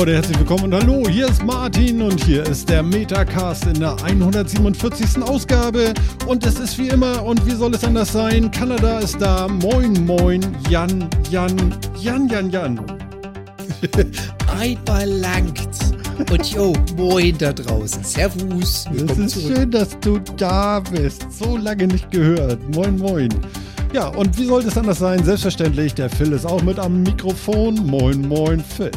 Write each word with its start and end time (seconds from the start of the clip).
Leute, 0.00 0.14
herzlich 0.14 0.38
willkommen 0.38 0.64
und 0.64 0.74
hallo, 0.74 1.06
hier 1.10 1.28
ist 1.28 1.44
Martin 1.44 2.00
und 2.00 2.24
hier 2.24 2.42
ist 2.46 2.70
der 2.70 2.82
Metacast 2.82 3.66
in 3.66 3.80
der 3.80 4.02
147. 4.02 5.22
Ausgabe. 5.22 5.92
Und 6.26 6.46
es 6.46 6.58
ist 6.58 6.78
wie 6.78 6.88
immer, 6.88 7.22
und 7.22 7.44
wie 7.44 7.50
soll 7.50 7.74
es 7.74 7.84
anders 7.84 8.10
sein? 8.10 8.50
Kanada 8.50 9.00
ist 9.00 9.20
da. 9.20 9.46
Moin, 9.46 9.92
moin, 10.06 10.40
Jan, 10.70 11.06
Jan, 11.30 11.74
Jan, 12.00 12.26
Jan, 12.30 12.48
Jan. 12.48 12.80
Einmal 14.58 15.06
langt's. 15.06 15.92
Und 16.32 16.46
jo, 16.50 16.72
moin 16.96 17.36
da 17.36 17.52
draußen. 17.52 18.02
Servus. 18.02 18.86
Es 18.94 19.18
ist 19.18 19.34
zurück. 19.34 19.54
schön, 19.54 19.70
dass 19.70 20.00
du 20.00 20.18
da 20.38 20.80
bist. 20.80 21.26
So 21.30 21.58
lange 21.58 21.88
nicht 21.88 22.10
gehört. 22.10 22.58
Moin, 22.74 22.96
moin. 22.96 23.28
Ja, 23.92 24.08
und 24.08 24.38
wie 24.38 24.46
sollte 24.46 24.68
es 24.68 24.78
anders 24.78 25.00
sein? 25.00 25.22
Selbstverständlich, 25.22 25.92
der 25.92 26.08
Phil 26.08 26.32
ist 26.32 26.46
auch 26.46 26.62
mit 26.62 26.78
am 26.78 27.02
Mikrofon. 27.02 27.74
Moin, 27.86 28.26
moin, 28.26 28.64
Phil. 28.64 28.90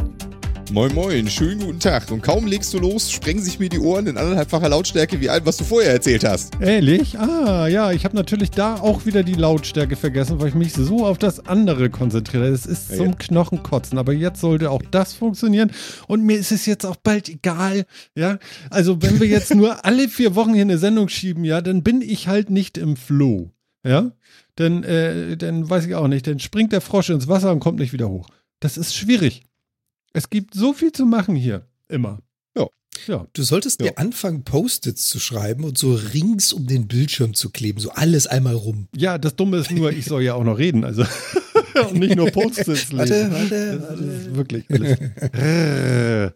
Moin 0.74 0.92
Moin, 0.96 1.30
schönen 1.30 1.60
guten 1.60 1.80
Tag. 1.80 2.10
Und 2.10 2.24
kaum 2.24 2.48
legst 2.48 2.74
du 2.74 2.80
los, 2.80 3.12
sprengen 3.12 3.44
sich 3.44 3.60
mir 3.60 3.70
die 3.70 3.78
Ohren 3.78 4.08
in 4.08 4.18
anderthalbfacher 4.18 4.70
Lautstärke 4.70 5.22
wie 5.22 5.30
allem, 5.30 5.46
was 5.46 5.58
du 5.58 5.64
vorher 5.64 5.92
erzählt 5.92 6.24
hast. 6.24 6.60
Ehrlich? 6.60 7.20
Ah, 7.20 7.68
ja, 7.68 7.92
ich 7.92 8.06
habe 8.06 8.16
natürlich 8.16 8.50
da 8.50 8.78
auch 8.78 9.06
wieder 9.06 9.22
die 9.22 9.36
Lautstärke 9.36 9.96
vergessen, 9.96 10.42
weil 10.42 10.48
ich 10.48 10.56
mich 10.56 10.74
so 10.74 11.06
auf 11.06 11.20
das 11.20 11.46
andere 11.46 11.92
konzentriere. 11.92 12.48
Es 12.48 12.66
ist 12.66 12.90
Ja, 12.90 12.98
zum 12.98 13.10
ja. 13.10 13.14
Knochenkotzen, 13.20 14.00
aber 14.00 14.14
jetzt 14.14 14.42
sollte 14.42 14.72
auch 14.72 14.82
das 14.90 15.14
funktionieren 15.14 15.70
und 16.08 16.24
mir 16.24 16.40
ist 16.40 16.52
es 16.52 16.66
jetzt 16.66 16.88
auch 16.88 16.96
bald 16.96 17.30
egal, 17.30 17.86
ja? 18.16 18.40
Also, 18.72 19.00
wenn 19.04 19.20
wir 19.20 19.28
jetzt 19.28 19.54
nur 19.54 19.86
alle 19.86 20.10
vier 20.10 20.34
Wochen 20.34 20.56
hier 20.56 20.64
eine 20.64 20.80
Sendung 20.80 21.08
schieben, 21.08 21.46
ja, 21.46 21.62
dann 21.62 21.84
bin 21.84 22.02
ich 22.02 22.28
halt 22.28 22.50
nicht 22.50 22.80
im 22.80 22.96
Flow, 22.96 23.52
ja? 23.86 24.12
Dann, 24.56 24.84
äh, 24.84 25.38
dann 25.38 25.70
weiß 25.70 25.86
ich 25.86 25.94
auch 25.94 26.08
nicht, 26.08 26.26
dann 26.26 26.40
springt 26.40 26.72
der 26.72 26.82
Frosch 26.82 27.12
ins 27.12 27.28
Wasser 27.28 27.52
und 27.52 27.60
kommt 27.60 27.78
nicht 27.78 27.94
wieder 27.94 28.10
hoch. 28.10 28.28
Das 28.60 28.76
ist 28.76 28.96
schwierig. 28.96 29.44
Es 30.14 30.30
gibt 30.30 30.54
so 30.54 30.74
viel 30.74 30.92
zu 30.92 31.06
machen 31.06 31.36
hier, 31.36 31.66
immer. 31.90 32.20
Ja. 32.56 32.68
Ja. 33.08 33.28
Du 33.34 33.42
solltest 33.44 33.82
Ja. 33.82 33.88
dir 33.88 33.98
anfangen, 33.98 34.44
Post-its 34.44 35.08
zu 35.10 35.20
schreiben 35.20 35.64
und 35.64 35.78
so 35.78 35.94
rings 35.96 36.54
um 36.54 36.68
den 36.68 36.88
Bildschirm 36.88 37.34
zu 37.34 37.50
kleben. 37.50 37.80
So 37.80 37.90
alles 37.92 38.28
einmal 38.28 38.54
rum. 38.56 38.88
Ja, 38.96 39.18
das 39.18 39.36
Dumme 39.36 39.58
ist 39.58 39.72
nur, 39.72 39.92
ich 39.92 40.06
soll 40.06 40.22
ja 40.22 40.36
auch 40.36 40.44
noch 40.44 40.60
reden, 40.60 40.84
also 40.86 41.04
und 41.90 41.96
nicht 42.00 42.16
nur 42.16 42.30
Post-its 42.30 42.92
lesen. 42.92 42.98
Warte, 43.00 43.32
warte, 43.32 43.80
Das 43.80 43.90
warte. 43.90 44.04
ist 44.04 44.36
wirklich 44.36 44.66
alles. 44.70 46.32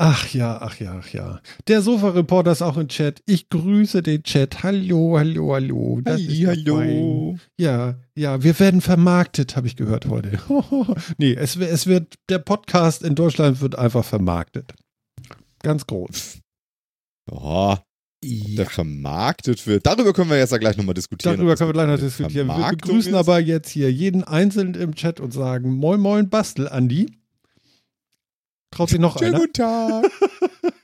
Ach 0.00 0.32
ja, 0.32 0.58
ach 0.62 0.78
ja, 0.78 0.96
ach 0.96 1.08
ja. 1.12 1.40
Der 1.66 1.82
Sofa-Reporter 1.82 2.52
ist 2.52 2.62
auch 2.62 2.76
im 2.76 2.86
Chat. 2.86 3.20
Ich 3.26 3.48
grüße 3.48 4.00
den 4.00 4.22
Chat. 4.22 4.62
Hallo, 4.62 5.18
hallo, 5.18 5.54
hallo. 5.54 6.00
Das 6.04 6.20
ist 6.20 6.38
ja 6.38 6.54
fein. 6.54 7.40
Ja, 7.58 7.98
ja, 8.14 8.40
wir 8.44 8.56
werden 8.60 8.80
vermarktet, 8.80 9.56
habe 9.56 9.66
ich 9.66 9.74
gehört 9.74 10.06
heute. 10.06 10.38
nee, 11.18 11.32
es, 11.34 11.56
es 11.56 11.88
wird, 11.88 12.14
der 12.28 12.38
Podcast 12.38 13.02
in 13.02 13.16
Deutschland 13.16 13.60
wird 13.60 13.76
einfach 13.76 14.04
vermarktet. 14.04 14.72
Ganz 15.64 15.84
groß. 15.84 16.38
Oh, 17.32 17.74
der 18.22 18.30
Ja. 18.30 18.64
vermarktet 18.66 19.66
wird. 19.66 19.84
Darüber 19.84 20.12
können 20.12 20.30
wir 20.30 20.38
jetzt 20.38 20.52
ja 20.52 20.58
gleich 20.58 20.76
nochmal 20.76 20.94
diskutieren. 20.94 21.36
Darüber 21.36 21.56
können 21.56 21.70
wir 21.70 21.72
gleich 21.74 21.88
noch 21.88 21.98
diskutieren. 21.98 22.46
Wir 22.46 22.68
begrüßen 22.70 23.14
ist. 23.14 23.18
aber 23.18 23.40
jetzt 23.40 23.70
hier 23.70 23.92
jeden 23.92 24.22
Einzelnen 24.22 24.74
im 24.74 24.94
Chat 24.94 25.18
und 25.18 25.32
sagen 25.32 25.72
Moin 25.72 25.98
Moin 26.00 26.30
Bastel, 26.30 26.68
Andi. 26.68 27.17
Traut 28.70 28.90
sich 28.90 28.98
noch 28.98 29.18
Schönen 29.18 29.34
einer? 29.34 29.40
guten 29.40 29.52
Tag. 29.54 30.10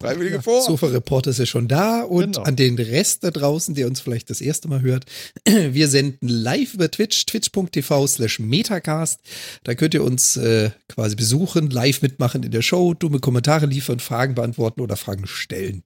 Freiwillige 0.00 0.42
vor. 0.42 0.62
Sofa-Reporter 0.62 1.30
ist 1.30 1.38
ja 1.38 1.46
schon 1.46 1.68
da 1.68 2.02
und 2.02 2.34
Genau. 2.34 2.42
an 2.42 2.56
den 2.56 2.74
Rest 2.76 3.22
da 3.22 3.30
draußen, 3.30 3.74
der 3.76 3.86
uns 3.86 4.00
vielleicht 4.00 4.28
das 4.28 4.40
erste 4.40 4.66
Mal 4.68 4.80
hört, 4.80 5.04
wir 5.46 5.86
senden 5.88 6.28
live 6.28 6.74
über 6.74 6.90
Twitch, 6.90 7.24
twitch.tv 7.26 8.06
slash 8.08 8.40
metacast. 8.40 9.20
Da 9.62 9.74
könnt 9.74 9.94
ihr 9.94 10.02
uns 10.02 10.36
äh, 10.36 10.70
quasi 10.88 11.14
besuchen, 11.14 11.70
live 11.70 12.02
mitmachen 12.02 12.42
in 12.42 12.50
der 12.50 12.62
Show, 12.62 12.94
dumme 12.94 13.20
Kommentare 13.20 13.66
liefern, 13.66 14.00
Fragen 14.00 14.34
beantworten 14.34 14.80
oder 14.80 14.96
Fragen 14.96 15.26
stellen. 15.28 15.84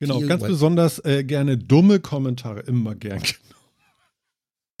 Genau, 0.00 0.18
Viel 0.18 0.28
ganz 0.28 0.42
Welt. 0.42 0.50
besonders 0.52 0.98
äh, 1.04 1.22
gerne 1.24 1.58
dumme 1.58 2.00
Kommentare, 2.00 2.60
immer 2.60 2.94
gern. 2.96 3.22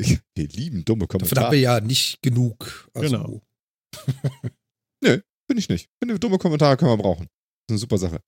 Wir 0.00 0.48
lieben 0.48 0.84
dumme 0.84 1.06
Davon 1.06 1.20
haben 1.20 1.28
Kommentare. 1.28 1.52
wir 1.52 1.60
ja 1.60 1.80
nicht 1.80 2.22
genug. 2.22 2.88
Also, 2.94 3.08
Genau. 3.16 3.42
Bin 5.48 5.56
ich 5.56 5.68
nicht. 5.68 5.88
Finde, 5.98 6.18
dumme 6.18 6.38
Kommentare 6.38 6.76
können 6.76 6.90
wir 6.92 7.02
brauchen. 7.02 7.26
Das 7.66 7.68
ist 7.68 7.70
eine 7.70 7.78
super 7.78 7.98
Sache. 7.98 8.20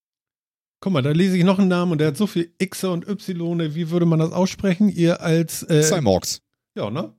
Guck 0.83 0.95
mal, 0.95 1.03
da 1.03 1.11
lese 1.11 1.37
ich 1.37 1.45
noch 1.45 1.59
einen 1.59 1.69
Namen 1.69 1.93
und 1.93 1.99
der 1.99 2.09
hat 2.09 2.17
so 2.17 2.27
viel 2.27 2.55
X 2.59 2.83
und 2.85 3.07
Y. 3.07 3.75
Wie 3.75 3.91
würde 3.91 4.07
man 4.07 4.19
das 4.19 4.33
aussprechen? 4.33 4.89
Ihr 4.89 5.21
als. 5.21 5.63
Äh, 5.65 5.83
Cymox, 5.83 6.41
ja, 6.75 6.91
ne? 6.91 7.15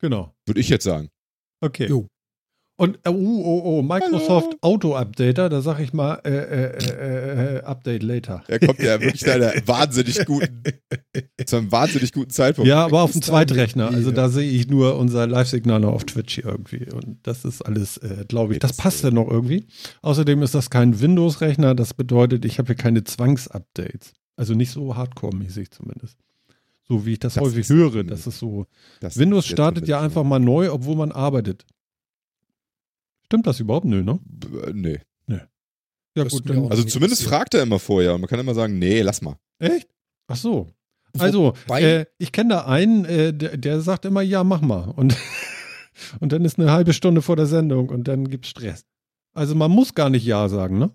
Genau. 0.00 0.34
würde 0.46 0.60
ich 0.60 0.68
jetzt 0.68 0.84
sagen. 0.84 1.10
Okay. 1.60 1.86
Jo. 1.86 2.08
Und, 2.80 2.96
äh, 3.02 3.08
oh, 3.10 3.12
oh, 3.44 3.62
oh, 3.64 3.82
Microsoft 3.82 4.46
Hallo. 4.46 4.58
Auto-Updater, 4.62 5.48
da 5.48 5.62
sag 5.62 5.80
ich 5.80 5.92
mal, 5.92 6.14
äh, 6.24 6.30
äh, 6.30 6.78
äh, 6.78 7.56
äh, 7.56 7.62
Update 7.64 8.04
later. 8.04 8.44
Er 8.46 8.60
kommt 8.60 8.78
ja 8.78 9.00
wirklich 9.00 9.20
zu 9.20 9.32
einer 9.32 9.52
wahnsinnig 9.66 10.24
guten, 10.24 10.62
zu 11.44 11.56
einem 11.56 11.72
wahnsinnig 11.72 12.12
guten 12.12 12.30
Zeitpunkt. 12.30 12.68
Ja, 12.68 12.84
aber 12.84 13.02
auf 13.02 13.10
dem 13.10 13.20
Zweitrechner. 13.20 13.88
Also 13.88 14.12
da 14.12 14.28
sehe 14.28 14.48
ich 14.48 14.68
nur 14.68 14.96
unser 14.96 15.26
Live-Signal 15.26 15.80
noch 15.80 15.92
auf 15.92 16.04
Twitch 16.04 16.36
hier 16.36 16.44
irgendwie. 16.44 16.86
Und 16.92 17.18
das 17.24 17.44
ist 17.44 17.62
alles, 17.62 17.96
äh, 17.96 18.24
glaube 18.28 18.52
ich, 18.52 18.60
das 18.60 18.76
passt 18.76 19.02
ja 19.02 19.10
noch 19.10 19.28
irgendwie. 19.28 19.66
Außerdem 20.02 20.40
ist 20.44 20.54
das 20.54 20.70
kein 20.70 21.00
Windows-Rechner. 21.00 21.74
Das 21.74 21.94
bedeutet, 21.94 22.44
ich 22.44 22.58
habe 22.60 22.68
hier 22.68 22.76
keine 22.76 23.02
Zwangsupdates. 23.02 24.12
Also 24.36 24.54
nicht 24.54 24.70
so 24.70 24.94
Hardcore-mäßig 24.94 25.72
zumindest. 25.72 26.16
So 26.88 27.04
wie 27.04 27.14
ich 27.14 27.18
das, 27.18 27.34
Das 27.34 27.42
häufig 27.42 27.58
ist- 27.62 27.70
höre. 27.70 28.04
Das 28.04 28.28
ist 28.28 28.38
so. 28.38 28.66
Das 29.00 29.18
Windows 29.18 29.46
startet 29.46 29.88
ja 29.88 30.00
einfach 30.00 30.22
mal 30.22 30.38
neu, 30.38 30.70
obwohl 30.72 30.94
man 30.94 31.10
arbeitet. 31.10 31.66
Stimmt 33.28 33.46
das 33.46 33.60
überhaupt? 33.60 33.84
Nö, 33.84 34.02
ne? 34.02 34.18
so. 34.42 34.60
Äh, 34.62 34.72
Nee. 34.72 35.00
Ja, 36.16 36.24
Das 36.24 36.32
gut. 36.32 36.50
Also 36.50 36.82
Nee, 36.82 36.88
zumindest 36.88 37.22
passiert. 37.22 37.28
fragt 37.38 37.54
er 37.54 37.62
immer 37.62 37.78
vorher 37.78 38.14
und 38.14 38.22
man 38.22 38.28
kann 38.28 38.40
immer 38.40 38.54
sagen, 38.54 38.78
nee, 38.78 39.02
lass 39.02 39.20
mal. 39.22 39.36
echt? 39.58 39.88
Ach 40.26 40.36
so. 40.36 40.68
Also, 41.18 41.54
äh, 41.68 42.06
ich 42.18 42.32
kenne 42.32 42.50
da 42.50 42.64
einen, 42.66 43.04
äh, 43.04 43.32
der, 43.32 43.56
der 43.56 43.80
sagt 43.80 44.04
immer, 44.04 44.20
ja, 44.22 44.44
mach 44.44 44.60
mal. 44.60 44.90
Und, 44.90 45.16
und 46.20 46.32
dann 46.32 46.44
ist 46.44 46.58
eine 46.58 46.70
halbe 46.72 46.92
Stunde 46.92 47.22
vor 47.22 47.36
der 47.36 47.46
Sendung 47.46 47.88
und 47.90 48.08
dann 48.08 48.28
gibt's 48.28 48.48
Stress. 48.48 48.84
Also 49.34 49.54
man 49.54 49.70
muss 49.70 49.94
gar 49.94 50.10
nicht 50.10 50.24
Ja 50.24 50.48
sagen, 50.48 50.78
ne? 50.78 50.90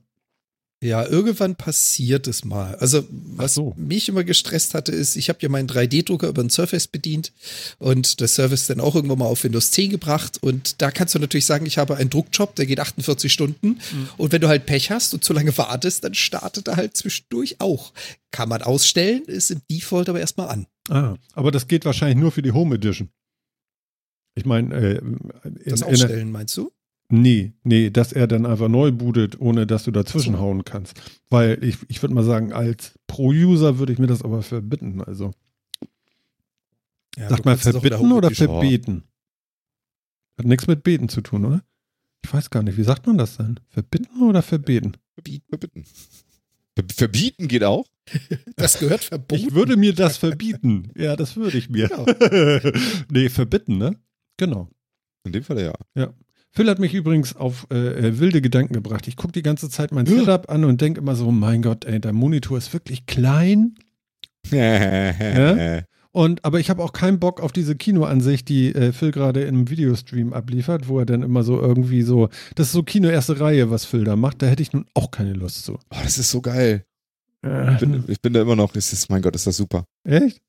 Ja, 0.84 1.06
irgendwann 1.08 1.56
passiert 1.56 2.28
es 2.28 2.44
mal. 2.44 2.76
Also, 2.76 3.08
was 3.10 3.54
so. 3.54 3.74
mich 3.78 4.10
immer 4.10 4.26
gestresst 4.26 4.74
hatte, 4.74 4.92
ist, 4.92 5.16
ich 5.16 5.30
habe 5.30 5.40
ja 5.42 5.48
meinen 5.48 5.70
3D-Drucker 5.70 6.28
über 6.28 6.44
den 6.44 6.50
Surface 6.50 6.88
bedient 6.88 7.32
und 7.80 8.20
das 8.20 8.36
Surface 8.36 8.68
dann 8.68 8.82
auch 8.82 8.94
irgendwann 8.94 9.20
mal 9.20 9.28
auf 9.28 9.46
Windows 9.46 9.72
10 9.72 9.92
gebracht. 9.92 10.40
Und 10.42 10.82
da 10.82 10.92
kannst 10.92 11.16
du 11.16 11.20
natürlich 11.20 11.46
sagen, 11.46 11.66
ich 11.66 11.78
habe 11.78 11.96
einen 11.96 12.10
Druckjob, 12.10 12.56
der 12.56 12.66
geht 12.66 12.82
48 12.82 13.32
Stunden. 13.32 13.80
Und 14.18 14.34
wenn 14.34 14.42
du 14.42 14.50
halt 14.50 14.66
Pech 14.66 14.92
hast 14.92 15.14
und 15.14 15.24
zu 15.24 15.32
lange 15.32 15.58
wartest, 15.58 16.04
dann 16.04 16.16
startet 16.16 16.68
er 16.68 16.76
halt 16.76 16.98
zwischendurch 16.98 17.62
auch. 17.62 17.94
Kann 18.32 18.50
man 18.50 18.62
ausstellen, 18.62 19.24
ist 19.24 19.52
im 19.52 19.62
Default 19.72 20.10
aber 20.10 20.20
erstmal 20.20 20.50
an. 20.50 20.68
Ah, 20.90 21.16
aber 21.32 21.52
das 21.52 21.70
geht 21.70 21.86
wahrscheinlich 21.86 22.18
nur 22.18 22.34
für 22.34 22.42
die 22.42 22.52
Home 22.52 22.76
Edition. 22.76 23.08
Ich 24.36 24.46
meine, 24.46 24.76
äh, 24.76 25.02
Das 25.66 25.82
Ausstellen, 25.82 26.30
meinst 26.30 26.58
du? 26.58 26.74
Nee, 27.22 27.53
nee, 27.64 27.90
dass 27.90 28.11
er 28.14 28.28
dann 28.28 28.46
einfach 28.46 28.67
neu 28.70 28.91
bootet, 28.91 29.40
ohne 29.40 29.66
dass 29.67 29.84
du 29.84 29.91
dazwischen 29.91 30.40
hauen 30.40 30.66
kannst. 30.66 30.99
Weil 31.29 31.64
ich, 31.64 31.78
ich 31.88 32.02
würde 32.02 32.16
mal 32.16 32.23
sagen, 32.23 32.53
als 32.53 32.97
Pro-User 33.08 33.78
würde 33.79 33.93
ich 33.93 33.99
mir 33.99 34.08
das 34.08 34.22
aber 34.23 34.41
verbitten. 34.41 35.02
Also, 35.02 35.32
Ja, 37.17 37.29
in 37.29 37.43
der 37.43 37.58
verbitten 37.58 38.11
oder 38.11 38.32
verbeten? 38.32 39.03
Hat 40.38 40.46
nichts 40.47 40.66
mit 40.67 40.84
beten 40.84 41.09
zu 41.09 41.22
tun, 41.22 41.46
oder? 41.46 41.64
Ich 42.26 42.34
weiß 42.34 42.49
gar 42.49 42.64
nicht, 42.64 42.78
wie 42.78 42.84
sagt 42.84 43.05
man 43.05 43.17
das 43.17 43.38
denn? 43.38 43.59
Verbitten 43.70 44.22
oder 44.23 44.41
verbeten? 44.41 44.97
Verbitten. 45.14 45.85
Ver- 46.76 46.85
Verbieten 46.96 47.47
geht 47.47 47.64
auch. 47.64 47.85
Das 48.55 48.79
gehört 48.79 49.03
verboten. 49.03 49.41
Ich 49.47 49.53
würde 49.53 49.78
mir 49.78 49.93
das 49.93 50.17
verbieten. 50.17 50.91
Ja, 50.96 51.16
das 51.16 51.35
würde 51.35 51.58
ich 51.58 51.70
mir. 51.70 51.90
nee, 53.11 53.29
verbitten, 53.29 53.78
ne? 53.78 53.96
Genau. 54.38 54.70
In 55.23 55.32
dem 55.32 55.43
Fall 55.43 55.59
ja. 55.96 56.14
Phil 56.55 56.70
hat 56.70 56.78
mich 56.78 56.94
übrigens 56.94 57.35
auf 57.35 57.66
äh, 57.72 58.08
äh, 58.09 58.20
wilde 58.20 58.40
Gedanken 58.40 58.73
gebracht. 58.73 59.08
Ich 59.08 59.16
gucke 59.16 59.32
die 59.34 59.41
ganze 59.41 59.70
Zeit 59.72 59.91
mein 59.91 60.05
Setup 60.05 60.52
an 60.52 60.66
und 60.66 60.79
denke 60.82 61.02
immer 61.02 61.16
so, 61.16 61.32
mein 61.32 61.64
Gott, 61.64 61.84
ey, 61.85 62.00
der 62.00 62.14
Monitor 62.14 62.58
ist 62.59 62.72
wirklich 62.73 63.08
klein. 63.08 63.76
Und 66.11 66.46
aber 66.46 66.59
ich 66.59 66.70
habe 66.70 66.84
auch 66.84 66.94
keinen 66.94 67.20
Bock 67.20 67.41
auf 67.41 67.52
diese 67.52 67.76
Kinoansicht, 67.76 68.47
die 68.47 68.76
äh, 68.76 68.91
Phil 68.94 69.09
gerade 69.09 69.41
im 69.46 69.72
Videostream 69.72 70.32
abliefert, 70.32 70.88
wo 70.88 71.00
er 71.00 71.08
dann 71.08 71.23
immer 71.23 71.41
so 71.41 71.59
irgendwie 71.59 72.03
so, 72.03 72.29
das 72.53 72.67
ist 72.67 72.73
so 72.73 72.84
Kino 72.84 73.09
erste 73.09 73.40
Reihe, 73.40 73.72
was 73.72 73.85
Phil 73.85 74.03
da 74.03 74.16
macht. 74.16 74.44
Da 74.44 74.46
hätte 74.46 74.61
ich 74.61 74.73
nun 74.73 74.85
auch 74.94 75.09
keine 75.09 75.34
Lust 75.34 75.66
zu. 75.66 75.73
Oh, 75.90 75.97
das 76.03 76.20
ist 76.20 76.29
so 76.29 76.40
geil. 76.41 76.85
Äh, 77.44 77.73
Ich 77.73 77.79
bin, 77.79 78.03
ich 78.08 78.22
bin 78.22 78.34
da 78.34 78.44
immer 78.44 78.55
noch, 78.55 78.76
ist, 78.76 79.09
mein 79.09 79.23
Gott, 79.23 79.35
ist 79.35 79.47
das 79.47 79.58
super. 79.58 79.85
echt? 80.03 80.40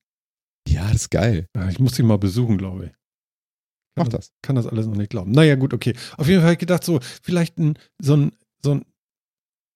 Ja, 0.68 0.84
das 0.88 1.02
ist 1.02 1.10
geil. 1.10 1.46
Ja, 1.56 1.68
ich 1.70 1.78
muss 1.78 1.92
dich 1.92 2.04
mal 2.04 2.18
besuchen, 2.18 2.58
glaube 2.58 2.86
ich. 2.86 2.92
Mach 3.96 4.08
das. 4.08 4.32
kann 4.42 4.56
das 4.56 4.66
alles 4.66 4.86
noch 4.86 4.96
nicht 4.96 5.10
glauben. 5.10 5.30
Naja, 5.30 5.54
gut, 5.54 5.72
okay. 5.72 5.94
Auf 6.16 6.26
jeden 6.26 6.40
Fall 6.40 6.46
habe 6.46 6.54
ich 6.54 6.58
gedacht, 6.58 6.84
so, 6.84 6.98
vielleicht 7.22 7.58
ein, 7.58 7.78
so 8.00 8.16
ein, 8.16 8.32
so 8.62 8.72
ein 8.72 8.84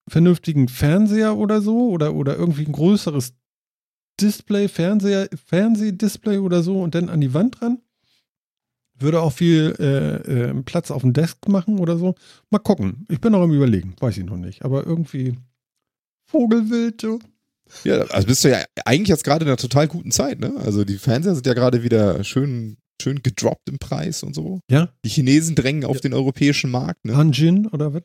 vernünftigen 0.08 0.68
Fernseher 0.68 1.36
oder 1.36 1.60
so 1.60 1.90
oder, 1.90 2.14
oder 2.14 2.36
irgendwie 2.36 2.66
ein 2.66 2.72
größeres 2.72 3.34
Display, 4.20 4.68
Fernseher, 4.68 5.28
Fernsehdisplay 5.46 6.38
oder 6.38 6.62
so 6.62 6.80
und 6.82 6.94
dann 6.94 7.08
an 7.08 7.20
die 7.20 7.34
Wand 7.34 7.60
dran. 7.60 7.78
Würde 9.00 9.22
auch 9.22 9.32
viel 9.32 9.76
äh, 9.78 10.48
äh, 10.48 10.62
Platz 10.64 10.90
auf 10.90 11.02
dem 11.02 11.12
Desk 11.12 11.46
machen 11.46 11.78
oder 11.78 11.96
so. 11.96 12.16
Mal 12.50 12.58
gucken. 12.58 13.06
Ich 13.08 13.20
bin 13.20 13.30
noch 13.30 13.44
im 13.44 13.52
Überlegen. 13.52 13.94
Weiß 14.00 14.18
ich 14.18 14.24
noch 14.24 14.36
nicht. 14.36 14.64
Aber 14.64 14.84
irgendwie 14.84 15.38
Vogelwild, 16.26 17.02
du. 17.04 17.20
Ja, 17.84 17.98
also 17.98 18.26
bist 18.26 18.44
du 18.44 18.50
ja 18.50 18.64
eigentlich 18.84 19.08
jetzt 19.08 19.24
gerade 19.24 19.44
in 19.44 19.48
einer 19.48 19.56
total 19.56 19.86
guten 19.88 20.10
Zeit, 20.10 20.40
ne? 20.40 20.54
Also 20.64 20.84
die 20.84 20.98
Fernseher 20.98 21.34
sind 21.34 21.46
ja 21.46 21.54
gerade 21.54 21.82
wieder 21.82 22.24
schön, 22.24 22.78
schön 23.02 23.22
gedroppt 23.22 23.68
im 23.68 23.78
Preis 23.78 24.22
und 24.22 24.34
so. 24.34 24.60
Ja. 24.70 24.92
Die 25.04 25.08
Chinesen 25.08 25.54
drängen 25.54 25.84
auf 25.84 26.00
den 26.00 26.14
europäischen 26.14 26.70
Markt, 26.70 27.04
ne? 27.04 27.16
Hanjin 27.16 27.66
oder 27.68 27.94
was? 27.94 28.02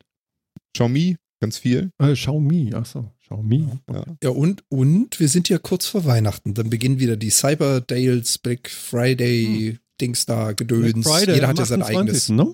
Xiaomi, 0.75 1.17
ganz 1.41 1.57
viel. 1.57 1.91
Äh, 1.99 2.13
Xiaomi, 2.13 2.73
achso. 2.73 3.11
Xiaomi. 3.21 3.67
Ja. 3.91 4.05
Ja, 4.23 4.29
und, 4.29 4.63
und 4.69 5.19
wir 5.19 5.27
sind 5.27 5.49
ja 5.49 5.57
kurz 5.57 5.87
vor 5.87 6.05
Weihnachten. 6.05 6.53
Dann 6.53 6.69
beginnen 6.69 6.99
wieder 6.99 7.15
die 7.15 7.29
Cyber 7.29 7.81
Dales, 7.81 8.37
Black 8.37 8.69
Friday, 8.69 9.77
Dings 9.99 10.25
da, 10.25 10.53
Gedöns. 10.53 11.07
Friday 11.07 11.35
Jeder 11.35 11.47
hat 11.47 11.59
ja 11.59 11.65
sein 11.65 11.81
28., 11.81 11.99
eigenes. 11.99 12.29
Ne? 12.29 12.53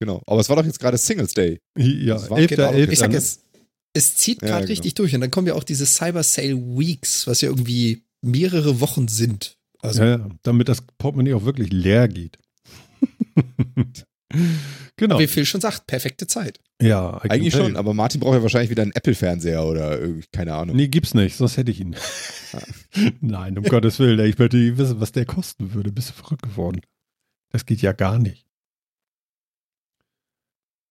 Genau. 0.00 0.22
Aber 0.26 0.40
es 0.40 0.48
war 0.48 0.56
doch 0.56 0.64
jetzt 0.64 0.80
gerade 0.80 0.96
Singles 0.96 1.34
Day. 1.34 1.60
Ja, 1.76 2.14
Das 2.14 2.30
war 2.30 2.38
11. 2.38 2.50
Genau. 2.50 2.72
11. 2.72 2.92
Ich 2.92 2.98
sag 2.98 3.10
ne? 3.10 3.18
es, 3.18 3.40
es 3.92 4.16
zieht 4.16 4.42
Ja, 4.42 4.48
gerade 4.48 4.62
genau. 4.62 4.70
richtig 4.70 4.94
durch. 4.94 5.14
Und 5.14 5.20
dann 5.20 5.30
kommen 5.30 5.46
ja 5.46 5.54
auch 5.54 5.64
diese 5.64 5.86
Cyber 5.86 6.22
Sale 6.22 6.56
Weeks, 6.56 7.26
was 7.26 7.40
ja 7.42 7.50
irgendwie 7.50 8.02
mehrere 8.22 8.80
Wochen 8.80 9.08
sind. 9.08 9.56
Also, 9.82 10.02
ja, 10.02 10.18
ja, 10.18 10.28
damit 10.42 10.68
das 10.68 10.82
Portemonnaie 10.98 11.34
auch 11.34 11.44
wirklich 11.44 11.72
leer 11.72 12.08
geht. 12.08 12.38
genau. 14.96 15.18
wie 15.18 15.26
Phil 15.26 15.46
schon 15.46 15.60
sagt, 15.60 15.86
perfekte 15.86 16.26
Zeit. 16.26 16.60
Ja, 16.80 17.18
Eigentlich 17.22 17.54
schon, 17.54 17.76
aber 17.76 17.94
Martin 17.94 18.20
braucht 18.20 18.36
ja 18.36 18.42
wahrscheinlich 18.42 18.70
wieder 18.70 18.82
einen 18.82 18.92
Apple-Fernseher 18.92 19.64
oder 19.64 19.98
keine 20.32 20.54
Ahnung. 20.54 20.76
Nee, 20.76 20.88
gibt's 20.88 21.14
nicht, 21.14 21.36
sonst 21.36 21.56
hätte 21.56 21.70
ich 21.70 21.80
ihn. 21.80 21.96
Nein, 23.20 23.58
um 23.58 23.64
Gottes 23.64 23.98
Willen, 23.98 24.18
ich 24.26 24.38
möchte 24.38 24.56
nicht 24.56 24.78
wissen, 24.78 25.00
was 25.00 25.12
der 25.12 25.26
kosten 25.26 25.74
würde. 25.74 25.92
Bist 25.92 26.10
du 26.10 26.14
verrückt 26.14 26.42
geworden? 26.42 26.80
Das 27.50 27.66
geht 27.66 27.82
ja 27.82 27.92
gar 27.92 28.18
nicht. 28.18 28.46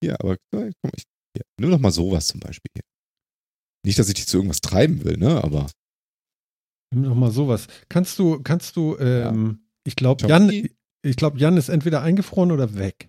Ja, 0.02 0.14
aber 0.20 0.36
guck 0.50 0.60
mal, 0.82 0.92
ich, 0.96 1.04
ja, 1.36 1.42
nimm 1.58 1.70
doch 1.70 1.78
mal 1.78 1.90
sowas 1.90 2.28
zum 2.28 2.40
Beispiel. 2.40 2.70
hier. 2.74 2.84
Nicht, 3.84 3.98
dass 3.98 4.08
ich 4.08 4.14
dich 4.14 4.26
zu 4.26 4.36
irgendwas 4.38 4.60
treiben 4.60 5.04
will, 5.04 5.16
ne? 5.16 5.42
Aber 5.42 5.70
Nimm 6.92 7.04
doch 7.04 7.14
mal 7.14 7.30
sowas. 7.30 7.66
Kannst 7.88 8.18
du, 8.18 8.40
kannst 8.42 8.76
du, 8.76 8.96
ähm, 8.98 9.60
ich 9.84 9.96
glaube? 9.96 10.26
Jan, 10.26 10.50
ich 11.02 11.16
glaube, 11.16 11.38
Jan 11.38 11.56
ist 11.56 11.68
entweder 11.68 12.02
eingefroren 12.02 12.50
oder 12.52 12.76
weg. 12.76 13.08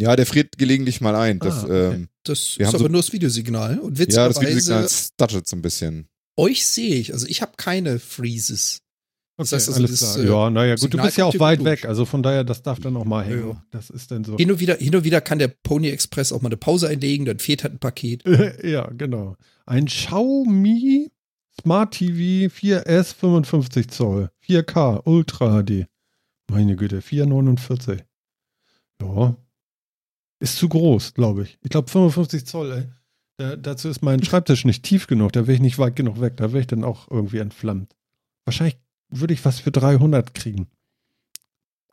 ja, 0.00 0.14
der 0.16 0.26
friert 0.26 0.58
gelegentlich 0.58 1.00
mal 1.00 1.14
ein. 1.16 1.38
Das, 1.38 1.62
Ah, 1.62 1.64
okay. 1.64 1.94
ähm, 1.94 2.08
Das 2.24 2.56
Wir 2.58 2.62
ist 2.62 2.68
haben 2.68 2.74
aber 2.76 2.84
so- 2.84 2.88
nur 2.92 3.02
das 3.02 3.12
Videosignal. 3.12 3.78
Und 3.78 3.98
ja, 3.98 4.06
das 4.06 4.40
witzigerweise, 4.40 4.40
Videosignal 4.40 4.88
stuttet 4.88 5.46
so 5.48 5.56
ein 5.56 5.62
bisschen. 5.62 6.08
euch 6.36 6.66
sehe 6.66 6.94
ich. 6.96 7.12
Also 7.12 7.26
ich 7.26 7.42
habe 7.42 7.52
keine 7.56 7.98
Freezes. 7.98 8.80
Das 9.36 9.50
heißt 9.52 9.68
also, 9.68 9.80
alles 9.80 9.98
das, 9.98 10.14
klar. 10.14 10.24
äh, 10.24 10.28
ja, 10.28 10.50
naja, 10.50 10.74
gut, 10.76 10.82
du 10.84 10.86
Signal 10.92 11.06
bist 11.06 11.18
ja 11.18 11.24
auch 11.24 11.38
weit 11.40 11.58
hier 11.58 11.64
weg, 11.66 11.80
durch. 11.82 11.88
also 11.88 12.04
von 12.04 12.22
daher, 12.22 12.44
das 12.44 12.62
darf 12.62 12.78
dann 12.78 12.96
auch 12.96 13.04
mal 13.04 13.24
hängen. 13.24 13.48
Ja. 13.50 13.64
Das 13.72 13.90
ist 13.90 14.10
dann 14.12 14.22
so. 14.22 14.36
Hin 14.36 14.50
und, 14.52 14.60
wieder, 14.60 14.76
hin 14.76 14.94
und 14.94 15.02
wieder 15.02 15.20
kann 15.20 15.40
der 15.40 15.48
Pony 15.48 15.88
Express 15.88 16.30
auch 16.32 16.40
mal 16.40 16.48
eine 16.50 16.56
Pause 16.56 16.86
einlegen, 16.88 17.26
dann 17.26 17.40
fehlt 17.40 17.64
halt 17.64 17.74
ein 17.74 17.78
Paket. 17.80 18.22
ja, 18.64 18.88
genau. 18.96 19.36
Ein 19.66 19.86
Xiaomi 19.86 21.10
Smart 21.60 21.94
TV 21.94 22.52
4S 22.52 23.14
55 23.14 23.88
Zoll, 23.88 24.30
4K 24.46 25.02
Ultra 25.04 25.62
HD. 25.62 25.86
Meine 26.50 26.76
Güte, 26.76 27.00
449. 27.00 28.04
Ja. 29.00 29.36
Ist 30.40 30.56
zu 30.56 30.68
groß, 30.68 31.14
glaube 31.14 31.44
ich. 31.44 31.58
Ich 31.62 31.70
glaube 31.70 31.90
55 31.90 32.46
Zoll, 32.46 32.72
ey. 32.72 32.84
Da, 33.36 33.56
dazu 33.56 33.88
ist 33.88 34.02
mein 34.02 34.22
Schreibtisch 34.22 34.64
nicht 34.64 34.84
tief 34.84 35.06
genug, 35.06 35.32
da 35.32 35.46
wäre 35.46 35.54
ich 35.54 35.60
nicht 35.60 35.78
weit 35.78 35.96
genug 35.96 36.20
weg, 36.20 36.36
da 36.36 36.52
wäre 36.52 36.60
ich 36.60 36.66
dann 36.66 36.84
auch 36.84 37.10
irgendwie 37.10 37.38
entflammt. 37.38 37.96
Wahrscheinlich 38.44 38.78
würde 39.08 39.34
ich 39.34 39.44
was 39.44 39.60
für 39.60 39.70
300 39.70 40.34
kriegen. 40.34 40.68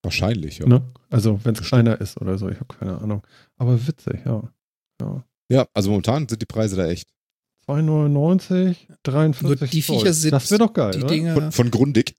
Wahrscheinlich, 0.03 0.59
ja. 0.59 0.67
Ne? 0.67 0.83
Also, 1.09 1.39
wenn 1.43 1.55
es 1.55 1.61
kleiner 1.61 1.99
ist 2.01 2.19
oder 2.19 2.37
so, 2.37 2.49
ich 2.49 2.59
habe 2.59 2.73
keine 2.73 2.99
Ahnung. 2.99 3.25
Aber 3.57 3.87
witzig, 3.87 4.21
ja. 4.25 4.43
ja. 4.99 5.23
Ja, 5.49 5.67
also 5.73 5.89
momentan 5.89 6.27
sind 6.27 6.41
die 6.41 6.47
Preise 6.47 6.75
da 6.75 6.87
echt. 6.87 7.09
2,99, 7.75 8.75
43 9.03 9.41
Nur 9.43 9.55
die 9.55 9.81
Zoll. 9.81 9.99
Viecher 9.99 10.13
sind 10.13 10.31
Das 10.31 10.49
wäre 10.51 10.59
doch 10.59 10.73
geil, 10.73 10.91
Die 10.91 10.97
oder? 10.99 11.07
Dinger. 11.07 11.33
Von, 11.33 11.51
von 11.51 11.71
Grundig. 11.71 12.15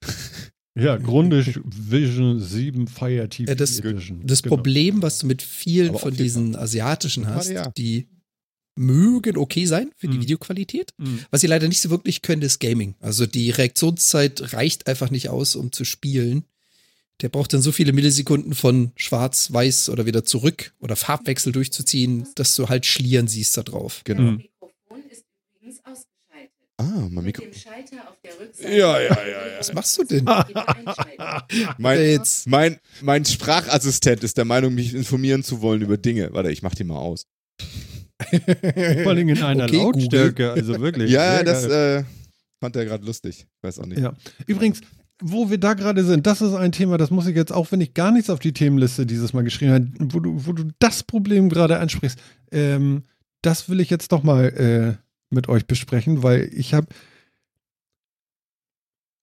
Ja, 0.75 0.97
Grundig 0.97 1.61
Vision 1.65 2.41
7 2.41 2.89
Fire 2.89 3.29
TV 3.29 3.51
Ja, 3.51 3.55
das- 3.55 3.79
Edition. 3.79 4.23
Das 4.27 4.43
Genau. 4.43 4.57
Problem, 4.57 5.03
was 5.03 5.19
du 5.19 5.27
mit 5.27 5.43
vielen 5.43 5.91
Aber 5.91 5.99
von 5.99 6.17
diesen 6.17 6.57
asiatischen 6.57 7.27
hast, 7.27 7.51
ja. 7.51 7.71
die 7.77 8.09
mögen 8.75 9.37
okay 9.37 9.67
sein 9.67 9.91
für 9.99 10.09
die 10.09 10.17
Mhm. 10.17 10.23
Videoqualität. 10.23 10.93
Mhm. 10.97 11.21
Was 11.31 11.43
sie 11.43 11.47
leider 11.47 11.69
nicht 11.69 11.83
so 11.83 11.91
wirklich 11.91 12.23
können, 12.23 12.41
ist 12.41 12.59
Gaming. 12.59 12.95
Also 13.01 13.27
die 13.27 13.51
Reaktionszeit 13.51 14.55
reicht 14.55 14.87
einfach 14.87 15.11
nicht 15.11 15.29
aus, 15.29 15.57
um 15.57 15.73
zu 15.73 15.85
spielen. 15.85 16.45
Der 17.21 17.29
braucht 17.29 17.53
dann 17.53 17.61
so 17.61 17.71
viele 17.71 17.93
Millisekunden 17.93 18.55
von 18.55 18.93
schwarz, 18.97 19.53
weiß 19.53 19.91
oder 19.91 20.07
wieder 20.07 20.25
zurück 20.25 20.73
oder 20.81 20.97
Farbwechsel 20.97 21.53
durchzuziehen, 21.53 22.27
dass 22.35 22.55
du 22.57 22.71
halt 22.71 22.87
Schlieren 22.87 23.29
siehst 23.29 23.59
da 23.59 23.63
drauf. 23.63 24.01
Genau. 24.05 24.23
Mhm. 24.23 24.37
Mikrofon 24.39 25.03
ist 25.11 25.25
übrigens 25.55 25.79
ausgeschaltet. 25.85 26.51
Ah, 26.83 27.09
mein 27.11 27.25
Mit 27.25 27.25
Mikro. 27.25 27.45
dem 27.45 27.55
Schalter 27.55 28.09
auf 28.09 28.17
der 28.25 28.33
Rückseite. 28.41 28.77
Ja, 28.77 29.01
ja, 29.01 29.09
ja, 29.11 29.47
ja. 29.47 29.53
Was 29.59 29.73
machst 29.73 29.99
du 29.99 30.05
denn? 30.05 30.25
Mein, 31.79 32.21
mein, 32.47 32.79
mein 33.03 33.25
Sprachassistent 33.25 34.25
ist 34.25 34.37
der 34.37 34.45
Meinung, 34.45 34.75
mich 34.75 34.95
informieren 34.95 35.43
zu 35.45 35.63
wollen 35.63 35.83
über 35.83 35.97
Dinge. 35.97 36.31
Warte, 36.33 36.51
ich 36.51 36.63
mach 36.63 36.75
die 36.75 36.85
mal 36.85 36.97
aus. 36.99 37.27
Vor 38.31 39.13
allem 39.13 39.29
in 39.29 39.43
einer 39.43 39.65
Okay, 39.65 39.77
Lautstärke, 39.77 40.53
also 40.53 40.81
wirklich. 40.81 41.11
Ja, 41.11 41.43
das 41.43 41.65
äh, 41.67 42.05
fand 42.61 42.77
er 42.77 42.85
gerade 42.85 43.05
lustig. 43.05 43.47
Weiß 43.63 43.79
auch 43.79 43.87
nicht. 43.87 44.01
Ja. 44.01 44.15
Übrigens, 44.47 44.81
wo 45.21 45.51
wir 45.51 45.59
da 45.59 45.75
gerade 45.75 46.05
sind, 46.05 46.27
das 46.27 46.41
ist 46.41 46.55
ein 46.55 46.73
Thema, 46.73 46.99
das 46.99 47.11
muss 47.11 47.27
ich 47.27 47.37
jetzt, 47.37 47.53
auch 47.53 47.71
wenn 47.71 47.81
ich 47.81 47.95
gar 47.95 48.11
nichts 48.11 48.29
auf 48.31 48.41
die 48.41 48.53
Themenliste 48.53 49.07
dieses 49.07 49.33
Mal 49.33 49.45
geschrieben 49.45 49.73
habe, 49.73 49.87
wo 50.15 50.21
du, 50.21 50.47
wo 50.47 50.53
du 50.53 50.65
das 50.79 51.03
Problem 51.05 51.49
gerade 51.49 51.79
ansprichst, 51.79 52.19
ähm, 52.51 53.05
das 53.43 53.69
will 53.69 53.81
ich 53.81 53.91
jetzt 53.91 54.13
doch 54.13 54.23
mal 54.23 54.45
äh, 54.99 55.03
mit 55.33 55.49
euch 55.49 55.67
besprechen, 55.67 56.23
weil 56.23 56.49
ich 56.55 56.75
habe 56.75 56.87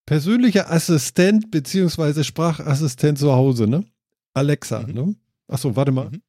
persönlicher 0.05 0.71
Assistent 0.71 1.51
beziehungsweise 1.51 2.23
Sprachassistent 2.23 3.19
zu 3.19 3.31
Hause, 3.31 3.67
ne? 3.67 3.85
Alexa, 4.33 4.81
Mhm. 4.81 4.93
ne? 4.93 5.15
Achso, 5.47 5.75
warte 5.75 5.91
mal. 5.91 6.09
Mhm. 6.09 6.21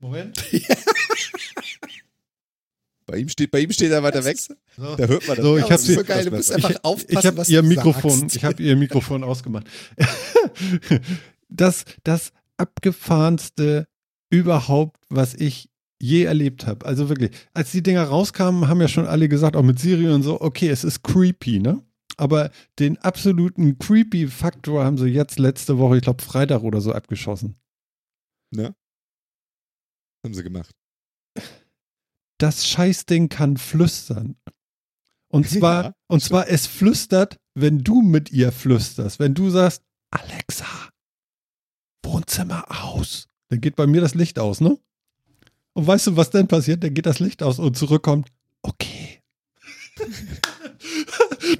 Moment. 0.00 0.44
Bei 3.04 3.18
ihm 3.18 3.28
steht, 3.28 3.50
bei 3.50 3.58
ihm 3.60 3.70
steht 3.72 3.90
er 3.90 4.02
weiter 4.02 4.24
weg. 4.24 4.36
Das 4.36 4.56
So. 4.76 4.96
Da 4.96 5.06
hört 5.06 5.26
man 5.26 5.36
das. 5.36 5.44
So, 5.44 5.58
Ja, 5.58 5.64
ich 5.64 5.68
das 5.68 5.70
hab 5.72 5.78
ist 5.80 5.86
sie- 5.86 5.94
so 5.94 6.04
geil. 6.04 6.24
Du 6.24 6.30
musst 6.30 6.52
einfach 6.52 6.70
ich, 6.70 6.84
aufpassen, 6.84 7.18
ich 7.18 7.26
habe 7.26 7.36
was 7.36 7.48
ihr 7.48 7.62
Mikrofon, 7.62 8.20
sagst. 8.20 8.36
ich 8.36 8.44
habe 8.44 8.62
ihr 8.62 8.76
Mikrofon 8.76 9.24
ausgemacht. 9.24 9.66
das, 11.48 11.84
das 12.04 12.32
abgefahrenste 12.56 13.86
überhaupt, 14.30 14.98
was 15.10 15.34
ich 15.34 15.68
je 16.02 16.24
erlebt 16.24 16.66
habe. 16.66 16.84
Also 16.84 17.08
wirklich, 17.08 17.30
als 17.54 17.70
die 17.70 17.82
Dinger 17.82 18.02
rauskamen, 18.02 18.68
haben 18.68 18.80
ja 18.80 18.88
schon 18.88 19.06
alle 19.06 19.28
gesagt, 19.28 19.56
auch 19.56 19.62
mit 19.62 19.78
Siri 19.78 20.08
und 20.08 20.22
so, 20.22 20.40
okay, 20.40 20.68
es 20.68 20.82
ist 20.82 21.02
creepy, 21.02 21.60
ne? 21.60 21.82
Aber 22.16 22.50
den 22.78 22.98
absoluten 22.98 23.78
creepy 23.78 24.26
Faktor 24.26 24.84
haben 24.84 24.98
sie 24.98 25.06
jetzt 25.06 25.38
letzte 25.38 25.78
Woche, 25.78 25.96
ich 25.96 26.02
glaube 26.02 26.22
Freitag 26.22 26.62
oder 26.62 26.80
so 26.80 26.92
abgeschossen. 26.92 27.56
Ne? 28.50 28.74
Haben 30.24 30.34
sie 30.34 30.42
gemacht. 30.42 30.74
Das 32.38 32.66
Scheißding 32.66 33.28
kann 33.28 33.56
flüstern. 33.56 34.36
Und 35.32 35.48
zwar, 35.48 35.84
Ja, 35.84 35.94
und 36.08 36.20
zwar, 36.20 36.48
es 36.48 36.66
flüstert, 36.66 37.38
wenn 37.54 37.78
du 37.78 38.02
mit 38.02 38.30
ihr 38.32 38.52
flüsterst. 38.52 39.20
Wenn 39.20 39.34
du 39.34 39.50
sagst, 39.50 39.82
Alexa, 40.10 40.90
Wohnzimmer 42.04 42.64
aus. 42.84 43.28
Dann 43.48 43.60
geht 43.60 43.76
bei 43.76 43.86
mir 43.86 44.00
das 44.00 44.14
Licht 44.14 44.38
aus, 44.38 44.60
ne? 44.60 44.78
Und 45.74 45.86
weißt 45.86 46.08
du, 46.08 46.16
was 46.16 46.30
dann 46.30 46.48
passiert? 46.48 46.82
Dann 46.84 46.92
geht 46.94 47.06
das 47.06 47.18
Licht 47.20 47.42
aus 47.42 47.58
und 47.58 47.76
zurückkommt, 47.76 48.28
okay. 48.62 49.20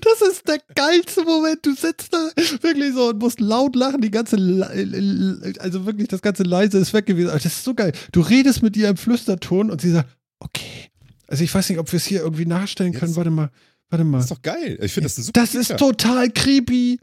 Das 0.00 0.21
ist 0.31 0.47
der 0.49 0.59
geilste 0.75 1.23
Moment. 1.25 1.64
Du 1.64 1.75
sitzt 1.75 2.12
da 2.12 2.31
wirklich 2.61 2.92
so 2.95 3.09
und 3.11 3.19
musst 3.19 3.40
laut 3.40 3.75
lachen. 3.76 4.00
Die 4.00 4.11
ganze, 4.11 4.37
Le- 4.37 5.52
also 5.59 5.87
wirklich 5.87 6.09
das 6.09 6.23
ganze 6.23 6.42
leise 6.42 6.78
ist 6.78 6.92
weg 6.92 7.07
gewesen. 7.07 7.28
Das 7.33 7.45
ist 7.45 7.64
so 7.64 7.75
geil. 7.75 7.92
Du 8.12 8.21
redest 8.21 8.62
mit 8.62 8.76
ihr 8.76 8.88
im 8.88 8.97
Flüsterton 8.97 9.71
und 9.71 9.81
sie 9.81 9.90
sagt, 9.90 10.09
okay. 10.40 10.90
Also 11.26 11.45
ich 11.45 11.54
weiß 11.54 11.69
nicht, 11.71 11.78
ob 11.78 11.90
wir 11.92 11.97
es 11.97 12.04
hier 12.04 12.21
irgendwie 12.21 12.47
nachstellen 12.47 12.92
können. 12.92 13.11
Jetzt- 13.11 13.16
Warte 13.16 13.31
mal, 13.31 13.50
warte 13.90 14.04
mal. 14.04 14.19
Das 14.19 14.26
ist 14.26 14.31
doch 14.33 14.42
geil. 14.42 14.78
Ich 14.83 14.92
finde 14.92 15.07
das 15.09 15.19
ein 15.19 15.23
super 15.25 15.40
Das 15.40 15.54
ist 15.54 15.69
Feature. 15.69 15.90
total 15.97 16.31
creepy. 16.31 16.99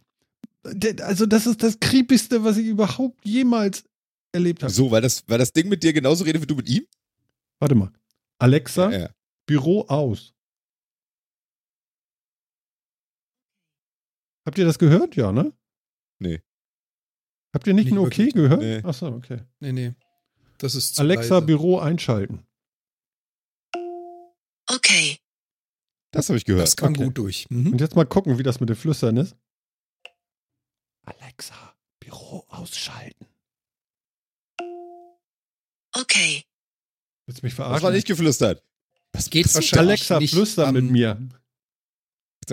Also 1.01 1.25
das 1.25 1.47
ist 1.47 1.63
das 1.63 1.79
creepyste, 1.79 2.43
was 2.43 2.57
ich 2.57 2.67
überhaupt 2.67 3.25
jemals 3.25 3.83
erlebt 4.31 4.61
habe. 4.63 4.71
So, 4.73 4.91
weil 4.91 5.01
das, 5.01 5.23
weil 5.27 5.37
das 5.39 5.51
Ding 5.53 5.69
mit 5.69 5.83
dir 5.83 5.93
genauso 5.93 6.23
redet 6.23 6.41
wie 6.41 6.47
du 6.47 6.55
mit 6.55 6.69
ihm? 6.69 6.85
Warte 7.59 7.75
mal. 7.75 7.91
Alexa, 8.39 8.89
Ja, 8.91 8.99
ja. 8.99 9.09
Büro 9.45 9.81
aus. 9.87 10.33
Habt 14.45 14.57
ihr 14.57 14.65
das 14.65 14.79
gehört? 14.79 15.15
Ja, 15.15 15.31
ne? 15.31 15.53
Nee. 16.19 16.41
Habt 17.53 17.67
ihr 17.67 17.73
nicht, 17.73 17.85
Nicht 17.85 17.93
ein 17.93 17.97
Okay 17.99 18.17
wirklich. 18.27 18.33
gehört? 18.33 18.59
Nee. 18.61 18.81
Achso, 18.83 19.07
okay. 19.07 19.41
Nee, 19.59 19.71
nee. 19.71 19.93
Das 20.59 20.75
ist 20.75 20.95
zu 20.95 21.01
Alexa, 21.01 21.35
leise. 21.35 21.45
Büro 21.45 21.79
einschalten. 21.79 22.45
Okay. 24.67 25.17
Das 26.11 26.29
habe 26.29 26.37
ich 26.37 26.45
gehört. 26.45 26.63
Das 26.63 26.75
kam 26.75 26.93
Okay. 26.93 27.05
gut 27.05 27.17
durch. 27.17 27.49
Mhm. 27.49 27.73
Und 27.73 27.81
jetzt 27.81 27.95
mal 27.95 28.05
gucken, 28.05 28.37
wie 28.37 28.43
das 28.43 28.59
mit 28.59 28.69
dem 28.69 28.75
Flüstern 28.75 29.17
ist. 29.17 29.35
Alexa, 31.05 31.75
Büro 31.99 32.45
ausschalten. 32.49 33.27
Okay. 35.95 36.43
Willst 37.29 37.43
du 37.43 37.45
mich 37.45 37.53
Das 37.53 37.59
war 37.59 37.67
verarschen? 37.77 37.93
nicht 37.95 38.07
geflüstert. 38.07 38.63
Was 39.13 39.29
Geht 39.29 39.45
wahrscheinlich 39.53 39.77
Alexa, 39.77 40.19
nicht 40.19 40.33
flüster 40.33 40.71
mit 40.71 40.89
mir. 40.89 41.13
da? 41.13 41.29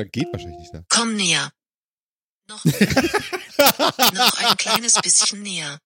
Das 0.02 0.12
geht 0.12 0.26
wahrscheinlich 0.30 0.58
nicht. 0.58 0.74
Ne? 0.74 0.84
Komm 0.90 1.16
näher. 1.16 1.50
Noch, 2.50 2.62
noch 2.66 2.74
ein 4.50 4.56
kleines 4.58 5.00
bisschen 5.00 5.40
näher. 5.40 5.78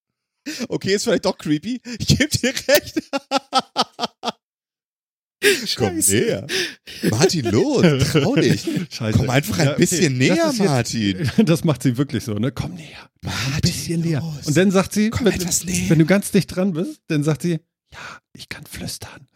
Okay, 0.69 0.95
ist 0.95 1.05
vielleicht 1.05 1.25
doch 1.25 1.39
creepy. 1.39 1.81
Ich 2.01 2.07
gebe 2.09 2.29
dir 2.37 2.53
recht. 2.67 3.01
Komm 5.77 5.99
näher. 5.99 6.47
Martin, 7.11 7.45
los. 7.47 8.09
Trau 8.13 8.35
dich. 8.37 8.69
Scheiße. 8.91 9.17
Komm 9.19 9.31
einfach 9.31 9.59
ein 9.61 9.67
Ja, 9.67 9.71
okay. 9.73 9.81
bisschen 9.81 10.19
näher, 10.19 10.35
Das 10.37 10.53
ist 10.55 10.59
jetzt- 10.59 10.69
Martin. 10.69 11.31
Das 11.47 11.63
macht 11.65 11.83
sie 11.85 11.97
wirklich 11.97 12.25
so, 12.25 12.35
ne? 12.35 12.51
Komm 12.51 12.75
näher. 12.75 13.09
Martin, 13.23 13.53
Ein 13.55 13.61
bisschen 13.61 14.01
näher. 14.01 14.21
los. 14.21 14.47
Und 14.49 14.57
dann 14.57 14.71
sagt 14.73 14.93
sie, 14.93 15.11
Komm 15.11 15.27
wenn, 15.27 15.35
etwas 15.35 15.65
näher. 15.65 15.89
wenn 15.91 15.99
du 16.01 16.07
ganz 16.07 16.33
dicht 16.33 16.55
dran 16.55 16.73
bist, 16.73 17.03
dann 17.07 17.23
sagt 17.23 17.43
sie, 17.43 17.61
ja, 17.93 17.99
ich 18.33 18.49
kann 18.49 18.65
flüstern. 18.67 19.27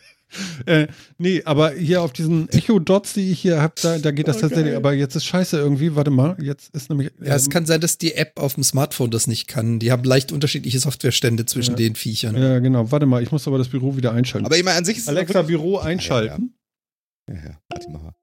äh, 0.66 0.86
nee, 1.18 1.42
aber 1.44 1.72
hier 1.72 2.02
auf 2.02 2.12
diesen 2.12 2.48
Echo-Dots, 2.50 3.14
die 3.14 3.30
ich 3.30 3.40
hier 3.40 3.62
habe, 3.62 3.74
da, 3.80 3.98
da 3.98 4.10
geht 4.10 4.28
das 4.28 4.38
Oh, 4.38 4.40
tatsächlich. 4.42 4.66
geil. 4.66 4.76
Aber 4.76 4.92
jetzt 4.92 5.14
ist 5.16 5.24
scheiße 5.24 5.56
irgendwie. 5.58 5.94
Warte 5.94 6.10
mal, 6.10 6.36
jetzt 6.42 6.74
ist 6.74 6.90
nämlich. 6.90 7.10
Ja, 7.20 7.34
es 7.34 7.46
ähm, 7.46 7.52
kann 7.52 7.66
sein, 7.66 7.80
dass 7.80 7.96
die 7.98 8.14
App 8.14 8.38
auf 8.38 8.54
dem 8.54 8.64
Smartphone 8.64 9.10
das 9.10 9.26
nicht 9.26 9.46
kann. 9.48 9.78
Die 9.78 9.90
haben 9.92 10.04
leicht 10.04 10.32
unterschiedliche 10.32 10.78
Softwarestände 10.78 11.46
zwischen 11.46 11.72
Ja. 11.72 11.76
den 11.76 11.94
Viechern. 11.94 12.36
Ja, 12.36 12.58
genau. 12.58 12.90
Warte 12.90 13.06
mal, 13.06 13.22
ich 13.22 13.32
muss 13.32 13.46
aber 13.48 13.58
das 13.58 13.68
Büro 13.68 13.96
wieder 13.96 14.12
einschalten. 14.12 14.46
Aber 14.46 14.56
ich 14.56 14.64
meine, 14.64 14.78
an 14.78 14.84
sich 14.84 14.96
ist 14.98 15.04
es 15.04 15.08
Alexa, 15.08 15.42
Büro 15.42 15.78
einschalten. 15.78 16.54
Ja, 17.28 17.34
ja. 17.34 17.60
Martin, 17.70 17.92
mach 17.92 18.02
mal. 18.02 18.14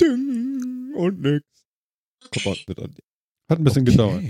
Ding 0.00 0.92
und 0.94 1.20
nix. 1.20 1.44
Hat 3.48 3.58
ein 3.58 3.64
bisschen 3.64 3.82
Okay. 3.82 3.90
gedauert. 3.90 4.24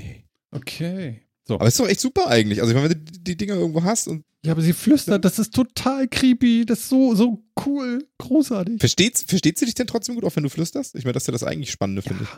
Okay. 0.51 1.23
So. 1.49 1.55
Aber 1.55 1.67
ist 1.67 1.81
doch 1.81 1.89
echt 1.89 2.01
super 2.01 2.29
eigentlich. 2.29 2.61
Also, 2.61 2.73
ich 2.73 2.77
meine, 2.77 2.91
wenn 2.91 3.05
du 3.05 3.11
die- 3.21 3.37
Dinger 3.37 3.55
irgendwo 3.55 3.83
hast 3.83 4.07
und 4.07 4.25
Ja, 4.45 4.53
aber 4.53 4.61
sie 4.63 4.73
flüstert, 4.75 5.25
das 5.25 5.39
ist 5.39 5.55
total 5.55 6.07
creepy. 6.07 6.67
Das 6.67 6.81
ist 6.81 6.89
so, 6.91 7.15
so 7.15 7.43
cool. 7.65 8.07
Großartig. 8.19 8.79
versteht, 8.81 9.19
versteht 9.27 9.59
sie 9.59 9.65
dich 9.65 9.75
denn 9.75 9.87
trotzdem 9.87 10.15
gut, 10.15 10.25
auch 10.25 10.37
wenn 10.37 10.43
du 10.45 10.51
flüsterst? 10.51 10.95
Ich 10.95 11.05
meine, 11.05 11.15
das 11.15 11.23
ist 11.25 11.29
ja 11.29 11.33
das 11.33 11.43
eigentlich 11.45 11.71
Spannende, 11.71 12.03
finde 12.03 12.25
ich. 12.25 12.31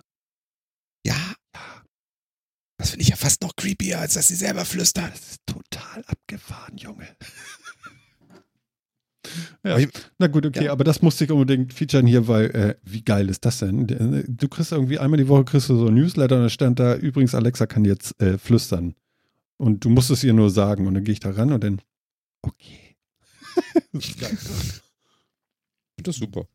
Ja, 1.06 1.16
Ja. 1.54 1.82
Das 2.78 2.90
finde 2.90 3.02
ich 3.02 3.08
ja 3.10 3.16
fast 3.16 3.42
noch 3.42 3.54
creepier, 3.56 3.98
als 3.98 4.14
dass 4.14 4.28
sie 4.28 4.36
selber 4.36 4.64
flüstert. 4.64 5.12
das 5.12 5.30
ist 5.32 5.40
total 5.44 6.02
abgefahren, 6.06 6.78
Junge. 6.78 7.06
Ja. 9.64 9.78
Na 10.18 10.26
gut, 10.26 10.46
okay, 10.46 10.64
Ja. 10.66 10.72
aber 10.72 10.84
das 10.84 11.02
musste 11.02 11.24
ich 11.24 11.30
unbedingt 11.30 11.72
featuren 11.72 12.06
hier, 12.06 12.26
weil, 12.28 12.46
äh, 12.50 12.74
wie 12.84 13.02
geil 13.02 13.28
ist 13.28 13.44
das 13.44 13.58
denn? 13.58 13.88
äh, 13.88 14.24
Du 14.28 14.48
kriegst 14.48 14.72
irgendwie 14.72 14.98
einmal 14.98 15.18
die 15.18 15.28
Woche 15.28 15.44
kriegst 15.44 15.68
du 15.68 15.76
so 15.76 15.86
ein 15.88 15.94
Newsletter 15.94 16.36
und 16.36 16.42
da 16.42 16.48
stand 16.48 16.78
da, 16.78 16.94
übrigens, 16.96 17.34
Alexa 17.34 17.66
kann 17.66 17.84
jetzt 17.84 18.20
äh, 18.20 18.38
flüstern. 18.38 18.94
Und 19.56 19.84
du 19.84 19.90
musst 19.90 20.10
es 20.10 20.24
ihr 20.24 20.32
nur 20.32 20.50
sagen 20.50 20.86
und 20.86 20.94
dann 20.94 21.04
gehe 21.04 21.12
ich 21.12 21.20
da 21.20 21.30
ran 21.30 21.52
und 21.52 21.62
dann, 21.62 21.80
okay. 22.42 22.96
das 23.92 24.04
ist 24.06 24.20
geil. 24.20 24.38
Das 26.02 26.16
super. 26.16 26.46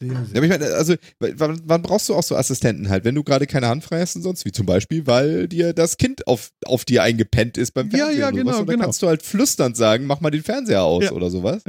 Sehr, 0.00 0.12
Ja, 0.12 0.24
sehr. 0.24 0.36
aber 0.36 0.44
ich 0.44 0.50
meine, 0.50 0.64
also, 0.74 0.94
wann, 1.18 1.60
wann 1.64 1.82
brauchst 1.82 2.08
du 2.08 2.14
auch 2.14 2.22
so 2.22 2.36
Assistenten 2.36 2.88
halt? 2.88 3.04
Wenn 3.04 3.14
du 3.14 3.24
gerade 3.24 3.46
keine 3.46 3.66
Hand 3.68 3.82
frei 3.84 4.00
hast 4.00 4.14
und 4.16 4.22
sonst, 4.22 4.44
wie 4.44 4.52
zum 4.52 4.64
Beispiel, 4.66 5.06
weil 5.06 5.48
dir 5.48 5.72
das 5.72 5.96
Kind 5.96 6.26
auf, 6.26 6.50
auf 6.64 6.84
dir 6.84 7.02
eingepennt 7.02 7.56
ist 7.58 7.72
beim 7.72 7.90
Ja, 7.90 8.06
Fernsehen 8.06 8.20
ja, 8.20 8.28
oder 8.28 8.32
sowas. 8.32 8.44
genau, 8.44 8.58
Und 8.60 8.66
dann 8.68 8.74
genau. 8.76 8.84
kannst 8.84 9.02
du 9.02 9.06
halt 9.08 9.22
flüsternd 9.22 9.76
sagen, 9.76 10.06
mach 10.06 10.20
mal 10.20 10.30
den 10.30 10.42
Fernseher 10.42 10.82
aus 10.84 11.04
Ja. 11.04 11.12
oder 11.12 11.30
sowas. 11.30 11.62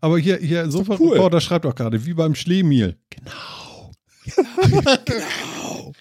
Aber 0.00 0.18
hier, 0.18 0.36
hier, 0.38 0.70
Sofa 0.70 0.96
cool. 0.98 1.12
Reporter 1.14 1.40
schreibt 1.40 1.66
auch 1.66 1.74
gerade, 1.74 2.04
wie 2.06 2.14
beim 2.14 2.34
Schlemiel. 2.34 2.96
Genau. 3.10 3.92
Genau. 5.04 5.92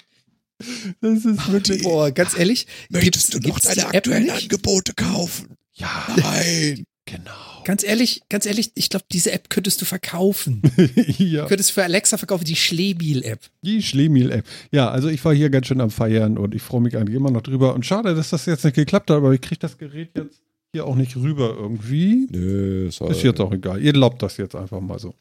Das 1.01 1.25
ist 1.25 1.51
wirklich. 1.51 1.82
Boah, 1.84 2.12
ganz 2.12 2.38
ehrlich, 2.38 2.68
Möchtest 2.90 3.34
du 3.34 3.38
noch 3.40 3.46
gibt's 3.46 3.68
deine 3.68 3.88
aktuellen? 3.88 4.30
Angebote 4.30 4.94
kaufen? 4.94 5.58
Ja, 5.74 5.90
Nein. 6.18 6.84
genau. 7.06 7.32
Ganz 7.63 7.84
ehrlich, 7.84 8.24
ganz 8.30 8.46
ehrlich, 8.46 8.72
ich 8.75 8.89
glaube, 8.89 9.06
diese 9.12 9.32
App 9.32 9.50
könntest 9.50 9.82
du 9.82 9.86
verkaufen. 9.86 10.62
ja. 11.18 11.44
Du 11.44 11.50
könntest 11.50 11.72
für 11.72 11.84
Alexa 11.84 12.18
verkaufen, 12.18 12.46
die 12.46 12.56
Schlebil-App. 12.56 13.39
Die 13.62 13.84
Schlemiel-App. 13.84 14.46
Ja, 14.72 14.89
also 14.89 15.10
ich 15.10 15.24
war 15.24 15.34
hier 15.34 15.50
ganz 15.50 15.68
schön 15.68 15.82
am 15.82 15.91
Feiern 15.91 16.38
und 16.38 16.56
ich 16.56 16.62
freue 16.62 16.82
mich 16.82 16.98
eigentlich 16.98 17.15
immer 17.15 17.32
noch 17.32 17.41
drüber. 17.41 17.75
Und 17.75 17.86
schade, 17.86 18.15
dass 18.15 18.32
das 18.32 18.46
jetzt 18.46 18.65
nicht 18.65 18.75
geklappt 18.75 19.10
hat, 19.10 19.18
aber 19.18 19.32
ich 19.34 19.41
kriege 19.41 19.60
das 19.60 19.77
Gerät 19.77 20.12
jetzt 20.15 20.41
hier 20.74 20.86
auch 20.86 20.96
nicht 20.96 21.15
rüber 21.15 21.56
irgendwie. 21.58 22.27
Nö, 22.30 22.88
ist, 22.88 23.01
Ist 23.01 23.24
jetzt 23.24 23.41
auch 23.41 23.51
egal. 23.51 23.82
Ihr 23.82 23.94
glaubt 23.94 24.22
das 24.22 24.38
jetzt 24.38 24.56
einfach 24.56 24.80
mal 24.80 25.00
so. 25.00 25.13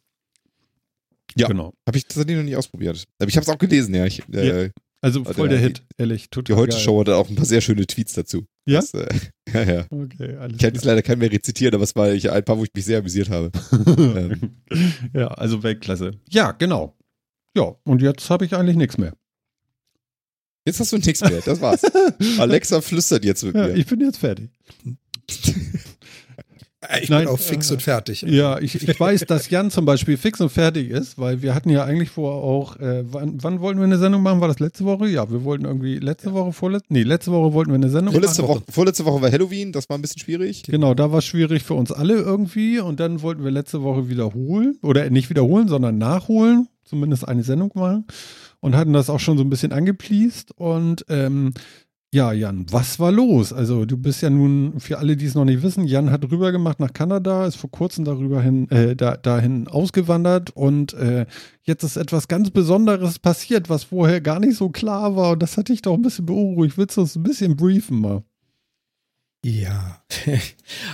Ja. 1.36 1.48
Genau. 1.48 1.72
Habe 1.86 1.98
ich 1.98 2.04
tatsächlich 2.04 2.36
noch 2.36 2.44
nie 2.44 2.56
ausprobiert. 2.56 3.04
Aber 3.18 3.28
ich 3.28 3.36
habe 3.36 3.44
es 3.44 3.48
auch 3.48 3.58
gelesen, 3.58 3.94
ja. 3.94 4.06
Ich, 4.06 4.22
äh, 4.32 4.70
Also 5.02 5.24
voll 5.24 5.48
der- 5.48 5.58
der 5.58 5.66
Hit, 5.68 5.82
ehrlich. 5.96 6.24
die 6.24 6.28
Total 6.30 6.56
heute 6.56 6.72
geil. 6.72 6.80
Show 6.80 7.00
hatte 7.00 7.16
auch 7.16 7.28
ein 7.30 7.34
paar 7.34 7.46
sehr 7.46 7.60
schöne 7.62 7.86
Tweets 7.86 8.12
dazu. 8.12 8.46
Ja? 8.66 8.80
Das, 8.80 8.92
äh, 8.94 9.08
ja, 9.54 9.62
ja. 9.62 9.86
Okay, 9.90 10.36
alles 10.36 10.56
Ich 10.56 10.62
kann 10.62 10.74
jetzt 10.74 10.84
leider 10.84 11.02
keinen 11.02 11.20
mehr 11.20 11.32
rezitieren, 11.32 11.74
aber 11.74 11.84
es 11.84 11.96
war 11.96 12.06
ein 12.08 12.44
paar, 12.44 12.58
wo 12.58 12.64
ich 12.64 12.70
mich 12.74 12.84
sehr 12.84 12.98
amüsiert 12.98 13.30
habe. 13.30 13.50
ähm, 13.96 14.56
ja, 15.14 15.28
also 15.28 15.62
Weltklasse. 15.62 16.12
Ja, 16.28 16.52
genau. 16.52 16.96
Ja, 17.56 17.74
und 17.84 18.02
jetzt 18.02 18.28
habe 18.30 18.44
ich 18.44 18.54
eigentlich 18.54 18.76
nichts 18.76 18.98
mehr. 18.98 19.14
jetzt 20.66 20.78
hast 20.80 20.92
du 20.92 20.98
nichts 20.98 21.20
mehr, 21.22 21.40
das 21.44 21.60
war's. 21.60 21.82
Alexa 22.38 22.80
flüstert 22.82 23.24
jetzt 23.24 23.42
mit 23.42 23.54
Ja, 23.54 23.68
mir. 23.68 23.74
ich 23.76 23.86
bin 23.86 24.00
jetzt 24.00 24.18
fertig. 24.18 24.50
Äh, 26.80 27.02
Ich 27.02 27.10
Nein, 27.10 27.24
bin 27.24 27.34
auch 27.34 27.38
fix 27.38 27.70
äh, 27.70 27.74
und 27.74 27.82
fertig. 27.82 28.22
Ja, 28.22 28.58
ich, 28.58 28.86
ich 28.88 29.00
weiß, 29.00 29.26
dass 29.26 29.50
Jan 29.50 29.70
zum 29.70 29.84
Beispiel 29.84 30.16
fix 30.16 30.40
und 30.40 30.50
fertig 30.50 30.90
ist, 30.90 31.18
weil 31.18 31.42
wir 31.42 31.54
hatten 31.54 31.70
ja 31.70 31.84
eigentlich 31.84 32.10
vor 32.10 32.34
auch, 32.34 32.76
äh, 32.76 33.04
wann, 33.10 33.42
wann 33.42 33.60
wollten 33.60 33.80
wir 33.80 33.84
eine 33.84 33.98
Sendung 33.98 34.22
machen? 34.22 34.40
War 34.40 34.48
das 34.48 34.60
letzte 34.60 34.84
Woche? 34.84 35.08
Ja, 35.08 35.30
wir 35.30 35.44
wollten 35.44 35.64
irgendwie 35.64 35.98
letzte 35.98 36.32
Woche, 36.32 36.52
vorletzte, 36.52 36.92
nee, 36.92 37.02
letzte 37.02 37.32
Woche 37.32 37.52
wollten 37.52 37.70
wir 37.70 37.76
eine 37.76 37.90
Sendung 37.90 38.12
Vorletzte 38.14 38.42
machen. 38.42 38.54
Woche, 38.54 38.62
vorletzte 38.70 39.04
Woche 39.04 39.22
war 39.22 39.30
Halloween, 39.30 39.72
das 39.72 39.88
war 39.88 39.98
ein 39.98 40.02
bisschen 40.02 40.20
schwierig. 40.20 40.62
Genau, 40.62 40.94
da 40.94 41.12
war 41.12 41.18
es 41.18 41.26
schwierig 41.26 41.62
für 41.62 41.74
uns 41.74 41.92
alle 41.92 42.14
irgendwie 42.14 42.78
und 42.78 42.98
dann 43.00 43.20
wollten 43.22 43.44
wir 43.44 43.50
letzte 43.50 43.82
Woche 43.82 44.08
wiederholen 44.08 44.78
oder 44.82 45.08
nicht 45.10 45.28
wiederholen, 45.30 45.68
sondern 45.68 45.98
nachholen, 45.98 46.68
zumindest 46.84 47.28
eine 47.28 47.42
Sendung 47.42 47.70
machen 47.74 48.06
und 48.60 48.74
hatten 48.76 48.92
das 48.92 49.10
auch 49.10 49.20
schon 49.20 49.36
so 49.36 49.44
ein 49.44 49.50
bisschen 49.50 49.72
angepleast 49.72 50.52
und 50.56 51.04
ähm, 51.08 51.52
ja, 52.12 52.32
Jan, 52.32 52.66
was 52.70 52.98
war 52.98 53.12
los? 53.12 53.52
Also 53.52 53.84
du 53.84 53.96
bist 53.96 54.20
ja 54.20 54.30
nun, 54.30 54.80
für 54.80 54.98
alle, 54.98 55.16
die 55.16 55.26
es 55.26 55.36
noch 55.36 55.44
nicht 55.44 55.62
wissen, 55.62 55.84
Jan 55.84 56.10
hat 56.10 56.28
rüber 56.28 56.50
gemacht 56.50 56.80
nach 56.80 56.92
Kanada, 56.92 57.46
ist 57.46 57.54
vor 57.54 57.70
kurzem 57.70 58.04
darüber 58.04 58.42
hin, 58.42 58.68
äh, 58.70 58.96
da, 58.96 59.16
dahin 59.16 59.68
ausgewandert 59.68 60.50
und 60.50 60.92
äh, 60.94 61.26
jetzt 61.62 61.84
ist 61.84 61.96
etwas 61.96 62.26
ganz 62.26 62.50
Besonderes 62.50 63.20
passiert, 63.20 63.70
was 63.70 63.84
vorher 63.84 64.20
gar 64.20 64.40
nicht 64.40 64.56
so 64.56 64.70
klar 64.70 65.14
war 65.14 65.32
und 65.32 65.42
das 65.42 65.56
hat 65.56 65.68
dich 65.68 65.82
doch 65.82 65.94
ein 65.94 66.02
bisschen 66.02 66.26
beunruhigt. 66.26 66.76
Willst 66.76 66.96
du 66.96 67.02
uns 67.02 67.14
ein 67.14 67.22
bisschen 67.22 67.56
briefen 67.56 68.00
mal? 68.00 68.24
Ja. 69.44 70.02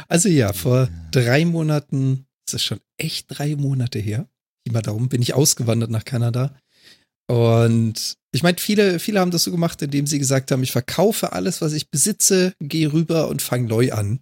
Also 0.09 0.29
ja, 0.29 0.53
vor 0.53 0.89
drei 1.11 1.45
Monaten, 1.45 2.27
das 2.45 2.55
ist 2.55 2.65
schon 2.65 2.81
echt 2.97 3.27
drei 3.29 3.57
Monate 3.57 3.99
her, 3.99 4.29
immer 4.65 4.83
darum, 4.83 5.09
bin 5.09 5.23
ich 5.23 5.35
ausgewandert 5.35 5.91
nach 5.91 6.05
Kanada. 6.05 6.55
Und 7.27 8.17
ich 8.33 8.43
meine, 8.43 8.59
viele, 8.59 8.99
viele 8.99 9.21
haben 9.21 9.31
das 9.31 9.45
so 9.45 9.51
gemacht, 9.51 9.83
indem 9.83 10.07
sie 10.07 10.19
gesagt 10.19 10.51
haben, 10.51 10.63
ich 10.63 10.73
verkaufe 10.73 11.33
alles, 11.33 11.61
was 11.61 11.73
ich 11.73 11.91
besitze, 11.91 12.53
gehe 12.61 12.93
rüber 12.93 13.29
und 13.29 13.43
fange 13.43 13.67
neu 13.67 13.93
an. 13.93 14.21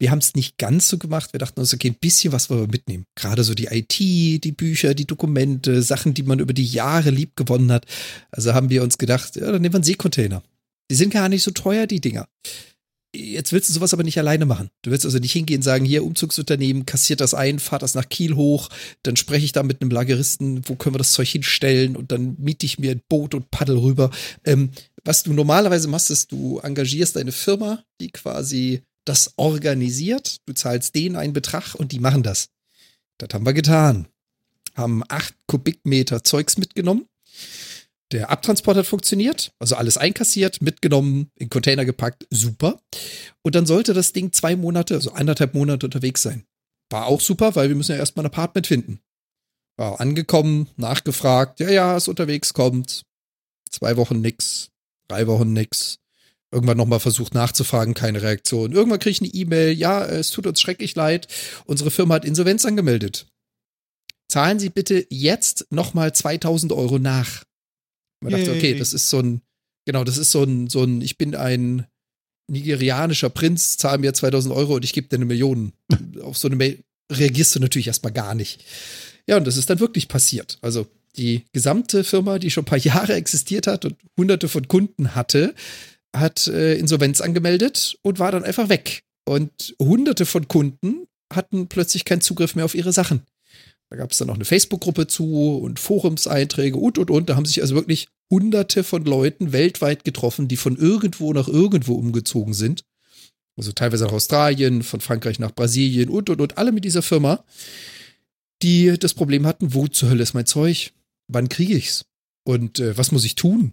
Wir 0.00 0.10
haben 0.10 0.18
es 0.18 0.34
nicht 0.34 0.58
ganz 0.58 0.88
so 0.88 0.98
gemacht. 0.98 1.32
Wir 1.32 1.40
dachten 1.40 1.58
uns, 1.58 1.74
okay, 1.74 1.88
ein 1.90 1.98
bisschen 2.00 2.32
was 2.32 2.50
wollen 2.50 2.62
wir 2.62 2.68
mitnehmen. 2.68 3.04
Gerade 3.16 3.42
so 3.42 3.54
die 3.54 3.66
IT, 3.66 3.98
die 3.98 4.52
Bücher, 4.52 4.94
die 4.94 5.06
Dokumente, 5.06 5.82
Sachen, 5.82 6.14
die 6.14 6.22
man 6.22 6.38
über 6.38 6.52
die 6.52 6.66
Jahre 6.66 7.10
lieb 7.10 7.34
gewonnen 7.34 7.72
hat. 7.72 7.86
Also 8.30 8.54
haben 8.54 8.70
wir 8.70 8.82
uns 8.82 8.98
gedacht, 8.98 9.36
ja, 9.36 9.50
dann 9.50 9.60
nehmen 9.60 9.74
wir 9.74 9.78
einen 9.78 9.84
Seekontainer. 9.84 10.42
Die 10.90 10.94
sind 10.94 11.12
gar 11.12 11.28
nicht 11.28 11.42
so 11.42 11.50
teuer, 11.50 11.86
die 11.86 12.00
Dinger. 12.00 12.28
Jetzt 13.14 13.52
willst 13.52 13.70
du 13.70 13.72
sowas 13.72 13.94
aber 13.94 14.02
nicht 14.02 14.18
alleine 14.18 14.44
machen. 14.44 14.68
Du 14.82 14.90
willst 14.90 15.06
also 15.06 15.18
nicht 15.18 15.32
hingehen 15.32 15.58
und 15.58 15.62
sagen, 15.62 15.86
hier 15.86 16.04
Umzugsunternehmen, 16.04 16.84
kassiert 16.84 17.20
das 17.20 17.32
ein, 17.32 17.58
fahrt 17.58 17.82
das 17.82 17.94
nach 17.94 18.08
Kiel 18.08 18.34
hoch, 18.34 18.68
dann 19.02 19.16
spreche 19.16 19.46
ich 19.46 19.52
da 19.52 19.62
mit 19.62 19.80
einem 19.80 19.90
Lageristen, 19.90 20.68
wo 20.68 20.74
können 20.74 20.94
wir 20.94 20.98
das 20.98 21.12
Zeug 21.12 21.28
hinstellen 21.28 21.96
und 21.96 22.12
dann 22.12 22.36
miete 22.38 22.66
ich 22.66 22.78
mir 22.78 22.90
ein 22.90 23.02
Boot 23.08 23.34
und 23.34 23.50
paddel 23.50 23.78
rüber. 23.78 24.10
Ähm, 24.44 24.72
was 25.04 25.22
du 25.22 25.32
normalerweise 25.32 25.88
machst, 25.88 26.10
ist, 26.10 26.32
du 26.32 26.58
engagierst 26.58 27.16
eine 27.16 27.32
Firma, 27.32 27.82
die 27.98 28.10
quasi 28.10 28.82
das 29.06 29.32
organisiert. 29.36 30.38
Du 30.44 30.52
zahlst 30.52 30.94
denen 30.94 31.16
einen 31.16 31.32
Betrag 31.32 31.74
und 31.74 31.92
die 31.92 32.00
machen 32.00 32.22
das. 32.22 32.50
Das 33.16 33.30
haben 33.32 33.46
wir 33.46 33.54
getan. 33.54 34.06
Haben 34.74 35.02
acht 35.08 35.34
Kubikmeter 35.46 36.22
Zeugs 36.24 36.58
mitgenommen. 36.58 37.06
Der 38.12 38.30
Abtransport 38.30 38.76
hat 38.78 38.86
funktioniert, 38.86 39.52
also 39.58 39.76
alles 39.76 39.98
einkassiert, 39.98 40.62
mitgenommen, 40.62 41.30
in 41.34 41.50
Container 41.50 41.84
gepackt, 41.84 42.26
super. 42.30 42.80
Und 43.42 43.54
dann 43.54 43.66
sollte 43.66 43.92
das 43.92 44.12
Ding 44.12 44.32
zwei 44.32 44.56
Monate, 44.56 44.94
also 44.94 45.12
anderthalb 45.12 45.52
Monate 45.54 45.86
unterwegs 45.86 46.22
sein. 46.22 46.44
War 46.90 47.06
auch 47.06 47.20
super, 47.20 47.54
weil 47.54 47.68
wir 47.68 47.76
müssen 47.76 47.92
ja 47.92 47.98
erstmal 47.98 48.24
ein 48.24 48.32
Apartment 48.32 48.66
finden. 48.66 49.00
War 49.76 50.00
angekommen, 50.00 50.68
nachgefragt, 50.76 51.60
ja, 51.60 51.68
ja, 51.68 51.96
ist 51.96 52.08
unterwegs, 52.08 52.54
kommt. 52.54 53.02
Zwei 53.70 53.98
Wochen 53.98 54.22
nix, 54.22 54.70
drei 55.08 55.26
Wochen 55.26 55.52
nix. 55.52 55.98
Irgendwann 56.50 56.78
nochmal 56.78 57.00
versucht 57.00 57.34
nachzufragen, 57.34 57.92
keine 57.92 58.22
Reaktion. 58.22 58.72
Irgendwann 58.72 59.00
kriege 59.00 59.10
ich 59.10 59.20
eine 59.20 59.30
E-Mail, 59.30 59.72
ja, 59.72 60.02
es 60.06 60.30
tut 60.30 60.46
uns 60.46 60.62
schrecklich 60.62 60.94
leid, 60.96 61.28
unsere 61.66 61.90
Firma 61.90 62.14
hat 62.14 62.24
Insolvenz 62.24 62.64
angemeldet. 62.64 63.26
Zahlen 64.28 64.58
Sie 64.58 64.70
bitte 64.70 65.06
jetzt 65.10 65.66
nochmal 65.70 66.14
2000 66.14 66.72
Euro 66.72 66.98
nach. 66.98 67.44
Man 68.20 68.32
dachte, 68.32 68.52
okay, 68.52 68.74
das 68.74 68.92
ist 68.92 69.10
so 69.10 69.20
ein, 69.20 69.42
genau, 69.84 70.04
das 70.04 70.18
ist 70.18 70.30
so 70.30 70.42
ein, 70.42 70.68
so 70.68 70.82
ein, 70.82 71.00
ich 71.00 71.18
bin 71.18 71.34
ein, 71.34 71.86
nigerianischer 72.48 73.30
Prinz, 73.30 73.76
zahl 73.76 73.98
mir 73.98 74.14
2000 74.14 74.54
Euro 74.54 74.76
und 74.76 74.84
ich 74.84 74.92
gebe 74.92 75.08
dir 75.08 75.16
eine 75.16 75.26
Million. 75.26 75.72
Auf 76.22 76.38
so 76.38 76.48
eine 76.48 76.56
Mail 76.56 76.82
reagierst 77.12 77.54
du 77.54 77.60
natürlich 77.60 77.86
erstmal 77.86 78.12
gar 78.12 78.34
nicht. 78.34 78.64
Ja, 79.26 79.36
und 79.36 79.46
das 79.46 79.56
ist 79.56 79.70
dann 79.70 79.80
wirklich 79.80 80.08
passiert. 80.08 80.58
Also 80.62 80.86
die 81.16 81.44
gesamte 81.52 82.04
Firma, 82.04 82.38
die 82.38 82.50
schon 82.50 82.62
ein 82.62 82.66
paar 82.66 82.78
Jahre 82.78 83.14
existiert 83.14 83.66
hat 83.66 83.84
und 83.84 83.96
hunderte 84.18 84.48
von 84.48 84.66
Kunden 84.66 85.14
hatte, 85.14 85.54
hat 86.16 86.46
äh, 86.46 86.74
Insolvenz 86.76 87.20
angemeldet 87.20 87.98
und 88.02 88.18
war 88.18 88.32
dann 88.32 88.44
einfach 88.44 88.68
weg. 88.68 89.02
Und 89.26 89.74
hunderte 89.78 90.24
von 90.24 90.48
Kunden 90.48 91.06
hatten 91.32 91.68
plötzlich 91.68 92.06
keinen 92.06 92.22
Zugriff 92.22 92.54
mehr 92.54 92.64
auf 92.64 92.74
ihre 92.74 92.94
Sachen. 92.94 93.22
Da 93.90 93.96
gab 93.96 94.10
es 94.10 94.18
dann 94.18 94.28
noch 94.28 94.34
eine 94.34 94.44
Facebook-Gruppe 94.44 95.06
zu 95.06 95.58
und 95.58 95.78
Forumseinträge 95.78 96.76
und, 96.76 96.98
und, 96.98 97.10
und. 97.10 97.28
Da 97.28 97.36
haben 97.36 97.46
sich 97.46 97.62
also 97.62 97.74
wirklich 97.74 98.08
hunderte 98.30 98.84
von 98.84 99.04
Leuten 99.04 99.52
weltweit 99.52 100.04
getroffen, 100.04 100.48
die 100.48 100.56
von 100.56 100.76
irgendwo 100.76 101.32
nach 101.32 101.48
irgendwo 101.48 101.94
umgezogen 101.94 102.52
sind. 102.52 102.84
Also 103.56 103.72
teilweise 103.72 104.04
nach 104.04 104.12
Australien, 104.12 104.82
von 104.82 105.00
Frankreich 105.00 105.38
nach 105.38 105.54
Brasilien 105.54 106.10
und, 106.10 106.28
und, 106.30 106.40
und. 106.40 106.58
Alle 106.58 106.70
mit 106.70 106.84
dieser 106.84 107.02
Firma, 107.02 107.44
die 108.62 108.98
das 108.98 109.14
Problem 109.14 109.46
hatten, 109.46 109.74
wo 109.74 109.88
zur 109.88 110.10
Hölle 110.10 110.22
ist 110.22 110.34
mein 110.34 110.46
Zeug? 110.46 110.92
Wann 111.26 111.48
kriege 111.48 111.74
ich's? 111.74 112.04
Und 112.44 112.78
äh, 112.78 112.96
was 112.96 113.10
muss 113.10 113.24
ich 113.24 113.34
tun? 113.34 113.72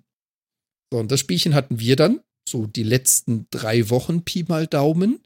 So, 0.91 0.99
und 0.99 1.11
das 1.11 1.19
Spielchen 1.19 1.53
hatten 1.53 1.79
wir 1.79 1.95
dann, 1.95 2.21
so 2.47 2.67
die 2.67 2.83
letzten 2.83 3.47
drei 3.51 3.89
Wochen, 3.89 4.23
Pi 4.23 4.45
mal 4.47 4.67
Daumen, 4.67 5.19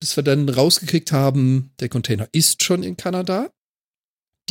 bis 0.00 0.16
wir 0.16 0.22
dann 0.22 0.48
rausgekriegt 0.48 1.12
haben, 1.12 1.72
der 1.80 1.88
Container 1.88 2.28
ist 2.32 2.62
schon 2.62 2.82
in 2.82 2.96
Kanada. 2.96 3.50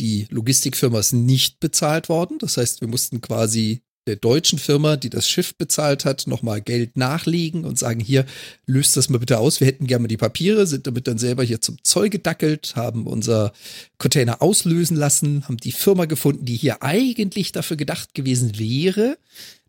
Die 0.00 0.26
Logistikfirma 0.30 0.98
ist 0.98 1.12
nicht 1.12 1.60
bezahlt 1.60 2.08
worden. 2.08 2.38
Das 2.38 2.56
heißt, 2.56 2.80
wir 2.80 2.88
mussten 2.88 3.20
quasi 3.20 3.82
der 4.06 4.16
deutschen 4.16 4.58
Firma, 4.58 4.96
die 4.96 5.10
das 5.10 5.28
Schiff 5.28 5.54
bezahlt 5.54 6.06
hat, 6.06 6.26
nochmal 6.26 6.62
Geld 6.62 6.96
nachlegen 6.96 7.66
und 7.66 7.78
sagen, 7.78 8.00
hier, 8.00 8.24
löst 8.66 8.96
das 8.96 9.10
mal 9.10 9.18
bitte 9.18 9.38
aus, 9.38 9.60
wir 9.60 9.66
hätten 9.66 9.86
gerne 9.86 10.02
mal 10.02 10.08
die 10.08 10.16
Papiere, 10.16 10.66
sind 10.66 10.86
damit 10.86 11.06
dann 11.06 11.18
selber 11.18 11.44
hier 11.44 11.60
zum 11.60 11.76
Zoll 11.84 12.08
gedackelt, 12.08 12.72
haben 12.76 13.06
unser 13.06 13.52
Container 13.98 14.40
auslösen 14.40 14.96
lassen, 14.96 15.46
haben 15.46 15.58
die 15.58 15.70
Firma 15.70 16.06
gefunden, 16.06 16.46
die 16.46 16.56
hier 16.56 16.82
eigentlich 16.82 17.52
dafür 17.52 17.76
gedacht 17.76 18.14
gewesen 18.14 18.58
wäre, 18.58 19.18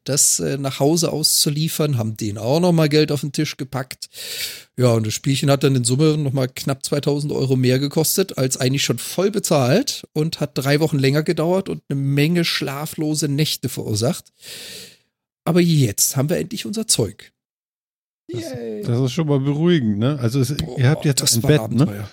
das 0.04 0.40
äh, 0.40 0.58
nach 0.58 0.80
Hause 0.80 1.12
auszuliefern, 1.12 1.98
haben 1.98 2.18
denen 2.18 2.38
auch 2.38 2.60
nochmal 2.60 2.90
Geld 2.90 3.12
auf 3.12 3.22
den 3.22 3.32
Tisch 3.32 3.58
gepackt. 3.58 4.10
Ja, 4.78 4.94
und 4.94 5.06
das 5.06 5.14
Spielchen 5.14 5.52
hat 5.52 5.64
dann 5.64 5.76
in 5.76 5.84
Summe 5.84 6.18
nochmal 6.18 6.48
knapp 6.48 6.84
2000 6.84 7.32
Euro 7.34 7.56
mehr 7.56 7.80
gekostet, 7.80 8.38
als 8.38 8.58
eigentlich 8.58 8.84
schon 8.84 8.98
voll 8.98 9.32
bezahlt 9.32 10.08
und 10.14 10.40
hat 10.40 10.52
drei 10.58 10.80
Wochen 10.80 10.98
länger 10.98 11.24
gedauert 11.24 11.70
und 11.70 11.84
eine 11.90 12.00
Menge 12.00 12.46
schlaflose 12.46 13.28
Nächte 13.28 13.70
verursacht. 13.70 14.32
Aber 15.44 15.62
jetzt 15.62 16.16
haben 16.16 16.30
wir 16.30 16.38
endlich 16.38 16.66
unser 16.66 16.88
Zeug. 16.88 17.32
Das, 18.32 18.44
das 18.84 19.00
ist 19.02 19.12
schon 19.12 19.28
mal 19.28 19.40
beruhigend, 19.40 19.98
ne? 19.98 20.18
Also 20.22 20.40
es, 20.40 20.56
Boah, 20.56 20.80
ihr 20.80 20.90
habt 20.90 21.06
jetzt 21.06 21.22
das 21.22 21.36
ein 21.36 21.42
Bett, 21.42 21.70
ne? 21.72 22.08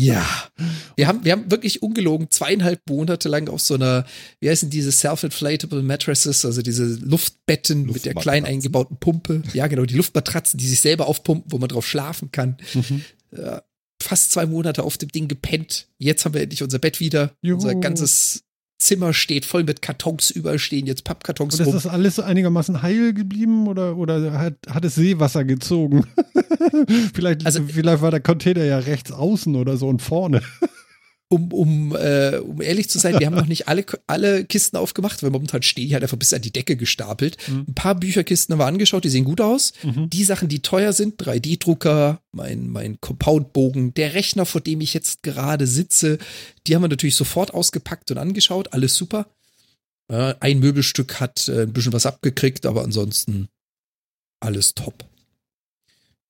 Ja. 0.00 0.26
Wir 0.96 1.06
haben, 1.06 1.24
wir 1.24 1.32
haben 1.32 1.50
wirklich 1.50 1.82
ungelogen 1.82 2.30
zweieinhalb 2.30 2.80
Monate 2.88 3.28
lang 3.28 3.48
auf 3.48 3.60
so 3.60 3.74
einer, 3.74 4.06
wie 4.40 4.48
heißen 4.48 4.70
diese 4.70 4.92
Self-Inflatable 4.92 5.82
Mattresses, 5.82 6.44
also 6.44 6.62
diese 6.62 6.84
Luftbetten 6.84 7.86
mit 7.86 8.06
der 8.06 8.14
klein 8.14 8.44
eingebauten 8.44 8.96
Pumpe. 8.96 9.42
Ja, 9.52 9.66
genau, 9.66 9.84
die 9.84 9.94
Luftmatratzen, 9.94 10.58
die 10.58 10.66
sich 10.66 10.80
selber 10.80 11.06
aufpumpen, 11.06 11.52
wo 11.52 11.58
man 11.58 11.68
drauf 11.68 11.86
schlafen 11.86 12.32
kann. 12.32 12.56
Mhm. 12.74 13.04
Äh, 13.32 13.60
fast 14.02 14.32
zwei 14.32 14.46
Monate 14.46 14.82
auf 14.82 14.96
dem 14.96 15.10
Ding 15.10 15.28
gepennt. 15.28 15.88
Jetzt 15.98 16.24
haben 16.24 16.34
wir 16.34 16.40
endlich 16.40 16.62
unser 16.62 16.78
Bett 16.78 17.00
wieder. 17.00 17.32
Juhu. 17.42 17.56
Unser 17.56 17.74
ganzes 17.74 18.44
Zimmer 18.80 19.12
steht 19.12 19.44
voll 19.44 19.62
mit 19.64 19.82
Kartons, 19.82 20.30
überall 20.30 20.58
stehen 20.58 20.86
jetzt 20.86 21.04
Pappkartons 21.04 21.54
Und 21.54 21.60
ist 21.60 21.66
rum. 21.66 21.74
das 21.74 21.86
alles 21.86 22.18
einigermaßen 22.18 22.82
heil 22.82 23.12
geblieben 23.14 23.68
oder, 23.68 23.96
oder 23.96 24.32
hat, 24.38 24.54
hat 24.68 24.84
es 24.84 24.94
Seewasser 24.96 25.44
gezogen? 25.44 26.06
vielleicht, 27.14 27.46
Also- 27.46 27.62
vielleicht 27.68 28.02
war 28.02 28.10
der 28.10 28.20
Container 28.20 28.64
ja 28.64 28.78
rechts 28.78 29.12
außen 29.12 29.54
oder 29.56 29.76
so 29.76 29.88
und 29.88 30.02
vorne. 30.02 30.42
Um, 31.32 31.52
um, 31.52 31.94
äh, 31.94 32.38
um 32.38 32.60
ehrlich 32.60 32.90
zu 32.90 32.98
sein, 32.98 33.20
wir 33.20 33.26
haben 33.26 33.36
noch 33.36 33.46
nicht 33.46 33.68
alle, 33.68 33.86
alle 34.08 34.44
Kisten 34.44 34.76
aufgemacht, 34.76 35.22
weil 35.22 35.30
momentan 35.30 35.62
stehen 35.62 35.86
die 35.86 35.94
halt 35.94 36.02
einfach 36.02 36.16
bis 36.16 36.34
an 36.34 36.42
die 36.42 36.50
Decke 36.50 36.76
gestapelt. 36.76 37.36
Mhm. 37.46 37.66
Ein 37.68 37.74
paar 37.74 37.94
Bücherkisten 37.94 38.52
haben 38.52 38.58
wir 38.58 38.66
angeschaut, 38.66 39.04
die 39.04 39.10
sehen 39.10 39.24
gut 39.24 39.40
aus. 39.40 39.72
Mhm. 39.84 40.10
Die 40.10 40.24
Sachen, 40.24 40.48
die 40.48 40.60
teuer 40.60 40.92
sind, 40.92 41.22
3D-Drucker, 41.22 42.20
mein, 42.32 42.68
mein 42.68 43.00
Compound-Bogen, 43.00 43.94
der 43.94 44.14
Rechner, 44.14 44.44
vor 44.44 44.60
dem 44.60 44.80
ich 44.80 44.92
jetzt 44.92 45.22
gerade 45.22 45.68
sitze, 45.68 46.18
die 46.66 46.74
haben 46.74 46.82
wir 46.82 46.88
natürlich 46.88 47.14
sofort 47.14 47.54
ausgepackt 47.54 48.10
und 48.10 48.18
angeschaut. 48.18 48.72
Alles 48.72 48.96
super. 48.96 49.26
Äh, 50.08 50.34
ein 50.40 50.58
Möbelstück 50.58 51.20
hat 51.20 51.46
äh, 51.48 51.62
ein 51.62 51.72
bisschen 51.72 51.92
was 51.92 52.06
abgekriegt, 52.06 52.66
aber 52.66 52.82
ansonsten 52.82 53.46
alles 54.40 54.74
top. 54.74 55.04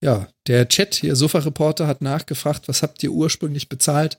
Ja, 0.02 0.28
der 0.46 0.68
Chat 0.68 0.94
hier, 0.94 1.16
Sofa-Reporter, 1.16 1.86
hat 1.86 2.02
nachgefragt, 2.02 2.68
was 2.68 2.82
habt 2.82 3.02
ihr 3.02 3.12
ursprünglich 3.12 3.70
bezahlt? 3.70 4.18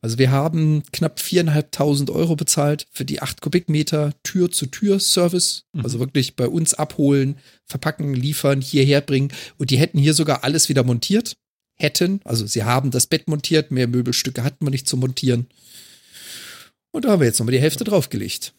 Also 0.00 0.18
wir 0.18 0.30
haben 0.30 0.82
knapp 0.92 1.20
viereinhalbtausend 1.20 2.10
Euro 2.10 2.36
bezahlt 2.36 2.86
für 2.90 3.04
die 3.04 3.20
acht 3.20 3.40
Kubikmeter 3.40 4.12
Tür-zu-Tür-Service. 4.22 5.64
Mhm. 5.72 5.80
Also 5.82 5.98
wirklich 5.98 6.36
bei 6.36 6.48
uns 6.48 6.74
abholen, 6.74 7.38
verpacken, 7.66 8.14
liefern, 8.14 8.60
hierher 8.60 9.00
bringen. 9.00 9.32
Und 9.56 9.70
die 9.70 9.78
hätten 9.78 9.98
hier 9.98 10.14
sogar 10.14 10.44
alles 10.44 10.68
wieder 10.68 10.84
montiert. 10.84 11.36
Hätten, 11.80 12.20
also 12.24 12.46
sie 12.46 12.64
haben 12.64 12.90
das 12.90 13.06
Bett 13.06 13.28
montiert, 13.28 13.70
mehr 13.70 13.86
Möbelstücke 13.86 14.42
hatten 14.42 14.66
wir 14.66 14.70
nicht 14.70 14.88
zu 14.88 14.96
montieren. 14.96 15.46
Und 16.90 17.04
da 17.04 17.10
haben 17.10 17.20
wir 17.20 17.26
jetzt 17.26 17.38
nochmal 17.38 17.52
die 17.52 17.60
Hälfte 17.60 17.84
draufgelegt. 17.84 18.52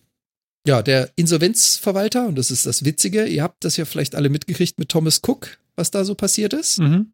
Ja, 0.65 0.81
der 0.81 1.11
Insolvenzverwalter, 1.15 2.27
und 2.27 2.37
das 2.37 2.51
ist 2.51 2.65
das 2.65 2.85
Witzige, 2.85 3.25
ihr 3.25 3.43
habt 3.43 3.63
das 3.63 3.77
ja 3.77 3.85
vielleicht 3.85 4.15
alle 4.15 4.29
mitgekriegt 4.29 4.77
mit 4.77 4.89
Thomas 4.89 5.21
Cook, 5.25 5.57
was 5.75 5.91
da 5.91 6.05
so 6.05 6.15
passiert 6.15 6.53
ist. 6.53 6.79
Mhm. 6.79 7.11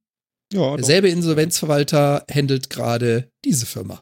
Ja. 0.53 0.75
Derselbe 0.75 1.09
Insolvenzverwalter 1.09 2.25
handelt 2.31 2.69
gerade 2.69 3.29
diese 3.43 3.65
Firma. 3.65 4.01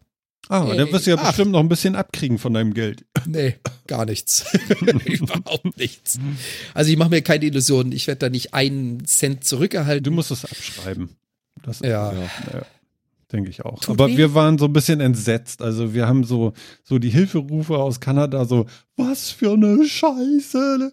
Ah, 0.50 0.66
dann 0.76 0.92
wirst 0.92 1.06
du 1.08 1.12
ja 1.12 1.18
Ach. 1.20 1.28
bestimmt 1.28 1.52
noch 1.52 1.62
ein 1.62 1.70
bisschen 1.70 1.96
abkriegen 1.96 2.38
von 2.38 2.54
deinem 2.54 2.74
Geld. 2.74 3.06
Nee, 3.26 3.56
gar 3.88 4.06
nichts. 4.06 4.46
Überhaupt 5.06 5.78
nichts. 5.78 6.20
Also 6.74 6.92
ich 6.92 6.98
mache 6.98 7.10
mir 7.10 7.22
keine 7.22 7.46
Illusionen. 7.46 7.94
Ich 7.94 8.08
werde 8.08 8.20
da 8.20 8.30
nicht 8.30 8.54
einen 8.54 9.06
Cent 9.06 9.46
zurückerhalten. 9.46 10.04
Du 10.04 10.12
musst 10.12 10.30
es 10.32 10.44
abschreiben. 10.44 11.16
Das 11.64 11.78
ist, 11.80 11.88
Ja. 11.88 12.12
ja, 12.12 12.66
denke 13.32 13.50
ich 13.50 13.64
auch. 13.64 13.80
Tut 13.80 13.92
Aber 13.96 14.10
weh. 14.10 14.18
wir 14.18 14.34
waren 14.34 14.58
so 14.58 14.66
ein 14.66 14.74
bisschen 14.74 15.00
entsetzt. 15.00 15.62
Also 15.62 15.94
wir 15.94 16.06
haben 16.08 16.26
so, 16.26 16.52
so 16.84 17.00
die 17.00 17.10
Hilferufe 17.10 17.78
aus 17.78 18.02
Kanada 18.02 18.44
so, 18.44 18.66
was 18.98 19.32
für 19.32 19.54
eine 19.54 19.86
Scheiße. 19.86 20.92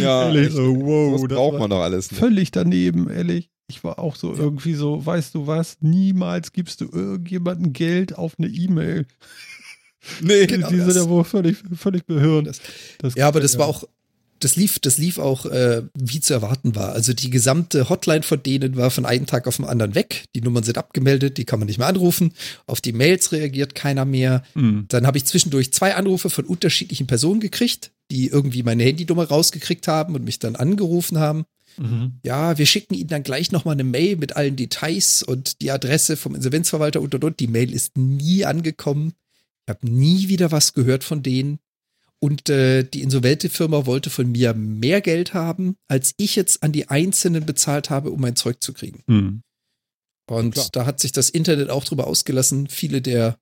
Ja, 0.00 0.28
ehrlich, 0.28 0.52
so, 0.52 0.74
wow. 0.80 1.20
das 1.20 1.36
braucht 1.36 1.58
man 1.58 1.68
doch 1.68 1.82
alles. 1.82 2.10
Ne? 2.12 2.18
Völlig 2.18 2.50
daneben, 2.50 3.10
ehrlich. 3.10 3.50
Ich 3.68 3.82
war 3.82 3.98
auch 3.98 4.16
so 4.16 4.34
irgendwie 4.34 4.74
so, 4.74 5.04
weißt 5.04 5.34
du 5.34 5.46
was, 5.46 5.78
niemals 5.80 6.52
gibst 6.52 6.80
du 6.80 6.88
irgendjemandem 6.92 7.72
Geld 7.72 8.16
auf 8.16 8.34
eine 8.38 8.48
E-Mail. 8.48 9.06
Nee, 10.20 10.46
Genau 10.46 10.68
die 10.68 10.76
das. 10.76 10.92
sind 10.92 11.02
ja 11.02 11.08
wohl 11.08 11.24
völlig, 11.24 11.56
völlig 11.74 12.04
behirnt. 12.04 12.46
Das- 12.48 12.60
Das- 12.98 13.14
Ja, 13.14 13.26
aber 13.26 13.40
das 13.40 13.56
war 13.56 13.66
auch, 13.66 13.84
das 14.38 14.54
lief, 14.56 14.78
das 14.78 14.98
lief 14.98 15.16
auch, 15.18 15.46
äh, 15.46 15.82
wie 15.98 16.20
zu 16.20 16.34
erwarten 16.34 16.74
war. 16.76 16.92
Also 16.92 17.14
die 17.14 17.30
gesamte 17.30 17.88
Hotline 17.88 18.22
von 18.22 18.42
denen 18.42 18.76
war 18.76 18.90
von 18.90 19.06
einem 19.06 19.24
Tag 19.24 19.46
auf 19.46 19.56
den 19.56 19.64
anderen 19.64 19.94
weg. 19.94 20.24
Die 20.34 20.42
Nummern 20.42 20.62
sind 20.62 20.76
abgemeldet, 20.76 21.38
die 21.38 21.46
kann 21.46 21.58
man 21.58 21.66
nicht 21.68 21.78
mehr 21.78 21.86
anrufen. 21.86 22.34
Auf 22.66 22.82
die 22.82 22.92
Mails 22.92 23.32
reagiert 23.32 23.74
keiner 23.74 24.04
mehr. 24.04 24.42
Mhm. 24.54 24.84
Dann 24.88 25.06
habe 25.06 25.16
ich 25.16 25.24
zwischendurch 25.24 25.72
zwei 25.72 25.94
Anrufe 25.94 26.28
von 26.28 26.44
unterschiedlichen 26.44 27.06
Personen 27.06 27.40
gekriegt, 27.40 27.90
die 28.10 28.26
irgendwie 28.26 28.62
meine 28.62 28.82
Handynummer 28.84 29.24
rausgekriegt 29.24 29.88
haben 29.88 30.14
und 30.14 30.24
mich 30.24 30.38
dann 30.38 30.54
angerufen 30.54 31.18
haben. 31.18 31.46
Mhm. 31.76 32.20
Ja, 32.22 32.58
wir 32.58 32.66
schicken 32.66 32.94
Ihnen 32.94 33.08
dann 33.08 33.22
gleich 33.22 33.52
nochmal 33.52 33.74
eine 33.74 33.84
Mail 33.84 34.16
mit 34.16 34.36
allen 34.36 34.56
Details 34.56 35.22
und 35.22 35.60
die 35.60 35.70
Adresse 35.70 36.16
vom 36.16 36.34
Insolvenzverwalter 36.34 37.00
und 37.00 37.14
und 37.14 37.24
und. 37.24 37.40
Die 37.40 37.48
Mail 37.48 37.72
ist 37.72 37.96
nie 37.96 38.44
angekommen. 38.44 39.12
Ich 39.66 39.74
habe 39.74 39.88
nie 39.88 40.28
wieder 40.28 40.52
was 40.52 40.72
gehört 40.74 41.04
von 41.04 41.22
denen. 41.22 41.58
Und 42.20 42.48
äh, 42.48 42.84
die 42.84 43.02
insolvente 43.02 43.50
Firma 43.50 43.86
wollte 43.86 44.08
von 44.08 44.30
mir 44.30 44.54
mehr 44.54 45.00
Geld 45.00 45.34
haben, 45.34 45.76
als 45.88 46.14
ich 46.16 46.36
jetzt 46.36 46.62
an 46.62 46.72
die 46.72 46.88
Einzelnen 46.88 47.44
bezahlt 47.44 47.90
habe, 47.90 48.10
um 48.10 48.20
mein 48.20 48.36
Zeug 48.36 48.62
zu 48.62 48.72
kriegen. 48.72 49.02
Mhm. 49.06 49.42
Und 50.26 50.54
Klar. 50.54 50.68
da 50.72 50.86
hat 50.86 51.00
sich 51.00 51.12
das 51.12 51.28
Internet 51.28 51.68
auch 51.68 51.84
drüber 51.84 52.06
ausgelassen. 52.06 52.68
Viele 52.68 53.02
der, 53.02 53.38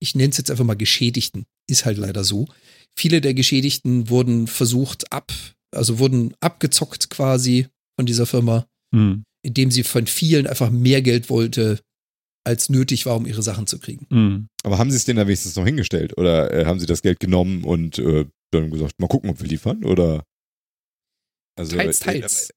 ich 0.00 0.14
nenne 0.14 0.30
es 0.30 0.36
jetzt 0.36 0.50
einfach 0.50 0.64
mal 0.64 0.76
Geschädigten, 0.76 1.46
ist 1.66 1.86
halt 1.86 1.96
leider 1.96 2.24
so. 2.24 2.46
Viele 2.94 3.20
der 3.20 3.32
Geschädigten 3.32 4.10
wurden 4.10 4.46
versucht 4.46 5.12
ab, 5.12 5.32
also 5.74 5.98
wurden 5.98 6.34
abgezockt 6.40 7.10
quasi 7.10 7.68
von 7.98 8.06
dieser 8.06 8.26
Firma, 8.26 8.66
Mhm. 8.92 9.24
indem 9.42 9.70
sie 9.70 9.84
von 9.84 10.06
vielen 10.06 10.46
einfach 10.46 10.70
mehr 10.70 11.00
Geld 11.02 11.30
wollte, 11.30 11.80
als 12.44 12.70
nötig 12.70 13.06
war, 13.06 13.16
um 13.16 13.26
ihre 13.26 13.42
Sachen 13.42 13.66
zu 13.66 13.78
kriegen. 13.78 14.06
Mhm. 14.10 14.48
Aber 14.62 14.78
haben 14.78 14.90
sie 14.90 14.96
es 14.96 15.04
denen 15.04 15.18
da 15.18 15.26
wenigstens 15.26 15.56
noch 15.56 15.64
hingestellt? 15.64 16.16
Oder 16.18 16.52
äh, 16.52 16.64
haben 16.64 16.80
sie 16.80 16.86
das 16.86 17.02
Geld 17.02 17.20
genommen 17.20 17.64
und 17.64 17.98
äh, 17.98 18.26
dann 18.50 18.70
gesagt, 18.70 18.98
mal 18.98 19.08
gucken, 19.08 19.30
ob 19.30 19.40
wir 19.40 19.46
liefern? 19.48 19.84
Oder? 19.84 20.24
Also, 21.58 21.76
Teils, 21.76 22.00
äh, 22.00 22.04
teils. 22.04 22.50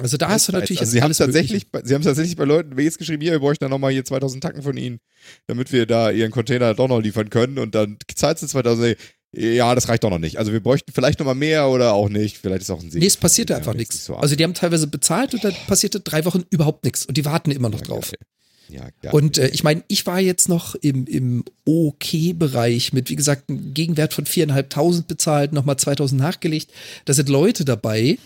Also 0.00 0.16
da 0.16 0.30
hast 0.30 0.48
du 0.48 0.52
natürlich 0.52 0.80
also 0.80 0.90
sie 0.90 1.02
haben 1.02 1.12
tatsächlich, 1.12 1.70
bei, 1.70 1.82
sie 1.84 1.94
haben 1.94 2.02
tatsächlich 2.02 2.34
bei 2.36 2.44
Leuten 2.44 2.74
Mails 2.74 2.96
geschrieben, 2.96 3.22
hier, 3.22 3.32
wir 3.32 3.40
bräuchten 3.40 3.64
dann 3.64 3.70
nochmal 3.70 3.92
hier 3.92 4.04
2000 4.04 4.42
Tacken 4.42 4.62
von 4.62 4.76
ihnen, 4.76 4.98
damit 5.46 5.70
wir 5.70 5.84
da 5.86 6.10
ihren 6.10 6.30
Container 6.30 6.74
doch 6.74 6.88
noch 6.88 7.00
liefern 7.00 7.28
können 7.28 7.58
und 7.58 7.74
dann 7.74 7.98
zahlst 8.12 8.42
du 8.42 8.46
2000, 8.46 8.96
Ja, 9.34 9.74
das 9.74 9.88
reicht 9.88 10.04
doch 10.04 10.10
noch 10.10 10.18
nicht. 10.18 10.38
Also 10.38 10.52
wir 10.52 10.60
bräuchten 10.60 10.92
vielleicht 10.92 11.18
noch 11.18 11.26
mal 11.26 11.34
mehr 11.34 11.68
oder 11.68 11.94
auch 11.94 12.08
nicht. 12.10 12.36
Vielleicht 12.36 12.62
ist 12.62 12.70
auch 12.70 12.80
ein 12.82 12.90
Segen. 12.90 13.00
Nee, 13.00 13.06
es 13.06 13.16
passierte 13.16 13.54
Ja, 13.54 13.58
einfach 13.58 13.72
nichts. 13.74 13.94
nicht 13.94 14.04
so 14.04 14.14
also 14.16 14.36
die 14.36 14.44
haben 14.44 14.52
teilweise 14.54 14.86
bezahlt 14.86 15.32
und 15.34 15.42
dann 15.42 15.54
passierte 15.66 16.00
drei 16.00 16.24
Wochen 16.26 16.44
überhaupt 16.50 16.84
nichts 16.84 17.06
und 17.06 17.16
die 17.16 17.24
warten 17.24 17.50
immer 17.50 17.70
noch 17.70 17.80
Ja, 17.80 17.86
drauf. 17.86 18.10
geil. 18.10 18.20
Ja, 18.68 18.88
geil. 19.02 19.12
Und 19.12 19.38
äh, 19.38 19.48
ich 19.48 19.64
meine, 19.64 19.82
ich 19.88 20.06
war 20.06 20.20
jetzt 20.20 20.48
noch 20.48 20.74
im, 20.76 21.06
im 21.06 21.44
OK-Bereich 21.64 22.92
mit, 22.92 23.10
wie 23.10 23.16
gesagt, 23.16 23.48
einem 23.48 23.74
Gegenwert 23.74 24.12
von 24.14 24.24
4.500 24.24 25.06
bezahlt, 25.06 25.52
nochmal 25.52 25.76
2.000 25.76 26.14
nachgelegt. 26.16 26.70
Da 27.04 27.12
sind 27.14 27.28
Leute 27.28 27.64
dabei, 27.64 28.18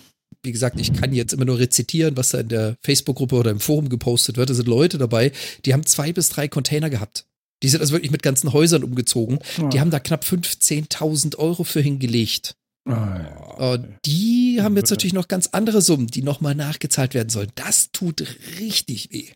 wie 0.43 0.53
gesagt, 0.53 0.81
ich 0.81 0.93
kann 0.93 1.13
jetzt 1.13 1.33
immer 1.33 1.45
nur 1.45 1.59
rezitieren, 1.59 2.17
was 2.17 2.31
da 2.31 2.39
in 2.41 2.49
der 2.49 2.77
Facebook-Gruppe 2.83 3.37
oder 3.37 3.51
im 3.51 3.61
Forum 3.61 3.89
gepostet 3.89 4.37
wird. 4.37 4.51
Da 4.51 4.55
sind 4.55 4.69
Leute 4.69 4.99
dabei, 4.99 5.33
die 5.65 5.73
haben 5.73 5.85
zwei 5.87 6.13
bis 6.13 6.29
drei 6.29 6.49
Container 6.49 6.91
gehabt. 6.91 7.26
Die 7.63 7.69
sind 7.69 7.81
also 7.81 7.93
wirklich 7.95 8.11
mit 8.13 8.23
ganzen 8.23 8.53
Häusern 8.53 8.85
umgezogen. 8.85 9.39
Die 9.73 9.81
haben 9.81 9.91
da 9.91 9.99
knapp 9.99 10.25
15.000 10.25 11.37
Euro 11.37 11.65
für 11.65 11.81
hingelegt. 11.81 12.57
Ah, 12.87 13.75
Äh, 13.75 13.79
die 14.05 14.59
haben 14.63 14.77
jetzt 14.77 14.91
natürlich 14.91 15.15
noch 15.15 15.27
ganz 15.29 15.49
andere 15.49 15.81
Summen, 15.83 16.07
die 16.07 16.23
nochmal 16.23 16.55
nachgezahlt 16.55 17.15
werden 17.15 17.31
sollen. 17.31 17.51
Das 17.55 17.91
tut 17.91 18.23
richtig 18.61 19.11
weh. 19.13 19.31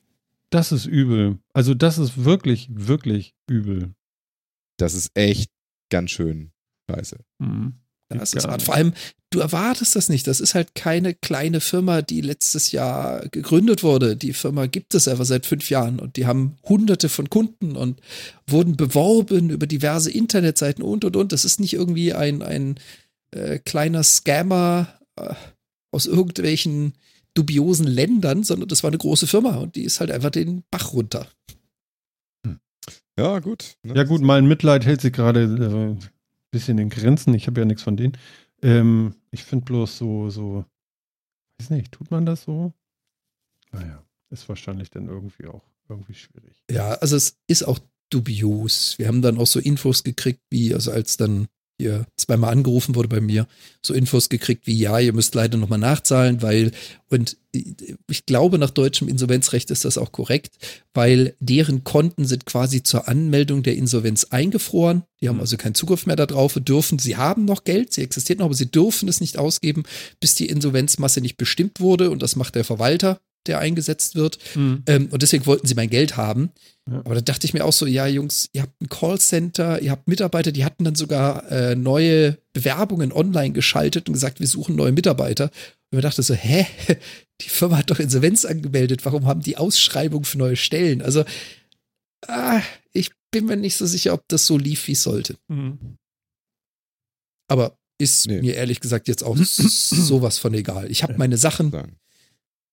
Das 0.51 0.71
ist 0.73 0.87
übel. 0.87 1.39
Also 1.55 1.75
das 1.75 1.99
ist 1.99 2.25
wirklich, 2.25 2.69
wirklich 2.71 3.35
übel. 3.49 3.95
das 4.77 4.95
ist 4.95 5.11
echt 5.15 5.51
ganz 5.91 6.11
schön 6.11 6.53
scheiße. 6.91 7.19
Mhm. 7.39 7.80
Das 8.19 8.33
Geht 8.33 8.43
ist 8.43 8.49
hart. 8.49 8.63
Vor 8.63 8.75
allem, 8.75 8.93
du 9.31 9.39
erwartest 9.39 9.95
das 9.97 10.09
nicht. 10.09 10.27
Das 10.27 10.41
ist 10.41 10.55
halt 10.55 10.75
keine 10.75 11.15
kleine 11.15 11.61
Firma, 11.61 12.03
die 12.03 12.21
letztes 12.21 12.73
Jahr 12.73 13.29
gegründet 13.29 13.83
wurde. 13.83 14.17
Die 14.17 14.33
Firma 14.33 14.67
gibt 14.67 14.95
es 14.95 15.07
einfach 15.07 15.25
seit 15.25 15.47
fünf 15.47 15.71
Jahren 15.71 16.01
und 16.01 16.17
die 16.17 16.27
haben 16.27 16.57
hunderte 16.65 17.09
von 17.09 17.31
Kunden 17.31 17.77
und 17.77 18.01
wurden 18.47 18.77
beworben 18.77 19.51
über 19.51 19.67
diverse 19.67 20.11
Internetseiten 20.11 20.83
und 20.83 21.05
und 21.05 21.17
und. 21.17 21.33
Das 21.33 21.45
ist 21.45 21.61
nicht 21.61 21.75
irgendwie 21.75 22.13
ein, 22.13 22.43
ein 22.43 22.81
äh, 23.31 23.59
kleiner 23.59 24.03
Scammer 24.03 24.99
äh, 25.17 25.35
aus 25.93 26.07
irgendwelchen 26.07 26.95
dubiosen 27.35 27.87
Ländern, 27.87 28.43
sondern 28.43 28.69
das 28.69 28.83
war 28.83 28.91
eine 28.91 28.99
große 28.99 29.29
Firma 29.29 29.57
und 29.57 29.77
die 29.77 29.85
ist 29.85 30.01
halt 30.01 30.11
einfach 30.11 30.31
den 30.31 30.65
Bach 30.71 30.93
runter. 30.93 31.29
Ja, 33.19 33.39
gut. 33.39 33.77
ne? 33.83 33.95
Ja 33.95 34.05
gut, 34.05 34.23
mein 34.23 34.47
Mitleid 34.47 34.85
hält 34.85 35.01
sich 35.01 35.13
gerade 35.13 35.43
äh, 35.43 36.07
bisschen 36.51 36.79
in 36.79 36.91
Grenzen. 36.91 37.35
Ich 37.35 37.47
habe 37.47 37.61
ja 37.61 37.65
nichts 37.65 37.83
von 37.83 37.97
denen. 37.97 38.17
Ähm, 38.63 39.15
ich 39.31 39.45
finde 39.45 39.65
bloß 39.65 39.99
so, 39.99 40.31
so, 40.31 40.65
weiß 41.59 41.71
nicht, 41.71 41.93
tut 41.93 42.11
man 42.11 42.27
das 42.27 42.45
so? 42.45 42.73
Naja, 43.73 44.03
ist 44.31 44.49
wahrscheinlich 44.49 44.91
dann 44.91 45.09
irgendwie 45.09 45.47
auch 45.47 45.63
irgendwie 45.89 46.15
schwierig. 46.15 46.63
Ja, 46.71 46.93
also 46.95 47.17
es 47.17 47.39
ist 47.47 47.63
auch 47.63 47.79
dubios. 48.11 48.99
Wir 48.99 49.09
haben 49.09 49.23
dann 49.23 49.39
auch 49.39 49.47
so 49.47 49.61
Infos 49.61 50.03
gekriegt, 50.03 50.41
wie, 50.51 50.75
also 50.75 50.91
als 50.91 51.17
dann 51.17 51.49
hier 51.81 52.07
zweimal 52.17 52.53
angerufen 52.53 52.95
wurde 52.95 53.09
bei 53.09 53.21
mir, 53.21 53.47
so 53.83 53.95
Infos 53.95 54.29
gekriegt 54.29 54.67
wie, 54.67 54.79
ja, 54.79 54.99
ihr 54.99 55.13
müsst 55.13 55.35
leider 55.35 55.59
nochmal 55.59 55.79
nachzahlen, 55.79 56.43
weil, 56.43 56.73
und 57.09 57.37
ich 57.53 58.27
glaube, 58.27 58.59
nach 58.59 58.71
deutschem 58.71 59.09
Insolvenzrecht 59.09 59.71
ist 59.71 59.85
das 59.85 59.99
auch 59.99 60.13
korrekt, 60.13 60.55
weil 60.95 61.35
deren 61.41 61.83
Konten 61.83 62.25
sind 62.25 62.47
quasi 62.47 62.83
zur 62.83 63.09
Anmeldung 63.09 63.63
der 63.63 63.77
Insolvenz 63.77 64.25
eingefroren. 64.31 65.03
Die 65.21 65.29
haben 65.29 65.37
Mhm. 65.37 65.41
also 65.41 65.57
keinen 65.57 65.75
Zugriff 65.75 66.07
mehr 66.07 66.17
darauf 66.17 66.55
und 66.57 66.69
dürfen, 66.69 66.99
sie 66.99 67.17
haben 67.17 67.45
noch 67.45 67.65
Geld, 67.65 67.93
sie 67.93 68.03
existiert 68.03 68.39
noch, 68.39 68.47
aber 68.47 68.55
sie 68.55 68.71
dürfen 68.71 69.09
es 69.09 69.21
nicht 69.21 69.39
ausgeben, 69.39 69.83
bis 70.21 70.37
die 70.37 70.47
Insolvenzmasse 70.49 71.21
nicht 71.21 71.37
bestimmt 71.39 71.81
wurde 71.81 72.11
und 72.11 72.23
das 72.23 72.37
macht 72.37 72.55
der 72.55 72.65
Verwalter, 72.65 73.21
der 73.47 73.59
eingesetzt 73.59 74.15
wird. 74.15 74.39
Mhm. 74.55 74.83
Ähm, 74.87 75.09
und 75.11 75.23
deswegen 75.23 75.47
wollten 75.47 75.67
sie 75.67 75.75
mein 75.75 75.91
Geld 75.91 76.17
haben. 76.17 76.51
Ja. 76.91 76.99
Aber 76.99 77.15
da 77.15 77.21
dachte 77.21 77.47
ich 77.47 77.55
mir 77.55 77.65
auch 77.65 77.73
so, 77.73 77.87
ja, 77.87 78.07
Jungs, 78.07 78.49
ihr 78.53 78.63
habt 78.63 78.81
ein 78.81 78.89
Callcenter, 78.89 79.81
ihr 79.81 79.91
habt 79.91 80.09
Mitarbeiter, 80.09 80.53
die 80.53 80.65
hatten 80.65 80.85
dann 80.85 80.95
sogar 80.95 81.51
äh, 81.51 81.75
neue 81.75 82.39
Bewerbungen 82.53 83.13
online 83.13 83.53
geschaltet 83.53 84.09
und 84.09 84.15
gesagt, 84.15 84.41
wir 84.41 84.47
suchen 84.47 84.77
neue 84.77 84.93
Mitarbeiter. 84.93 85.45
Und 85.91 85.97
mir 85.97 86.03
dachte 86.03 86.23
so, 86.23 86.35
hä? 86.35 86.67
Die 87.41 87.49
Firma 87.49 87.79
hat 87.79 87.91
doch 87.91 87.99
Insolvenz 87.99 88.45
angemeldet, 88.45 89.07
warum 89.07 89.25
haben 89.25 89.41
die 89.41 89.57
Ausschreibung 89.57 90.25
für 90.25 90.37
neue 90.37 90.57
Stellen? 90.57 91.01
Also, 91.01 91.25
ah, 92.27 92.61
ich 92.93 93.13
bin 93.31 93.47
mir 93.47 93.57
nicht 93.57 93.77
so 93.77 93.87
sicher, 93.87 94.13
ob 94.13 94.29
das 94.29 94.45
so 94.45 94.59
lief, 94.59 94.87
wie 94.89 94.93
es 94.93 95.03
sollte. 95.03 95.37
Mhm. 95.49 95.97
Aber 97.49 97.79
ist 97.99 98.27
Nee. 98.27 98.41
mir 98.43 98.55
ehrlich 98.57 98.81
gesagt 98.81 99.09
jetzt 99.09 99.23
auch 99.25 99.37
sowas 99.39 100.39
von 100.39 100.53
egal. 100.53 100.91
Ich 100.91 101.03
habe 101.03 101.15
meine 101.17 101.39
Sachen. 101.39 101.73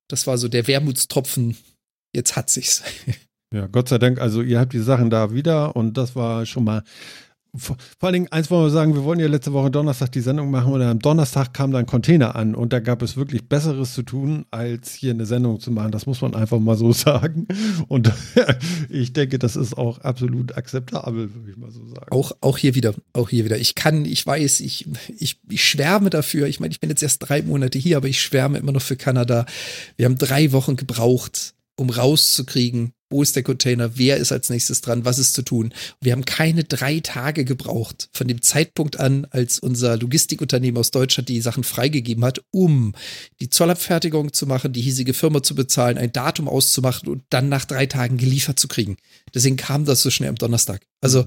Das 0.07 0.27
war 0.27 0.37
so 0.37 0.47
der 0.47 0.67
Wermutstropfen, 0.67 1.57
jetzt 2.13 2.35
hat 2.35 2.49
sich's. 2.49 2.83
Ja, 3.53 3.67
Gott 3.67 3.87
sei 3.87 3.97
Dank, 3.97 4.19
also 4.19 4.41
ihr 4.41 4.59
habt 4.59 4.73
die 4.73 4.79
Sachen 4.79 5.09
da 5.09 5.31
wieder 5.31 5.73
und 5.73 5.95
das 5.95 6.17
war 6.17 6.45
schon 6.45 6.65
mal. 6.65 6.83
Vor, 7.57 7.77
allen 8.01 8.13
Dingen, 8.13 8.31
eins 8.31 8.49
wollen 8.51 8.65
wir 8.65 8.69
sagen, 8.69 8.95
wir 8.95 9.03
wollten 9.03 9.21
ja 9.21 9.27
letzte 9.27 9.53
Woche 9.53 9.71
Donnerstag 9.71 10.11
die 10.11 10.21
Sendung 10.21 10.51
machen 10.51 10.73
und 10.73 10.81
am 10.81 10.99
Donnerstag 10.99 11.53
kam 11.53 11.71
da 11.71 11.79
ein 11.79 11.85
Container 11.85 12.35
an 12.35 12.55
und 12.55 12.73
da 12.73 12.79
gab 12.79 13.01
es 13.01 13.17
wirklich 13.17 13.47
Besseres 13.47 13.93
zu 13.93 14.03
tun, 14.03 14.45
als 14.51 14.93
hier 14.93 15.11
eine 15.11 15.25
Sendung 15.25 15.59
zu 15.59 15.71
machen. 15.71 15.91
Das 15.91 16.05
muss 16.05 16.21
man 16.21 16.35
einfach 16.35 16.59
mal 16.59 16.77
so 16.77 16.91
sagen. 16.93 17.47
Und 17.87 18.11
ich 18.89 19.13
denke, 19.13 19.39
das 19.39 19.55
ist 19.55 19.77
auch 19.77 19.99
absolut 19.99 20.57
akzeptabel, 20.57 21.33
würde 21.33 21.51
ich 21.51 21.57
mal 21.57 21.71
so 21.71 21.87
sagen. 21.87 22.11
Auch, 22.11 22.31
auch 22.41 22.57
hier 22.57 22.75
wieder, 22.75 22.93
auch 23.13 23.29
hier 23.29 23.45
wieder. 23.45 23.57
Ich 23.57 23.75
kann, 23.75 24.05
ich 24.05 24.25
weiß, 24.25 24.59
ich, 24.61 24.87
ich, 25.17 25.39
ich 25.49 25.63
schwärme 25.63 26.09
dafür. 26.09 26.47
Ich 26.47 26.59
meine, 26.59 26.71
ich 26.71 26.79
bin 26.79 26.89
jetzt 26.89 27.03
erst 27.03 27.27
drei 27.27 27.41
Monate 27.41 27.79
hier, 27.79 27.97
aber 27.97 28.07
ich 28.07 28.21
schwärme 28.21 28.57
immer 28.57 28.71
noch 28.71 28.81
für 28.81 28.95
Kanada. 28.95 29.45
Wir 29.95 30.05
haben 30.05 30.17
drei 30.17 30.51
Wochen 30.51 30.75
gebraucht, 30.75 31.53
um 31.75 31.89
rauszukriegen, 31.89 32.93
wo 33.09 33.21
ist 33.21 33.35
der 33.35 33.43
Container, 33.43 33.97
wer 33.97 34.17
ist 34.17 34.31
als 34.31 34.49
nächstes 34.49 34.81
dran, 34.81 35.05
was 35.05 35.19
ist 35.19 35.33
zu 35.33 35.41
tun. 35.41 35.73
Wir 36.01 36.11
haben 36.11 36.25
keine 36.25 36.63
drei 36.63 36.99
Tage 36.99 37.45
gebraucht 37.45 38.09
von 38.13 38.27
dem 38.27 38.41
Zeitpunkt 38.41 38.99
an, 38.99 39.25
als 39.29 39.59
unser 39.59 39.97
Logistikunternehmen 39.97 40.79
aus 40.79 40.91
Deutschland 40.91 41.29
die 41.29 41.41
Sachen 41.41 41.63
freigegeben 41.63 42.25
hat, 42.25 42.43
um 42.51 42.93
die 43.39 43.49
Zollabfertigung 43.49 44.33
zu 44.33 44.47
machen, 44.47 44.73
die 44.73 44.81
hiesige 44.81 45.13
Firma 45.13 45.41
zu 45.41 45.55
bezahlen, 45.55 45.97
ein 45.97 46.11
Datum 46.11 46.47
auszumachen 46.47 47.09
und 47.09 47.23
dann 47.29 47.49
nach 47.49 47.65
drei 47.65 47.85
Tagen 47.85 48.17
geliefert 48.17 48.59
zu 48.59 48.67
kriegen. 48.67 48.97
Deswegen 49.33 49.57
kam 49.57 49.85
das 49.85 50.01
so 50.01 50.09
schnell 50.09 50.29
am 50.29 50.35
Donnerstag. 50.35 50.85
Also 51.01 51.25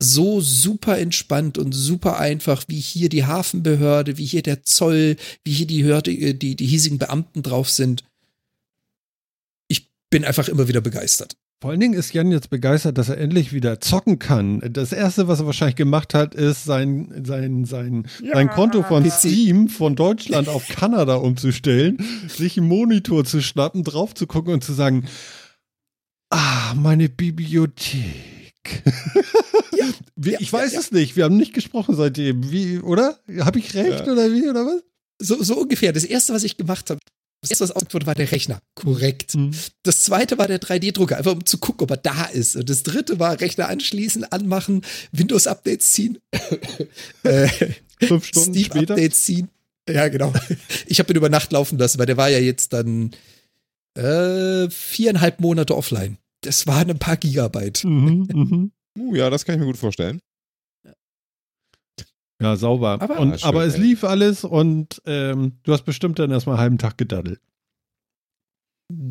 so 0.00 0.40
super 0.40 0.98
entspannt 0.98 1.58
und 1.58 1.72
super 1.72 2.18
einfach, 2.20 2.64
wie 2.68 2.78
hier 2.78 3.08
die 3.08 3.24
Hafenbehörde, 3.24 4.16
wie 4.16 4.26
hier 4.26 4.42
der 4.42 4.62
Zoll, 4.62 5.16
wie 5.44 5.52
hier 5.52 5.66
die, 5.66 5.82
Hörde, 5.82 6.34
die, 6.34 6.54
die 6.54 6.66
hiesigen 6.66 6.98
Beamten 6.98 7.42
drauf 7.42 7.68
sind. 7.68 8.04
Bin 10.10 10.24
einfach 10.24 10.48
immer 10.48 10.68
wieder 10.68 10.80
begeistert. 10.80 11.34
Vor 11.60 11.72
allen 11.72 11.80
Dingen 11.80 11.94
ist 11.94 12.14
Jan 12.14 12.30
jetzt 12.30 12.50
begeistert, 12.50 12.98
dass 12.98 13.08
er 13.08 13.18
endlich 13.18 13.52
wieder 13.52 13.80
zocken 13.80 14.20
kann. 14.20 14.60
Das 14.72 14.92
erste, 14.92 15.26
was 15.26 15.40
er 15.40 15.46
wahrscheinlich 15.46 15.74
gemacht 15.74 16.14
hat, 16.14 16.36
ist 16.36 16.64
sein, 16.64 17.22
sein, 17.26 17.64
sein, 17.64 18.06
sein 18.32 18.48
Konto 18.48 18.84
von 18.84 19.02
PC. 19.02 19.12
Steam 19.12 19.68
von 19.68 19.96
Deutschland 19.96 20.48
auf 20.48 20.68
Kanada 20.68 21.16
umzustellen, 21.16 21.98
sich 22.28 22.56
einen 22.58 22.68
Monitor 22.68 23.24
zu 23.24 23.42
schnappen, 23.42 23.82
drauf 23.82 24.14
zu 24.14 24.28
gucken 24.28 24.54
und 24.54 24.62
zu 24.62 24.72
sagen, 24.72 25.06
ah, 26.30 26.74
meine 26.76 27.08
Bibliothek. 27.08 28.84
Wir, 30.14 30.40
ich 30.40 30.52
weiß 30.52 30.76
es 30.76 30.90
nicht, 30.90 31.16
wir 31.16 31.24
haben 31.24 31.36
nicht 31.36 31.54
gesprochen 31.54 31.94
seitdem. 31.94 32.50
Wie, 32.50 32.78
oder? 32.80 33.18
Habe 33.38 33.60
ich 33.60 33.74
recht 33.74 34.04
Ja. 34.06 34.12
oder 34.12 34.32
wie, 34.32 34.48
oder 34.48 34.66
was? 34.66 34.82
So, 35.20 35.40
so 35.42 35.56
ungefähr. 35.60 35.92
Das 35.92 36.02
erste, 36.04 36.34
was 36.34 36.42
ich 36.42 36.56
gemacht 36.56 36.90
habe, 36.90 36.98
das 37.40 37.50
erste, 37.50 37.64
was 37.64 37.70
ausgedruckt 37.70 37.94
wurde, 37.94 38.06
war 38.06 38.14
der 38.14 38.32
Rechner. 38.32 38.60
Korrekt. 38.74 39.36
Das 39.84 40.02
zweite 40.02 40.38
war 40.38 40.48
der 40.48 40.60
3D-Drucker, 40.60 41.16
einfach 41.16 41.32
um 41.32 41.46
zu 41.46 41.58
gucken, 41.58 41.84
ob 41.84 41.90
er 41.90 41.96
da 41.96 42.24
ist. 42.24 42.56
Und 42.56 42.68
das 42.68 42.82
dritte 42.82 43.20
war 43.20 43.40
Rechner 43.40 43.68
anschließen, 43.68 44.24
anmachen, 44.24 44.82
Windows-Updates 45.12 45.92
ziehen, 45.92 46.18
äh, 47.22 47.48
Fünf 48.00 48.26
Stunden 48.26 48.54
später. 48.54 48.70
Steam-Updates 48.70 49.24
ziehen. 49.24 49.48
Ja, 49.88 50.08
genau. 50.08 50.32
Ich 50.86 50.98
habe 50.98 51.12
ihn 51.12 51.16
über 51.16 51.28
Nacht 51.28 51.52
laufen 51.52 51.78
lassen, 51.78 51.98
weil 51.98 52.06
der 52.06 52.16
war 52.16 52.28
ja 52.28 52.38
jetzt 52.38 52.72
dann 52.72 53.12
äh, 53.94 54.68
viereinhalb 54.70 55.40
Monate 55.40 55.76
offline. 55.76 56.18
Das 56.42 56.66
waren 56.66 56.90
ein 56.90 56.98
paar 56.98 57.16
Gigabyte. 57.16 57.84
Mhm, 57.84 58.28
mhm. 58.32 58.72
Uh, 58.98 59.14
ja, 59.14 59.30
das 59.30 59.44
kann 59.44 59.54
ich 59.54 59.60
mir 59.60 59.66
gut 59.66 59.76
vorstellen. 59.76 60.20
Ja, 62.40 62.56
sauber. 62.56 63.00
Aber- 63.00 63.18
und, 63.18 63.38
schön, 63.40 63.48
aber 63.48 63.64
es 63.64 63.76
lief 63.76 64.04
alles 64.04 64.44
und 64.44 65.02
ähm, 65.06 65.58
du 65.64 65.72
hast 65.72 65.84
bestimmt 65.84 66.18
dann 66.18 66.30
erstmal 66.30 66.54
einen 66.56 66.62
halben 66.62 66.78
Tag 66.78 66.96
gedaddelt. 66.98 67.40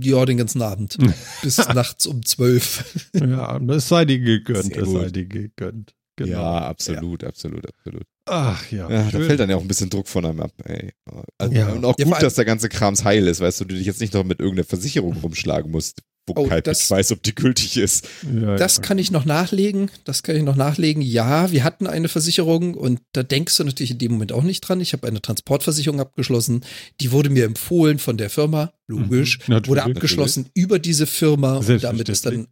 Ja, 0.01 0.25
den 0.25 0.37
ganzen 0.37 0.61
Abend. 0.61 0.97
Bis 1.43 1.57
nachts 1.57 2.07
um 2.07 2.25
zwölf. 2.25 3.09
Ja, 3.13 3.59
es 3.69 3.87
sei 3.89 4.05
dir 4.05 4.19
gegönnt, 4.19 4.73
Sehr 4.73 4.83
es 4.83 4.91
sei 4.91 5.09
dir 5.09 5.25
gegönnt. 5.25 5.93
Genau. 6.15 6.31
Ja, 6.31 6.67
absolut, 6.67 7.23
absolut, 7.23 7.67
absolut. 7.67 8.07
Ach 8.27 8.71
ja. 8.71 8.89
Ja, 8.89 9.03
da 9.11 9.19
fällt 9.19 9.39
dann 9.39 9.49
ja 9.49 9.55
auch 9.55 9.61
ein 9.61 9.67
bisschen 9.67 9.89
Druck 9.89 10.07
von 10.07 10.25
einem 10.25 10.41
ab, 10.41 10.51
ey. 10.65 10.91
Also, 11.37 11.53
Ja. 11.53 11.69
Und 11.69 11.85
auch 11.85 11.95
Ja, 11.97 12.05
gut, 12.05 12.13
allem- 12.15 12.23
dass 12.23 12.35
der 12.35 12.45
ganze 12.45 12.69
Krams 12.69 13.03
heil 13.03 13.27
ist, 13.27 13.39
weißt 13.39 13.61
du, 13.61 13.65
du 13.65 13.75
dich 13.75 13.85
jetzt 13.85 14.01
nicht 14.01 14.13
noch 14.13 14.23
mit 14.23 14.39
irgendeiner 14.39 14.65
Versicherung 14.67 15.13
rumschlagen 15.17 15.71
musst, 15.71 16.01
wo 16.27 16.33
Oh, 16.35 16.47
kein 16.47 16.61
das- 16.63 16.91
weiß, 16.91 17.13
ob 17.13 17.23
die 17.23 17.33
gültig 17.33 17.77
ist. 17.77 18.07
ja, 18.23 18.57
Das 18.57 18.77
ja. 18.77 18.81
kann 18.81 18.97
ich 18.97 19.11
noch 19.11 19.23
nachlegen. 19.25 19.89
Das 20.03 20.23
kann 20.23 20.35
ich 20.35 20.43
noch 20.43 20.57
nachlegen. 20.57 21.01
Ja, 21.01 21.51
wir 21.51 21.63
hatten 21.63 21.87
eine 21.87 22.09
Versicherung 22.09 22.73
und 22.75 22.99
da 23.13 23.23
denkst 23.23 23.55
du 23.55 23.63
natürlich 23.63 23.91
in 23.91 23.97
dem 23.97 24.11
Moment 24.13 24.33
auch 24.33 24.43
nicht 24.43 24.59
dran. 24.61 24.81
Ich 24.81 24.91
habe 24.93 25.07
eine 25.07 25.21
Transportversicherung 25.21 26.01
abgeschlossen. 26.01 26.65
Die 26.99 27.11
wurde 27.13 27.29
mir 27.29 27.45
empfohlen 27.45 27.97
von 27.97 28.17
der 28.17 28.29
Firma. 28.29 28.73
Logisch. 28.87 29.39
Mhm, 29.39 29.53
natürlich. 29.53 29.69
wurde 29.69 29.83
abgeschlossen 29.83 30.49
über 30.53 30.79
diese 30.79 31.05
Firma 31.07 31.57
und 31.57 31.83
damit 31.83 32.09
ist 32.09 32.25
dann. 32.25 32.47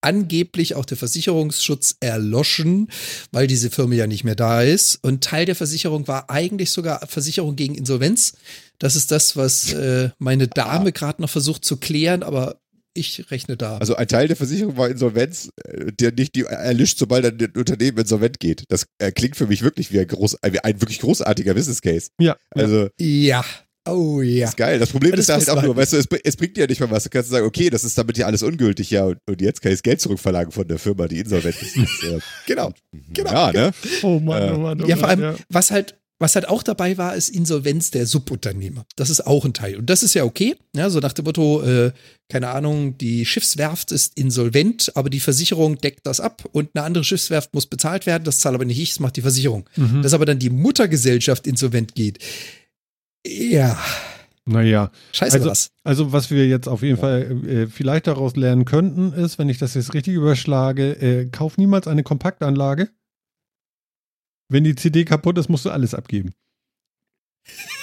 Angeblich 0.00 0.74
auch 0.74 0.84
der 0.84 0.96
Versicherungsschutz 0.96 1.96
erloschen, 2.00 2.88
weil 3.32 3.46
diese 3.46 3.70
Firma 3.70 3.94
ja 3.94 4.06
nicht 4.06 4.24
mehr 4.24 4.34
da 4.34 4.62
ist. 4.62 4.96
Und 5.02 5.24
Teil 5.24 5.46
der 5.46 5.56
Versicherung 5.56 6.08
war 6.08 6.30
eigentlich 6.30 6.70
sogar 6.70 7.06
Versicherung 7.06 7.56
gegen 7.56 7.74
Insolvenz. 7.74 8.34
Das 8.78 8.96
ist 8.96 9.10
das, 9.10 9.36
was 9.36 9.72
äh, 9.72 10.10
meine 10.18 10.48
Dame 10.48 10.92
gerade 10.92 11.20
noch 11.20 11.30
versucht 11.30 11.64
zu 11.64 11.76
klären, 11.76 12.22
aber 12.22 12.60
ich 12.94 13.30
rechne 13.30 13.56
da. 13.56 13.78
Also 13.78 13.94
ein 13.94 14.08
Teil 14.08 14.26
der 14.26 14.36
Versicherung 14.36 14.76
war 14.76 14.88
Insolvenz, 14.88 15.50
äh, 15.64 15.92
der 15.92 16.12
nicht 16.12 16.34
die 16.34 16.42
erlischt, 16.42 16.98
sobald 16.98 17.24
ein 17.24 17.52
Unternehmen 17.56 17.98
insolvent 17.98 18.40
geht. 18.40 18.64
Das 18.68 18.86
äh, 18.98 19.12
klingt 19.12 19.36
für 19.36 19.46
mich 19.46 19.62
wirklich 19.62 19.92
wie 19.92 20.00
ein, 20.00 20.06
groß, 20.06 20.38
äh, 20.42 20.52
wie 20.52 20.60
ein 20.60 20.80
wirklich 20.80 21.00
großartiger 21.00 21.54
Business 21.54 21.82
Case. 21.82 22.10
Ja. 22.18 22.36
Also 22.50 22.88
ja. 22.98 23.44
Oh 23.90 24.20
ja. 24.22 24.48
ist 24.48 24.56
geil. 24.56 24.78
Das 24.78 24.90
Problem 24.90 25.12
Das 25.12 25.20
ist 25.20 25.28
da 25.28 25.36
halt 25.36 25.48
auch 25.50 25.62
nur, 25.62 25.76
weißt 25.76 25.92
du, 25.92 25.96
es, 25.98 26.06
es 26.24 26.36
bringt 26.36 26.56
dir 26.56 26.62
ja 26.62 26.66
nicht 26.66 26.80
mal 26.80 26.90
was. 26.90 27.04
Du 27.04 27.10
kannst 27.10 27.30
sagen, 27.30 27.46
okay, 27.46 27.70
das 27.70 27.84
ist 27.84 27.96
damit 27.96 28.18
ja 28.18 28.26
alles 28.26 28.42
ungültig, 28.42 28.90
ja, 28.90 29.04
und, 29.04 29.18
und 29.28 29.40
jetzt 29.40 29.62
kann 29.62 29.72
ich 29.72 29.78
das 29.78 29.82
Geld 29.82 30.00
zurückverlangen 30.00 30.52
von 30.52 30.66
der 30.66 30.78
Firma, 30.78 31.08
die 31.08 31.20
insolvent 31.20 31.56
ist. 31.60 31.76
Das, 31.76 32.10
äh, 32.10 32.18
Genau. 32.46 32.72
Genau. 33.12 33.30
Ja, 33.30 33.52
ne? 33.52 33.70
Oh 34.02 34.18
Mann, 34.20 34.42
Äh, 34.42 34.52
oh 34.52 34.58
Mann, 34.58 34.82
oh 34.82 34.86
Ja, 34.86 34.96
vor 34.96 35.08
allem, 35.08 35.36
was 35.48 35.70
halt, 35.70 35.96
was 36.18 36.34
halt 36.34 36.48
auch 36.48 36.62
dabei 36.62 36.98
war, 36.98 37.16
ist 37.16 37.30
Insolvenz 37.30 37.90
der 37.90 38.04
Subunternehmer. 38.04 38.84
Das 38.94 39.08
ist 39.08 39.26
auch 39.26 39.46
ein 39.46 39.54
Teil. 39.54 39.76
Und 39.76 39.88
das 39.88 40.02
ist 40.02 40.12
ja 40.12 40.24
okay. 40.24 40.54
Ja, 40.76 40.90
so 40.90 41.00
nach 41.00 41.14
dem 41.14 41.24
Motto, 41.24 41.62
äh, 41.62 41.92
keine 42.28 42.48
Ahnung, 42.48 42.98
die 42.98 43.24
Schiffswerft 43.24 43.90
ist 43.90 44.18
insolvent, 44.18 44.92
aber 44.96 45.08
die 45.08 45.18
Versicherung 45.18 45.78
deckt 45.78 46.06
das 46.06 46.20
ab 46.20 46.44
und 46.52 46.68
eine 46.74 46.84
andere 46.84 47.04
Schiffswerft 47.04 47.54
muss 47.54 47.66
bezahlt 47.66 48.04
werden. 48.04 48.24
Das 48.24 48.38
zahle 48.38 48.56
aber 48.56 48.66
nicht 48.66 48.78
ich, 48.78 48.90
das 48.90 49.00
macht 49.00 49.16
die 49.16 49.22
Versicherung. 49.22 49.68
Mhm. 49.76 50.02
Dass 50.02 50.12
aber 50.12 50.26
dann 50.26 50.38
die 50.38 50.50
Muttergesellschaft 50.50 51.46
insolvent 51.46 51.94
geht. 51.94 52.18
Ja, 53.26 53.78
Naja, 54.46 54.90
scheiße 55.12 55.36
Also- 55.36 55.50
was. 55.50 55.70
also 55.84 56.12
was 56.12 56.30
wir 56.30 56.48
jetzt 56.48 56.66
auf 56.68 56.82
jeden 56.82 56.96
Fall 56.98 57.44
äh, 57.46 57.66
vielleicht 57.68 58.06
daraus 58.06 58.34
lernen 58.36 58.64
könnten, 58.64 59.12
ist, 59.12 59.38
wenn 59.38 59.48
ich 59.48 59.58
das 59.58 59.74
jetzt 59.74 59.94
richtig 59.94 60.14
überschlage, 60.14 60.92
äh, 61.00 61.26
kauf 61.26 61.56
niemals 61.58 61.86
eine 61.86 62.02
Kompaktanlage. 62.02 62.88
Wenn 64.48 64.64
die 64.64 64.74
CD 64.74 65.04
kaputt 65.04 65.38
ist, 65.38 65.48
musst 65.48 65.64
du 65.66 65.70
alles 65.70 65.94
abgeben. 65.94 66.32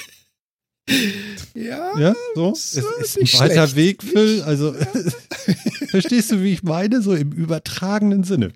Ja. 1.53 1.97
Ja, 1.99 2.15
so. 2.35 2.51
Es 2.53 2.75
ist 2.75 3.17
ein 3.17 3.39
weiter 3.41 3.67
schlecht. 3.67 3.75
Weg, 3.75 4.03
Phil. 4.03 4.41
Also, 4.43 4.73
verstehst 5.87 6.31
du, 6.31 6.41
wie 6.41 6.53
ich 6.53 6.63
meine? 6.63 7.01
So 7.01 7.13
im 7.13 7.31
übertragenen 7.33 8.23
Sinne. 8.23 8.53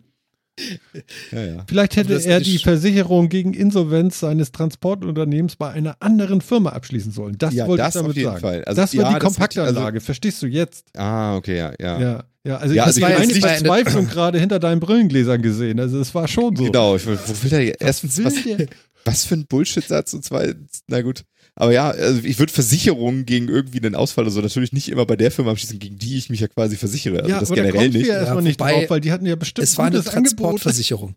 Ja, 1.32 1.44
ja. 1.44 1.66
Vielleicht 1.68 1.96
hätte 1.96 2.22
er 2.24 2.40
die 2.40 2.58
Versicherung 2.60 3.30
gegen 3.30 3.54
Insolvenz 3.54 4.20
seines 4.20 4.52
Transportunternehmens 4.52 5.56
bei 5.56 5.70
einer 5.72 5.96
anderen 6.00 6.42
Firma 6.42 6.72
abschließen 6.72 7.12
sollen. 7.12 7.38
Das 7.38 7.54
Ja, 7.54 7.68
wollte 7.68 7.84
das 7.84 7.96
ich 7.96 8.00
damit 8.00 8.12
auf 8.12 8.16
jeden 8.18 8.30
sagen. 8.30 8.42
Fall. 8.42 8.64
Also, 8.66 8.82
das 8.82 8.98
war 8.98 9.06
die 9.08 9.14
das 9.14 9.24
Kompaktanlage. 9.24 9.94
wird- 9.96 10.04
Verstehst 10.04 10.42
du 10.42 10.48
jetzt? 10.48 10.86
Ah, 10.96 11.36
okay, 11.36 11.58
ja, 11.58 11.74
ja. 11.80 12.24
Ja. 12.44 12.58
Also 12.58 12.74
ich 12.74 12.82
also 12.82 13.02
habe 13.02 13.14
ich 13.14 13.20
eine 13.20 13.28
will 13.30 13.36
jetzt 13.36 13.36
nicht- 13.36 13.48
Verzweiflung 13.48 14.08
gerade 14.10 14.40
hinter 14.40 14.60
deinen 14.60 14.80
Brillengläsern 14.80 15.42
gesehen. 15.42 15.80
Also 15.80 16.00
es 16.00 16.14
war 16.14 16.28
schon 16.28 16.56
so. 16.56 16.64
Genau, 16.66 16.96
ich, 16.96 17.06
wo 17.08 17.12
will 17.12 17.50
der 17.50 17.80
erstens, 17.82 18.24
was, 18.24 18.34
was 19.06 19.26
für 19.26 19.36
ein 19.36 19.46
Bullshit-Satz 19.48 20.14
und 20.14 20.24
zweitens, 20.26 20.82
na 20.88 21.02
gut. 21.02 21.24
Aber 21.56 21.74
ja, 21.74 21.90
also 21.92 22.22
ich 22.24 22.40
würde 22.40 22.52
Versicherungen 22.54 23.26
gegen 23.26 23.50
irgendwie 23.50 23.80
einen 23.84 23.96
Ausfall 23.96 24.24
oder 24.24 24.32
so 24.32 24.42
natürlich 24.42 24.72
nicht 24.72 24.90
immer 24.90 25.06
bei 25.06 25.16
der 25.18 25.32
Firma 25.32 25.52
abschließen, 25.52 25.80
gegen 25.80 25.98
die 25.98 26.18
ich 26.18 26.30
mich 26.30 26.40
ja 26.40 26.48
quasi 26.48 26.78
versichere. 26.78 27.18
Also 27.20 27.30
ja, 27.30 27.40
das 27.40 27.52
aber 27.52 27.58
da 27.62 27.68
generell 27.70 27.90
du 27.92 27.98
nicht. 27.98 28.08
ja 28.08 28.16
erstmal 28.20 28.44
nicht 28.44 28.60
drauf, 28.60 28.90
weil 28.90 29.02
die 29.02 29.12
hatten 29.12 29.26
ja 29.26 29.36
bestimmt 29.36 29.68
Es 29.68 29.78
war 29.78 29.86
eine. 29.88 30.02
Transportversicherung. 30.04 31.16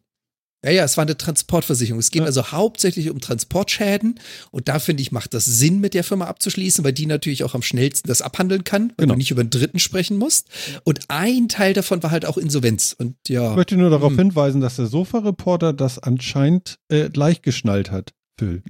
Ja, 0.64 0.70
ja, 0.70 0.84
es 0.84 0.96
war 0.96 1.02
eine 1.02 1.16
Transportversicherung. 1.16 2.00
Es 2.00 2.10
geht 2.10 2.20
Ja. 2.22 2.26
also 2.26 2.46
hauptsächlich 2.50 3.10
um 3.10 3.20
Transportschäden. 3.20 4.18
Und 4.50 4.68
da 4.68 4.78
finde 4.78 5.02
ich, 5.02 5.12
macht 5.12 5.34
das 5.34 5.44
Sinn, 5.44 5.78
mit 5.80 5.92
der 5.92 6.02
Firma 6.04 6.24
abzuschließen, 6.24 6.82
weil 6.84 6.94
die 6.94 7.04
natürlich 7.04 7.44
auch 7.44 7.54
am 7.54 7.60
schnellsten 7.60 8.08
das 8.08 8.22
abhandeln 8.22 8.64
kann, 8.64 8.88
weil 8.96 9.04
Genau. 9.04 9.12
du 9.14 9.18
nicht 9.18 9.30
über 9.30 9.42
einen 9.42 9.50
Dritten 9.50 9.78
sprechen 9.78 10.16
musst. 10.16 10.48
Und 10.84 11.00
ein 11.08 11.48
Teil 11.50 11.74
davon 11.74 12.02
war 12.02 12.10
halt 12.10 12.24
auch 12.24 12.38
Insolvenz. 12.38 12.96
Und 12.98 13.16
Ich 13.28 13.34
ja, 13.34 13.54
möchte 13.54 13.76
nur 13.76 13.90
darauf 13.90 14.12
Hm. 14.12 14.18
hinweisen, 14.18 14.62
dass 14.62 14.76
der 14.76 14.86
Sofa-Reporter 14.86 15.74
das 15.74 15.98
anscheinend 15.98 16.78
äh, 16.88 17.10
gleich 17.10 17.42
geschnallt 17.42 17.90
hat, 17.90 18.14
Phil. 18.38 18.62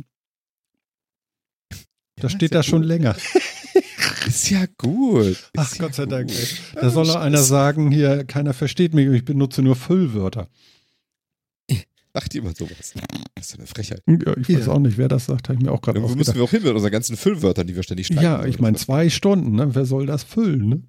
Das 2.16 2.32
Ja, 2.32 2.38
steht 2.38 2.54
da 2.54 2.62
schon 2.62 2.80
gut. 2.80 2.88
länger. 2.88 3.16
Ist 4.26 4.48
ja 4.50 4.64
gut. 4.78 5.26
Ist 5.26 5.50
Ach 5.56 5.74
ja 5.76 5.84
Gott 5.84 5.94
sei 5.94 6.06
Dank. 6.06 6.28
gut. 6.28 6.36
ey. 6.38 6.80
Da 6.80 6.90
soll 6.90 7.06
noch 7.06 7.16
einer 7.16 7.42
sagen, 7.42 7.90
hier, 7.90 8.24
keiner 8.24 8.54
versteht 8.54 8.94
mich, 8.94 9.06
ich 9.08 9.24
benutze 9.24 9.62
nur 9.62 9.76
Füllwörter. 9.76 10.48
Sagt 12.16 12.32
jemand 12.34 12.56
sowas? 12.56 12.94
Das 13.34 13.46
ist 13.48 13.58
eine 13.58 13.66
Frechheit. 13.66 14.00
Ja, 14.06 14.36
ich 14.36 14.48
weiß 14.48 14.66
Ja. 14.66 14.72
auch 14.72 14.78
nicht, 14.78 14.96
wer 14.98 15.08
das 15.08 15.26
sagt, 15.26 15.48
habe 15.48 15.58
ich 15.58 15.64
mir 15.64 15.72
auch 15.72 15.80
gerade 15.82 16.00
Wo 16.00 16.06
müssen 16.14 16.36
wir 16.36 16.44
auch 16.44 16.50
hin 16.50 16.62
mit 16.62 16.72
unseren 16.72 16.92
ganzen 16.92 17.16
Füllwörtern, 17.16 17.66
die 17.66 17.74
wir 17.74 17.82
ständig 17.82 18.06
streichen? 18.06 18.22
Ja, 18.22 18.44
ich 18.44 18.60
meine, 18.60 18.76
zwei 18.76 19.10
Stunden, 19.10 19.56
ne? 19.56 19.74
Wer 19.74 19.84
soll 19.84 20.06
das 20.06 20.22
füllen, 20.22 20.68
ne? 20.68 20.82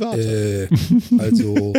Wörter. 0.00 0.18
äh, 0.18 0.68
also, 1.18 1.72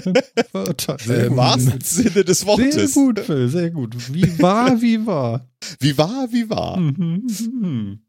Wörter. 0.54 0.96
Äh, 0.96 1.04
Sehr 1.04 1.24
Im 1.26 1.30
gut. 1.30 1.38
wahrsten 1.38 1.82
Sinne 1.82 2.24
des 2.26 2.40
Sehr 2.40 2.48
Wortes. 2.48 2.94
gut, 2.94 3.20
Phil, 3.20 3.48
sehr 3.50 3.72
gut. 3.72 4.14
Wie 4.14 4.40
war, 4.40 4.82
wie 4.82 5.06
war. 5.06 5.50
Wie 5.80 5.98
war, 5.98 6.32
wie 6.32 6.50
war. 6.50 6.78
Mhm, 6.78 7.28
mhm. 7.62 8.00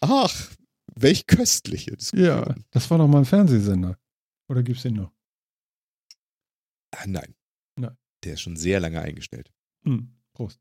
Ach, 0.00 0.50
welch 0.96 1.26
köstliche 1.26 1.92
Diskussion. 1.96 2.26
Ja, 2.26 2.54
das 2.70 2.90
war 2.90 2.98
doch 2.98 3.08
mal 3.08 3.18
ein 3.18 3.24
Fernsehsender. 3.24 3.96
Oder 4.48 4.62
gibt's 4.62 4.82
den 4.82 4.94
noch? 4.94 5.12
Ah, 6.92 7.04
nein. 7.06 7.34
Nein. 7.76 7.96
Der 8.24 8.34
ist 8.34 8.40
schon 8.42 8.56
sehr 8.56 8.80
lange 8.80 9.00
eingestellt. 9.00 9.50
Hm, 9.84 10.12
Prost. 10.34 10.60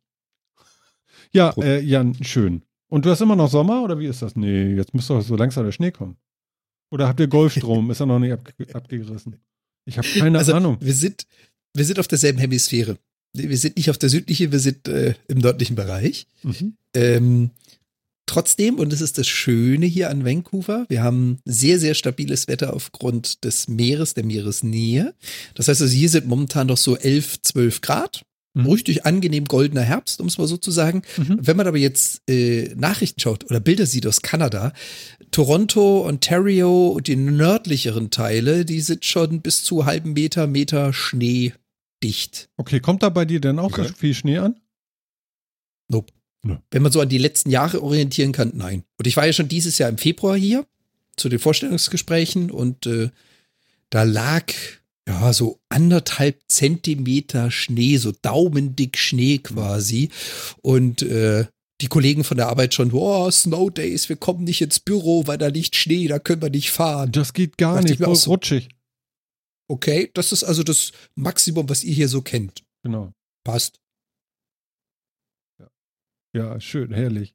Ja, 1.31 1.51
Prost. 1.51 1.67
äh, 1.67 1.79
Jan, 1.81 2.15
schön. 2.23 2.63
Und 2.87 3.05
du 3.05 3.09
hast 3.09 3.21
immer 3.21 3.35
noch 3.35 3.49
Sommer 3.49 3.83
oder 3.83 3.99
wie 3.99 4.07
ist 4.07 4.21
das? 4.21 4.35
Nee, 4.35 4.73
jetzt 4.75 4.93
müsste 4.93 5.13
doch 5.13 5.21
so 5.21 5.35
langsam 5.35 5.65
der 5.65 5.71
Schnee 5.71 5.91
kommen. 5.91 6.17
Oder 6.91 7.07
habt 7.07 7.19
ihr 7.19 7.27
Golfstrom? 7.27 7.91
ist 7.91 7.99
er 7.99 8.05
noch 8.05 8.19
nicht 8.19 8.33
abge 8.33 8.53
abgerissen? 8.73 9.35
Ich 9.85 9.97
habe 9.97 10.07
keine 10.07 10.37
also 10.37 10.53
Ahnung. 10.53 10.77
wir 10.79 10.93
sind, 10.93 11.25
wir 11.73 11.85
sind 11.85 11.99
auf 11.99 12.07
derselben 12.07 12.39
Hemisphäre. 12.39 12.97
Wir 13.33 13.57
sind 13.57 13.77
nicht 13.77 13.89
auf 13.89 13.97
der 13.97 14.09
südlichen, 14.09 14.51
wir 14.51 14.59
sind 14.59 14.87
äh, 14.87 15.13
im 15.27 15.39
nördlichen 15.39 15.75
Bereich. 15.75 16.25
Mhm. 16.43 16.73
Ähm, 16.95 17.51
trotzdem, 18.25 18.79
und 18.79 18.91
das 18.91 19.01
ist 19.01 19.17
das 19.17 19.27
Schöne 19.27 19.85
hier 19.85 20.09
an 20.09 20.25
Vancouver, 20.25 20.85
wir 20.89 21.03
haben 21.03 21.39
sehr, 21.45 21.79
sehr 21.79 21.93
stabiles 21.93 22.47
Wetter 22.47 22.73
aufgrund 22.73 23.43
des 23.43 23.67
Meeres, 23.67 24.15
der 24.15 24.25
Meeresnähe. 24.25 25.13
Das 25.53 25.67
heißt 25.67 25.81
also, 25.81 25.93
hier 25.93 26.09
sind 26.09 26.27
momentan 26.27 26.67
noch 26.67 26.77
so 26.77 26.97
11, 26.97 27.41
12 27.41 27.81
Grad. 27.81 28.23
Mhm. 28.55 28.65
Richtig 28.65 29.05
angenehm 29.05 29.45
goldener 29.45 29.83
Herbst, 29.83 30.19
um 30.19 30.27
es 30.27 30.39
mal 30.39 30.47
so 30.47 30.57
zu 30.57 30.71
sagen. 30.71 31.03
Mhm. 31.17 31.37
Wenn 31.41 31.57
man 31.57 31.67
aber 31.67 31.77
jetzt 31.77 32.21
äh, 32.27 32.73
Nachrichten 32.75 33.19
schaut 33.19 33.45
oder 33.45 33.59
Bilder 33.59 33.85
sieht 33.85 34.07
aus 34.07 34.23
Kanada, 34.23 34.73
Toronto, 35.31 36.05
Ontario 36.07 36.89
und 36.89 37.07
die 37.07 37.15
nördlicheren 37.15 38.09
Teile, 38.11 38.65
die 38.65 38.81
sind 38.81 39.05
schon 39.05 39.41
bis 39.41 39.63
zu 39.63 39.85
halben 39.85 40.13
Meter, 40.13 40.47
Meter 40.47 40.93
Schnee 40.93 41.53
dicht. 42.03 42.49
Okay, 42.57 42.79
kommt 42.79 43.03
da 43.03 43.09
bei 43.09 43.25
dir 43.25 43.39
denn 43.41 43.59
auch 43.59 43.71
Okay. 43.73 43.87
so 43.87 43.93
viel 43.93 44.13
Schnee 44.13 44.37
an? 44.37 44.59
Nope. 45.89 46.13
Ja. 46.45 46.61
Wenn 46.71 46.81
man 46.83 46.91
so 46.91 47.01
an 47.01 47.09
die 47.09 47.17
letzten 47.17 47.49
Jahre 47.49 47.81
orientieren 47.83 48.31
kann, 48.31 48.51
nein. 48.55 48.83
Und 48.97 49.07
ich 49.07 49.17
war 49.17 49.25
ja 49.25 49.33
schon 49.33 49.49
dieses 49.49 49.77
Jahr 49.77 49.89
im 49.89 49.97
Februar 49.97 50.37
hier 50.37 50.65
zu 51.17 51.27
den 51.27 51.39
Vorstellungsgesprächen 51.39 52.49
und 52.49 52.85
äh, 52.85 53.09
da 53.89 54.03
lag 54.03 54.45
ja 55.07 55.33
so 55.33 55.59
anderthalb 55.67 56.39
Zentimeter 56.47 57.51
Schnee, 57.51 57.97
so 57.97 58.13
daumendick 58.21 58.97
Schnee 58.97 59.39
quasi. 59.39 60.09
Und 60.61 61.01
äh, 61.01 61.45
die 61.81 61.87
Kollegen 61.87 62.23
von 62.23 62.37
der 62.37 62.47
Arbeit 62.47 62.73
schon, 62.73 62.91
oh, 62.91 63.29
Snow 63.31 63.71
Days, 63.71 64.09
wir 64.09 64.17
kommen 64.17 64.43
nicht 64.43 64.61
ins 64.61 64.79
Büro, 64.79 65.27
weil 65.27 65.37
da 65.37 65.47
liegt 65.47 65.75
Schnee, 65.75 66.07
da 66.07 66.19
können 66.19 66.41
wir 66.41 66.49
nicht 66.49 66.71
fahren. 66.71 67.11
Das 67.11 67.33
geht 67.33 67.57
gar 67.57 67.79
ich 67.79 67.85
nicht, 67.85 67.97
voll 67.99 68.07
auch 68.13 68.15
so. 68.15 68.31
rutschig. 68.31 68.69
Okay, 69.69 70.09
das 70.13 70.31
ist 70.31 70.43
also 70.43 70.63
das 70.63 70.91
Maximum, 71.15 71.69
was 71.69 71.83
ihr 71.83 71.93
hier 71.93 72.09
so 72.09 72.21
kennt. 72.21 72.63
Genau. 72.83 73.13
Passt. 73.43 73.79
Ja, 76.33 76.59
schön, 76.59 76.93
herrlich. 76.93 77.33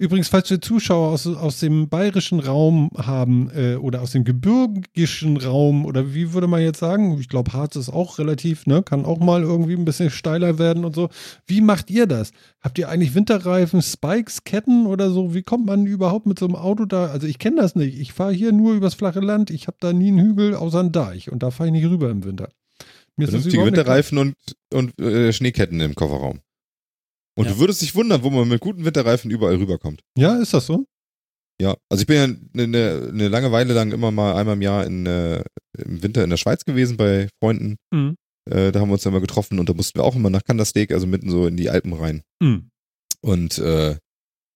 Übrigens, 0.00 0.28
falls 0.28 0.48
wir 0.48 0.62
Zuschauer 0.62 1.10
aus, 1.10 1.26
aus 1.26 1.60
dem 1.60 1.90
bayerischen 1.90 2.40
Raum 2.40 2.90
haben 2.96 3.50
äh, 3.54 3.74
oder 3.74 4.00
aus 4.00 4.12
dem 4.12 4.24
gebirgischen 4.24 5.36
Raum 5.36 5.84
oder 5.84 6.14
wie 6.14 6.32
würde 6.32 6.46
man 6.46 6.62
jetzt 6.62 6.78
sagen? 6.78 7.20
Ich 7.20 7.28
glaube, 7.28 7.52
Harz 7.52 7.76
ist 7.76 7.90
auch 7.90 8.18
relativ, 8.18 8.64
ne? 8.64 8.82
Kann 8.82 9.04
auch 9.04 9.18
mal 9.18 9.42
irgendwie 9.42 9.74
ein 9.74 9.84
bisschen 9.84 10.08
steiler 10.08 10.58
werden 10.58 10.86
und 10.86 10.94
so. 10.94 11.10
Wie 11.46 11.60
macht 11.60 11.90
ihr 11.90 12.06
das? 12.06 12.30
Habt 12.62 12.78
ihr 12.78 12.88
eigentlich 12.88 13.14
Winterreifen, 13.14 13.82
Spikes, 13.82 14.44
Ketten 14.44 14.86
oder 14.86 15.10
so? 15.10 15.34
Wie 15.34 15.42
kommt 15.42 15.66
man 15.66 15.84
überhaupt 15.84 16.24
mit 16.24 16.38
so 16.38 16.46
einem 16.46 16.56
Auto 16.56 16.86
da? 16.86 17.08
Also 17.08 17.26
ich 17.26 17.38
kenne 17.38 17.60
das 17.60 17.74
nicht. 17.74 18.00
Ich 18.00 18.14
fahre 18.14 18.32
hier 18.32 18.52
nur 18.52 18.72
übers 18.72 18.94
flache 18.94 19.20
Land. 19.20 19.50
Ich 19.50 19.66
habe 19.66 19.76
da 19.80 19.92
nie 19.92 20.08
einen 20.08 20.20
Hügel 20.20 20.54
außer 20.54 20.80
einen 20.80 20.92
Deich 20.92 21.30
und 21.30 21.42
da 21.42 21.50
fahre 21.50 21.68
ich 21.68 21.72
nicht 21.74 21.86
rüber 21.86 22.08
im 22.08 22.24
Winter. 22.24 22.48
Mir 23.16 23.28
Vernünftige. 23.28 23.66
Winterreifen 23.66 24.16
und, 24.16 24.34
und 24.72 24.98
äh, 24.98 25.30
Schneeketten 25.30 25.78
im 25.80 25.94
Kofferraum. 25.94 26.40
Und 27.40 27.46
Ja. 27.46 27.52
du 27.52 27.58
würdest 27.58 27.80
dich 27.80 27.94
wundern, 27.94 28.22
wo 28.22 28.28
man 28.30 28.46
mit 28.48 28.60
guten 28.60 28.84
Winterreifen 28.84 29.30
überall 29.30 29.56
rüberkommt. 29.56 30.02
Ja, 30.16 30.36
ist 30.36 30.52
das 30.52 30.66
so? 30.66 30.84
Ja, 31.60 31.74
also 31.90 32.02
ich 32.02 32.06
bin 32.06 32.16
ja 32.16 32.62
eine, 32.62 33.08
eine 33.10 33.28
lange 33.28 33.50
Weile 33.50 33.72
lang 33.74 33.92
immer 33.92 34.10
mal 34.10 34.34
einmal 34.34 34.56
im 34.56 34.62
Jahr 34.62 34.86
in, 34.86 35.06
äh, 35.06 35.42
im 35.78 36.02
Winter 36.02 36.22
in 36.22 36.30
der 36.30 36.36
Schweiz 36.36 36.64
gewesen 36.64 36.96
bei 36.96 37.28
Freunden. 37.42 37.76
Mhm. 37.92 38.16
Äh, 38.50 38.72
da 38.72 38.80
haben 38.80 38.88
wir 38.88 38.94
uns 38.94 39.02
dann 39.02 39.12
mal 39.12 39.20
getroffen 39.20 39.58
und 39.58 39.68
da 39.68 39.74
mussten 39.74 39.98
wir 39.98 40.04
auch 40.04 40.16
immer 40.16 40.30
nach 40.30 40.44
Kandersteg, 40.44 40.92
also 40.92 41.06
mitten 41.06 41.30
so 41.30 41.46
in 41.46 41.56
die 41.56 41.70
Alpen 41.70 41.92
rein. 41.92 42.22
Mhm. 42.42 42.68
Und 43.22 43.58
äh, 43.58 43.96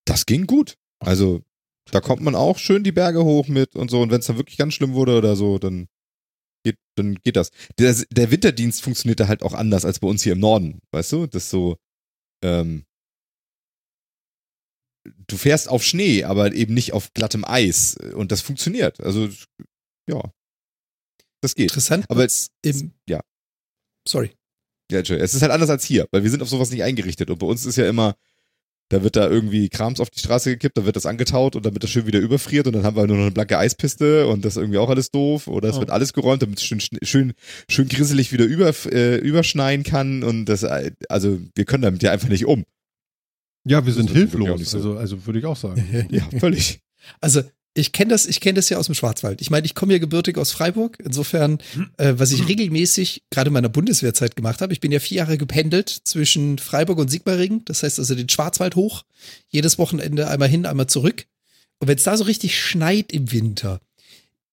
das 0.06 0.26
ging 0.26 0.46
gut. 0.46 0.74
Also 1.04 1.42
da 1.90 2.00
kommt 2.00 2.22
man 2.22 2.34
auch 2.34 2.58
schön 2.58 2.84
die 2.84 2.92
Berge 2.92 3.24
hoch 3.24 3.48
mit 3.48 3.76
und 3.76 3.90
so. 3.90 4.00
Und 4.00 4.10
wenn 4.10 4.20
es 4.20 4.26
dann 4.26 4.36
wirklich 4.38 4.56
ganz 4.56 4.74
schlimm 4.74 4.94
wurde 4.94 5.16
oder 5.18 5.36
so, 5.36 5.58
dann 5.58 5.86
geht, 6.64 6.76
dann 6.96 7.16
geht 7.22 7.36
das. 7.36 7.50
Der, 7.78 7.94
der 8.10 8.30
Winterdienst 8.30 8.80
funktioniert 8.82 9.20
da 9.20 9.28
halt 9.28 9.42
auch 9.42 9.52
anders 9.52 9.84
als 9.84 10.00
bei 10.00 10.08
uns 10.08 10.22
hier 10.22 10.32
im 10.32 10.40
Norden, 10.40 10.80
weißt 10.92 11.12
du? 11.12 11.26
Das 11.26 11.50
so, 11.50 11.76
ähm, 12.44 12.84
du 15.26 15.36
fährst 15.36 15.68
auf 15.68 15.82
Schnee, 15.82 16.24
aber 16.24 16.52
eben 16.52 16.74
nicht 16.74 16.92
auf 16.92 17.12
glattem 17.14 17.44
Eis. 17.44 17.96
Und 18.14 18.32
das 18.32 18.40
funktioniert. 18.40 19.00
Also, 19.00 19.28
ja. 20.08 20.22
Das 21.40 21.54
geht. 21.54 21.70
Interessant. 21.70 22.06
Aber 22.08 22.20
wird's 22.20 22.50
im, 22.62 22.92
ja. 23.08 23.20
Sorry. 24.06 24.32
Ja, 24.90 24.98
Entschuldigung. 24.98 25.24
Es 25.24 25.34
ist 25.34 25.42
halt 25.42 25.52
anders 25.52 25.70
als 25.70 25.84
hier, 25.84 26.06
weil 26.10 26.22
wir 26.22 26.30
sind 26.30 26.42
auf 26.42 26.48
sowas 26.48 26.70
nicht 26.70 26.82
eingerichtet. 26.82 27.30
Und 27.30 27.38
bei 27.38 27.46
uns 27.46 27.64
ist 27.64 27.76
ja 27.76 27.88
immer, 27.88 28.16
da 28.90 29.02
wird 29.02 29.16
da 29.16 29.28
irgendwie 29.28 29.68
Krams 29.68 29.98
auf 30.00 30.10
die 30.10 30.18
Straße 30.20 30.50
gekippt, 30.50 30.76
da 30.76 30.84
wird 30.84 30.96
das 30.96 31.06
angetaut 31.06 31.56
und 31.56 31.64
damit 31.64 31.82
das 31.82 31.90
schön 31.90 32.06
wieder 32.06 32.20
überfriert 32.20 32.66
und 32.66 32.74
dann 32.74 32.84
haben 32.84 32.96
wir 32.96 33.06
nur 33.06 33.16
noch 33.16 33.22
eine 33.24 33.32
blanke 33.32 33.58
Eispiste 33.58 34.26
und 34.26 34.44
das 34.44 34.54
ist 34.56 34.60
irgendwie 34.60 34.78
auch 34.78 34.90
alles 34.90 35.10
doof. 35.10 35.48
Oder 35.48 35.68
es 35.70 35.76
Oh. 35.76 35.80
wird 35.80 35.90
alles 35.90 36.12
geräumt, 36.12 36.42
damit 36.42 36.58
es 36.58 36.64
schön, 36.64 36.80
schön, 37.02 37.32
schön 37.68 37.88
grisselig 37.88 38.32
wieder 38.32 38.44
über, 38.44 38.72
äh, 38.92 39.16
überschneien 39.18 39.82
kann. 39.84 40.22
Und 40.22 40.44
das, 40.46 40.64
also 40.64 41.40
wir 41.54 41.64
können 41.64 41.82
damit 41.82 42.02
ja 42.02 42.12
einfach 42.12 42.28
nicht 42.28 42.44
um. 42.46 42.64
Ja, 43.66 43.86
wir 43.86 43.92
sind 43.94 44.10
hilflos. 44.10 44.70
so. 44.70 44.76
Also, 44.76 44.96
also 44.98 45.26
würde 45.26 45.38
ich 45.38 45.46
auch 45.46 45.56
sagen. 45.56 46.06
Ja, 46.10 46.22
völlig. 46.38 46.80
Also 47.20 47.42
ich 47.76 47.92
kenne 47.92 48.10
das, 48.10 48.24
ich 48.26 48.40
kenne 48.40 48.54
das 48.54 48.68
ja 48.68 48.78
aus 48.78 48.86
dem 48.86 48.94
Schwarzwald. 48.94 49.40
Ich 49.40 49.50
meine, 49.50 49.66
ich 49.66 49.74
komme 49.74 49.92
ja 49.92 49.98
gebürtig 49.98 50.38
aus 50.38 50.52
Freiburg. 50.52 50.96
Insofern, 51.04 51.58
äh, 51.96 52.14
was 52.16 52.30
ich 52.30 52.46
regelmäßig 52.48 53.24
gerade 53.30 53.48
in 53.48 53.52
meiner 53.54 53.68
Bundeswehrzeit 53.68 54.36
gemacht 54.36 54.60
habe, 54.60 54.72
ich 54.72 54.80
bin 54.80 54.92
ja 54.92 55.00
vier 55.00 55.18
Jahre 55.18 55.38
gependelt 55.38 55.88
zwischen 56.04 56.58
Freiburg 56.58 56.98
und 56.98 57.10
Sigmaringen. 57.10 57.64
Das 57.64 57.82
heißt 57.82 57.98
also 57.98 58.14
den 58.14 58.28
Schwarzwald 58.28 58.76
hoch, 58.76 59.02
jedes 59.48 59.76
Wochenende 59.78 60.28
einmal 60.28 60.48
hin, 60.48 60.66
einmal 60.66 60.86
zurück. 60.86 61.26
Und 61.80 61.88
wenn 61.88 61.96
es 61.96 62.04
da 62.04 62.16
so 62.16 62.24
richtig 62.24 62.58
schneit 62.58 63.12
im 63.12 63.32
Winter, 63.32 63.80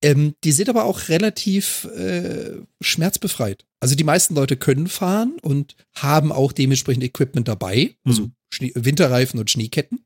ähm, 0.01 0.34
die 0.43 0.51
sind 0.51 0.67
aber 0.67 0.86
auch 0.86 1.10
relativ 1.10 1.86
äh, 1.95 2.53
schmerzbefreit. 2.81 3.65
Also 3.79 3.93
die 3.95 4.03
meisten 4.03 4.34
Leute 4.34 4.57
können 4.57 4.88
fahren 4.88 5.38
und 5.41 5.75
haben 5.93 6.31
auch 6.31 6.51
dementsprechend 6.51 7.03
Equipment 7.03 7.47
dabei, 7.47 7.95
also 8.03 8.23
Mhm. 8.23 8.31
Schnee, 8.53 8.71
Winterreifen 8.75 9.39
und 9.39 9.49
Schneeketten, 9.49 10.01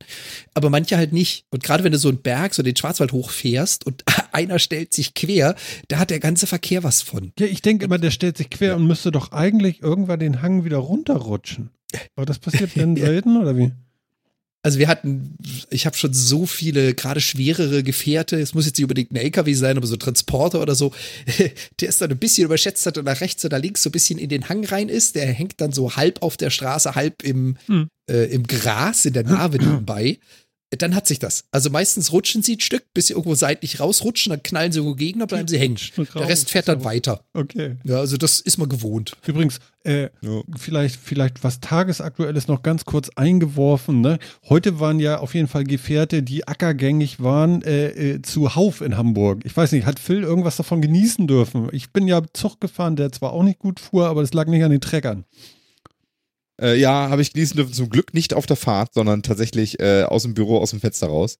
aber 0.54 0.70
manche 0.70 0.96
halt 0.96 1.12
nicht. 1.12 1.44
Und 1.50 1.62
gerade 1.62 1.82
wenn 1.84 1.92
du 1.92 1.98
so 1.98 2.08
einen 2.08 2.22
Berg, 2.22 2.54
so 2.54 2.62
den 2.62 2.76
Schwarzwald 2.76 3.12
hochfährst 3.12 3.84
und 3.84 4.04
einer 4.32 4.58
stellt 4.58 4.94
sich 4.94 5.14
quer, 5.14 5.54
da 5.88 5.98
hat 5.98 6.10
der 6.10 6.20
ganze 6.20 6.46
Verkehr 6.46 6.82
was 6.84 7.02
von. 7.02 7.32
Ja, 7.38 7.46
ich 7.46 7.62
denke 7.62 7.84
immer, 7.84 7.98
der 7.98 8.10
stellt 8.10 8.36
sich 8.36 8.48
quer 8.50 8.76
und 8.76 8.86
müsste 8.86 9.10
doch 9.10 9.32
eigentlich 9.32 9.82
irgendwann 9.82 10.20
den 10.20 10.42
Hang 10.42 10.64
wieder 10.64 10.78
runterrutschen. 10.78 11.70
Aber 12.14 12.26
das 12.26 12.38
passiert 12.38 12.70
dann 12.76 12.96
Ja. 12.96 13.06
selten, 13.06 13.36
oder 13.36 13.56
wie? 13.56 13.72
Also 14.66 14.80
wir 14.80 14.88
hatten, 14.88 15.36
ich 15.70 15.86
habe 15.86 15.96
schon 15.96 16.12
so 16.12 16.44
viele, 16.44 16.92
gerade 16.94 17.20
schwerere 17.20 17.84
Gefährte, 17.84 18.40
es 18.40 18.52
muss 18.52 18.66
jetzt 18.66 18.76
nicht 18.76 18.82
unbedingt 18.82 19.12
ein 19.12 19.16
LKW 19.16 19.54
sein, 19.54 19.76
aber 19.76 19.86
so 19.86 19.94
Transporter 19.94 20.60
oder 20.60 20.74
so, 20.74 20.92
der 21.80 21.88
ist 21.88 22.00
dann 22.00 22.10
ein 22.10 22.18
bisschen 22.18 22.46
überschätzt 22.46 22.84
hat 22.84 22.98
und 22.98 23.04
nach 23.04 23.20
rechts 23.20 23.44
oder 23.44 23.60
links 23.60 23.84
so 23.84 23.90
ein 23.90 23.92
bisschen 23.92 24.18
in 24.18 24.28
den 24.28 24.48
Hang 24.48 24.64
rein 24.64 24.88
ist, 24.88 25.14
der 25.14 25.26
hängt 25.26 25.60
dann 25.60 25.70
so 25.70 25.94
halb 25.94 26.20
auf 26.20 26.36
der 26.36 26.50
Straße, 26.50 26.96
halb 26.96 27.22
im, 27.22 27.58
Hm. 27.66 27.86
äh, 28.10 28.24
im 28.24 28.42
Gras, 28.42 29.04
in 29.04 29.12
der 29.12 29.22
Narbe 29.22 29.58
nebenbei. 29.58 30.18
Dann 30.78 30.94
hat 30.94 31.06
sich 31.06 31.18
das. 31.18 31.44
Also 31.50 31.70
meistens 31.70 32.12
rutschen 32.12 32.42
sie 32.42 32.56
ein 32.56 32.60
Stück, 32.60 32.84
bis 32.94 33.08
sie 33.08 33.12
irgendwo 33.14 33.34
seitlich 33.34 33.80
rausrutschen, 33.80 34.30
dann 34.30 34.42
knallen 34.42 34.72
sie 34.72 34.78
irgendwo 34.78 34.96
gegen, 34.96 35.18
dann 35.20 35.28
bleiben 35.28 35.48
sie 35.48 35.58
hängen. 35.58 35.76
Der 36.14 36.28
Rest 36.28 36.50
fährt 36.50 36.68
dann 36.68 36.84
weiter. 36.84 37.20
Okay. 37.34 37.76
Ja, 37.84 37.98
also 37.98 38.16
das 38.16 38.40
ist 38.40 38.58
man 38.58 38.68
gewohnt. 38.68 39.16
Übrigens, 39.26 39.58
äh, 39.84 40.08
Ja. 40.20 40.42
vielleicht, 40.58 40.96
vielleicht 41.02 41.44
was 41.44 41.60
Tagesaktuelles 41.60 42.48
noch 42.48 42.62
ganz 42.62 42.84
kurz 42.84 43.10
eingeworfen. 43.16 44.00
Ne? 44.00 44.18
Heute 44.48 44.80
waren 44.80 44.98
ja 45.00 45.18
auf 45.18 45.34
jeden 45.34 45.48
Fall 45.48 45.64
Gefährte, 45.64 46.22
die 46.22 46.46
ackergängig 46.48 47.22
waren, 47.22 47.62
äh, 47.62 47.88
äh, 47.88 48.22
zu 48.22 48.54
Hauf 48.54 48.80
in 48.80 48.96
Hamburg. 48.96 49.42
Ich 49.44 49.56
weiß 49.56 49.72
nicht, 49.72 49.86
hat 49.86 49.98
Phil 50.00 50.22
irgendwas 50.22 50.56
davon 50.56 50.80
genießen 50.82 51.26
dürfen? 51.26 51.68
Ich 51.72 51.92
bin 51.92 52.08
ja 52.08 52.22
Zug 52.32 52.60
gefahren, 52.60 52.96
der 52.96 53.12
zwar 53.12 53.32
auch 53.32 53.42
nicht 53.42 53.58
gut 53.58 53.80
fuhr, 53.80 54.06
aber 54.08 54.22
das 54.22 54.32
lag 54.34 54.46
nicht 54.46 54.64
an 54.64 54.70
den 54.70 54.80
Treckern. 54.80 55.24
Äh, 56.60 56.78
ja, 56.78 57.10
habe 57.10 57.22
ich 57.22 57.32
genießen 57.32 57.56
dürfen. 57.56 57.72
Zum 57.74 57.90
Glück 57.90 58.14
nicht 58.14 58.32
auf 58.34 58.46
der 58.46 58.56
Fahrt, 58.56 58.94
sondern 58.94 59.22
tatsächlich 59.22 59.78
äh, 59.80 60.04
aus 60.04 60.22
dem 60.22 60.34
Büro, 60.34 60.58
aus 60.58 60.70
dem 60.70 60.80
Fenster 60.80 61.08
raus. 61.08 61.36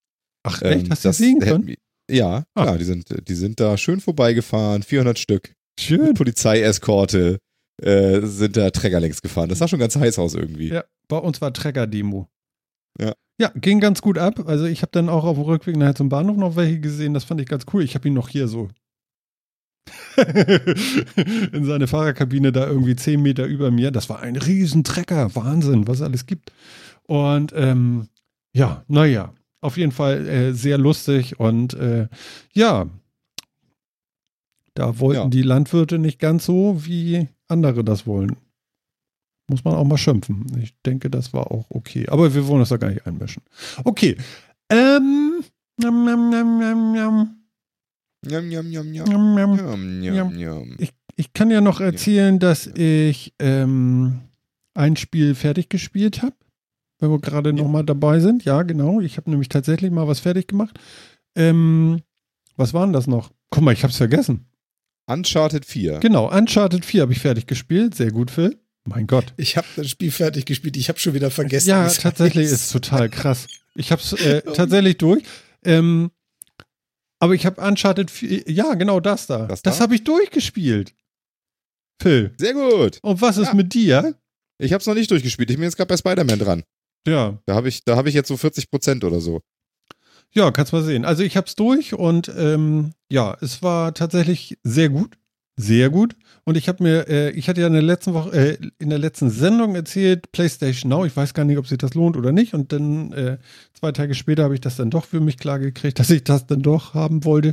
Ach 0.47 0.61
Ähm, 0.63 0.81
echt? 0.81 0.91
Hast 0.91 1.05
du 1.05 1.09
das 1.09 1.19
sehen 1.19 1.41
hätten 1.41 1.51
können? 1.51 1.67
wir- 1.69 1.77
Ja, 2.11 2.45
Ah. 2.55 2.63
klar, 2.65 2.79
die 2.79 2.85
sind, 2.85 3.07
die 3.29 3.35
sind 3.35 3.59
da 3.59 3.77
schön 3.77 4.01
vorbeigefahren, 4.01 4.83
400 4.83 5.19
Stück. 5.19 5.53
Schön. 5.81 6.15
Polizeieskorte 6.15 7.39
äh, 7.83 8.21
sind 8.27 8.57
da 8.57 8.71
Träger 8.71 9.01
längs 9.01 9.21
gefahren. 9.21 9.49
Das 9.49 9.59
sah 9.59 9.69
schon 9.69 9.79
ganz 9.81 9.97
heiß 9.97 10.19
aus 10.19 10.35
irgendwie. 10.35 10.69
Ja, 10.69 10.85
bei 11.09 11.19
uns 11.19 11.41
war 11.41 11.53
Trecker-Demo. 11.53 12.29
Ja. 12.99 13.13
Ja, 13.39 13.53
ging 13.55 13.81
ganz 13.81 14.01
gut 14.01 14.17
ab. 14.17 14.49
Also 14.49 14.65
ich 14.65 14.81
habe 14.81 14.93
dann 14.93 15.11
auch 15.11 15.25
auf 15.25 15.37
dem 15.37 15.45
Rückweg 15.45 15.77
nachher 15.77 15.95
zum 15.95 16.09
Bahnhof 16.09 16.37
noch 16.39 16.57
welche 16.57 16.81
gesehen. 16.81 17.13
Das 17.13 17.25
fand 17.25 17.41
ich 17.41 17.49
ganz 17.49 17.65
cool. 17.75 17.83
Ich 17.83 17.95
habe 17.95 18.09
ihn 18.09 18.15
noch 18.15 18.31
hier 18.31 18.49
so 18.49 18.69
in 21.53 21.65
seine 21.65 21.87
Fahrerkabine 21.87 22.53
da 22.53 22.67
irgendwie 22.67 22.97
zehn 22.97 23.23
Meter 23.23 23.47
über 23.47 23.71
mir. 23.71 23.91
Das 23.91 24.09
war 24.09 24.21
ein 24.21 24.37
Riesentrecker. 24.37 25.35
Wahnsinn, 25.35 25.87
was 25.87 25.99
es 25.99 26.03
alles 26.03 26.27
gibt. 26.27 26.53
Und 27.05 27.53
ähm, 27.57 28.09
ja, 28.55 28.85
naja, 28.89 29.33
auf 29.61 29.77
jeden 29.77 29.93
Fall 29.93 30.27
äh, 30.27 30.53
sehr 30.53 30.79
lustig. 30.79 31.39
Und 31.39 31.75
äh, 31.75 32.09
ja, 32.53 32.87
da 34.75 34.99
wollten 34.99 35.23
Ja. 35.23 35.29
die 35.29 35.43
Landwirte 35.43 35.99
nicht 35.99 36.19
ganz 36.19 36.47
so, 36.47 36.85
wie 36.85 37.29
andere 37.49 37.85
das 37.85 38.07
wollen. 38.07 38.37
Muss 39.49 39.65
man 39.65 39.75
auch 39.75 39.85
mal 39.85 39.97
schimpfen. 39.99 40.45
Ich 40.61 40.75
denke, 40.85 41.09
das 41.09 41.33
war 41.33 41.53
auch 41.53 41.67
okay. 41.71 42.09
Aber 42.09 42.35
wir 42.35 42.47
wollen 42.49 42.61
das 42.61 42.71
da 42.71 42.77
gar 42.79 42.89
nicht 42.91 43.07
einmischen. 43.07 43.43
Okay. 43.85 44.17
Ähm. 44.71 45.45
Nam, 45.79 46.07
nam, 46.07 46.31
nam, 46.31 46.59
nam, 46.59 46.93
nam, 46.95 47.36
Njam, 48.23 48.49
njam, 48.49 48.71
njam, 48.71 48.91
njam. 48.91 49.07
Njam, 49.09 50.01
njam, 50.01 50.37
njam. 50.37 50.77
Ich, 50.79 50.93
ich 51.17 51.33
kann 51.33 51.51
ja 51.51 51.61
noch 51.61 51.81
erzählen, 51.81 52.39
dass 52.39 52.67
ich 52.67 53.35
ähm, 53.39 54.21
ein 54.75 54.97
Spiel 54.97 55.35
fertig 55.35 55.69
gespielt 55.69 56.23
habe. 56.23 56.35
Wenn 56.99 57.11
wir 57.11 57.21
gerade 57.21 57.53
noch 57.53 57.69
mal 57.69 57.85
dabei 57.85 58.21
sind. 58.21 58.45
Ja, 58.45 58.63
genau. 58.63 59.01
Ich 59.01 59.19
habe 59.19 59.31
nämlich 59.31 59.49
tatsächlich 59.49 59.91
mal 59.91 60.09
was 60.09 60.21
fertig 60.21 60.49
gemacht. 60.49 60.79
Ähm, 61.35 62.01
was 62.57 62.73
war 62.73 62.87
denn 62.87 62.95
das 62.95 63.07
noch? 63.07 63.31
Guck 63.51 63.63
mal, 63.63 63.73
ich 63.73 63.83
habe 63.83 63.91
es 63.91 63.99
vergessen. 63.99 64.47
Uncharted 65.07 65.65
4. 65.65 66.01
Genau, 66.01 66.31
Uncharted 66.31 66.85
4 66.85 67.03
habe 67.03 67.13
ich 67.13 67.21
fertig 67.21 67.47
gespielt. 67.47 67.95
Sehr 67.95 68.11
gut, 68.11 68.31
Phil. 68.31 68.59
Mein 68.87 69.07
Gott. 69.07 69.35
Ich 69.37 69.57
habe 69.57 69.67
das 69.77 69.91
Spiel 69.91 70.11
fertig 70.11 70.47
gespielt, 70.47 70.77
ich 70.77 70.89
habe 70.89 70.99
schon 70.99 71.15
wieder 71.15 71.31
vergessen. 71.31 71.69
Ja, 71.69 71.89
tatsächlich 71.89 72.45
heißt. 72.45 72.55
ist 72.55 72.73
total 72.73 73.09
krass. 73.09 73.47
Ich 73.75 73.93
habe 73.93 74.01
es 74.01 74.13
äh, 74.13 74.43
tatsächlich 74.55 74.97
durch. 74.99 75.23
Ähm, 75.65 76.11
aber 77.19 77.35
ich 77.35 77.47
habe 77.47 77.61
Uncharted 77.61 78.11
4, 78.11 78.45
ja, 78.51 78.75
genau 78.75 79.01
das 79.01 79.27
da. 79.27 79.47
Das 79.47 79.63
Das, 79.63 79.79
da? 79.79 79.83
habe 79.85 79.95
ich 79.95 80.05
durchgespielt. 80.05 80.95
Phil. 82.03 82.35
Sehr 82.39 82.53
gut. 82.55 82.99
Und 83.03 83.21
was 83.23 83.37
ist 83.39 83.49
Ja. 83.49 83.55
mit 83.55 83.73
dir? 83.75 84.15
Ich 84.59 84.73
habe 84.73 84.81
es 84.81 84.87
noch 84.87 84.95
nicht 84.95 85.11
durchgespielt. 85.11 85.51
Ich 85.51 85.57
bin 85.57 85.65
jetzt 85.65 85.77
gerade 85.77 85.89
bei 85.89 85.97
Spider-Man 85.97 86.39
dran. 86.39 86.63
Ja, 87.07 87.39
Da 87.47 87.55
habe 87.55 87.69
ich, 87.69 87.85
da 87.85 87.97
habe 87.97 88.09
ich 88.09 88.15
jetzt 88.15 88.29
so 88.29 88.37
40 88.37 88.71
Prozent 88.71 89.05
oder 89.05 89.21
so. 89.21 89.41
ja, 90.33 90.51
kannst 90.51 90.73
mal 90.73 90.83
sehen. 90.83 91.05
Also 91.05 91.23
ich 91.23 91.37
habe 91.37 91.47
es 91.47 91.55
durch 91.55 91.95
und 91.95 92.29
ähm, 92.37 92.93
ja, 93.11 93.37
es 93.41 93.63
war 93.63 93.95
tatsächlich 93.95 94.59
sehr 94.63 94.89
gut. 94.91 95.17
Sehr 95.59 95.89
gut. 95.89 96.17
Und 96.45 96.57
ich 96.57 96.69
habe 96.69 96.83
mir, 96.83 97.09
äh, 97.09 97.31
ich 97.31 97.49
hatte 97.49 97.63
ja 97.63 97.67
in 97.67 97.73
der 97.73 97.83
letzten 97.83 98.13
Woche, 98.13 98.31
äh, 98.33 98.59
in 98.79 98.91
der 98.91 98.99
letzten 98.99 99.31
Sendung 99.31 99.75
erzählt, 99.75 100.31
PlayStation 100.31 100.91
Now, 100.91 101.07
ich 101.07 101.17
weiß 101.17 101.33
gar 101.33 101.45
nicht, 101.45 101.57
ob 101.57 101.67
sich 101.67 101.79
das 101.79 101.95
lohnt 101.95 102.17
oder 102.17 102.31
nicht. 102.31 102.53
Und 102.53 102.73
dann 102.73 103.13
äh, 103.13 103.39
zwei 103.73 103.93
Tage 103.93 104.15
später 104.15 104.45
habe 104.45 104.55
ich 104.55 104.61
das 104.61 104.77
dann 104.77 104.91
doch 104.91 105.07
für 105.07 105.21
mich 105.21 105.39
klar 105.39 105.59
gekriegt, 105.59 105.99
dass 105.99 106.11
ich 106.11 106.25
das 106.25 106.47
dann 106.47 106.63
doch 106.63 106.93
haben 106.93 107.25
wollte. 107.25 107.53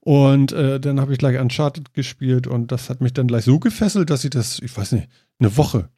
Und 0.00 0.52
äh, 0.52 0.80
dann 0.80 1.00
habe 1.00 1.12
ich 1.12 1.18
gleich 1.18 1.38
Uncharted 1.38 1.94
gespielt 1.94 2.46
und 2.46 2.72
das 2.72 2.90
hat 2.90 3.00
mich 3.00 3.14
dann 3.14 3.26
gleich 3.26 3.44
so 3.44 3.58
gefesselt, 3.58 4.10
dass 4.10 4.24
ich 4.24 4.30
das, 4.30 4.58
ich 4.60 4.74
weiß 4.76 4.92
nicht, 4.92 5.08
eine 5.38 5.56
Woche 5.56 5.88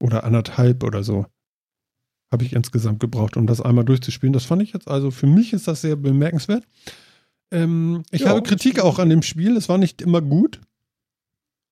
oder 0.00 0.24
anderthalb 0.24 0.82
oder 0.82 1.02
so 1.02 1.26
habe 2.32 2.44
ich 2.44 2.52
insgesamt 2.52 3.00
gebraucht, 3.00 3.36
um 3.36 3.46
das 3.46 3.60
einmal 3.60 3.84
durchzuspielen. 3.84 4.32
Das 4.32 4.44
fand 4.44 4.62
ich 4.62 4.72
jetzt, 4.72 4.88
also 4.88 5.10
für 5.10 5.26
mich 5.26 5.52
ist 5.52 5.68
das 5.68 5.80
sehr 5.80 5.96
bemerkenswert. 5.96 6.64
Ähm, 7.52 8.02
ich 8.10 8.22
Ja, 8.22 8.30
habe 8.30 8.42
Kritik 8.42 8.80
auch 8.80 8.98
an 8.98 9.08
dem 9.08 9.22
Spiel. 9.22 9.56
Es 9.56 9.68
war 9.68 9.78
nicht 9.78 10.02
immer 10.02 10.20
gut. 10.20 10.60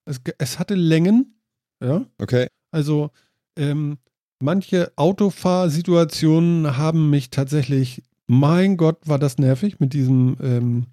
Es, 0.07 0.21
es 0.39 0.59
hatte 0.59 0.75
Längen. 0.75 1.35
Ja. 1.83 2.05
Okay. 2.19 2.47
Also 2.71 3.11
ähm, 3.57 3.99
manche 4.41 4.93
Autofahrsituationen 4.97 6.77
haben 6.77 7.11
mich 7.11 7.31
tatsächlich, 7.31 8.03
mein 8.27 8.77
Gott, 8.77 8.99
war 9.07 9.19
das 9.19 9.39
nervig 9.39 9.81
mit 9.81 9.93
diesem, 9.93 10.37
ähm, 10.43 10.87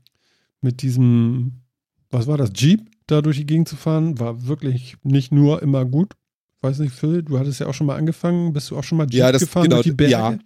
mit 0.61 0.81
diesem, 0.81 1.61
was 2.09 2.27
war 2.27 2.37
das, 2.37 2.51
Jeep 2.55 2.81
da 3.07 3.21
durch 3.21 3.37
die 3.37 3.45
Gegend 3.45 3.67
zu 3.67 3.75
fahren, 3.75 4.19
war 4.19 4.47
wirklich 4.47 4.95
nicht 5.03 5.31
nur 5.31 5.61
immer 5.61 5.85
gut. 5.85 6.13
Weiß 6.61 6.79
nicht, 6.79 6.93
Phil, 6.93 7.23
du 7.23 7.39
hattest 7.39 7.59
ja 7.59 7.67
auch 7.67 7.73
schon 7.73 7.87
mal 7.87 7.97
angefangen, 7.97 8.53
bist 8.53 8.69
du 8.71 8.77
auch 8.77 8.83
schon 8.83 8.97
mal 8.97 9.05
Jeep 9.05 9.13
Ja, 9.19 9.31
das- 9.31 9.41
gefahren 9.41 9.63
genau, 9.63 9.77
durch 9.77 9.85
die 9.85 9.91
Berge? 9.93 10.11
ja. 10.13 10.37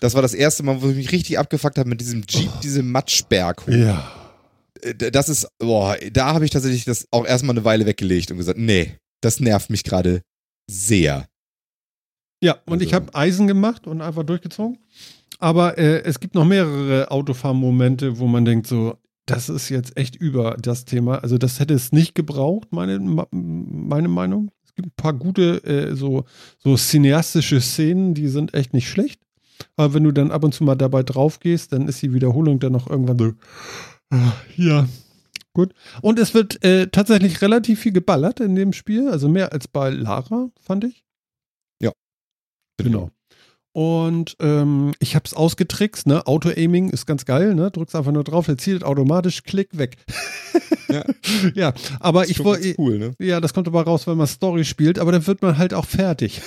Das 0.00 0.14
war 0.14 0.22
das 0.22 0.32
erste 0.32 0.62
Mal, 0.62 0.80
wo 0.80 0.88
ich 0.88 0.96
mich 0.96 1.12
richtig 1.12 1.38
abgefuckt 1.38 1.76
habe 1.78 1.88
mit 1.90 2.00
diesem 2.00 2.22
Jeep, 2.26 2.50
diese 2.62 2.82
Matschberg 2.82 3.66
hoch. 3.66 3.72
Ja. 3.72 4.10
Äh, 4.82 5.10
Das 5.10 5.28
ist, 5.28 5.46
boah, 5.58 5.96
da 6.12 6.34
habe 6.34 6.44
ich 6.44 6.50
tatsächlich 6.50 6.84
das 6.84 7.06
auch 7.10 7.26
erstmal 7.26 7.56
eine 7.56 7.64
Weile 7.64 7.86
weggelegt 7.86 8.30
und 8.30 8.36
gesagt, 8.38 8.58
nee, 8.58 8.96
das 9.20 9.40
nervt 9.40 9.70
mich 9.70 9.84
gerade 9.84 10.22
sehr. 10.70 11.26
Ja, 12.42 12.52
und 12.66 12.74
Also- 12.74 12.84
ich 12.84 12.94
habe 12.94 13.14
Eisen 13.14 13.46
gemacht 13.46 13.86
und 13.86 14.02
einfach 14.02 14.22
durchgezogen. 14.24 14.78
Aber 15.38 15.76
äh, 15.78 16.02
es 16.04 16.20
gibt 16.20 16.34
noch 16.34 16.44
mehrere 16.44 17.10
Autofahrmomente, 17.10 18.18
wo 18.18 18.26
man 18.26 18.44
denkt 18.44 18.66
so, 18.66 18.96
das 19.26 19.48
ist 19.48 19.68
jetzt 19.68 19.96
echt 19.96 20.16
über 20.16 20.56
das 20.60 20.84
Thema. 20.84 21.18
Also 21.18 21.36
das 21.36 21.58
hätte 21.60 21.74
es 21.74 21.92
nicht 21.92 22.14
gebraucht, 22.14 22.68
meine, 22.70 22.98
meine 23.32 24.08
Meinung. 24.08 24.50
Es 24.64 24.74
gibt 24.74 24.88
ein 24.88 24.92
paar 24.96 25.14
gute, 25.14 25.64
äh, 25.64 25.96
so, 25.96 26.24
so 26.58 26.76
cineastische 26.76 27.60
Szenen, 27.60 28.14
die 28.14 28.28
sind 28.28 28.54
echt 28.54 28.72
nicht 28.72 28.88
schlecht. 28.88 29.20
Aber 29.76 29.94
wenn 29.94 30.04
du 30.04 30.12
dann 30.12 30.30
ab 30.30 30.44
und 30.44 30.52
zu 30.54 30.64
mal 30.64 30.74
dabei 30.76 31.02
drauf 31.02 31.40
gehst, 31.40 31.72
dann 31.72 31.88
ist 31.88 32.00
die 32.02 32.12
Wiederholung 32.14 32.60
dann 32.60 32.72
noch 32.72 32.88
irgendwann 32.88 33.18
so, 33.18 33.32
ja, 34.56 34.88
gut. 35.52 35.72
Und 36.02 36.18
es 36.18 36.34
wird 36.34 36.62
äh, 36.64 36.88
tatsächlich 36.88 37.42
relativ 37.42 37.80
viel 37.80 37.92
geballert 37.92 38.40
in 38.40 38.54
dem 38.54 38.72
Spiel, 38.72 39.08
also 39.08 39.28
mehr 39.28 39.52
als 39.52 39.68
bei 39.68 39.90
Lara, 39.90 40.50
fand 40.60 40.84
ich. 40.84 41.04
Genau. 42.78 43.10
Und 43.72 44.36
ähm, 44.40 44.94
ich 45.00 45.14
habe 45.16 45.24
es 45.26 45.34
ausgetrickst, 45.34 46.06
ne? 46.06 46.26
Auto-Aiming 46.26 46.88
ist 46.90 47.04
ganz 47.06 47.26
geil, 47.26 47.54
ne? 47.54 47.70
Drückst 47.70 47.94
einfach 47.94 48.12
nur 48.12 48.24
drauf, 48.24 48.46
der 48.46 48.56
zielt 48.56 48.84
automatisch, 48.84 49.42
klick, 49.42 49.76
weg. 49.76 49.96
Ja. 50.88 51.04
ja, 51.54 51.74
aber 51.98 52.22
Ist 52.24 52.30
ich 52.30 52.44
wollte. 52.44 52.74
cool, 52.78 52.98
ne? 52.98 53.14
Ja, 53.18 53.40
das 53.40 53.52
kommt 53.52 53.66
aber 53.66 53.82
raus, 53.82 54.06
wenn 54.06 54.16
man 54.16 54.28
Story 54.28 54.64
spielt, 54.64 55.00
aber 55.00 55.10
dann 55.10 55.26
wird 55.26 55.42
man 55.42 55.58
halt 55.58 55.74
auch 55.74 55.84
fertig. 55.84 56.40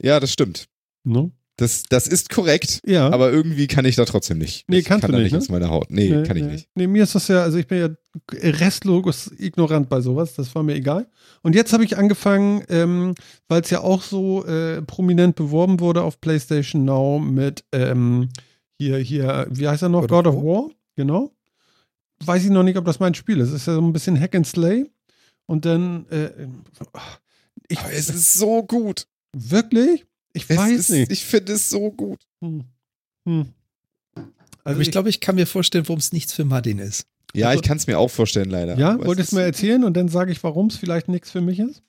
Ja, 0.00 0.18
das 0.18 0.32
stimmt. 0.32 0.66
ne? 1.04 1.30
Das, 1.58 1.82
das 1.82 2.06
ist 2.06 2.30
korrekt, 2.30 2.80
Ja. 2.86 3.10
aber 3.10 3.32
irgendwie 3.32 3.66
kann 3.66 3.84
ich 3.84 3.96
da 3.96 4.04
trotzdem 4.04 4.38
nicht. 4.38 4.64
Nee, 4.68 4.78
ich 4.78 4.84
kannst 4.84 5.02
kann 5.02 5.10
du 5.10 5.18
nicht, 5.18 5.24
nicht 5.24 5.32
ne? 5.32 5.38
aus 5.38 5.48
meiner 5.48 5.70
Haut. 5.70 5.90
Nee, 5.90 6.22
kann 6.22 6.36
ich 6.36 6.44
nee. 6.44 6.52
nicht. 6.52 6.68
Nee, 6.76 6.86
mir 6.86 7.02
ist 7.02 7.16
das 7.16 7.26
ja, 7.26 7.42
also 7.42 7.58
ich 7.58 7.66
bin 7.66 7.78
ja 7.80 7.88
restlos 8.32 9.28
ignorant 9.36 9.88
bei 9.88 10.00
sowas, 10.00 10.34
das 10.34 10.54
war 10.54 10.62
mir 10.62 10.76
egal. 10.76 11.08
Und 11.42 11.56
jetzt 11.56 11.72
habe 11.72 11.84
ich 11.84 11.98
angefangen, 11.98 12.62
ähm, 12.68 13.14
weil 13.48 13.62
es 13.62 13.70
ja 13.70 13.80
auch 13.80 14.02
so 14.02 14.46
äh, 14.46 14.82
prominent 14.82 15.34
beworben 15.34 15.80
wurde 15.80 16.02
auf 16.02 16.20
PlayStation 16.20 16.84
Now 16.84 17.18
mit 17.18 17.64
ähm, 17.72 18.28
hier, 18.78 18.98
hier, 18.98 19.48
wie 19.50 19.66
heißt 19.66 19.82
er 19.82 19.88
noch? 19.88 20.02
God, 20.02 20.10
God 20.10 20.26
of 20.28 20.36
of 20.36 20.44
War, 20.44 20.70
genau. 20.94 21.32
Weiß 22.24 22.44
ich 22.44 22.50
noch 22.50 22.62
nicht, 22.62 22.76
ob 22.78 22.84
das 22.84 23.00
mein 23.00 23.14
Spiel 23.14 23.40
ist. 23.40 23.48
Es 23.48 23.62
ist 23.62 23.66
ja 23.66 23.74
so 23.74 23.80
ein 23.82 23.92
bisschen 23.92 24.18
Hack 24.18 24.36
and 24.36 24.46
Slay. 24.46 24.88
Und 25.46 25.64
dann, 25.64 26.06
äh, 26.10 26.30
ich, 27.66 27.80
Aber 27.80 27.92
es 27.92 28.08
ist 28.10 28.34
so 28.34 28.62
gut. 28.62 29.08
wirklich? 29.32 30.04
Ich 30.32 30.44
Es 30.48 30.56
weiß 30.56 30.78
ist, 30.78 30.90
nicht. 30.90 31.10
Ich 31.12 31.24
finde 31.24 31.52
es 31.54 31.68
so 31.70 31.90
gut. 31.90 32.20
Hm. 32.42 32.64
Hm. 33.26 33.52
Also 34.14 34.26
Aber 34.64 34.80
ich 34.80 34.90
glaube, 34.90 35.08
ich 35.08 35.20
kann 35.20 35.34
mir 35.36 35.46
vorstellen, 35.46 35.86
warum 35.88 35.98
es 35.98 36.12
nichts 36.12 36.32
für 36.32 36.44
Martin 36.44 36.78
ist. 36.78 37.06
Ja, 37.34 37.48
Also- 37.48 37.60
ich 37.62 37.66
kann 37.66 37.76
es 37.78 37.86
mir 37.86 37.98
auch 37.98 38.10
vorstellen, 38.10 38.50
leider. 38.50 38.78
ja, 38.78 38.96
es 38.96 39.06
wolltest 39.06 39.32
du 39.32 39.36
mir 39.36 39.42
erzählen 39.42 39.84
und 39.84 39.94
dann 39.96 40.08
sage 40.08 40.32
ich, 40.32 40.42
warum 40.42 40.66
es 40.68 40.76
vielleicht 40.76 41.08
nichts 41.08 41.30
für 41.30 41.40
mich 41.40 41.58
ist? 41.58 41.82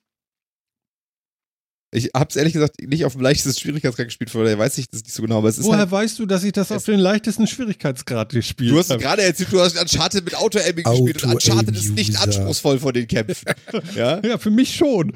Ich 1.91 2.11
hab's 2.13 2.35
ehrlich 2.35 2.53
gesagt 2.53 2.79
nicht 2.83 3.03
auf 3.05 3.13
dem 3.13 3.21
leichtesten 3.21 3.59
Schwierigkeitsgrad 3.59 4.05
gespielt, 4.07 4.29
von 4.29 4.43
daher 4.43 4.59
weiß 4.59 4.77
ich 4.77 4.89
das 4.91 5.01
nicht 5.01 5.11
so 5.11 5.23
genau, 5.23 5.39
aber 5.39 5.49
es 5.49 5.57
ist 5.57 5.65
Woher 5.65 5.79
halt, 5.79 5.91
weißt 5.91 6.19
du, 6.19 6.27
dass 6.27 6.43
ich 6.43 6.51
das 6.51 6.71
auf 6.71 6.85
den 6.85 6.99
leichtesten 6.99 7.47
Schwierigkeitsgrad 7.47 8.31
gespielt 8.31 8.71
Du 8.71 8.77
hast 8.77 8.91
habe? 8.91 9.01
gerade 9.01 9.23
erzählt, 9.23 9.51
du 9.51 9.59
hast 9.59 9.75
Uncharted 9.81 10.23
mit 10.23 10.35
Auto-Aiming 10.35 10.83
gespielt 10.83 11.23
und 11.23 11.33
Uncharted 11.33 11.75
ist 11.75 11.89
nicht 11.95 12.15
anspruchsvoll 12.21 12.77
von 12.77 12.93
den 12.93 13.07
Kämpfen. 13.07 13.43
ja, 13.95 14.23
Ja, 14.23 14.37
für 14.37 14.51
mich 14.51 14.75
schon. 14.75 15.13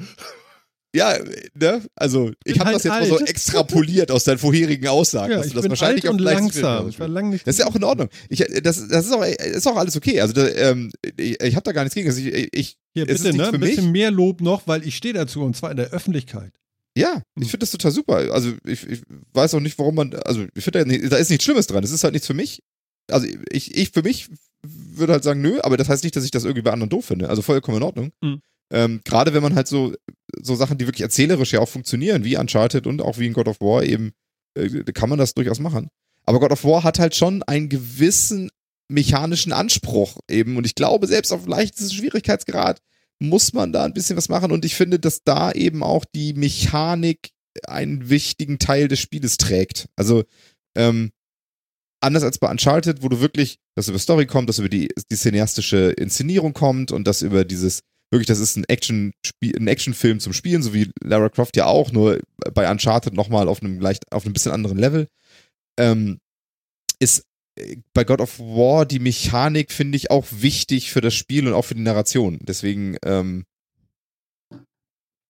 Ja, 0.94 1.18
ne? 1.54 1.82
Also, 1.96 2.30
ich 2.44 2.58
habe 2.60 2.66
halt 2.66 2.76
das 2.76 2.84
jetzt 2.84 2.92
mal 2.92 3.06
so 3.06 3.16
alt. 3.18 3.28
extrapoliert 3.28 4.10
aus 4.10 4.24
deinen 4.24 4.38
vorherigen 4.38 4.86
Aussagen, 4.88 5.32
Ja, 5.32 5.38
dass 5.38 5.46
ich 5.46 5.52
du 5.52 5.56
das 5.56 5.62
bin 5.64 5.70
wahrscheinlich 5.70 6.08
alt 6.08 6.18
dem 6.18 6.24
leichtesten 6.24 6.62
langsam. 6.62 6.88
Ich 6.88 7.00
war 7.00 7.08
lang 7.08 7.30
nicht 7.30 7.46
Das 7.46 7.56
ist 7.56 7.58
ja 7.58 7.66
auch 7.66 7.74
in 7.76 7.84
Ordnung. 7.84 8.08
Ich, 8.28 8.38
das, 8.62 8.86
das 8.88 9.06
ist 9.06 9.12
auch, 9.12 9.24
ist 9.24 9.66
auch 9.66 9.76
alles 9.76 9.96
okay. 9.96 10.20
Also, 10.20 10.32
da, 10.34 10.48
ähm, 10.48 10.90
ich, 11.18 11.40
ich 11.42 11.56
habe 11.56 11.64
da 11.64 11.72
gar 11.72 11.82
nichts 11.82 11.94
gegen. 11.94 12.08
Also 12.08 12.20
ich, 12.20 12.48
ich, 12.52 12.76
es 12.94 13.22
bitte, 13.22 13.36
ne? 13.36 13.48
Ein 13.52 13.60
bisschen 13.60 13.90
mehr 13.92 14.10
Lob 14.10 14.40
noch, 14.40 14.66
weil 14.66 14.86
ich 14.86 14.96
stehe 14.96 15.12
dazu 15.14 15.42
und 15.42 15.56
zwar 15.56 15.70
in 15.72 15.76
der 15.76 15.90
Öffentlichkeit. 15.90 16.52
ja, 16.96 17.22
ich 17.36 17.42
Hm. 17.44 17.48
finde 17.50 17.58
das 17.64 17.70
total 17.72 17.90
super. 17.90 18.16
Also, 18.32 18.52
ich, 18.64 18.86
ich 18.88 19.02
weiß 19.32 19.54
auch 19.54 19.60
nicht, 19.60 19.76
warum 19.78 19.96
man, 19.96 20.14
also, 20.14 20.44
ich 20.54 20.62
finde, 20.64 20.84
da, 20.86 21.08
da 21.08 21.16
ist 21.16 21.30
nichts 21.30 21.44
Schlimmes 21.44 21.66
dran. 21.66 21.82
Es 21.82 21.90
ist 21.90 22.04
halt 22.04 22.12
nichts 22.14 22.26
für 22.28 22.34
mich. 22.34 22.62
Also, 23.10 23.26
ich, 23.50 23.76
ich 23.76 23.90
für 23.90 24.02
mich 24.02 24.28
würde 24.62 25.12
halt 25.14 25.24
sagen, 25.24 25.40
nö, 25.42 25.58
aber 25.62 25.76
das 25.76 25.88
heißt 25.88 26.04
nicht, 26.04 26.14
dass 26.16 26.24
ich 26.24 26.30
das 26.30 26.44
irgendwie 26.44 26.62
bei 26.62 26.70
anderen 26.72 26.88
doof 26.90 27.04
finde. 27.06 27.28
Also, 27.28 27.42
vollkommen 27.42 27.78
in 27.78 27.82
Ordnung. 27.82 28.12
Hm. 28.22 28.40
Ähm, 28.72 29.00
Gerade 29.04 29.34
wenn 29.34 29.42
man 29.42 29.54
halt 29.54 29.68
so, 29.68 29.94
so 30.40 30.54
Sachen, 30.54 30.78
die 30.78 30.86
wirklich 30.86 31.02
erzählerisch 31.02 31.52
ja 31.52 31.60
auch 31.60 31.68
funktionieren, 31.68 32.24
wie 32.24 32.36
Uncharted 32.36 32.86
und 32.86 33.02
auch 33.02 33.18
wie 33.18 33.26
in 33.26 33.32
God 33.32 33.48
of 33.48 33.60
War 33.60 33.82
eben, 33.84 34.12
äh, 34.56 34.84
kann 34.92 35.08
man 35.08 35.18
das 35.18 35.34
durchaus 35.34 35.58
machen. 35.58 35.88
Aber 36.24 36.40
God 36.40 36.52
of 36.52 36.64
War 36.64 36.82
hat 36.82 36.98
halt 36.98 37.14
schon 37.14 37.42
einen 37.42 37.68
gewissen 37.68 38.50
mechanischen 38.88 39.52
Anspruch 39.52 40.18
eben. 40.30 40.56
Und 40.56 40.66
ich 40.66 40.74
glaube, 40.74 41.06
selbst 41.06 41.32
auf 41.32 41.46
leichtesten 41.46 41.94
Schwierigkeitsgrad 41.94 42.80
muss 43.18 43.52
man 43.52 43.72
da 43.72 43.84
ein 43.84 43.94
bisschen 43.94 44.16
was 44.16 44.28
machen. 44.28 44.52
Und 44.52 44.64
ich 44.64 44.74
finde, 44.74 44.98
dass 44.98 45.22
da 45.22 45.52
eben 45.52 45.82
auch 45.82 46.04
die 46.04 46.34
Mechanik 46.34 47.30
einen 47.66 48.08
wichtigen 48.08 48.58
Teil 48.58 48.88
des 48.88 49.00
Spieles 49.00 49.36
trägt. 49.36 49.88
Also, 49.96 50.24
ähm, 50.76 51.12
anders 52.00 52.24
als 52.24 52.38
bei 52.38 52.50
Uncharted, 52.50 53.02
wo 53.02 53.08
du 53.08 53.20
wirklich, 53.20 53.58
dass 53.74 53.88
über 53.88 53.98
Story 53.98 54.26
kommt, 54.26 54.48
dass 54.48 54.58
über 54.58 54.68
die, 54.68 54.88
die 55.10 55.16
cineastische 55.16 55.92
Inszenierung 55.92 56.52
kommt 56.52 56.92
und 56.92 57.06
dass 57.06 57.22
über 57.22 57.44
dieses, 57.44 57.80
wirklich, 58.10 58.26
das 58.26 58.38
ist 58.38 58.56
ein 58.56 58.64
Action 58.64 59.12
ein 59.42 59.66
Actionfilm 59.66 60.20
zum 60.20 60.32
Spielen, 60.32 60.62
so 60.62 60.72
wie 60.74 60.90
Lara 61.02 61.28
Croft 61.28 61.56
ja 61.56 61.66
auch, 61.66 61.92
nur 61.92 62.20
bei 62.54 62.70
Uncharted 62.70 63.14
nochmal 63.14 63.48
auf 63.48 63.62
einem 63.62 63.80
leicht, 63.80 64.10
auf 64.12 64.24
einem 64.24 64.32
bisschen 64.32 64.52
anderen 64.52 64.78
Level. 64.78 65.08
Ähm, 65.78 66.18
ist 67.00 67.24
äh, 67.58 67.76
bei 67.92 68.04
God 68.04 68.20
of 68.20 68.38
War 68.38 68.86
die 68.86 68.98
Mechanik, 68.98 69.72
finde 69.72 69.96
ich, 69.96 70.10
auch 70.10 70.26
wichtig 70.30 70.90
für 70.90 71.00
das 71.00 71.14
Spiel 71.14 71.46
und 71.46 71.54
auch 71.54 71.64
für 71.64 71.74
die 71.74 71.82
Narration. 71.82 72.38
Deswegen 72.42 72.96
ähm, 73.04 73.44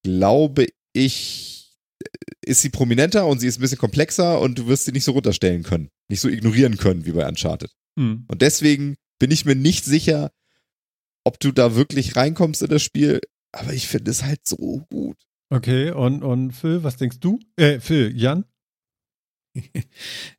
glaube 0.05 0.67
ich, 0.93 1.75
äh, 2.03 2.51
ist 2.51 2.63
sie 2.63 2.71
prominenter 2.71 3.27
und 3.27 3.41
sie 3.41 3.47
ist 3.47 3.59
ein 3.59 3.63
bisschen 3.63 3.79
komplexer 3.79 4.41
und 4.41 4.59
du 4.59 4.67
wirst 4.67 4.85
sie 4.85 4.93
nicht 4.93 5.05
so 5.05 5.13
runterstellen 5.13 5.63
können, 5.63 5.89
nicht 6.09 6.21
so 6.21 6.29
ignorieren 6.29 6.77
können 6.77 7.07
wie 7.07 7.13
bei 7.13 7.27
Uncharted. 7.27 7.73
Hm. 7.99 8.25
Und 8.29 8.43
deswegen 8.43 8.97
bin 9.19 9.31
ich 9.31 9.45
mir 9.45 9.57
nicht 9.57 9.85
sicher, 9.85 10.31
ob 11.25 11.41
du 11.41 11.53
da 11.53 11.75
wirklich 11.75 12.17
reinkommst 12.17 12.63
in 12.63 12.69
das 12.69 12.83
Spiel, 12.83 13.21
aber 13.53 13.73
ich 13.73 13.89
finde 13.89 14.11
es 14.11 14.23
halt 14.23 14.47
so 14.47 14.87
gut. 14.91 15.17
Okay, 15.51 15.91
und, 15.91 16.23
und 16.23 16.53
Phil, 16.53 16.83
was 16.83 16.97
denkst 16.97 17.21
du? 17.21 17.39
Äh, 17.57 17.81
Phil, 17.81 18.13
Jan? 18.17 18.45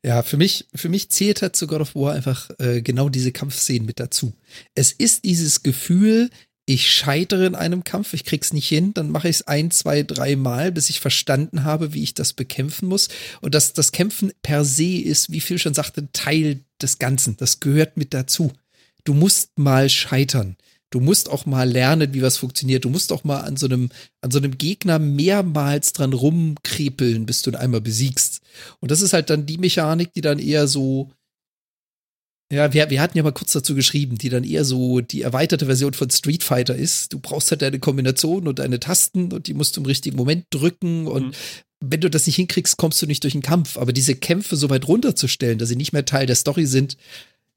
Ja, 0.04 0.24
für 0.24 0.38
mich, 0.38 0.68
für 0.76 0.90
mich 0.90 1.10
zählt 1.10 1.42
halt 1.42 1.56
zu 1.56 1.68
God 1.68 1.82
of 1.82 1.96
War 1.96 2.14
einfach 2.14 2.50
äh, 2.60 2.82
genau 2.82 3.10
diese 3.10 3.32
Kampfszenen 3.32 3.86
mit 3.86 4.00
dazu. 4.00 4.34
Es 4.76 4.92
ist 4.92 5.26
dieses 5.26 5.64
Gefühl, 5.64 6.30
ich 6.66 6.92
scheitere 6.92 7.46
in 7.46 7.56
einem 7.56 7.84
Kampf, 7.84 8.14
ich 8.14 8.26
krieg's 8.26 8.52
nicht 8.52 8.68
hin, 8.68 8.94
dann 8.94 9.10
mache 9.12 9.30
ich 9.30 9.38
es 9.38 9.48
ein, 9.48 9.70
zwei, 9.72 10.04
drei 10.04 10.36
Mal, 10.36 10.72
bis 10.72 10.90
ich 10.90 11.00
verstanden 11.00 11.64
habe, 11.64 11.94
wie 11.94 12.04
ich 12.04 12.16
das 12.16 12.34
bekämpfen 12.34 12.90
muss. 12.90 13.08
Und 13.42 13.54
dass 13.54 13.74
das 13.74 13.92
Kämpfen 13.92 14.32
per 14.42 14.66
se 14.66 14.98
ist, 14.98 15.32
wie 15.32 15.42
Phil 15.42 15.60
schon 15.60 15.76
sagte, 15.76 16.12
Teil 16.12 16.62
des 16.82 16.98
Ganzen. 16.98 17.38
Das 17.38 17.60
gehört 17.60 17.98
mit 17.98 18.14
dazu. 18.14 18.52
Du 19.04 19.14
musst 19.14 19.58
mal 19.58 19.90
scheitern. 19.90 20.58
Du 20.92 21.00
musst 21.00 21.30
auch 21.30 21.46
mal 21.46 21.70
lernen, 21.70 22.14
wie 22.14 22.22
was 22.22 22.38
funktioniert. 22.38 22.86
Du 22.86 22.90
musst 22.90 23.12
auch 23.12 23.24
mal 23.24 23.42
an 23.42 23.58
so 23.58 23.66
einem, 23.66 23.90
an 24.22 24.32
so 24.32 24.38
einem 24.38 24.58
Gegner 24.58 25.00
mehrmals 25.00 25.92
dran 25.94 26.14
rumkrepeln, 26.14 27.26
bis 27.26 27.42
du 27.42 27.52
ihn 27.52 27.56
einmal 27.56 27.82
besiegst. 27.82 28.42
Und 28.80 28.92
das 28.92 29.02
ist 29.02 29.14
halt 29.14 29.30
dann 29.30 29.46
die 29.46 29.58
Mechanik, 29.58 30.14
die 30.14 30.22
dann 30.22 30.40
eher 30.40 30.68
so, 30.68 31.12
ja, 32.52 32.72
wir, 32.74 32.90
wir 32.92 33.02
hatten 33.02 33.18
ja 33.18 33.24
mal 33.24 33.32
kurz 33.34 33.52
dazu 33.54 33.74
geschrieben, 33.74 34.18
die 34.18 34.30
dann 34.30 34.44
eher 34.44 34.64
so 34.64 35.02
die 35.02 35.24
erweiterte 35.24 35.66
Version 35.66 35.94
von 35.94 36.10
Street 36.12 36.44
Fighter 36.44 36.76
ist. 36.76 37.12
Du 37.12 37.20
brauchst 37.20 37.50
halt 37.52 37.64
deine 37.64 37.80
Kombination 37.80 38.48
und 38.48 38.60
deine 38.60 38.80
Tasten 38.80 39.34
und 39.34 39.48
die 39.48 39.56
musst 39.56 39.76
du 39.76 39.82
im 39.82 39.88
richtigen 39.88 40.16
Moment 40.16 40.46
drücken 40.52 41.08
und 41.08 41.30
Mhm. 41.30 41.32
wenn 41.84 42.02
du 42.02 42.10
das 42.10 42.28
nicht 42.28 42.36
hinkriegst, 42.36 42.78
kommst 42.78 43.02
du 43.02 43.08
nicht 43.08 43.24
durch 43.24 43.34
den 43.34 43.42
Kampf. 43.42 43.78
Aber 43.78 43.92
diese 43.92 44.16
Kämpfe 44.16 44.56
so 44.56 44.70
weit 44.70 44.88
runterzustellen, 44.88 45.58
dass 45.58 45.70
sie 45.70 45.76
nicht 45.76 45.92
mehr 45.92 46.06
Teil 46.06 46.28
der 46.28 46.36
Story 46.36 46.68
sind, 46.68 46.96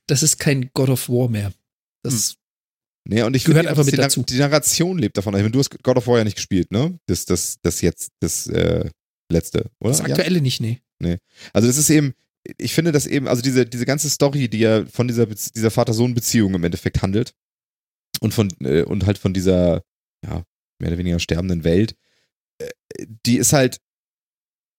das 0.07 0.23
ist 0.23 0.39
kein 0.39 0.71
God 0.73 0.89
of 0.89 1.09
War 1.11 1.29
mehr. 1.29 1.53
Das 2.03 2.37
Nee, 3.11 3.23
und 3.23 3.35
ich 3.35 3.45
Gehört 3.45 3.67
einfach 3.67 3.85
mit 3.85 3.95
die, 3.95 3.97
dazu. 3.97 4.23
die 4.23 4.37
Narration 4.37 4.99
lebt 4.99 5.17
davon. 5.17 5.35
Ich 5.35 5.41
meine, 5.41 5.51
du 5.51 5.59
hast 5.59 5.71
God 5.83 5.97
of 5.97 6.07
War 6.07 6.19
ja 6.19 6.25
nicht 6.25 6.37
gespielt, 6.37 6.71
ne? 6.71 6.99
Das, 7.07 7.25
das, 7.25 7.59
das 7.63 7.81
jetzt, 7.81 8.11
das 8.21 8.47
äh, 8.49 8.91
letzte, 9.33 9.71
oder? 9.81 9.91
das 9.91 10.01
Ja? 10.01 10.05
aktuelle 10.07 10.43
nicht, 10.43 10.61
nee. 10.61 10.83
Also 11.55 11.69
das 11.69 11.79
ist 11.79 11.89
eben, 11.89 12.13
ich 12.59 12.75
finde 12.75 12.93
das 12.93 13.07
eben, 13.07 13.27
also 13.27 13.41
diese, 13.41 13.65
diese 13.65 13.87
ganze 13.87 14.11
Story, 14.11 14.49
die 14.49 14.59
ja 14.59 14.85
von 14.85 15.09
dieser, 15.09 15.25
dieser 15.25 15.71
Vater-Sohn-Beziehung 15.71 16.55
im 16.55 16.65
Endeffekt 16.65 17.01
handelt 17.01 17.33
und 18.21 18.35
von, 18.35 18.51
äh, 18.61 18.83
und 18.83 19.07
halt 19.07 19.17
von 19.17 19.33
dieser, 19.33 19.83
ja, 20.23 20.45
mehr 20.79 20.91
oder 20.91 20.99
weniger 20.99 21.19
sterbenden 21.19 21.65
Welt, 21.65 21.95
äh, 22.59 22.69
die 23.25 23.39
ist 23.39 23.55
halt, 23.55 23.79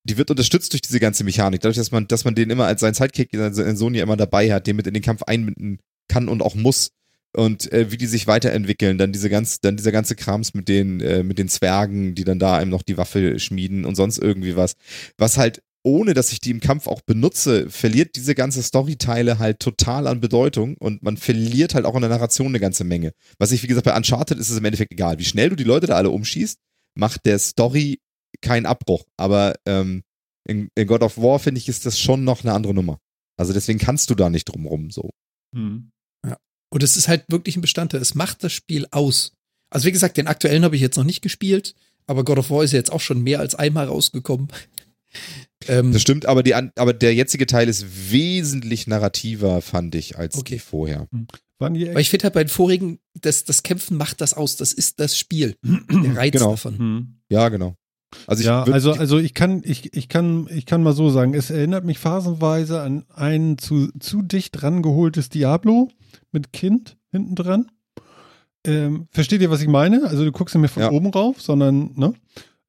die 0.04 0.18
wird 0.18 0.30
unterstützt 0.30 0.72
durch 0.72 0.82
diese 0.82 1.00
ganze 1.00 1.24
Mechanik, 1.24 1.62
dadurch, 1.62 1.78
dass 1.78 1.90
man, 1.90 2.06
dass 2.06 2.24
man 2.24 2.36
den 2.36 2.50
immer 2.50 2.66
als 2.66 2.80
seinen 2.80 2.94
Sidekick, 2.94 3.30
seinen 3.32 3.76
Sohn 3.76 3.94
ja 3.94 4.04
immer 4.04 4.16
dabei 4.16 4.52
hat, 4.52 4.68
den 4.68 4.76
mit 4.76 4.86
in 4.86 4.94
den 4.94 5.02
Kampf 5.02 5.24
einbinden 5.24 5.80
kann 6.08 6.28
und 6.28 6.42
auch 6.42 6.54
muss 6.54 6.92
und 7.36 7.72
äh, 7.72 7.90
wie 7.90 7.96
die 7.96 8.06
sich 8.06 8.26
weiterentwickeln, 8.26 8.98
dann 8.98 9.12
diese 9.12 9.30
ganz, 9.30 9.60
dann 9.60 9.76
dieser 9.76 9.92
ganze 9.92 10.16
Krams 10.16 10.54
mit 10.54 10.68
den, 10.68 11.00
äh, 11.00 11.22
mit 11.22 11.38
den 11.38 11.48
Zwergen, 11.48 12.14
die 12.14 12.24
dann 12.24 12.38
da 12.38 12.56
einem 12.56 12.70
noch 12.70 12.82
die 12.82 12.96
Waffe 12.96 13.38
schmieden 13.38 13.84
und 13.84 13.94
sonst 13.94 14.18
irgendwie 14.18 14.56
was, 14.56 14.74
was 15.16 15.38
halt 15.38 15.62
ohne 15.82 16.14
dass 16.14 16.32
ich 16.32 16.40
die 16.40 16.50
im 16.50 16.60
Kampf 16.60 16.86
auch 16.86 17.00
benutze, 17.00 17.70
verliert 17.70 18.16
diese 18.16 18.34
ganze 18.34 18.62
Storyteile 18.62 19.38
halt 19.38 19.60
total 19.60 20.06
an 20.06 20.20
Bedeutung 20.20 20.76
und 20.76 21.02
man 21.02 21.16
verliert 21.16 21.74
halt 21.74 21.86
auch 21.86 21.94
in 21.94 22.02
der 22.02 22.10
Narration 22.10 22.48
eine 22.48 22.60
ganze 22.60 22.84
Menge. 22.84 23.12
Was 23.38 23.52
ich, 23.52 23.62
wie 23.62 23.66
gesagt, 23.66 23.86
bei 23.86 23.96
Uncharted 23.96 24.38
ist 24.38 24.50
es 24.50 24.58
im 24.58 24.64
Endeffekt 24.64 24.92
egal. 24.92 25.18
Wie 25.18 25.24
schnell 25.24 25.48
du 25.48 25.56
die 25.56 25.64
Leute 25.64 25.86
da 25.86 25.94
alle 25.94 26.10
umschießt, 26.10 26.58
macht 26.94 27.24
der 27.24 27.38
Story 27.38 28.00
keinen 28.42 28.66
Abbruch. 28.66 29.04
Aber 29.16 29.54
ähm, 29.66 30.02
in, 30.46 30.68
in 30.74 30.86
God 30.86 31.02
of 31.02 31.16
War, 31.16 31.38
finde 31.38 31.58
ich, 31.58 31.68
ist 31.68 31.86
das 31.86 31.98
schon 31.98 32.24
noch 32.24 32.42
eine 32.42 32.52
andere 32.52 32.74
Nummer. 32.74 32.98
Also 33.38 33.52
deswegen 33.52 33.78
kannst 33.78 34.10
du 34.10 34.14
da 34.14 34.28
nicht 34.28 34.44
drum 34.44 34.66
rum 34.66 34.90
so. 34.90 35.10
Hm. 35.54 35.90
Und 36.70 36.82
es 36.82 36.96
ist 36.96 37.08
halt 37.08 37.24
wirklich 37.28 37.56
ein 37.56 37.60
Bestandteil. 37.62 38.00
Es 38.00 38.14
macht 38.14 38.42
das 38.44 38.52
Spiel 38.52 38.86
aus. 38.90 39.32
Also 39.70 39.86
wie 39.86 39.92
gesagt, 39.92 40.16
den 40.16 40.26
aktuellen 40.26 40.64
habe 40.64 40.76
ich 40.76 40.82
jetzt 40.82 40.96
noch 40.96 41.04
nicht 41.04 41.20
gespielt, 41.22 41.74
aber 42.06 42.24
God 42.24 42.38
of 42.38 42.50
War 42.50 42.64
ist 42.64 42.72
ja 42.72 42.78
jetzt 42.78 42.92
auch 42.92 43.00
schon 43.00 43.22
mehr 43.22 43.40
als 43.40 43.54
einmal 43.54 43.86
rausgekommen. 43.86 44.48
ähm, 45.68 45.92
Das 45.92 46.02
stimmt, 46.02 46.26
aber, 46.26 46.42
die, 46.42 46.54
aber 46.54 46.92
der 46.92 47.14
jetzige 47.14 47.46
Teil 47.46 47.68
ist 47.68 48.10
wesentlich 48.12 48.86
narrativer, 48.86 49.62
fand 49.62 49.94
ich, 49.94 50.16
als 50.18 50.36
Okay. 50.36 50.54
die 50.54 50.58
vorher. 50.60 51.06
Die 51.12 51.26
weil 51.92 52.00
ich 52.00 52.08
finde 52.08 52.24
halt 52.24 52.34
bei 52.34 52.42
den 52.44 52.48
vorigen, 52.48 53.00
das, 53.20 53.44
das 53.44 53.62
Kämpfen 53.62 53.98
macht 53.98 54.22
das 54.22 54.32
aus. 54.32 54.56
Das 54.56 54.72
ist 54.72 54.98
das 54.98 55.18
Spiel. 55.18 55.56
Der 55.62 56.16
Reiz 56.16 56.32
Genau. 56.32 56.52
davon. 56.52 56.78
hm. 56.78 57.14
Ja, 57.28 57.48
genau. 57.50 57.74
Also 58.26 58.40
ich 58.40 58.46
ja, 58.46 58.62
also, 58.64 58.92
also 58.92 59.18
ich 59.18 59.34
kann, 59.34 59.62
ich, 59.64 59.94
ich 59.94 60.08
kann, 60.08 60.48
ich 60.50 60.66
kann 60.66 60.82
mal 60.82 60.94
so 60.94 61.10
sagen, 61.10 61.34
es 61.34 61.50
erinnert 61.50 61.84
mich 61.84 61.98
phasenweise 61.98 62.80
an 62.80 63.04
ein 63.14 63.56
zu, 63.58 63.92
zu 64.00 64.22
dicht 64.22 64.62
rangeholtes 64.62 65.28
Diablo 65.28 65.90
mit 66.32 66.52
Kind 66.52 66.96
hinten 67.10 67.34
dran. 67.34 67.70
Ähm, 68.66 69.08
versteht 69.10 69.40
ihr, 69.40 69.50
was 69.50 69.62
ich 69.62 69.68
meine? 69.68 70.04
Also 70.04 70.24
du 70.24 70.32
guckst 70.32 70.54
nicht 70.54 70.60
mehr 70.60 70.68
von 70.68 70.82
Ja. 70.82 70.90
oben 70.90 71.08
rauf, 71.08 71.40
sondern, 71.40 71.92
ne? 71.96 72.12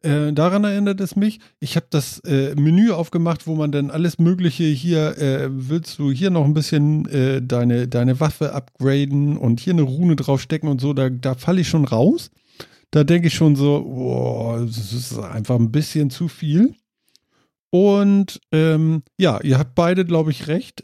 Äh, 0.03 0.33
daran 0.33 0.63
erinnert 0.63 0.99
es 0.99 1.15
mich. 1.15 1.39
Ich 1.59 1.75
habe 1.75 1.85
das 1.91 2.19
äh, 2.21 2.55
Menü 2.55 2.89
aufgemacht, 2.91 3.45
wo 3.45 3.53
man 3.55 3.71
dann 3.71 3.91
alles 3.91 4.17
Mögliche 4.17 4.63
hier, 4.63 5.15
äh, 5.19 5.49
willst 5.51 5.99
du 5.99 6.11
hier 6.11 6.31
noch 6.31 6.45
ein 6.45 6.55
bisschen 6.55 7.07
äh, 7.07 7.39
deine, 7.41 7.87
deine 7.87 8.19
Waffe 8.19 8.53
upgraden 8.53 9.37
und 9.37 9.59
hier 9.59 9.73
eine 9.73 9.83
Rune 9.83 10.15
draufstecken 10.15 10.67
und 10.69 10.81
so, 10.81 10.93
da, 10.93 11.09
da 11.09 11.35
falle 11.35 11.61
ich 11.61 11.67
schon 11.67 11.85
raus. 11.85 12.31
Da 12.89 13.03
denke 13.03 13.27
ich 13.27 13.35
schon 13.35 13.55
so, 13.55 13.83
boah, 13.83 14.65
das 14.65 14.91
ist 14.91 15.19
einfach 15.19 15.59
ein 15.59 15.71
bisschen 15.71 16.09
zu 16.09 16.27
viel. 16.27 16.73
Und 17.69 18.41
ähm, 18.51 19.03
ja, 19.17 19.39
ihr 19.41 19.59
habt 19.59 19.75
beide, 19.75 20.03
glaube 20.03 20.31
ich, 20.31 20.47
recht. 20.47 20.83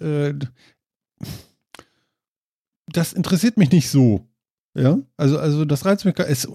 Das 2.91 3.13
interessiert 3.13 3.57
mich 3.57 3.71
nicht 3.71 3.89
so. 3.89 4.27
Ja, 4.75 4.99
also, 5.17 5.39
also 5.39 5.65
das 5.65 5.85
reizt 5.85 6.05
mich 6.05 6.15
gar 6.15 6.29
es, 6.29 6.47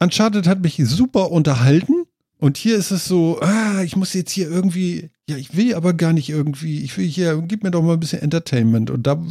Uncharted 0.00 0.46
hat 0.46 0.62
mich 0.62 0.80
super 0.84 1.30
unterhalten 1.30 2.04
und 2.38 2.56
hier 2.56 2.76
ist 2.76 2.92
es 2.92 3.04
so, 3.04 3.40
ah, 3.40 3.82
ich 3.82 3.96
muss 3.96 4.14
jetzt 4.14 4.30
hier 4.30 4.48
irgendwie, 4.48 5.10
ja, 5.28 5.36
ich 5.36 5.56
will 5.56 5.74
aber 5.74 5.92
gar 5.92 6.12
nicht 6.12 6.30
irgendwie, 6.30 6.82
ich 6.82 6.96
will 6.96 7.06
hier, 7.06 7.42
gib 7.46 7.64
mir 7.64 7.72
doch 7.72 7.82
mal 7.82 7.94
ein 7.94 8.00
bisschen 8.00 8.22
Entertainment 8.22 8.90
und 8.90 9.06
da, 9.06 9.22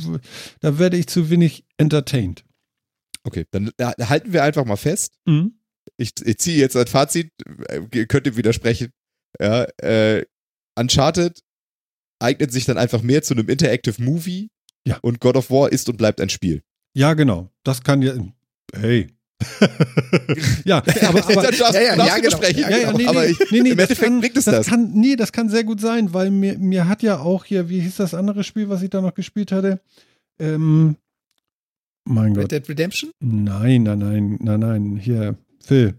da 0.60 0.78
werde 0.78 0.98
ich 0.98 1.08
zu 1.08 1.30
wenig 1.30 1.66
entertained. 1.78 2.44
Okay, 3.24 3.46
dann 3.52 3.72
äh, 3.78 3.94
halten 4.04 4.34
wir 4.34 4.44
einfach 4.44 4.66
mal 4.66 4.76
fest. 4.76 5.16
Mhm. 5.26 5.54
Ich, 5.96 6.12
ich 6.24 6.38
ziehe 6.38 6.58
jetzt 6.58 6.76
ein 6.76 6.88
Fazit, 6.88 7.32
äh, 7.70 8.06
könnt 8.06 8.28
ihr 8.28 8.38
widersprechen. 8.38 8.92
Ja, 9.40 9.64
äh, 9.78 10.26
Uncharted 10.78 11.42
eignet 12.20 12.52
sich 12.52 12.66
dann 12.66 12.78
einfach 12.78 13.02
mehr 13.02 13.24
zu 13.24 13.34
einem 13.34 13.50
Interactive 13.50 14.02
Movie 14.02 14.50
Ja. 14.88 14.98
und 15.02 15.20
God 15.20 15.38
of 15.38 15.50
War 15.50 15.72
ist 15.72 15.90
und 15.90 15.98
bleibt 15.98 16.22
ein 16.22 16.30
Spiel. 16.30 16.62
Ja, 16.94 17.14
genau. 17.14 17.50
Das 17.64 17.84
kann 17.84 18.02
ja. 18.02 18.14
Hey. 18.74 19.08
ja, 20.66 20.78
aber, 20.78 21.24
aber 21.24 21.42
darfst, 21.44 21.60
Ja, 21.60 21.82
ja, 21.82 21.96
ja, 21.96 22.18
genau. 22.18 22.42
Ja, 22.42 22.70
ja, 22.70 22.94
nee, 22.94 23.06
aber 23.06 23.22
nee, 23.22 23.32
ich, 23.32 23.52
nee, 23.52 23.62
nee, 23.62 23.70
im 23.70 23.78
das 23.78 23.90
Endeffekt 23.90 24.02
kann, 24.02 24.20
bringt 24.20 24.38
es 24.38 24.46
das. 24.46 24.56
das. 24.56 24.68
Kann, 24.68 24.92
nee, 24.94 25.16
das 25.16 25.32
kann 25.32 25.50
sehr 25.50 25.64
gut 25.64 25.80
sein, 25.80 26.14
weil 26.14 26.32
mir, 26.32 26.58
mir 26.58 26.88
hat 26.88 27.04
ja 27.04 27.20
auch 27.20 27.46
hier, 27.46 27.70
wie 27.70 27.80
hieß 27.82 27.98
das 27.98 28.16
andere 28.16 28.44
Spiel, 28.44 28.70
was 28.70 28.82
ich 28.82 28.90
da 28.90 29.00
noch 29.00 29.14
gespielt 29.14 29.52
hatte? 29.52 29.80
Ähm, 30.40 30.96
mein 32.04 32.34
Red 32.34 32.44
Gott. 32.44 32.52
Dead 32.52 32.70
Redemption? 32.70 33.12
Nein, 33.20 33.84
nein, 33.84 34.00
nein, 34.00 34.38
nein, 34.42 34.60
nein. 34.60 34.96
Hier, 34.98 35.36
Phil. 35.64 35.94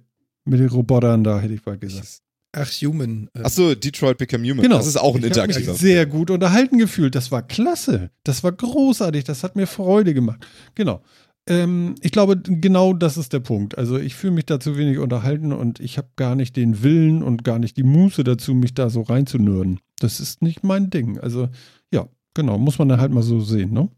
Mit 0.45 0.61
den 0.61 0.68
Robotern 0.68 1.22
da, 1.22 1.39
hätte 1.39 1.55
ich 1.55 1.64
mal 1.64 1.78
gesagt. 1.78 2.22
Ach, 2.53 2.71
Human. 2.71 3.29
äh, 3.35 3.43
Achso, 3.43 3.75
Detroit 3.75 4.19
Become 4.19 4.45
Human. 4.49 4.63
Genau. 4.63 4.77
Das 4.79 4.87
ist 4.87 4.97
auch 4.97 5.15
ein 5.15 5.23
Ich 5.23 5.31
habe 5.37 5.47
mich 5.49 5.57
interaktiver. 5.57 5.75
sehr 5.75 6.07
gut 6.07 6.31
unterhalten 6.31 6.79
gefühlt. 6.79 7.15
Das 7.15 7.31
war 7.31 7.43
klasse. 7.43 8.11
Das 8.25 8.43
war 8.43 8.53
großartig. 8.53 9.25
Das 9.25 9.45
hat 9.45 9.55
mir 9.57 9.67
Freude 9.67 10.15
gemacht. 10.15 10.47
Genau. 10.75 11.03
Ähm, 11.47 11.95
ich 12.03 12.11
glaube, 12.13 12.39
genau 12.39 12.93
das 12.95 13.17
ist 13.17 13.33
der 13.33 13.41
Punkt. 13.41 13.77
Also 13.77 13.99
ich 13.99 14.15
fühle 14.15 14.33
mich 14.35 14.47
da 14.47 14.61
zu 14.61 14.77
wenig 14.77 14.99
unterhalten 14.99 15.53
und 15.53 15.81
ich 15.81 15.99
habe 15.99 16.09
gar 16.17 16.35
nicht 16.37 16.57
den 16.57 16.83
Willen 16.83 17.23
und 17.23 17.45
gar 17.45 17.59
nicht 17.59 17.77
die 17.77 17.83
Muße 17.83 18.25
dazu, 18.25 18.55
mich 18.55 18.75
da 18.75 18.91
so 18.91 19.03
reinzunörden. 19.03 19.81
Das 19.99 20.21
ist 20.21 20.43
nicht 20.43 20.63
mein 20.65 20.91
Ding. 20.91 21.19
Also 21.19 21.49
ja, 21.93 22.09
genau, 22.35 22.59
muss 22.59 22.79
man 22.79 22.89
dann 22.89 23.01
halt 23.01 23.13
mal 23.13 23.23
so 23.23 23.41
sehen, 23.41 23.73
ne? 23.73 23.89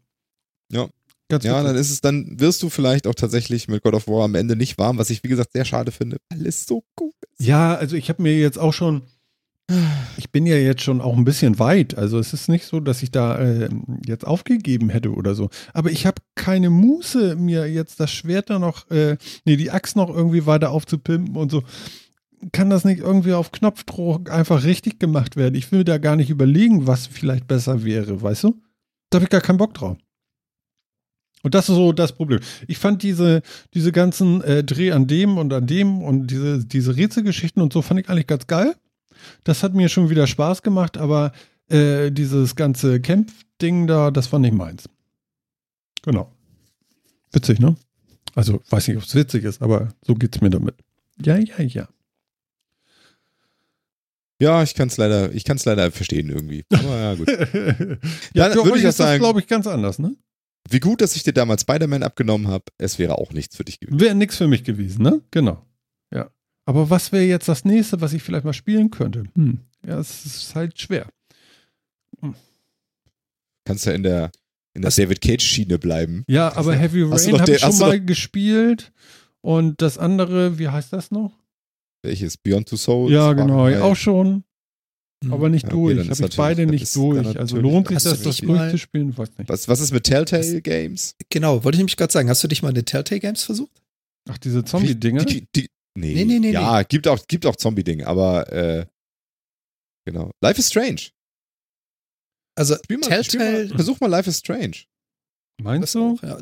Ja. 0.71 0.87
Ganz 1.29 1.45
Ja, 1.45 1.63
dann 1.63 1.75
ist 1.77 1.91
es, 1.91 2.01
dann 2.01 2.39
wirst 2.39 2.61
du 2.63 2.69
vielleicht 2.69 3.07
auch 3.07 3.15
tatsächlich 3.15 3.69
mit 3.69 3.83
God 3.83 3.93
of 3.93 4.07
War 4.07 4.25
am 4.25 4.35
Ende 4.35 4.57
nicht 4.57 4.77
warm, 4.77 4.97
was 4.97 5.09
ich 5.09 5.23
wie 5.23 5.29
gesagt 5.29 5.53
sehr 5.53 5.63
schade 5.63 5.91
finde, 5.91 6.17
weil 6.29 6.45
es 6.45 6.65
so 6.65 6.83
gut. 6.95 7.13
Ja, 7.41 7.73
also 7.73 7.95
ich 7.95 8.07
habe 8.09 8.21
mir 8.21 8.37
jetzt 8.37 8.59
auch 8.59 8.71
schon, 8.71 9.01
ich 10.17 10.29
bin 10.31 10.45
ja 10.45 10.57
jetzt 10.57 10.83
schon 10.83 11.01
auch 11.01 11.17
ein 11.17 11.23
bisschen 11.23 11.57
weit. 11.57 11.97
Also 11.97 12.19
es 12.19 12.33
ist 12.33 12.49
nicht 12.49 12.65
so, 12.65 12.79
dass 12.79 13.01
ich 13.01 13.09
da 13.09 13.39
äh, 13.39 13.67
jetzt 14.05 14.27
aufgegeben 14.27 14.89
hätte 14.89 15.11
oder 15.11 15.33
so. 15.33 15.49
Aber 15.73 15.89
ich 15.89 16.05
habe 16.05 16.21
keine 16.35 16.69
Muße, 16.69 17.35
mir 17.35 17.65
jetzt 17.67 17.99
das 17.99 18.11
Schwert 18.11 18.51
da 18.51 18.59
noch, 18.59 18.91
äh, 18.91 19.17
nee, 19.43 19.55
die 19.55 19.71
Axt 19.71 19.95
noch 19.95 20.15
irgendwie 20.15 20.45
weiter 20.45 20.69
aufzupimpen 20.69 21.35
und 21.35 21.49
so. 21.49 21.63
Kann 22.51 22.69
das 22.69 22.85
nicht 22.85 22.99
irgendwie 22.99 23.33
auf 23.33 23.51
Knopfdruck 23.51 24.29
einfach 24.29 24.63
richtig 24.63 24.99
gemacht 24.99 25.35
werden? 25.35 25.55
Ich 25.55 25.71
will 25.71 25.83
da 25.83 25.97
gar 25.97 26.15
nicht 26.15 26.29
überlegen, 26.29 26.85
was 26.85 27.07
vielleicht 27.07 27.47
besser 27.47 27.83
wäre, 27.83 28.21
weißt 28.21 28.43
du? 28.43 28.61
Da 29.09 29.15
habe 29.17 29.23
ich 29.23 29.31
gar 29.31 29.41
keinen 29.41 29.57
Bock 29.57 29.73
drauf. 29.73 29.97
Und 31.43 31.55
das 31.55 31.69
ist 31.69 31.75
so 31.75 31.91
das 31.91 32.13
Problem. 32.13 32.39
Ich 32.67 32.77
fand 32.77 33.01
diese, 33.03 33.41
diese 33.73 33.91
ganzen 33.91 34.41
äh, 34.43 34.63
Dreh 34.63 34.91
an 34.91 35.07
dem 35.07 35.37
und 35.37 35.51
an 35.53 35.65
dem 35.67 36.01
und 36.03 36.27
diese, 36.27 36.63
diese 36.65 36.95
Rätselgeschichten 36.95 37.61
und 37.61 37.73
so 37.73 37.81
fand 37.81 37.99
ich 37.99 38.09
eigentlich 38.09 38.27
ganz 38.27 38.47
geil. 38.47 38.75
Das 39.43 39.63
hat 39.63 39.73
mir 39.73 39.89
schon 39.89 40.09
wieder 40.09 40.27
Spaß 40.27 40.61
gemacht, 40.61 40.97
aber 40.97 41.31
äh, 41.69 42.11
dieses 42.11 42.55
ganze 42.55 42.99
Camp-Ding 43.01 43.87
da, 43.87 44.11
das 44.11 44.31
war 44.31 44.39
nicht 44.39 44.53
meins. 44.53 44.87
Genau. 46.03 46.31
Witzig, 47.31 47.59
ne? 47.59 47.75
Also, 48.35 48.61
weiß 48.69 48.87
nicht, 48.87 48.97
ob 48.97 49.03
es 49.03 49.13
witzig 49.15 49.43
ist, 49.43 49.61
aber 49.61 49.89
so 50.05 50.15
geht's 50.15 50.41
mir 50.41 50.49
damit. 50.49 50.75
Ja, 51.23 51.37
ja, 51.37 51.61
ja. 51.61 51.87
Ja, 54.39 54.63
ich 54.63 54.73
kann 54.73 54.87
es 54.87 54.97
leider, 54.97 55.31
ich 55.33 55.43
kann 55.43 55.57
es 55.57 55.65
leider 55.65 55.91
verstehen 55.91 56.29
irgendwie. 56.29 56.65
Aber 56.71 56.97
ja, 56.97 57.13
gut. 57.15 57.27
ja, 58.33 58.47
Dann 58.47 58.51
für 58.53 58.57
würde 58.59 58.71
euch 58.71 58.79
ich 58.79 58.85
ist 58.85 58.99
das, 58.99 59.07
sagen- 59.07 59.19
glaube 59.19 59.39
ich, 59.39 59.47
ganz 59.47 59.67
anders, 59.67 59.99
ne? 59.99 60.15
Wie 60.69 60.79
gut, 60.79 61.01
dass 61.01 61.15
ich 61.15 61.23
dir 61.23 61.33
damals 61.33 61.61
Spider-Man 61.61 62.03
abgenommen 62.03 62.47
habe, 62.47 62.65
es 62.77 62.99
wäre 62.99 63.17
auch 63.17 63.33
nichts 63.33 63.55
für 63.55 63.63
dich 63.63 63.79
gewesen. 63.79 63.99
Wäre 63.99 64.15
nix 64.15 64.37
für 64.37 64.47
mich 64.47 64.63
gewesen, 64.63 65.03
ne? 65.03 65.21
Genau. 65.31 65.65
Ja. 66.13 66.29
Aber 66.65 66.89
was 66.89 67.11
wäre 67.11 67.23
jetzt 67.23 67.47
das 67.47 67.65
nächste, 67.65 67.99
was 68.01 68.13
ich 68.13 68.23
vielleicht 68.23 68.45
mal 68.45 68.53
spielen 68.53 68.91
könnte? 68.91 69.23
Hm. 69.35 69.59
Ja, 69.85 69.99
es 69.99 70.25
ist 70.25 70.55
halt 70.55 70.79
schwer. 70.79 71.07
Kannst 73.65 73.85
ja 73.85 73.93
in 73.93 74.03
der, 74.03 74.31
in 74.73 74.81
der 74.81 74.91
David 74.91 75.21
Cage-Schiene 75.21 75.79
bleiben. 75.79 76.23
Ja, 76.27 76.55
aber 76.55 76.75
Heavy 76.75 77.03
Rain 77.03 77.39
habe 77.41 77.51
ich 77.51 77.59
schon 77.59 77.77
mal 77.79 78.03
gespielt. 78.03 78.91
Und 79.41 79.81
das 79.81 79.97
andere, 79.97 80.59
wie 80.59 80.69
heißt 80.69 80.93
das 80.93 81.09
noch? 81.09 81.31
Welches? 82.03 82.37
Beyond 82.37 82.69
Two 82.69 82.77
Souls? 82.77 83.11
ja, 83.11 83.33
genau, 83.33 83.67
auch 83.81 83.95
schon, 83.95 84.27
hm. 84.27 84.43
Aber 85.29 85.49
nicht 85.49 85.67
Ja, 85.67 85.73
okay, 85.73 85.93
durch. 85.95 86.09
habe 86.09 86.25
ich 86.27 86.35
beide 86.35 86.65
nicht 86.65 86.95
durch. 86.95 87.37
Also 87.39 87.57
lohnt 87.57 87.87
sich 87.87 87.95
Hast 87.97 88.05
du 88.05 88.09
das, 88.11 88.23
das 88.23 88.37
durchzuspielen? 88.37 89.17
Weiß 89.17 89.29
nicht. 89.37 89.49
Was, 89.49 89.67
was 89.67 89.79
ist 89.79 89.91
mit 89.91 90.03
Telltale 90.05 90.61
Games? 90.61 91.15
Genau, 91.29 91.63
wollte 91.63 91.75
ich 91.75 91.79
nämlich 91.79 91.97
gerade 91.97 92.11
sagen. 92.11 92.29
Hast 92.29 92.43
du 92.43 92.47
dich 92.47 92.63
mal 92.63 92.69
in 92.69 92.75
den 92.75 92.85
Telltale 92.85 93.19
Games 93.19 93.43
versucht? 93.43 93.81
Ach, 94.29 94.37
diese 94.37 94.63
Zombie-Dinge? 94.63 95.25
Die, 95.25 95.45
die, 95.55 95.67
nee, 95.97 96.13
Nee, 96.15 96.25
nee, 96.25 96.39
nee, 96.39 96.51
Ja, 96.51 96.83
gibt 96.83 97.07
auch, 97.07 97.19
gibt 97.27 97.45
auch 97.45 97.55
Zombie-Dinge, 97.55 98.07
aber 98.07 98.51
äh, 98.51 98.85
genau. 100.05 100.31
Life 100.41 100.59
is 100.59 100.67
Strange. 100.69 101.01
Also 102.57 102.75
Spiel 102.83 102.97
mal, 102.97 103.23
spiel 103.23 103.39
Telltale. 103.39 103.67
mal, 103.69 103.75
versuch 103.75 103.99
mal 103.99 104.07
Life 104.07 104.29
is 104.29 104.39
Strange. 104.39 104.77
Meinst 105.61 105.83
Das 105.83 105.91
du? 105.93 106.13
auch, 106.15 106.23
ja. 106.23 106.37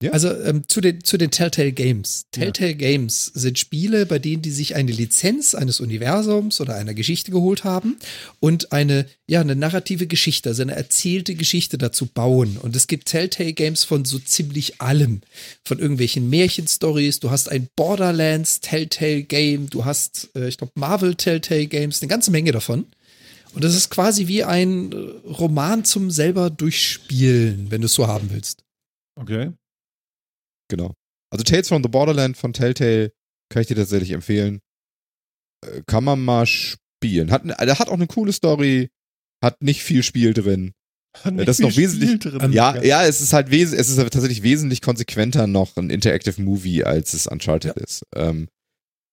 Ja. 0.00 0.12
Also 0.12 0.32
ähm, 0.32 0.62
zu, 0.68 0.80
den, 0.80 1.02
zu 1.02 1.18
den 1.18 1.32
Telltale 1.32 1.72
Games. 1.72 2.26
Telltale 2.30 2.76
Games 2.76 3.24
sind 3.34 3.58
Spiele, 3.58 4.06
bei 4.06 4.20
denen 4.20 4.42
die 4.42 4.52
sich 4.52 4.76
eine 4.76 4.92
Lizenz 4.92 5.56
eines 5.56 5.80
Universums 5.80 6.60
oder 6.60 6.76
einer 6.76 6.94
Geschichte 6.94 7.32
geholt 7.32 7.64
haben 7.64 7.96
und 8.38 8.70
eine, 8.70 9.06
ja, 9.26 9.40
eine 9.40 9.56
narrative 9.56 10.06
Geschichte, 10.06 10.50
also 10.50 10.62
eine 10.62 10.76
erzählte 10.76 11.34
Geschichte 11.34 11.78
dazu 11.78 12.06
bauen. 12.06 12.58
Und 12.58 12.76
es 12.76 12.86
gibt 12.86 13.08
Telltale 13.08 13.52
Games 13.52 13.82
von 13.82 14.04
so 14.04 14.20
ziemlich 14.20 14.80
allem. 14.80 15.20
Von 15.64 15.80
irgendwelchen 15.80 16.30
Märchenstories. 16.30 17.18
Du 17.18 17.30
hast 17.30 17.50
ein 17.50 17.68
Borderlands 17.74 18.60
Telltale 18.60 19.24
Game. 19.24 19.68
Du 19.68 19.84
hast, 19.84 20.30
äh, 20.36 20.46
ich 20.46 20.58
glaube, 20.58 20.74
Marvel 20.76 21.16
Telltale 21.16 21.66
Games. 21.66 22.00
Eine 22.00 22.08
ganze 22.08 22.30
Menge 22.30 22.52
davon. 22.52 22.86
Und 23.52 23.64
das 23.64 23.74
ist 23.74 23.90
quasi 23.90 24.28
wie 24.28 24.44
ein 24.44 24.92
äh, 24.92 24.96
Roman 25.26 25.84
zum 25.84 26.12
selber 26.12 26.50
durchspielen, 26.50 27.72
wenn 27.72 27.80
du 27.80 27.86
es 27.86 27.94
so 27.94 28.06
haben 28.06 28.30
willst. 28.30 28.62
Okay. 29.16 29.50
Genau. 30.68 30.94
Also 31.30 31.42
Tales 31.44 31.68
from 31.68 31.82
the 31.82 31.88
Borderland 31.88 32.36
von 32.36 32.52
Telltale 32.52 33.12
kann 33.50 33.62
ich 33.62 33.68
dir 33.68 33.76
tatsächlich 33.76 34.12
empfehlen. 34.12 34.60
Äh, 35.64 35.82
Kann 35.86 36.04
man 36.04 36.24
mal 36.24 36.46
spielen. 36.46 37.30
Hat, 37.30 37.44
ne- 37.44 37.54
hat 37.56 37.88
auch 37.88 37.92
eine 37.94 38.06
coole 38.06 38.32
Story, 38.32 38.90
hat 39.42 39.62
nicht 39.62 39.82
viel 39.82 40.02
Spiel 40.02 40.34
drin. 40.34 40.72
Nicht 41.24 41.48
das 41.48 41.58
ist 41.58 41.64
noch 41.64 41.76
wesentlich- 41.76 42.18
drin. 42.20 42.52
Ja, 42.52 42.80
ja, 42.82 43.04
es 43.04 43.20
ist 43.20 43.32
halt 43.32 43.50
wes 43.50 43.72
es 43.72 43.88
ist 43.88 43.96
tatsächlich 43.96 44.42
wesentlich 44.42 44.82
konsequenter 44.82 45.46
noch 45.46 45.76
ein 45.76 45.90
Interactive 45.90 46.40
Movie, 46.40 46.84
als 46.84 47.12
es 47.14 47.26
Uncharted 47.26 47.76
ist. 47.76 48.02
Ähm, 48.14 48.48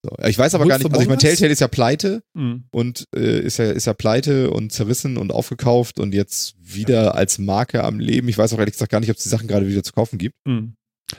So. 0.06 0.12
Ich 0.28 0.38
weiß 0.38 0.54
aber 0.54 0.66
Wolf 0.66 0.70
gar 0.70 0.78
nicht, 0.78 0.86
also 0.92 1.02
ich 1.02 1.08
meine? 1.08 1.18
Telltale 1.18 1.52
ist 1.52 1.62
ja 1.62 1.68
pleite 1.68 2.22
Mhm. 2.36 2.66
und 2.72 3.06
äh, 3.16 3.40
ist 3.40 3.58
ja 3.58 3.72
ist 3.72 3.86
ja 3.88 3.94
pleite 3.96 4.52
und 4.52 4.72
zerrissen 4.72 5.18
und 5.18 5.32
aufgekauft 5.32 6.00
und 6.00 6.14
jetzt 6.14 6.54
wieder 6.60 7.16
als 7.16 7.40
Marke 7.40 7.84
am 7.84 8.00
Leben. 8.00 8.28
Ich 8.30 8.38
weiß 8.38 8.54
auch 8.54 8.60
ehrlich 8.60 8.74
gesagt 8.76 8.92
gar 8.92 9.00
nicht, 9.00 9.10
ob 9.10 9.18
es 9.18 9.24
die 9.24 9.30
Sachen 9.30 9.48
gerade 9.48 9.68
wieder 9.68 9.82
zu 9.84 9.94
kaufen 9.94 10.20
gibt. 10.20 10.36
Mhm. 10.46 10.76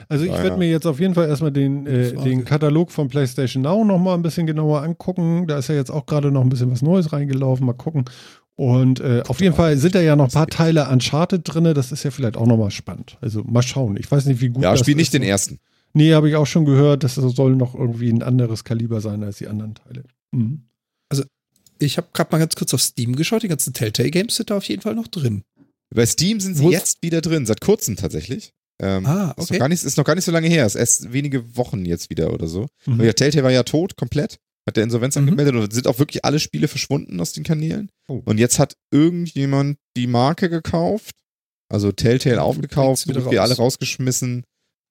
Also 0.09 0.25
ich 0.25 0.31
werde 0.31 0.57
mir 0.57 0.69
jetzt 0.69 0.85
auf 0.85 0.99
jeden 0.99 1.13
Fall 1.13 1.27
erstmal 1.29 1.51
den, 1.51 1.87
äh, 1.87 2.13
den 2.23 2.43
Katalog 2.45 2.91
von 2.91 3.07
PlayStation 3.07 3.63
Now 3.63 3.83
nochmal 3.85 4.15
ein 4.15 4.21
bisschen 4.21 4.45
genauer 4.45 4.81
angucken. 4.81 5.47
Da 5.47 5.57
ist 5.57 5.69
ja 5.69 5.75
jetzt 5.75 5.89
auch 5.91 6.05
gerade 6.05 6.31
noch 6.31 6.41
ein 6.41 6.49
bisschen 6.49 6.69
was 6.71 6.81
Neues 6.81 7.13
reingelaufen. 7.13 7.65
Mal 7.65 7.73
gucken. 7.73 8.05
Und 8.55 8.99
äh, 8.99 9.23
auf 9.27 9.39
jeden 9.39 9.55
Fall 9.55 9.77
sind 9.77 9.95
da 9.95 10.01
ja 10.01 10.15
noch 10.15 10.25
ein 10.25 10.31
paar 10.31 10.47
Teile 10.47 10.89
Uncharted 10.89 11.41
drin. 11.45 11.63
Das 11.73 11.91
ist 11.91 12.03
ja 12.03 12.11
vielleicht 12.11 12.37
auch 12.37 12.47
nochmal 12.47 12.71
spannend. 12.71 13.17
Also 13.21 13.43
mal 13.43 13.61
schauen. 13.61 13.95
Ich 13.97 14.11
weiß 14.11 14.25
nicht, 14.25 14.41
wie 14.41 14.49
gut 14.49 14.63
Ja, 14.63 14.71
das 14.71 14.81
spiel 14.81 14.93
ist. 14.95 14.97
nicht 14.97 15.13
den 15.13 15.23
ersten. 15.23 15.59
Nee, 15.93 16.13
habe 16.13 16.27
ich 16.29 16.35
auch 16.35 16.45
schon 16.47 16.65
gehört. 16.65 17.03
Das 17.03 17.15
soll 17.15 17.55
noch 17.55 17.73
irgendwie 17.73 18.09
ein 18.09 18.23
anderes 18.23 18.63
Kaliber 18.63 18.99
sein 18.99 19.23
als 19.23 19.37
die 19.37 19.47
anderen 19.47 19.75
Teile. 19.75 20.03
Mhm. 20.31 20.63
Ich 21.79 21.97
habe 21.97 22.07
gerade 22.11 22.29
mal 22.31 22.39
ganz 22.39 22.55
kurz 22.55 22.73
auf 22.73 22.81
Steam 22.81 23.15
geschaut. 23.15 23.43
Die 23.43 23.47
ganzen 23.47 23.71
Telltale-Games 23.73 24.35
sind 24.35 24.49
da 24.49 24.57
auf 24.57 24.63
jeden 24.63 24.81
Fall 24.81 24.95
noch 24.95 25.07
drin. 25.07 25.43
Bei 25.93 26.05
Steam 26.07 26.39
sind 26.39 26.55
sie 26.55 26.63
Wo- 26.63 26.71
jetzt 26.71 27.03
wieder 27.03 27.21
drin, 27.21 27.45
seit 27.45 27.61
kurzem 27.61 27.95
tatsächlich. 27.95 28.53
Ähm, 28.81 29.05
Ah, 29.05 29.33
ist, 29.37 29.45
okay. 29.45 29.53
noch 29.53 29.59
gar 29.59 29.69
nicht, 29.69 29.83
ist 29.83 29.97
noch 29.97 30.03
gar 30.05 30.15
nicht 30.15 30.25
so 30.25 30.31
lange 30.31 30.47
her, 30.47 30.65
ist 30.65 30.75
erst 30.75 31.11
wenige 31.11 31.55
Wochen 31.57 31.85
jetzt 31.85 32.09
wieder 32.09 32.31
oder 32.33 32.47
so. 32.47 32.67
Mhm. 32.85 33.03
Ja, 33.03 33.13
Telltale 33.13 33.43
war 33.43 33.51
ja 33.51 33.63
tot, 33.63 33.95
komplett. 33.97 34.37
Hat 34.67 34.75
der 34.75 34.83
Insolvenz 34.83 35.15
Mhm. 35.15 35.21
angemeldet 35.23 35.55
und 35.55 35.73
sind 35.73 35.87
auch 35.87 35.97
wirklich 35.97 36.25
alle 36.25 36.39
Spiele 36.39 36.67
verschwunden 36.67 37.19
aus 37.19 37.31
den 37.33 37.43
Kanälen. 37.43 37.89
Oh. 38.07 38.21
Und 38.25 38.37
jetzt 38.37 38.59
hat 38.59 38.75
irgendjemand 38.91 39.77
die 39.95 40.07
Marke 40.07 40.49
gekauft, 40.49 41.15
also 41.69 41.91
Telltale 41.91 42.41
aufgekauft, 42.41 43.07
wieder 43.07 43.23
raus. 43.23 43.35
alle 43.37 43.55
rausgeschmissen 43.55 44.43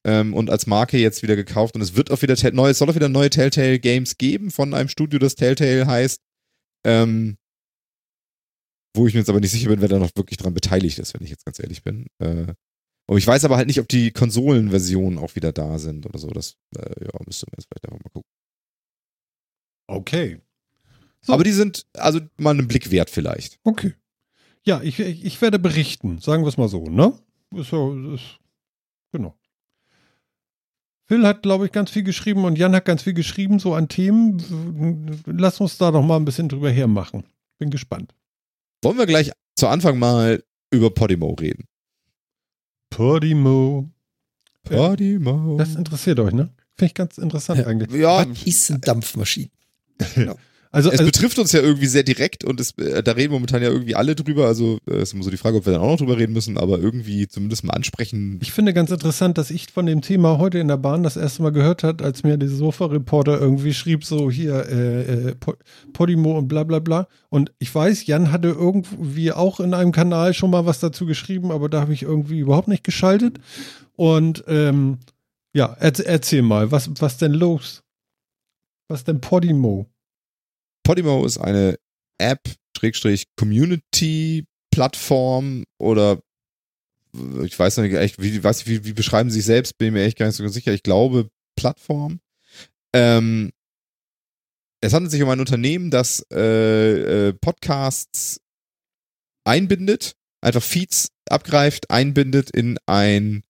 ähm, 0.06 0.34
und 0.34 0.50
als 0.50 0.66
Marke 0.66 0.98
jetzt 0.98 1.22
wieder 1.22 1.36
gekauft. 1.36 1.74
Und 1.74 1.80
es 1.82 1.94
wird 1.94 2.10
auch 2.10 2.22
wieder 2.22 2.34
neue, 2.52 2.70
es 2.72 2.78
soll 2.78 2.90
auch 2.90 2.94
wieder 2.94 3.08
neue 3.08 3.30
Telltale 3.30 3.78
Games 3.78 4.16
geben 4.18 4.50
von 4.50 4.74
einem 4.74 4.88
Studio, 4.88 5.18
das 5.18 5.34
Telltale 5.36 5.86
heißt. 5.86 6.20
Ähm, 6.86 7.36
wo 8.96 9.06
ich 9.06 9.12
mir 9.14 9.20
jetzt 9.20 9.28
aber 9.28 9.40
nicht 9.40 9.50
sicher 9.50 9.68
bin, 9.68 9.80
wer 9.82 9.88
da 9.88 9.98
noch 9.98 10.10
wirklich 10.16 10.38
dran 10.38 10.54
beteiligt 10.54 10.98
ist, 10.98 11.12
wenn 11.14 11.22
ich 11.22 11.30
jetzt 11.30 11.44
ganz 11.44 11.58
ehrlich 11.60 11.82
bin. 11.82 12.06
Äh, 12.18 12.54
und 13.06 13.18
ich 13.18 13.26
weiß 13.26 13.44
aber 13.44 13.56
halt 13.56 13.68
nicht, 13.68 13.80
ob 13.80 13.88
die 13.88 14.10
Konsolenversionen 14.10 15.18
auch 15.18 15.36
wieder 15.36 15.52
da 15.52 15.78
sind 15.78 16.06
oder 16.06 16.18
so. 16.18 16.28
Das 16.28 16.56
äh, 16.76 17.04
ja, 17.04 17.12
müsste 17.24 17.46
man 17.46 17.54
jetzt 17.58 17.68
vielleicht 17.68 17.84
einfach 17.84 18.04
mal 18.04 18.10
gucken. 18.12 18.30
Okay. 19.86 20.40
So. 21.22 21.32
Aber 21.32 21.44
die 21.44 21.52
sind 21.52 21.86
also 21.94 22.20
mal 22.36 22.50
einen 22.50 22.66
Blick 22.66 22.90
wert 22.90 23.10
vielleicht. 23.10 23.60
Okay. 23.62 23.94
Ja, 24.64 24.82
ich, 24.82 24.98
ich, 24.98 25.40
werde 25.40 25.60
berichten, 25.60 26.18
sagen 26.18 26.42
wir 26.42 26.48
es 26.48 26.56
mal 26.56 26.68
so, 26.68 26.84
ne? 26.86 27.16
Ist 27.54 27.70
so, 27.70 27.94
ist, 28.14 28.40
genau. 29.12 29.36
Phil 31.06 31.24
hat, 31.24 31.42
glaube 31.42 31.66
ich, 31.66 31.72
ganz 31.72 31.92
viel 31.92 32.02
geschrieben 32.02 32.44
und 32.44 32.58
Jan 32.58 32.74
hat 32.74 32.84
ganz 32.84 33.02
viel 33.02 33.14
geschrieben, 33.14 33.60
so 33.60 33.74
an 33.74 33.88
Themen. 33.88 35.22
Lass 35.26 35.60
uns 35.60 35.78
da 35.78 35.92
doch 35.92 36.02
mal 36.02 36.16
ein 36.16 36.24
bisschen 36.24 36.48
drüber 36.48 36.70
hermachen. 36.70 37.22
Bin 37.58 37.70
gespannt. 37.70 38.12
Wollen 38.82 38.98
wir 38.98 39.06
gleich 39.06 39.30
zu 39.54 39.68
Anfang 39.68 40.00
mal 40.00 40.42
über 40.72 40.90
Podimo 40.90 41.34
reden? 41.34 41.68
Podimo. 42.90 43.90
Podimo. 44.64 45.56
Das 45.58 45.74
interessiert 45.74 46.18
euch, 46.20 46.32
ne? 46.32 46.50
Finde 46.76 46.86
ich 46.90 46.94
ganz 46.94 47.18
interessant 47.18 47.60
Ja. 47.60 47.66
eigentlich. 47.66 48.00
ja, 48.00 48.28
Was 48.28 48.42
ist 48.44 48.70
eine 48.70 48.80
Dampfmaschine? 48.80 49.50
Also, 50.76 50.90
es 50.90 51.00
also 51.00 51.10
betrifft 51.10 51.38
uns 51.38 51.52
ja 51.52 51.60
irgendwie 51.60 51.86
sehr 51.86 52.02
direkt 52.02 52.44
und 52.44 52.60
es, 52.60 52.72
äh, 52.78 53.02
da 53.02 53.12
reden 53.12 53.32
momentan 53.32 53.62
ja 53.62 53.70
irgendwie 53.70 53.94
alle 53.94 54.14
drüber. 54.14 54.46
Also 54.46 54.78
äh, 54.88 55.02
ist 55.02 55.14
immer 55.14 55.24
so 55.24 55.30
die 55.30 55.36
Frage, 55.36 55.56
ob 55.56 55.66
wir 55.66 55.72
dann 55.72 55.82
auch 55.82 55.90
noch 55.90 55.98
drüber 55.98 56.16
reden 56.16 56.32
müssen, 56.32 56.58
aber 56.58 56.78
irgendwie 56.78 57.26
zumindest 57.26 57.64
mal 57.64 57.72
ansprechen. 57.72 58.38
Ich 58.42 58.52
finde 58.52 58.72
ganz 58.74 58.90
interessant, 58.90 59.38
dass 59.38 59.50
ich 59.50 59.68
von 59.72 59.86
dem 59.86 60.02
Thema 60.02 60.38
heute 60.38 60.58
in 60.58 60.68
der 60.68 60.76
Bahn 60.76 61.02
das 61.02 61.16
erste 61.16 61.42
Mal 61.42 61.52
gehört 61.52 61.82
hat, 61.82 62.02
als 62.02 62.22
mir 62.22 62.36
der 62.36 62.48
Sofa-Reporter 62.48 63.40
irgendwie 63.40 63.74
schrieb, 63.74 64.04
so 64.04 64.30
hier 64.30 64.66
äh, 64.68 65.28
äh, 65.30 65.34
Po- 65.34 65.56
Podimo 65.92 66.36
und 66.38 66.48
bla 66.48 66.64
bla 66.64 66.78
bla. 66.78 67.08
Und 67.30 67.52
ich 67.58 67.74
weiß, 67.74 68.06
Jan 68.06 68.30
hatte 68.30 68.48
irgendwie 68.48 69.32
auch 69.32 69.60
in 69.60 69.74
einem 69.74 69.92
Kanal 69.92 70.34
schon 70.34 70.50
mal 70.50 70.66
was 70.66 70.80
dazu 70.80 71.06
geschrieben, 71.06 71.50
aber 71.50 71.68
da 71.68 71.80
habe 71.80 71.92
ich 71.94 72.02
irgendwie 72.02 72.38
überhaupt 72.38 72.68
nicht 72.68 72.84
geschaltet. 72.84 73.40
Und 73.96 74.44
ähm, 74.46 74.98
ja, 75.54 75.74
erz 75.80 76.00
erzähl 76.00 76.42
mal, 76.42 76.70
was, 76.70 76.90
was 77.00 77.16
denn 77.16 77.32
los? 77.32 77.82
Was 78.88 79.04
denn 79.04 79.20
Podimo? 79.20 79.86
Podimo 80.86 81.26
ist 81.26 81.38
eine 81.38 81.78
App, 82.18 82.48
Schrägstrich, 82.78 83.24
Community-Plattform 83.36 85.64
oder 85.78 86.22
äh, 87.12 87.44
ich 87.44 87.58
weiß 87.58 87.78
nicht 87.78 87.94
echt, 87.94 88.22
wie, 88.22 88.44
weiß 88.44 88.68
wie, 88.68 88.84
wie 88.84 88.92
beschreiben 88.92 89.28
sie 89.28 89.38
sich 89.38 89.46
selbst, 89.46 89.78
bin 89.78 89.94
mir 89.94 90.04
echt 90.04 90.16
gar 90.16 90.26
nicht 90.26 90.36
so 90.36 90.44
ganz 90.44 90.54
sicher. 90.54 90.72
Ich 90.72 90.84
glaube, 90.84 91.28
Plattform. 91.56 92.20
Ähm, 92.94 93.50
es 94.80 94.92
handelt 94.92 95.10
sich 95.10 95.22
um 95.22 95.28
ein 95.28 95.40
Unternehmen, 95.40 95.90
das 95.90 96.24
äh, 96.32 97.30
äh, 97.30 97.32
Podcasts 97.32 98.40
einbindet, 99.44 100.14
einfach 100.40 100.62
Feeds 100.62 101.08
abgreift, 101.28 101.90
einbindet 101.90 102.50
in 102.50 102.78
ein 102.86 103.42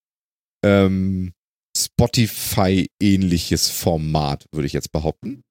ähm, 0.65 1.35
Spotify-ähnliches 1.77 3.69
Format, 3.69 4.47
würde 4.53 4.67
ich 4.67 4.73
jetzt 4.73 4.91
behaupten. 4.91 5.43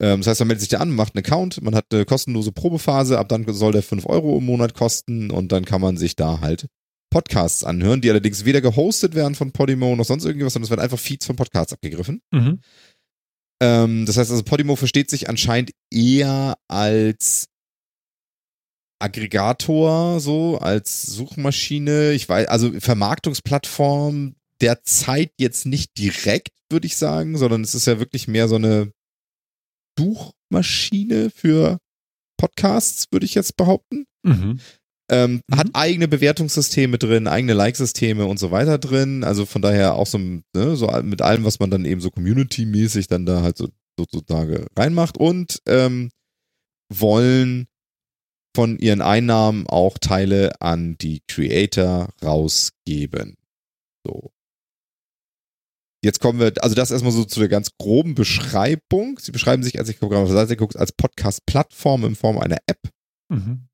Ähm, 0.00 0.20
das 0.20 0.26
heißt, 0.26 0.40
man 0.40 0.48
meldet 0.48 0.60
sich 0.60 0.68
da 0.68 0.78
an, 0.78 0.90
macht 0.90 1.14
einen 1.14 1.24
Account, 1.24 1.62
man 1.62 1.74
hat 1.74 1.86
eine 1.92 2.04
kostenlose 2.04 2.52
Probephase, 2.52 3.18
ab 3.18 3.28
dann 3.28 3.46
soll 3.52 3.72
der 3.72 3.82
5 3.82 4.06
Euro 4.06 4.38
im 4.38 4.44
Monat 4.44 4.74
kosten 4.74 5.30
und 5.30 5.52
dann 5.52 5.64
kann 5.64 5.80
man 5.80 5.96
sich 5.96 6.16
da 6.16 6.40
halt 6.40 6.66
Podcasts 7.10 7.64
anhören, 7.64 8.00
die 8.00 8.10
allerdings 8.10 8.44
weder 8.44 8.60
gehostet 8.60 9.14
werden 9.14 9.34
von 9.34 9.52
Podimo 9.52 9.96
noch 9.96 10.04
sonst 10.04 10.24
irgendwas, 10.24 10.52
sondern 10.52 10.64
es 10.64 10.70
werden 10.70 10.80
einfach 10.80 10.98
Feeds 10.98 11.26
von 11.26 11.36
Podcasts 11.36 11.72
abgegriffen. 11.72 12.20
Mhm. 12.30 12.60
Ähm, 13.62 14.06
das 14.06 14.16
heißt 14.18 14.30
also, 14.30 14.42
Podimo 14.42 14.76
versteht 14.76 15.08
sich 15.08 15.28
anscheinend 15.28 15.70
eher 15.90 16.56
als 16.68 17.48
Aggregator, 18.98 20.20
so, 20.20 20.58
als 20.58 21.02
Suchmaschine. 21.02 22.12
Ich 22.12 22.28
weiß, 22.28 22.48
also 22.48 22.72
Vermarktungsplattform 22.80 24.34
derzeit 24.60 25.32
jetzt 25.38 25.66
nicht 25.66 25.96
direkt, 25.98 26.50
würde 26.70 26.86
ich 26.86 26.96
sagen, 26.96 27.36
sondern 27.36 27.62
es 27.62 27.74
ist 27.74 27.86
ja 27.86 27.98
wirklich 27.98 28.26
mehr 28.26 28.48
so 28.48 28.56
eine 28.56 28.92
Suchmaschine 29.98 31.30
für 31.30 31.78
Podcasts, 32.38 33.06
würde 33.10 33.26
ich 33.26 33.34
jetzt 33.34 33.56
behaupten. 33.56 34.06
Mhm. 34.22 34.60
Ähm, 35.10 35.40
Mhm. 35.48 35.56
Hat 35.56 35.68
eigene 35.74 36.08
Bewertungssysteme 36.08 36.98
drin, 36.98 37.28
eigene 37.28 37.54
Like-Systeme 37.54 38.26
und 38.26 38.38
so 38.38 38.50
weiter 38.50 38.78
drin. 38.78 39.24
Also 39.24 39.46
von 39.46 39.62
daher 39.62 39.94
auch 39.94 40.06
so, 40.06 40.18
ne, 40.18 40.42
so 40.76 40.88
mit 41.02 41.22
allem, 41.22 41.44
was 41.44 41.60
man 41.60 41.70
dann 41.70 41.84
eben 41.84 42.00
so 42.00 42.10
community-mäßig 42.10 43.06
dann 43.06 43.24
da 43.24 43.42
halt 43.42 43.56
so 43.56 43.68
sozusagen 43.98 44.66
reinmacht 44.76 45.16
und 45.16 45.62
ähm, 45.66 46.10
wollen 46.92 47.66
von 48.54 48.78
ihren 48.78 49.00
Einnahmen 49.00 49.66
auch 49.66 49.98
Teile 49.98 50.60
an 50.60 50.96
die 50.98 51.22
Creator 51.28 52.08
rausgeben. 52.22 53.36
So. 54.06 54.32
Jetzt 56.06 56.20
kommen 56.20 56.38
wir, 56.38 56.52
also 56.60 56.76
das 56.76 56.92
erstmal 56.92 57.10
so 57.10 57.24
zu 57.24 57.40
der 57.40 57.48
ganz 57.48 57.70
groben 57.78 58.14
Beschreibung. 58.14 59.18
Sie 59.20 59.32
beschreiben 59.32 59.64
sich, 59.64 59.80
als 59.80 59.88
ich 59.88 59.98
gerade 59.98 60.18
auf 60.18 60.28
der 60.28 60.36
Seite 60.36 60.54
geguckt, 60.54 60.76
als 60.76 60.92
Podcast-Plattform 60.92 62.04
in 62.04 62.14
Form 62.14 62.38
einer 62.38 62.58
App. 62.68 62.78
Mhm. 63.28 63.66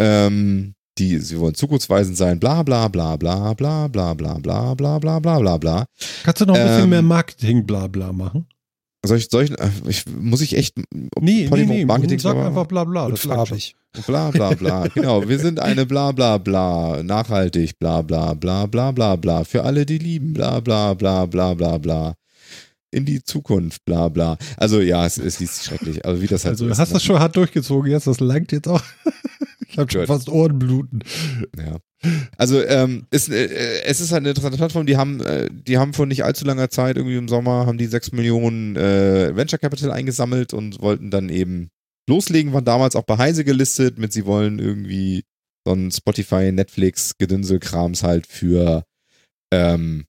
Ähm, 0.00 0.74
die, 0.98 1.18
sie 1.18 1.36
wollen 1.40 1.56
zukunftsweisend 1.56 2.16
sein, 2.16 2.38
bla 2.38 2.62
bla 2.62 2.86
bla 2.86 3.16
bla 3.16 3.54
bla 3.54 3.88
bla 3.88 4.14
bla 4.14 4.34
bla 4.38 4.74
bla 4.74 4.98
bla 5.00 5.18
bla 5.18 5.38
bla 5.40 5.58
bla. 5.58 5.86
Kannst 6.22 6.40
du 6.40 6.46
noch 6.46 6.54
ein 6.54 6.64
bisschen 6.64 6.84
Ähm, 6.84 6.90
mehr 6.90 7.02
Marketing-Blabla 7.02 8.12
machen? 8.12 8.46
Soll 9.06 9.18
ich, 9.18 9.28
soll 9.30 9.44
ich, 9.44 9.50
äh, 9.52 9.68
ich 9.88 10.04
muss 10.06 10.40
ich 10.40 10.56
echt 10.56 10.76
Nee, 10.92 11.10
nee, 11.20 11.48
Podimo 11.48 11.72
nee. 11.72 11.84
Marketing 11.84 12.18
Sag 12.18 12.32
aber- 12.36 12.46
einfach 12.48 12.66
Blabla. 12.66 13.04
Und 13.06 13.12
das 13.12 13.20
schon. 13.20 13.32
farbig. 13.32 13.76
Bla 14.06 14.30
bla 14.30 14.50
bla. 14.50 14.86
genau, 14.88 15.28
wir 15.28 15.38
sind 15.38 15.60
eine 15.60 15.86
bla 15.86 16.12
bla 16.12 16.38
bla, 16.38 17.02
nachhaltig, 17.02 17.78
bla 17.78 18.02
bla 18.02 18.34
bla 18.34 18.66
bla 18.66 18.90
bla 18.92 19.16
bla, 19.16 19.44
für 19.44 19.62
alle, 19.64 19.86
die 19.86 19.98
lieben, 19.98 20.32
bla 20.34 20.60
bla 20.60 20.94
bla 20.94 21.26
bla 21.26 21.54
bla 21.54 21.78
bla. 21.78 22.14
In 22.90 23.04
die 23.04 23.22
Zukunft, 23.22 23.84
bla 23.84 24.08
bla. 24.08 24.36
Also 24.56 24.80
ja, 24.80 25.04
es, 25.06 25.18
es 25.18 25.38
liest 25.40 25.56
sich 25.56 25.64
schrecklich. 25.66 26.04
Also 26.04 26.20
wie 26.22 26.26
das 26.26 26.44
halt 26.44 26.52
Also 26.54 26.64
so 26.66 26.70
ist. 26.70 26.78
hast 26.78 26.88
du 26.90 26.94
das 26.94 27.04
schon 27.04 27.18
hart 27.18 27.36
durchgezogen 27.36 27.90
jetzt, 27.90 28.06
das 28.06 28.18
langt 28.20 28.50
jetzt 28.52 28.66
auch. 28.68 28.82
ich 29.68 29.78
habe 29.78 29.90
schon 29.92 30.06
fast 30.06 30.28
Ohrenbluten. 30.28 31.04
Ja. 31.56 31.76
Also 32.36 32.62
ähm, 32.62 33.06
ist, 33.10 33.28
äh, 33.28 33.82
es 33.82 34.00
ist 34.00 34.12
halt 34.12 34.20
eine 34.20 34.28
interessante 34.30 34.56
Plattform. 34.56 34.86
Die 34.86 34.96
haben, 34.96 35.20
äh, 35.20 35.48
die 35.50 35.78
haben 35.78 35.94
vor 35.94 36.06
nicht 36.06 36.24
allzu 36.24 36.44
langer 36.44 36.70
Zeit, 36.70 36.96
irgendwie 36.96 37.16
im 37.16 37.28
Sommer, 37.28 37.66
haben 37.66 37.78
die 37.78 37.86
6 37.86 38.12
Millionen 38.12 38.76
äh, 38.76 39.34
Venture 39.34 39.58
Capital 39.58 39.90
eingesammelt 39.90 40.54
und 40.54 40.80
wollten 40.80 41.10
dann 41.10 41.28
eben 41.28 41.70
loslegen, 42.08 42.52
waren 42.52 42.64
damals 42.64 42.94
auch 42.96 43.02
bei 43.04 43.18
Heise 43.18 43.44
gelistet 43.44 43.98
mit, 43.98 44.12
sie 44.12 44.26
wollen 44.26 44.58
irgendwie 44.60 45.24
so 45.66 45.74
ein 45.74 45.90
Spotify, 45.90 46.52
Netflix, 46.52 47.18
Gedünselkrams 47.18 48.02
halt 48.04 48.26
für, 48.26 48.84
ähm, 49.52 50.06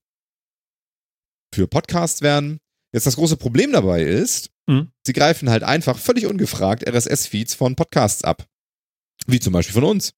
für 1.54 1.66
Podcasts 1.66 2.22
werden. 2.22 2.58
Jetzt 2.94 3.06
das 3.06 3.16
große 3.16 3.36
Problem 3.36 3.72
dabei 3.72 4.02
ist, 4.02 4.50
Mhm. 4.68 4.92
sie 5.04 5.12
greifen 5.12 5.50
halt 5.50 5.64
einfach 5.64 5.98
völlig 5.98 6.26
ungefragt 6.26 6.86
RSS-Feeds 6.86 7.54
von 7.54 7.74
Podcasts 7.74 8.22
ab. 8.22 8.46
Wie 9.26 9.40
zum 9.40 9.52
Beispiel 9.52 9.74
von 9.74 9.84
uns 9.84 10.12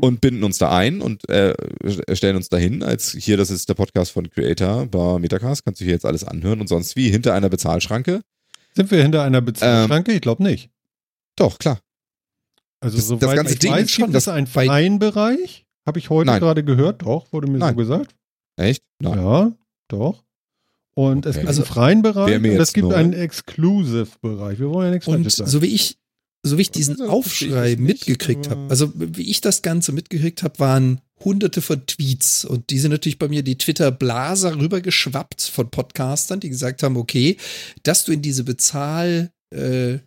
und 0.00 0.20
binden 0.20 0.42
uns 0.44 0.58
da 0.58 0.70
ein 0.76 1.00
und 1.00 1.28
äh, 1.28 1.54
stellen 2.14 2.36
uns 2.36 2.48
dahin, 2.48 2.82
als 2.82 3.12
hier, 3.12 3.36
das 3.36 3.50
ist 3.50 3.68
der 3.68 3.74
Podcast 3.74 4.12
von 4.12 4.28
Creator 4.30 4.86
bei 4.86 5.18
Metacast, 5.18 5.64
kannst 5.64 5.80
du 5.80 5.84
hier 5.84 5.94
jetzt 5.94 6.06
alles 6.06 6.24
anhören 6.24 6.60
und 6.60 6.68
sonst 6.68 6.96
wie 6.96 7.10
hinter 7.10 7.34
einer 7.34 7.48
Bezahlschranke. 7.48 8.20
Sind 8.74 8.90
wir 8.90 9.02
hinter 9.02 9.22
einer 9.22 9.40
Bezahlschranke? 9.40 10.12
ich 10.12 10.20
glaube 10.20 10.42
nicht. 10.42 10.70
Doch, 11.36 11.58
klar. 11.58 11.80
Also 12.80 12.96
Das- 12.96 13.08
das 13.08 13.20
soweit 13.20 13.36
ganze 13.36 13.52
ich 13.54 13.58
Ding 13.60 13.72
weiß, 13.72 13.84
ist 13.84 13.90
schon 13.92 14.06
gibt 14.06 14.16
es 14.16 14.24
das 14.24 14.34
einen 14.34 14.46
weit- 14.54 14.66
freien 14.68 14.98
Bereich. 14.98 15.64
Habe 15.86 15.98
ich 15.98 16.08
heute 16.10 16.26
Nein. 16.26 16.40
gerade 16.40 16.64
gehört. 16.64 17.02
Doch, 17.02 17.30
wurde 17.32 17.46
mir 17.46 17.58
so 17.58 17.64
Nein. 17.66 17.76
gesagt. 17.76 18.14
Echt? 18.56 18.82
Nein. 19.00 19.18
Ja, 19.18 19.52
doch. 19.88 20.24
Und 20.94 21.26
es 21.26 21.30
Okay. 21.32 21.40
gibt 21.40 21.48
Also, 21.48 21.62
einen 21.62 21.66
freien 21.72 22.02
Bereich 22.02 22.36
und 22.36 22.44
es 22.46 22.72
gibt 22.72 22.88
neu. 22.88 22.94
einen 22.94 23.12
Exclusive-Bereich. 23.12 24.58
Wir 24.60 24.70
wollen 24.70 24.86
ja 24.88 24.94
nichts 24.94 25.08
Und 25.08 25.30
sagen. 25.30 25.50
so 25.50 25.60
wie 25.62 25.66
ich, 25.74 25.98
so 26.44 26.58
wie 26.58 26.62
ich 26.62 26.70
diesen 26.70 27.00
Aufschrei 27.00 27.76
mitgekriegt 27.78 28.50
habe, 28.50 28.66
also 28.68 28.92
wie 28.94 29.30
ich 29.30 29.40
das 29.40 29.62
Ganze 29.62 29.92
mitgekriegt 29.92 30.42
habe, 30.42 30.58
waren 30.58 31.00
hunderte 31.24 31.62
von 31.62 31.86
Tweets. 31.86 32.44
Und 32.44 32.68
die 32.68 32.78
sind 32.78 32.90
natürlich 32.90 33.18
bei 33.18 33.28
mir 33.28 33.42
die 33.42 33.56
Twitter-Blase 33.56 34.56
rübergeschwappt 34.56 35.40
von 35.40 35.70
Podcastern, 35.70 36.40
die 36.40 36.50
gesagt 36.50 36.82
haben, 36.82 36.98
okay, 36.98 37.38
dass 37.82 38.04
du 38.04 38.12
in 38.12 38.20
diese 38.20 38.44
Bezahl, 38.44 39.32
äh, 39.50 39.98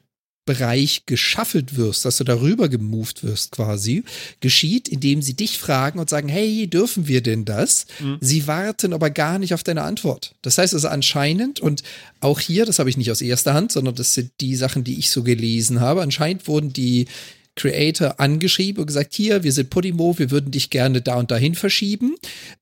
Bereich 0.48 1.06
geschaffelt 1.06 1.78
wirst, 1.78 2.06
dass 2.06 2.18
du 2.18 2.24
darüber 2.24 2.70
gemoved 2.70 3.24
wirst 3.24 3.52
quasi, 3.52 4.04
geschieht, 4.40 4.88
indem 4.88 5.22
sie 5.22 5.36
dich 5.36 5.60
fragen 5.60 6.00
und 6.00 6.10
sagen, 6.10 6.30
hey, 6.30 6.68
dürfen 6.68 7.08
wir 7.08 7.22
denn 7.22 7.46
das? 7.46 7.86
Mhm. 8.00 8.18
Sie 8.22 8.48
warten 8.48 8.94
aber 8.94 9.12
gar 9.12 9.38
nicht 9.38 9.54
auf 9.54 9.62
deine 9.62 9.84
Antwort. 9.84 10.34
Das 10.42 10.58
heißt 10.58 10.74
also 10.74 10.88
anscheinend, 10.88 11.60
und 11.60 11.84
auch 12.22 12.40
hier, 12.40 12.66
das 12.66 12.80
habe 12.80 12.90
ich 12.90 12.98
nicht 12.98 13.12
aus 13.12 13.22
erster 13.22 13.54
Hand, 13.54 13.72
sondern 13.72 13.94
das 13.94 14.16
sind 14.16 14.32
die 14.42 14.56
Sachen, 14.56 14.84
die 14.84 14.98
ich 14.98 15.12
so 15.12 15.22
gelesen 15.22 15.82
habe, 15.82 16.02
anscheinend 16.02 16.48
wurden 16.48 16.74
die 16.74 17.06
Creator 17.56 18.20
angeschrieben 18.20 18.82
und 18.82 18.88
gesagt, 18.88 19.14
hier, 19.14 19.44
wir 19.44 19.52
sind 19.52 19.70
Podimo, 19.70 20.18
wir 20.18 20.32
würden 20.32 20.52
dich 20.52 20.70
gerne 20.70 21.02
da 21.02 21.16
und 21.16 21.30
dahin 21.30 21.56
verschieben. 21.56 22.16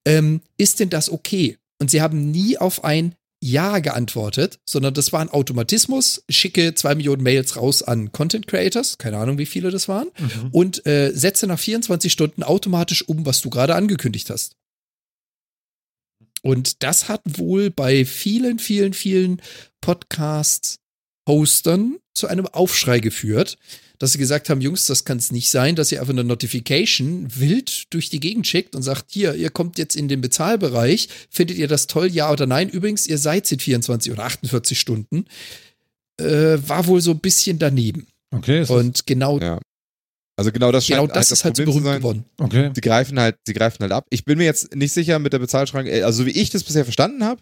Ähm, 0.06 0.42
ist 0.58 0.80
denn 0.80 0.90
das 0.90 1.10
okay? 1.10 1.58
Und 1.80 1.92
sie 1.92 2.02
haben 2.02 2.32
nie 2.32 2.58
auf 2.58 2.84
ein 2.84 3.14
Ja 3.48 3.78
geantwortet, 3.80 4.60
sondern 4.66 4.94
das 4.96 5.14
war 5.14 5.20
ein 5.22 5.30
Automatismus. 5.30 6.24
Schicke 6.30 6.74
zwei 6.74 6.96
Millionen 6.96 7.22
Mails 7.22 7.56
raus 7.58 7.84
an 7.84 8.12
Content 8.12 8.48
Creators, 8.48 8.98
keine 8.98 9.18
Ahnung, 9.18 9.38
wie 9.38 9.46
viele 9.46 9.70
das 9.72 9.88
waren, 9.88 10.08
Mhm. 10.18 10.50
und 10.52 10.86
äh, 10.88 11.12
setze 11.14 11.46
nach 11.48 11.60
24 11.60 12.12
Stunden 12.12 12.42
automatisch 12.44 13.08
um, 13.08 13.26
was 13.26 13.42
du 13.42 13.50
gerade 13.52 13.76
angekündigt 13.76 14.30
hast. 14.30 14.56
Und 16.42 16.84
das 16.84 17.08
hat 17.08 17.22
wohl 17.26 17.70
bei 17.72 18.04
vielen, 18.06 18.60
vielen, 18.60 18.94
vielen 18.94 19.42
Podcast-Hostern 19.82 21.98
zu 22.14 22.28
einem 22.28 22.46
Aufschrei 22.48 23.00
geführt, 23.00 23.58
dass 24.00 24.12
sie 24.12 24.18
gesagt 24.18 24.50
haben, 24.50 24.62
Jungs, 24.62 24.86
das 24.86 25.06
kann 25.06 25.18
es 25.18 25.32
nicht 25.32 25.50
sein, 25.50 25.76
dass 25.76 25.92
ihr 25.92 26.00
einfach 26.00 26.14
eine 26.14 26.24
Notification 26.24 27.28
wild 27.36 27.94
durch 27.94 28.10
die 28.10 28.20
Gegend 28.20 28.48
schickt 28.48 28.76
und 28.76 28.84
sagt, 28.84 29.06
hier, 29.12 29.36
ihr 29.36 29.50
kommt 29.50 29.78
jetzt 29.78 29.96
in 29.96 30.08
den 30.08 30.22
Bezahlbereich, 30.22 31.10
findet 31.30 31.58
ihr 31.58 31.68
das 31.68 31.88
toll, 31.88 32.08
ja 32.08 32.32
oder 32.32 32.46
nein? 32.46 32.70
Übrigens, 32.70 33.08
ihr 33.08 33.18
seid 33.18 33.52
in 33.52 33.60
24 33.60 34.12
oder 34.12 34.24
48 34.26 34.80
Stunden. 34.80 35.26
Äh, 36.18 36.58
war 36.68 36.88
wohl 36.88 37.02
so 37.02 37.12
ein 37.12 37.20
bisschen 37.20 37.60
daneben. 37.60 38.08
Okay, 38.32 38.62
ist 38.62 38.70
Und 38.70 39.06
genau, 39.06 39.40
Ja. 39.40 39.60
Also 40.38 40.52
genau 40.52 40.72
das 40.72 40.86
scheint 40.86 41.00
genau 41.00 41.14
das 41.14 41.32
ist 41.32 41.46
halt 41.46 41.56
so 41.56 41.64
Problem 41.64 41.84
berühmt 41.84 41.94
sein. 41.94 42.00
geworden. 42.00 42.26
das, 42.36 42.46
okay. 42.46 42.72
Sie 42.76 42.82
greifen 42.82 43.20
halt, 43.20 43.38
sie 43.46 43.54
greifen 43.54 43.78
halt 43.82 43.94
ab. 43.94 44.06
Ich 44.10 44.26
bin 44.26 44.38
mir 44.38 44.44
jetzt 44.44 44.76
nicht 44.76 44.92
sicher 44.92 45.18
mit 45.20 45.32
der 45.32 45.40
Bezahlschranke, 45.40 46.06
also 46.06 46.26
wie 46.26 46.32
ich 46.32 46.50
das 46.50 46.64
bisher 46.64 46.84
verstanden 46.84 47.24
habe, 47.24 47.42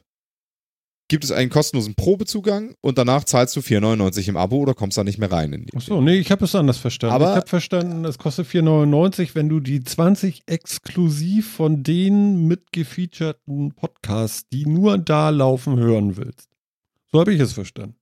gibt 1.10 1.24
es 1.24 1.32
einen 1.32 1.50
kostenlosen 1.50 1.96
Probezugang 1.96 2.76
und 2.82 2.98
danach 2.98 3.24
zahlst 3.24 3.56
du 3.56 3.60
4,99 3.60 4.30
im 4.30 4.38
Abo 4.38 4.58
oder 4.58 4.74
kommst 4.74 4.98
da 4.98 5.04
nicht 5.04 5.18
mehr 5.18 5.32
rein. 5.32 5.54
In 5.54 5.66
die. 5.66 5.74
Ach 5.76 5.82
so, 5.82 6.02
nee, 6.02 6.16
ich 6.18 6.32
habe 6.32 6.46
es 6.46 6.56
anders 6.56 6.78
verstanden. 6.78 7.14
Aber- 7.16 7.32
ich 7.32 7.36
habe 7.36 7.48
verstanden, 7.50 8.06
es 8.06 8.18
kostet 8.18 8.48
4,99, 8.48 9.36
wenn 9.36 9.50
du 9.50 9.60
die 9.60 9.84
20 9.84 10.44
exklusiv 10.48 11.54
von 11.54 11.84
den 11.84 12.48
mitgefeaturten 12.48 13.74
Podcasts, 13.74 14.48
die 14.52 14.66
nur 14.66 14.98
da 14.98 15.30
laufen, 15.30 15.78
hören 15.78 16.18
willst. 16.18 16.50
So 17.12 17.20
habe 17.20 17.34
ich 17.34 17.40
es 17.40 17.54
verstanden. 17.54 17.96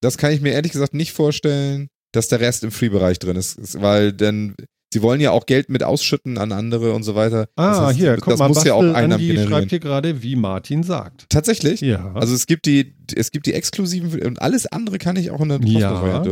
Das 0.00 0.18
kann 0.18 0.32
ich 0.32 0.40
mir 0.40 0.52
ehrlich 0.52 0.72
gesagt 0.72 0.94
nicht 0.94 1.12
vorstellen, 1.12 1.88
dass 2.12 2.28
der 2.28 2.40
Rest 2.40 2.64
im 2.64 2.70
Free-Bereich 2.70 3.18
drin 3.18 3.36
ist, 3.36 3.58
ist, 3.58 3.80
weil 3.80 4.12
denn 4.12 4.54
sie 4.92 5.02
wollen 5.02 5.20
ja 5.20 5.30
auch 5.30 5.46
Geld 5.46 5.68
mit 5.68 5.82
ausschütten 5.82 6.38
an 6.38 6.52
andere 6.52 6.92
und 6.92 7.02
so 7.02 7.14
weiter. 7.14 7.48
Ah, 7.56 7.70
das 7.70 7.80
heißt, 7.80 7.98
hier, 7.98 8.12
das 8.12 8.20
guck 8.20 8.38
mal, 8.38 8.48
muss 8.48 8.64
ja 8.64 8.74
auch 8.74 8.82
Einnahmen 8.82 9.12
Andi 9.12 9.26
generieren. 9.28 9.48
schreibt 9.50 9.70
hier 9.70 9.80
gerade, 9.80 10.22
wie 10.22 10.36
Martin 10.36 10.82
sagt. 10.82 11.26
Tatsächlich? 11.28 11.80
Ja. 11.80 12.12
Also 12.14 12.34
es 12.34 12.46
gibt 12.46 12.66
die, 12.66 12.94
es 13.14 13.30
gibt 13.30 13.46
die 13.46 13.54
exklusiven 13.54 14.22
und 14.22 14.40
alles 14.40 14.66
andere 14.66 14.98
kann 14.98 15.16
ich 15.16 15.30
auch 15.30 15.40
in 15.40 15.48
der 15.48 15.60
Ja. 15.62 16.24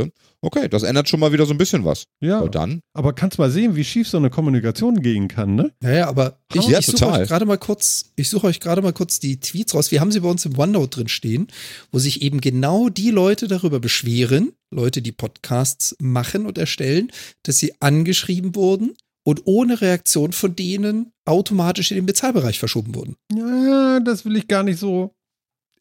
Okay, 0.46 0.68
das 0.68 0.84
ändert 0.84 1.08
schon 1.08 1.18
mal 1.18 1.32
wieder 1.32 1.44
so 1.44 1.52
ein 1.52 1.58
bisschen 1.58 1.84
was. 1.84 2.04
ja. 2.20 2.38
Aber 2.38 2.48
dann, 2.48 2.80
Aber 2.92 3.12
kannst 3.12 3.36
mal 3.36 3.50
sehen, 3.50 3.74
wie 3.74 3.82
schief 3.82 4.08
so 4.08 4.16
eine 4.16 4.30
Kommunikation 4.30 5.02
gehen 5.02 5.26
kann, 5.26 5.56
ne? 5.56 5.72
Ja, 5.82 5.92
ja, 5.92 6.08
aber 6.08 6.38
ich, 6.54 6.68
Ja, 6.68 6.78
ich 6.78 6.86
suche 6.86 7.10
euch 7.10 7.26
gerade 7.26 7.46
mal 7.46 7.58
kurz, 7.58 8.12
ich 8.14 8.30
suche 8.30 8.46
euch 8.46 8.60
gerade 8.60 8.80
mal 8.80 8.92
kurz 8.92 9.18
die 9.18 9.40
Tweets 9.40 9.74
raus. 9.74 9.90
Wir 9.90 10.00
haben 10.00 10.12
sie 10.12 10.20
bei 10.20 10.28
uns 10.28 10.44
im 10.44 10.56
OneNote 10.56 10.98
drin 10.98 11.08
stehen, 11.08 11.48
wo 11.90 11.98
sich 11.98 12.22
eben 12.22 12.40
genau 12.40 12.88
die 12.90 13.10
Leute 13.10 13.48
darüber 13.48 13.80
beschweren, 13.80 14.52
Leute, 14.70 15.02
die 15.02 15.10
Podcasts 15.10 15.96
machen 15.98 16.46
und 16.46 16.58
erstellen, 16.58 17.10
dass 17.42 17.58
sie 17.58 17.74
angeschrieben 17.80 18.54
wurden 18.54 18.92
und 19.24 19.42
ohne 19.46 19.80
Reaktion 19.80 20.30
von 20.30 20.54
denen 20.54 21.10
automatisch 21.24 21.90
in 21.90 21.96
den 21.96 22.06
Bezahlbereich 22.06 22.60
verschoben 22.60 22.94
wurden. 22.94 23.16
Ja, 23.34 23.98
das 23.98 24.24
will 24.24 24.36
ich 24.36 24.46
gar 24.46 24.62
nicht 24.62 24.78
so. 24.78 25.12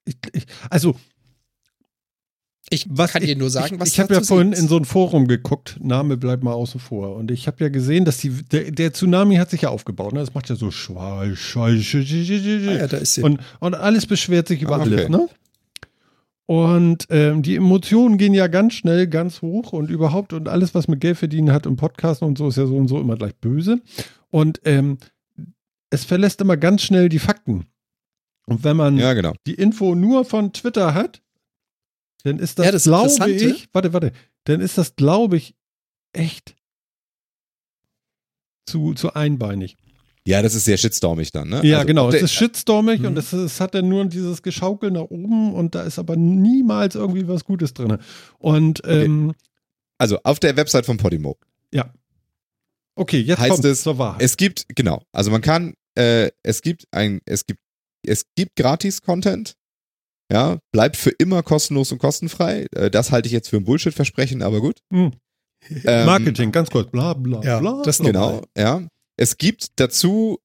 Ich, 0.06 0.18
ich, 0.34 0.46
also, 0.72 0.96
Ich 2.70 2.88
was 2.90 3.12
kann 3.12 3.22
ich, 3.22 3.30
dir 3.30 3.36
nur 3.36 3.50
sagen, 3.52 3.76
ich, 3.76 3.80
was 3.82 3.88
Ich 3.90 4.00
habe 4.00 4.14
da 4.14 4.20
ja 4.20 4.26
vorhin 4.26 4.52
ist. 4.52 4.60
in 4.60 4.68
so 4.68 4.78
ein 4.78 4.86
Forum 4.86 5.28
geguckt, 5.28 5.78
Name 5.80 6.18
bleibt 6.18 6.44
mal 6.44 6.54
außen 6.54 6.80
vor. 6.80 7.16
Und 7.16 7.30
ich 7.30 7.46
habe 7.48 7.64
ja 7.64 7.70
gesehen, 7.70 8.06
dass 8.06 8.18
die, 8.18 8.30
der, 8.30 8.72
der 8.72 8.92
Tsunami 8.94 9.36
hat 9.36 9.52
sich 9.52 9.62
ja 9.62 9.70
aufgebaut. 9.70 10.14
Ne? 10.14 10.20
Das 10.20 10.34
macht 10.34 10.50
ja 10.50 10.56
so 10.56 10.72
schwal, 10.72 11.36
schwal, 11.36 11.80
schwal, 11.80 12.04
schwal, 12.06 12.70
Ah, 12.70 12.78
ja, 12.80 12.88
da 12.88 12.98
ist 12.98 13.14
sie. 13.14 13.22
und, 13.22 13.40
und 13.60 13.76
alles 13.76 14.08
beschwert 14.08 14.48
sich 14.48 14.62
über 14.64 14.78
Ah, 14.78 14.82
okay. 14.82 14.94
alles, 14.96 15.10
ne? 15.10 15.28
Und 16.48 17.08
ähm, 17.10 17.42
die 17.42 17.56
Emotionen 17.56 18.18
gehen 18.18 18.34
ja 18.36 18.48
ganz 18.48 18.74
schnell 18.74 19.08
ganz 19.08 19.42
hoch 19.42 19.74
und 19.74 19.90
überhaupt 19.90 20.32
und 20.32 20.48
alles, 20.48 20.76
was 20.76 20.88
mit 20.88 21.00
Geld 21.02 21.18
verdienen 21.18 21.52
hat 21.52 21.66
und 21.66 21.76
Podcasten 21.76 22.28
und 22.28 22.38
so, 22.38 22.48
ist 22.48 22.58
ja 22.58 22.68
so 22.68 22.76
und 22.78 22.88
so 22.88 23.00
immer 23.00 23.16
gleich 23.16 23.36
böse. 23.36 23.82
Und 24.30 24.62
ähm, 24.66 24.98
es 25.90 26.04
verlässt 26.06 26.42
immer 26.42 26.56
ganz 26.58 26.84
schnell 26.84 27.10
die 27.10 27.20
Fakten. 27.20 27.66
Und 28.46 28.64
wenn 28.64 28.78
man 28.78 28.98
ja 28.98 29.14
genau. 29.14 29.34
die 29.48 29.56
Info 29.56 29.96
nur 29.96 30.24
von 30.24 30.54
Twitter 30.54 30.94
hat, 30.94 31.24
dann 32.26 32.40
ist 32.40 32.58
das, 32.58 32.66
Ja, 32.66 32.72
das 32.72 32.84
glaube 32.84 33.32
ich, 33.32 33.68
warte, 33.72 33.94
warte, 33.94 34.12
dann 34.46 34.60
ist 34.60 34.78
das, 34.78 34.96
glaube 34.96 35.38
ich, 35.38 35.56
echt 36.12 36.56
zu, 38.66 38.94
zu 38.96 39.14
einbeinig. 39.14 39.78
Ja, 40.28 40.42
das 40.42 40.56
ist 40.56 40.66
sehr 40.66 40.78
shitstormig 40.78 41.32
dann, 41.32 41.50
ne? 41.50 41.62
Ja, 41.64 41.78
Also, 41.78 41.88
genau. 41.88 42.08
ob 42.08 42.14
Es 42.16 42.24
ist 42.24 42.34
shitstormig 42.34 43.02
Mhm. 43.02 43.06
und 43.08 43.18
es, 43.18 43.32
es 43.32 43.62
hat 43.62 43.76
dann 43.76 43.88
nur 43.88 44.06
dieses 44.06 44.42
Geschaukel 44.42 44.90
nach 44.90 45.02
oben 45.04 45.54
und 45.54 45.76
da 45.76 45.84
ist 45.84 46.00
aber 46.00 46.16
niemals 46.16 46.96
irgendwie 46.96 47.28
was 47.28 47.46
Gutes 47.46 47.76
drin. 47.76 48.00
Und 48.40 48.82
ähm, 48.86 49.36
also 50.00 50.18
auf 50.24 50.40
der 50.40 50.58
Website 50.58 50.88
von 50.88 50.98
Podimo. 50.98 51.38
okay, 52.96 53.20
jetzt 53.20 53.40
Heißt 53.40 53.52
kommt 53.52 53.66
es, 53.66 53.84
zur 53.84 53.98
Wahrheit. 54.00 54.22
Es 54.24 54.36
gibt, 54.38 54.66
genau, 54.70 55.04
also 55.12 55.30
man 55.30 55.42
kann, 55.42 55.76
äh, 55.96 56.32
es 56.42 56.62
gibt 56.64 56.88
ein, 56.92 57.22
es 57.26 57.46
gibt, 57.46 57.60
es 58.04 58.26
gibt 58.36 58.56
Gratis-Content, 58.56 59.56
ja, 60.32 60.60
bleibt 60.72 60.98
für 60.98 61.12
immer 61.12 61.44
kostenlos 61.44 61.92
und 61.92 62.00
kostenfrei. 62.00 62.68
Äh, 62.76 62.90
das 62.90 63.12
halte 63.12 63.28
ich 63.28 63.34
jetzt 63.34 63.50
für 63.50 63.58
ein 63.58 63.66
Bullshit-Versprechen, 63.66 64.42
aber 64.42 64.62
gut. 64.62 64.80
Hm. 64.92 65.14
Ähm, 65.86 66.06
Marketing, 66.06 66.52
ganz 66.52 66.70
kurz, 66.70 66.92
bla 66.92 67.14
bla 67.14 67.42
Ja, 67.44 67.60
bla. 67.60 67.82
das. 67.84 68.00
Genau, 68.00 68.44
ja. 68.58 68.88
Es 69.18 69.38
gibt 69.38 69.80
dazu 69.80 70.40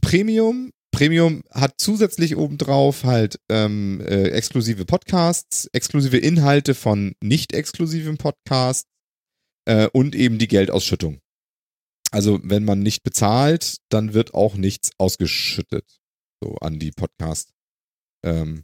Premium. 0.00 0.70
Premium 0.90 1.42
hat 1.50 1.74
zusätzlich 1.78 2.36
obendrauf 2.36 3.04
halt 3.04 3.40
ähm, 3.50 4.00
äh, 4.00 4.28
exklusive 4.28 4.84
Podcasts, 4.84 5.68
exklusive 5.72 6.18
Inhalte 6.18 6.74
von 6.74 7.14
nicht 7.20 7.52
exklusiven 7.52 8.16
Podcasts 8.16 8.88
äh, 9.66 9.88
und 9.92 10.14
eben 10.14 10.38
die 10.38 10.46
Geldausschüttung. 10.46 11.18
Also 12.12 12.38
wenn 12.44 12.64
man 12.64 12.78
nicht 12.78 13.02
bezahlt, 13.02 13.78
dann 13.88 14.14
wird 14.14 14.34
auch 14.34 14.54
nichts 14.54 14.92
ausgeschüttet 14.98 15.98
so 16.40 16.56
an 16.58 16.78
die 16.78 16.92
Podcast, 16.92 17.50
ähm, 18.24 18.62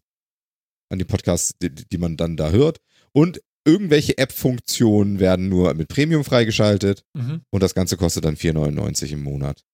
an 0.90 0.98
die 0.98 1.04
Podcasts, 1.04 1.54
die, 1.62 1.70
die 1.70 1.98
man 1.98 2.16
dann 2.16 2.36
da 2.36 2.50
hört. 2.50 2.80
Und 3.12 3.40
irgendwelche 3.64 4.18
App-Funktionen 4.18 5.20
werden 5.20 5.48
nur 5.48 5.74
mit 5.74 5.88
Premium 5.88 6.24
freigeschaltet. 6.24 7.04
Mhm. 7.14 7.42
Und 7.50 7.62
das 7.62 7.74
Ganze 7.74 7.96
kostet 7.96 8.24
dann 8.24 8.36
4,99 8.36 9.12
im 9.12 9.22
Monat. 9.22 9.64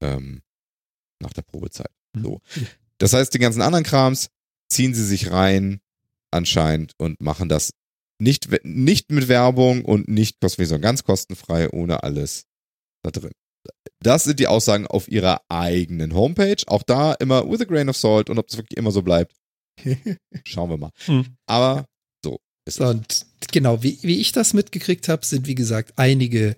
Ähm, 0.00 0.42
nach 1.20 1.32
der 1.32 1.42
Probezeit. 1.42 1.90
So. 2.16 2.40
Das 2.98 3.12
heißt, 3.12 3.34
die 3.34 3.38
ganzen 3.38 3.62
anderen 3.62 3.84
Krams 3.84 4.28
ziehen 4.68 4.94
sie 4.94 5.04
sich 5.04 5.30
rein, 5.30 5.80
anscheinend, 6.30 6.92
und 6.98 7.20
machen 7.20 7.48
das 7.48 7.70
nicht, 8.18 8.48
nicht 8.64 9.10
mit 9.10 9.28
Werbung 9.28 9.84
und 9.84 10.08
nicht 10.08 10.40
kostenfrei, 10.40 10.66
sondern 10.66 10.82
ganz 10.82 11.04
kostenfrei, 11.04 11.70
ohne 11.70 12.02
alles 12.02 12.46
da 13.02 13.10
drin. 13.10 13.32
Das 14.00 14.24
sind 14.24 14.38
die 14.38 14.46
Aussagen 14.46 14.86
auf 14.86 15.08
ihrer 15.08 15.40
eigenen 15.48 16.14
Homepage. 16.14 16.62
Auch 16.66 16.82
da 16.82 17.14
immer 17.14 17.50
with 17.50 17.62
a 17.62 17.64
grain 17.64 17.88
of 17.88 17.96
salt 17.96 18.30
und 18.30 18.38
ob 18.38 18.48
es 18.48 18.56
wirklich 18.56 18.76
immer 18.76 18.90
so 18.90 19.02
bleibt, 19.02 19.34
schauen 20.44 20.70
wir 20.70 20.76
mal. 20.78 20.90
Hm. 21.06 21.26
Aber 21.46 21.84
so 22.24 22.38
ist 22.64 22.76
So, 22.76 22.84
es. 22.84 22.90
und 22.90 23.26
genau, 23.52 23.82
wie, 23.82 23.98
wie 24.02 24.20
ich 24.20 24.32
das 24.32 24.54
mitgekriegt 24.54 25.08
habe, 25.08 25.24
sind 25.24 25.46
wie 25.46 25.54
gesagt 25.54 25.94
einige 25.96 26.56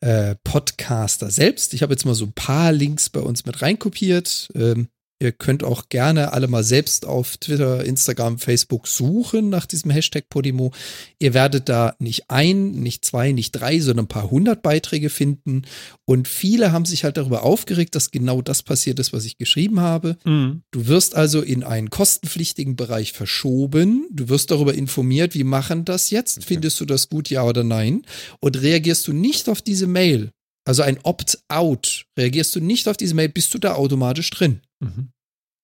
äh, 0.00 0.34
Podcaster 0.44 1.30
selbst. 1.30 1.74
Ich 1.74 1.82
habe 1.82 1.92
jetzt 1.92 2.04
mal 2.06 2.14
so 2.14 2.24
ein 2.26 2.32
paar 2.32 2.72
Links 2.72 3.10
bei 3.10 3.20
uns 3.20 3.44
mit 3.44 3.60
reinkopiert. 3.62 4.48
Ähm, 4.54 4.88
Ihr 5.22 5.32
könnt 5.32 5.62
auch 5.62 5.90
gerne 5.90 6.32
alle 6.32 6.48
mal 6.48 6.64
selbst 6.64 7.04
auf 7.04 7.36
Twitter, 7.36 7.84
Instagram, 7.84 8.38
Facebook 8.38 8.88
suchen 8.88 9.50
nach 9.50 9.66
diesem 9.66 9.90
Hashtag 9.90 10.30
Podimo. 10.30 10.72
Ihr 11.18 11.34
werdet 11.34 11.68
da 11.68 11.94
nicht 11.98 12.30
ein, 12.30 12.70
nicht 12.70 13.04
zwei, 13.04 13.32
nicht 13.32 13.52
drei, 13.52 13.80
sondern 13.80 14.06
ein 14.06 14.08
paar 14.08 14.30
hundert 14.30 14.62
Beiträge 14.62 15.10
finden. 15.10 15.62
Und 16.06 16.26
viele 16.26 16.72
haben 16.72 16.86
sich 16.86 17.04
halt 17.04 17.18
darüber 17.18 17.42
aufgeregt, 17.42 17.94
dass 17.94 18.10
genau 18.10 18.40
das 18.40 18.62
passiert 18.62 18.98
ist, 18.98 19.12
was 19.12 19.26
ich 19.26 19.36
geschrieben 19.36 19.80
habe. 19.80 20.16
Mhm. 20.24 20.62
Du 20.70 20.86
wirst 20.86 21.14
also 21.14 21.42
in 21.42 21.64
einen 21.64 21.90
kostenpflichtigen 21.90 22.74
Bereich 22.76 23.12
verschoben. 23.12 24.06
Du 24.10 24.30
wirst 24.30 24.50
darüber 24.50 24.72
informiert, 24.72 25.34
wie 25.34 25.44
machen 25.44 25.84
das 25.84 26.08
jetzt? 26.08 26.44
Findest 26.46 26.80
du 26.80 26.86
das 26.86 27.10
gut, 27.10 27.28
ja 27.28 27.44
oder 27.44 27.62
nein? 27.62 28.06
Und 28.40 28.62
reagierst 28.62 29.06
du 29.06 29.12
nicht 29.12 29.50
auf 29.50 29.60
diese 29.60 29.86
Mail, 29.86 30.30
also 30.64 30.82
ein 30.82 30.98
Opt-out, 31.02 32.06
reagierst 32.18 32.54
du 32.54 32.60
nicht 32.60 32.88
auf 32.88 32.96
diese 32.96 33.14
Mail, 33.14 33.28
bist 33.28 33.52
du 33.52 33.58
da 33.58 33.74
automatisch 33.74 34.30
drin. 34.30 34.60
Mhm. 34.80 35.10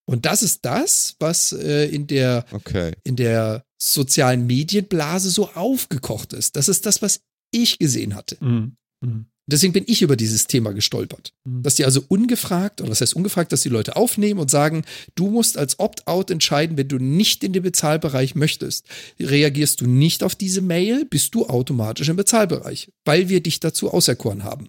Und 0.09 0.25
das 0.25 0.41
ist 0.41 0.63
das, 0.63 1.15
was 1.19 1.51
äh, 1.51 1.85
in 1.87 2.07
der 2.07 2.45
Okay. 2.51 2.93
in 3.03 3.15
der 3.17 3.65
sozialen 3.77 4.47
Medienblase 4.47 5.29
so 5.29 5.49
aufgekocht 5.49 6.33
ist. 6.33 6.55
Das 6.55 6.69
ist 6.69 6.85
das, 6.85 7.01
was 7.01 7.21
ich 7.51 7.77
gesehen 7.77 8.15
hatte. 8.15 8.37
Mhm. 8.39 8.77
Mhm. 9.01 9.25
Deswegen 9.49 9.71
bin 9.71 9.85
ich 9.87 10.01
über 10.01 10.17
dieses 10.17 10.47
Thema 10.47 10.73
gestolpert. 10.73 11.33
Mhm. 11.45 11.63
Dass 11.63 11.75
die 11.75 11.85
also 11.85 12.03
ungefragt, 12.09 12.81
oder 12.81 12.89
was 12.91 12.99
heißt 12.99 13.15
ungefragt, 13.15 13.51
dass 13.53 13.61
die 13.61 13.69
Leute 13.69 13.95
aufnehmen 13.95 14.39
und 14.41 14.51
sagen, 14.51 14.83
du 15.15 15.29
musst 15.29 15.57
als 15.57 15.79
Opt-out 15.79 16.31
entscheiden, 16.31 16.77
wenn 16.77 16.89
du 16.89 16.97
nicht 16.97 17.43
in 17.43 17.53
den 17.53 17.63
Bezahlbereich 17.63 18.35
möchtest. 18.35 18.85
Reagierst 19.19 19.79
du 19.81 19.87
nicht 19.87 20.23
auf 20.23 20.35
diese 20.35 20.61
Mail, 20.61 21.05
bist 21.05 21.33
du 21.33 21.47
automatisch 21.47 22.09
im 22.09 22.17
Bezahlbereich, 22.17 22.91
weil 23.05 23.29
wir 23.29 23.41
dich 23.41 23.61
dazu 23.61 23.93
auserkoren 23.93 24.43
haben. 24.43 24.67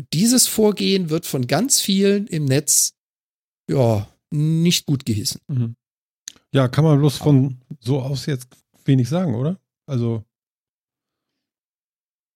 Und 0.00 0.08
dieses 0.12 0.48
Vorgehen 0.48 1.10
wird 1.10 1.26
von 1.26 1.46
ganz 1.46 1.80
vielen 1.80 2.26
im 2.26 2.44
Netz, 2.44 2.94
ja, 3.68 4.06
nicht 4.30 4.86
gut 4.86 5.04
geheißen. 5.06 5.40
Mhm. 5.48 5.74
Ja, 6.52 6.68
kann 6.68 6.84
man 6.84 6.98
bloß 6.98 7.18
von 7.18 7.58
so 7.80 8.00
aus 8.00 8.26
jetzt 8.26 8.48
wenig 8.84 9.08
sagen, 9.08 9.34
oder? 9.34 9.58
Also, 9.86 10.24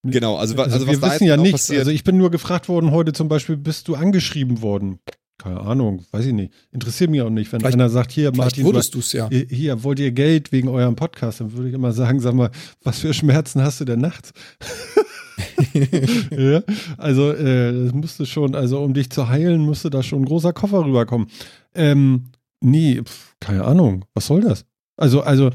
Genau, 0.05 0.37
also, 0.37 0.57
also, 0.61 0.75
also 0.75 0.87
wir 0.89 1.01
wissen 1.01 1.25
ja 1.27 1.37
genau 1.37 1.45
nichts. 1.45 1.63
passiert. 1.63 1.79
Also 1.81 1.93
ich 1.93 2.03
bin 2.03 2.17
nur 2.17 2.31
gefragt 2.33 2.69
worden 2.69 2.91
heute 2.91 3.13
zum 3.13 3.29
Beispiel, 3.29 3.57
bist 3.57 3.87
du 3.87 3.95
angeschrieben 3.95 4.61
worden? 4.61 4.99
Keine 5.39 5.61
Ahnung, 5.61 6.05
weiß 6.11 6.27
ich 6.27 6.33
nicht. 6.33 6.53
Interessiert 6.73 7.09
mich 7.11 7.23
auch 7.23 7.31
nicht. 7.31 7.53
Wenn 7.53 7.61
Vielleicht- 7.61 7.75
einer 7.75 7.89
sagt, 7.89 8.11
hier, 8.11 8.35
Martin, 8.35 8.63
du 8.65 8.67
wurdest 8.69 8.95
du 8.95 8.99
es 8.99 9.13
ja. 9.13 9.29
Hier, 9.29 9.47
hier, 9.49 9.85
wollt 9.85 10.01
ihr 10.01 10.11
Geld 10.11 10.51
wegen 10.51 10.69
eurem 10.69 10.97
Podcast? 10.97 11.41
Dann 11.41 11.53
würde 11.53 11.69
ich 11.69 11.75
immer 11.75 11.93
sagen, 11.93 12.19
sag 12.19 12.35
mal, 12.35 12.51
was 12.83 12.99
für 12.99 13.15
Schmerzen 13.15 13.63
hast 13.63 13.81
du 13.81 13.85
denn 13.85 14.01
nachts? 14.01 14.33
ja, 16.31 16.63
also 16.99 17.33
äh, 17.33 17.85
das 17.85 17.93
musste 17.93 18.27
schon, 18.27 18.55
also 18.55 18.83
um 18.83 18.95
dich 18.95 19.11
zu 19.11 19.29
heilen, 19.29 19.61
musste 19.61 19.91
da 19.91 20.03
schon 20.03 20.23
ein 20.23 20.25
großer 20.27 20.53
Koffer 20.53 20.85
rüberkommen. 20.85 21.29
Ähm, 21.75 22.31
nee, 22.61 23.03
pf, 23.03 23.37
keine 23.41 23.65
Ahnung, 23.65 24.05
was 24.15 24.27
soll 24.27 24.41
das? 24.43 24.65
Also, 24.97 25.23
also, 25.23 25.51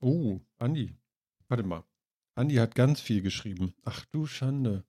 oh, 0.00 0.40
Andi, 0.58 0.92
warte 1.48 1.62
mal. 1.62 1.84
Andi 2.36 2.56
hat 2.56 2.74
ganz 2.74 3.00
viel 3.00 3.22
geschrieben. 3.22 3.74
Ach 3.84 4.04
du 4.12 4.26
Schande. 4.26 4.84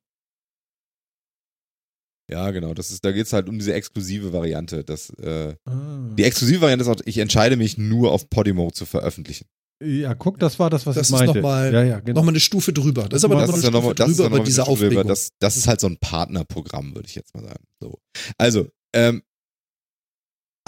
ja, 2.28 2.50
genau, 2.52 2.74
das 2.74 2.90
ist, 2.90 3.06
da 3.06 3.12
geht 3.12 3.28
es 3.28 3.34
halt 3.34 3.48
um 3.50 3.60
diese 3.60 3.74
exklusive 3.74 4.34
Variante. 4.34 4.84
Das, 4.84 5.12
äh, 5.12 5.56
Ah. 5.66 6.10
die 6.18 6.24
exklusive 6.24 6.62
Variante 6.62 6.84
ist 6.84 6.90
auch, 6.90 7.02
ich 7.06 7.20
entscheide 7.20 7.56
mich 7.56 7.78
nur 7.78 8.12
auf 8.12 8.30
Podimo 8.32 8.72
zu 8.72 8.86
veröffentlichen. 8.88 9.46
Ja, 9.84 10.14
guck, 10.16 10.40
das 10.40 10.58
war 10.58 10.70
das, 10.70 10.86
was 10.86 10.96
Das 10.96 11.10
ich 11.10 11.14
ist 11.14 11.20
meinte. 11.20 11.40
noch 11.42 11.44
mal- 11.50 11.74
ja, 11.74 11.84
ja, 11.84 12.00
genau. 12.00 12.20
Nochmal 12.22 12.32
eine 12.34 12.40
Stufe 12.40 12.72
drüber. 12.72 13.10
Das 13.10 13.18
ist 13.20 13.26
aber 13.26 13.36
Das 13.36 13.48
nochmal 13.48 13.48
Das 13.48 13.54
eine 13.54 13.58
ist 13.60 13.64
ja 13.64 13.70
Stufe 13.70 13.74
nochmal, 13.82 13.96
das 13.96 14.10
ist 14.10 14.18
ja 14.20 14.24
drüber 14.24 14.30
noch 14.30 14.38
über 14.38 14.46
diese 14.46 14.68
Aufregung. 14.68 15.08
Das, 15.08 15.30
das 15.40 15.58
ist 15.58 15.68
halt 15.68 15.82
so 15.82 15.88
ein 15.88 15.98
Partnerprogramm, 15.98 16.96
würde 16.96 17.08
ich 17.10 17.16
jetzt 17.16 17.36
mal 17.36 17.44
sagen. 17.44 17.64
So. 17.82 18.00
Also, 18.38 18.68
ähm, 18.94 19.22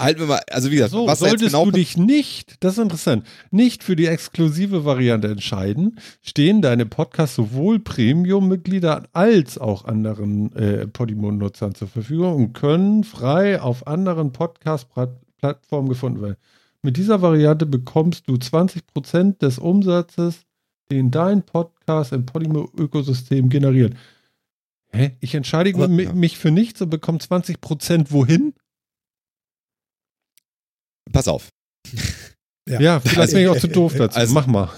halten 0.00 0.20
wir 0.20 0.26
mal, 0.26 0.40
also 0.50 0.70
wie 0.70 0.74
gesagt, 0.76 0.92
So, 0.92 1.06
was 1.06 1.18
solltest 1.20 1.46
genau 1.46 1.64
du 1.64 1.70
dich 1.72 1.96
nicht, 1.96 2.62
das 2.62 2.74
ist 2.74 2.82
interessant, 2.82 3.26
nicht 3.50 3.82
für 3.82 3.96
die 3.96 4.06
exklusive 4.06 4.84
Variante 4.84 5.26
entscheiden, 5.28 5.98
stehen 6.22 6.62
deine 6.62 6.86
Podcasts 6.86 7.34
sowohl 7.34 7.80
Premium-Mitgliedern 7.80 9.08
als 9.12 9.58
auch 9.58 9.86
anderen 9.86 10.54
äh, 10.54 10.86
Podimo-Nutzern 10.86 11.74
zur 11.74 11.88
Verfügung 11.88 12.36
und 12.36 12.52
können 12.52 13.02
frei 13.04 13.60
auf 13.60 13.86
anderen 13.88 14.32
Podcast-Plattformen 14.32 15.88
gefunden 15.88 16.22
werden. 16.22 16.36
Mit 16.82 16.96
dieser 16.96 17.22
Variante 17.22 17.66
bekommst 17.66 18.28
du 18.28 18.34
20% 18.34 19.38
des 19.38 19.58
Umsatzes, 19.58 20.42
den 20.90 21.10
dein 21.10 21.44
Podcast 21.44 22.12
im 22.12 22.24
Podimo-Ökosystem 22.24 23.48
generiert. 23.48 23.94
Hä? 24.90 25.16
Ich 25.20 25.34
entscheide 25.34 25.74
Aber- 25.74 25.88
mi- 25.88 26.06
mich 26.12 26.38
für 26.38 26.50
nichts 26.50 26.80
und 26.80 26.90
bekomme 26.90 27.18
20% 27.18 28.10
wohin? 28.10 28.54
pass 31.12 31.28
auf. 31.28 31.48
Ja, 32.68 33.00
vielleicht 33.00 33.32
bin 33.32 33.40
ich 33.44 33.48
auch 33.48 33.56
zu 33.58 33.66
doof 33.68 33.94
dazu. 33.96 34.18
Also- 34.18 34.34
Mach 34.34 34.46
mal. 34.46 34.70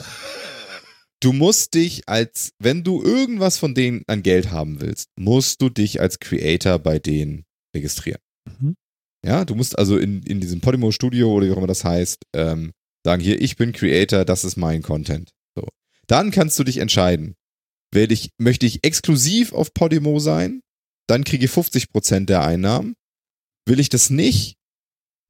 Du 1.19 1.33
musst 1.33 1.75
dich 1.75 2.09
als, 2.09 2.53
wenn 2.61 2.85
du 2.85 3.03
irgendwas 3.03 3.59
von 3.59 3.75
denen 3.75 4.05
an 4.07 4.23
Geld 4.23 4.53
haben 4.53 4.81
willst, 4.81 5.09
musst 5.19 5.61
du 5.61 5.71
dich 5.71 6.01
als 6.01 6.21
Creator 6.21 6.79
bei 6.79 7.01
denen 7.01 7.45
registrieren. 7.75 8.21
Mhm. 8.61 8.77
Ja, 9.25 9.45
du 9.45 9.55
musst 9.55 9.79
also 9.79 9.99
in, 9.99 10.23
in 10.23 10.41
diesem 10.41 10.61
Podimo 10.61 10.93
Studio 10.93 11.33
oder 11.33 11.47
wie 11.47 11.53
auch 11.53 11.59
immer 11.59 11.67
das 11.67 11.85
heißt, 11.85 12.25
ähm, 12.35 12.73
sagen 13.05 13.23
hier, 13.23 13.41
ich 13.41 13.57
bin 13.57 13.73
Creator, 13.73 14.25
das 14.25 14.45
ist 14.45 14.57
mein 14.57 14.83
Content. 14.83 15.31
So. 15.55 15.67
Dann 16.07 16.31
kannst 16.31 16.59
du 16.59 16.65
dich 16.65 16.79
entscheiden, 16.79 17.35
will 17.93 18.11
ich, 18.13 18.31
möchte 18.39 18.67
ich 18.67 18.85
exklusiv 18.85 19.53
auf 19.53 19.75
Podimo 19.75 20.19
sein, 20.21 20.61
dann 21.07 21.25
kriege 21.25 21.45
ich 21.45 21.51
50% 21.51 22.27
der 22.27 22.43
Einnahmen. 22.43 22.95
Will 23.67 23.81
ich 23.81 23.89
das 23.89 24.11
nicht, 24.11 24.57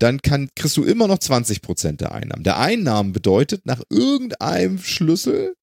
dann 0.00 0.22
kann, 0.22 0.48
kriegst 0.56 0.76
du 0.76 0.84
immer 0.84 1.08
noch 1.08 1.18
20% 1.18 1.96
der 1.96 2.12
Einnahmen. 2.12 2.42
Der 2.42 2.58
Einnahmen 2.58 3.12
bedeutet, 3.12 3.66
nach 3.66 3.82
irgendeinem 3.90 4.78
Schlüssel, 4.78 5.54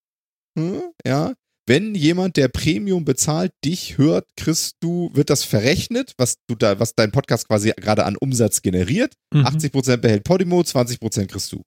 hm, 0.58 0.82
ja, 1.06 1.34
wenn 1.68 1.93
jemand, 1.95 2.38
der 2.38 2.47
Premium 2.47 3.05
bezahlt, 3.05 3.51
dich 3.63 3.97
hört, 3.97 4.26
kriegst 4.36 4.78
du, 4.80 5.11
wird 5.13 5.30
das 5.30 5.43
verrechnet, 5.43 6.13
was 6.18 6.38
du 6.47 6.55
da, 6.55 6.80
was 6.80 6.95
dein 6.95 7.11
Podcast 7.11 7.47
quasi 7.47 7.72
gerade 7.78 8.05
an 8.05 8.15
Umsatz 8.15 8.61
generiert. 8.61 9.13
Mhm. 9.34 9.45
80% 9.45 9.97
behält 9.97 10.24
Podimo, 10.24 10.61
20% 10.61 11.28
kriegst 11.28 11.51
du. 11.51 11.61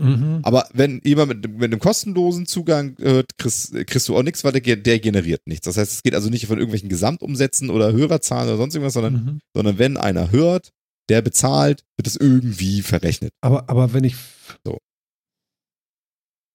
Mhm. 0.00 0.40
Aber 0.42 0.66
wenn 0.72 1.00
jemand 1.04 1.28
mit, 1.28 1.52
mit 1.52 1.64
einem 1.64 1.78
kostenlosen 1.78 2.46
Zugang 2.46 2.96
hört, 2.98 3.38
kriegst, 3.38 3.74
kriegst 3.86 4.08
du 4.08 4.16
auch 4.16 4.22
nichts, 4.22 4.42
weil 4.42 4.52
der, 4.52 4.76
der 4.76 4.98
generiert 4.98 5.42
nichts. 5.46 5.66
Das 5.66 5.76
heißt, 5.76 5.92
es 5.92 6.02
geht 6.02 6.14
also 6.14 6.30
nicht 6.30 6.46
von 6.46 6.58
irgendwelchen 6.58 6.88
Gesamtumsätzen 6.88 7.70
oder 7.70 7.92
Hörerzahlen 7.92 8.48
oder 8.48 8.56
sonst 8.56 8.74
irgendwas, 8.74 8.94
sondern, 8.94 9.12
Mhm. 9.14 9.38
sondern 9.54 9.78
wenn 9.78 9.96
einer 9.96 10.32
hört, 10.32 10.70
der 11.08 11.22
bezahlt, 11.22 11.84
wird 11.96 12.06
es 12.06 12.16
irgendwie 12.16 12.82
verrechnet. 12.82 13.30
Aber, 13.40 13.68
aber 13.68 13.92
wenn 13.92 14.04
ich. 14.04 14.16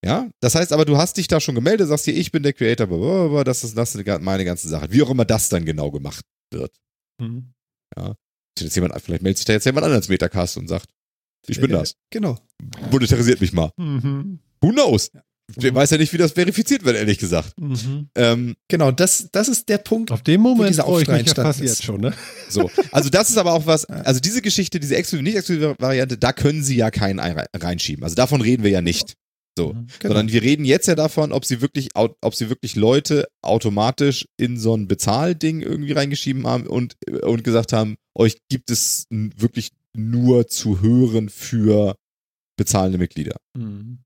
Ja, 0.05 0.29
das 0.39 0.55
heißt 0.55 0.71
aber, 0.71 0.85
du 0.85 0.97
hast 0.97 1.17
dich 1.17 1.27
da 1.27 1.41
schon 1.41 1.55
gemeldet, 1.55 1.87
sagst 1.89 2.05
hier, 2.05 2.15
ich 2.15 2.31
bin 2.31 2.41
der 2.43 2.53
Creator, 2.53 2.87
blablabla, 2.87 3.43
das 3.43 3.63
ist, 3.65 3.77
das 3.77 3.95
ist 3.95 4.21
meine 4.21 4.45
ganze 4.45 4.69
Sache. 4.69 4.87
Wie 4.91 5.01
auch 5.03 5.09
immer 5.09 5.25
das 5.25 5.49
dann 5.49 5.65
genau 5.65 5.91
gemacht 5.91 6.23
wird. 6.53 6.71
Mhm. 7.21 7.51
Jetzt 8.57 8.75
jemand, 8.75 8.93
vielleicht 9.01 9.23
meldet 9.23 9.37
sich 9.37 9.45
da 9.45 9.53
jetzt 9.53 9.65
jemand 9.65 9.85
anderes 9.85 10.09
Metacast 10.09 10.57
und 10.57 10.67
sagt, 10.67 10.87
ich 11.47 11.59
bin 11.59 11.69
Äh, 11.71 11.73
das. 11.73 11.95
Genau. 12.11 12.37
Monetarisiert 12.91 13.39
mich 13.41 13.53
mal. 13.53 13.71
Mhm. 13.77 14.39
Who 14.61 14.69
knows? 14.71 15.11
Ich 15.55 15.73
weiß 15.73 15.89
ja 15.89 15.97
nicht, 15.97 16.13
wie 16.13 16.17
das 16.17 16.33
verifiziert 16.33 16.83
wird, 16.85 16.95
ehrlich 16.95 17.17
gesagt. 17.17 17.53
Mhm. 17.59 18.09
Ähm, 18.15 18.55
Genau, 18.67 18.91
das, 18.91 19.29
das 19.31 19.47
ist 19.47 19.67
der 19.69 19.79
Punkt. 19.79 20.11
Auf 20.11 20.21
den 20.21 20.41
Moment 20.41 20.69
dieser 20.69 20.83
freue 20.83 21.01
ich 21.01 21.09
Aufschrei 21.09 21.23
mich 21.23 21.27
ja 21.35 21.43
fast 21.43 21.59
entstanden 21.61 21.65
ist. 21.65 21.79
jetzt 21.79 21.83
schon, 21.85 22.01
ne? 22.01 22.13
so. 22.49 22.69
Also 22.91 23.09
das 23.09 23.29
ist 23.31 23.37
aber 23.37 23.53
auch 23.53 23.65
was, 23.65 23.85
also 23.85 24.19
diese 24.19 24.41
Geschichte, 24.41 24.79
diese 24.79 24.95
exklusive, 24.95 25.23
nicht 25.23 25.37
exklusive 25.37 25.75
Variante, 25.79 26.17
da 26.17 26.33
können 26.33 26.63
sie 26.63 26.75
ja 26.75 26.91
keinen 26.91 27.19
ein- 27.19 27.45
reinschieben. 27.55 28.03
Also 28.03 28.15
davon 28.15 28.41
reden 28.41 28.63
wir 28.63 28.69
ja 28.71 28.81
nicht. 28.81 29.15
So. 29.59 29.73
Mhm. 29.73 29.87
Genau. 29.99 30.13
Sondern 30.13 30.31
wir 30.31 30.41
reden 30.41 30.63
jetzt 30.63 30.87
ja 30.87 30.95
davon, 30.95 31.33
ob 31.33 31.43
sie 31.43 31.59
wirklich, 31.61 31.89
ob 31.95 32.35
sie 32.35 32.49
wirklich 32.49 32.75
Leute 32.75 33.27
automatisch 33.41 34.25
in 34.37 34.57
so 34.57 34.75
ein 34.75 34.87
Bezahlding 34.87 35.61
irgendwie 35.61 35.91
reingeschrieben 35.91 36.47
haben 36.47 36.65
und, 36.65 36.95
und 37.23 37.43
gesagt 37.43 37.73
haben, 37.73 37.97
euch 38.15 38.37
gibt 38.49 38.71
es 38.71 39.05
wirklich 39.09 39.71
nur 39.93 40.47
zu 40.47 40.81
hören 40.81 41.29
für 41.29 41.95
bezahlende 42.57 42.97
Mitglieder. 42.97 43.35
Mhm. 43.53 43.99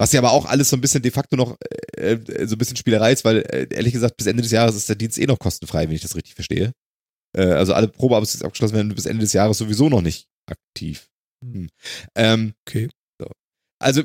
Was 0.00 0.12
ja 0.12 0.20
aber 0.20 0.32
auch 0.32 0.46
alles 0.46 0.70
so 0.70 0.76
ein 0.76 0.80
bisschen 0.80 1.02
de 1.02 1.10
facto 1.10 1.36
noch 1.36 1.58
äh, 1.98 2.12
äh, 2.12 2.46
so 2.46 2.54
ein 2.54 2.58
bisschen 2.58 2.78
Spielerei 2.78 3.12
ist, 3.12 3.22
weil 3.22 3.40
äh, 3.40 3.66
ehrlich 3.70 3.92
gesagt, 3.92 4.16
bis 4.16 4.26
Ende 4.26 4.42
des 4.42 4.50
Jahres 4.50 4.74
ist 4.74 4.88
der 4.88 4.96
Dienst 4.96 5.18
eh 5.18 5.26
noch 5.26 5.38
kostenfrei, 5.38 5.86
wenn 5.86 5.94
ich 5.94 6.00
das 6.00 6.16
richtig 6.16 6.34
verstehe. 6.34 6.72
Äh, 7.36 7.42
also 7.42 7.74
alle 7.74 7.88
Probeabos 7.88 8.30
die 8.32 8.38
jetzt 8.38 8.44
abgeschlossen 8.44 8.76
werden 8.76 8.94
bis 8.94 9.04
Ende 9.04 9.20
des 9.20 9.34
Jahres 9.34 9.58
sowieso 9.58 9.90
noch 9.90 10.00
nicht 10.00 10.26
aktiv. 10.46 11.10
Hm. 11.44 11.68
Ähm, 12.14 12.54
Okay. 12.66 12.88
So. 13.80 13.86
Also 13.86 14.02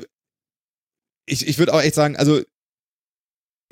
ich, 1.26 1.46
ich 1.46 1.58
würde 1.58 1.74
auch 1.74 1.82
echt 1.82 1.94
sagen, 1.94 2.16
also 2.16 2.42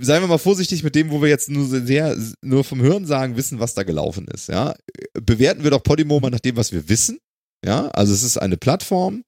seien 0.01 0.23
wir 0.23 0.29
mal 0.29 0.39
vorsichtig 0.39 0.83
mit 0.83 0.95
dem, 0.95 1.11
wo 1.11 1.23
wir 1.23 1.29
jetzt 1.29 1.49
nur 1.49 1.67
sehr, 1.67 2.17
nur 2.43 2.65
vom 2.65 2.81
Hören 2.81 3.07
sagen 3.07 3.37
wissen, 3.37 3.61
was 3.61 3.75
da 3.75 3.85
gelaufen 3.85 4.27
ist, 4.29 4.49
ja. 4.49 4.75
Bewerten 5.15 5.63
wir 5.63 5.71
doch 5.71 5.83
Podimo 5.83 6.19
mal 6.21 6.31
nach 6.31 6.41
dem, 6.41 6.57
was 6.57 6.73
wir 6.73 6.89
wissen, 6.89 7.19
ja. 7.65 7.89
Also 7.89 8.13
es 8.13 8.23
ist 8.23 8.39
eine 8.39 8.57
Plattform, 8.57 9.25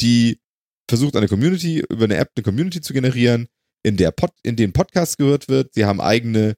die 0.00 0.40
versucht 0.88 1.16
eine 1.16 1.28
Community, 1.28 1.84
über 1.88 2.04
eine 2.04 2.16
App 2.16 2.32
eine 2.36 2.42
Community 2.42 2.80
zu 2.80 2.92
generieren, 2.92 3.48
in 3.84 3.96
der 3.96 4.10
Pod, 4.10 4.32
in 4.42 4.56
den 4.56 4.72
Podcast 4.72 5.18
gehört 5.18 5.48
wird. 5.48 5.74
Sie 5.74 5.84
haben 5.84 6.00
eigene 6.00 6.54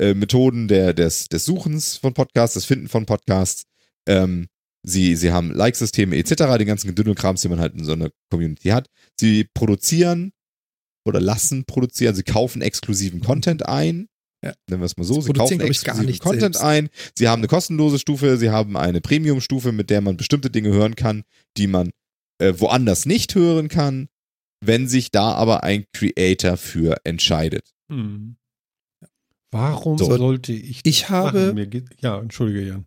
äh, 0.00 0.14
Methoden 0.14 0.68
der, 0.68 0.92
des, 0.92 1.28
des 1.28 1.44
Suchens 1.44 1.96
von 1.96 2.12
Podcasts, 2.12 2.54
des 2.54 2.66
Finden 2.66 2.88
von 2.88 3.06
Podcasts. 3.06 3.64
Ähm, 4.06 4.48
sie, 4.86 5.16
sie 5.16 5.32
haben 5.32 5.50
Like-Systeme 5.52 6.16
etc., 6.16 6.34
den 6.58 6.66
ganzen 6.66 6.86
Gedündelkrams, 6.88 7.40
die 7.42 7.48
man 7.48 7.60
halt 7.60 7.74
in 7.74 7.84
so 7.84 7.92
einer 7.92 8.10
Community 8.30 8.68
hat. 8.68 8.88
Sie 9.18 9.44
produzieren 9.54 10.32
oder 11.06 11.20
lassen 11.20 11.64
produzieren, 11.64 12.14
sie 12.14 12.22
kaufen 12.22 12.62
exklusiven 12.62 13.20
Content 13.20 13.66
ein. 13.66 14.08
Ja. 14.44 14.52
Nennen 14.68 14.82
wir 14.82 14.86
es 14.86 14.96
mal 14.96 15.04
so. 15.04 15.16
Das 15.16 15.24
Sie 15.26 15.32
kaufen 15.32 15.60
exklusiven 15.60 16.18
Content 16.18 16.54
selbst. 16.56 16.60
ein. 16.62 16.88
Sie 17.16 17.26
haben 17.28 17.40
eine 17.40 17.48
kostenlose 17.48 17.98
Stufe, 17.98 18.36
sie 18.36 18.50
haben 18.50 18.76
eine 18.76 19.00
Premium-Stufe, 19.00 19.72
mit 19.72 19.90
der 19.90 20.00
man 20.02 20.16
bestimmte 20.16 20.50
Dinge 20.50 20.68
hören 20.70 20.94
kann, 20.94 21.22
die 21.56 21.66
man 21.66 21.90
äh, 22.38 22.52
woanders 22.58 23.06
nicht 23.06 23.34
hören 23.34 23.68
kann, 23.68 24.08
wenn 24.64 24.88
sich 24.88 25.10
da 25.10 25.32
aber 25.32 25.64
ein 25.64 25.84
Creator 25.92 26.56
für 26.58 26.96
entscheidet. 27.04 27.70
Hm. 27.90 28.36
Warum 29.50 29.96
So. 29.98 30.14
sollte 30.16 30.52
ich 30.52 30.80
Ich 30.84 31.08
habe- 31.08 31.40
machen? 31.46 31.54
Mir 31.54 31.66
geht, 31.66 31.86
ja, 32.00 32.20
entschuldige, 32.20 32.66
Jan. 32.66 32.86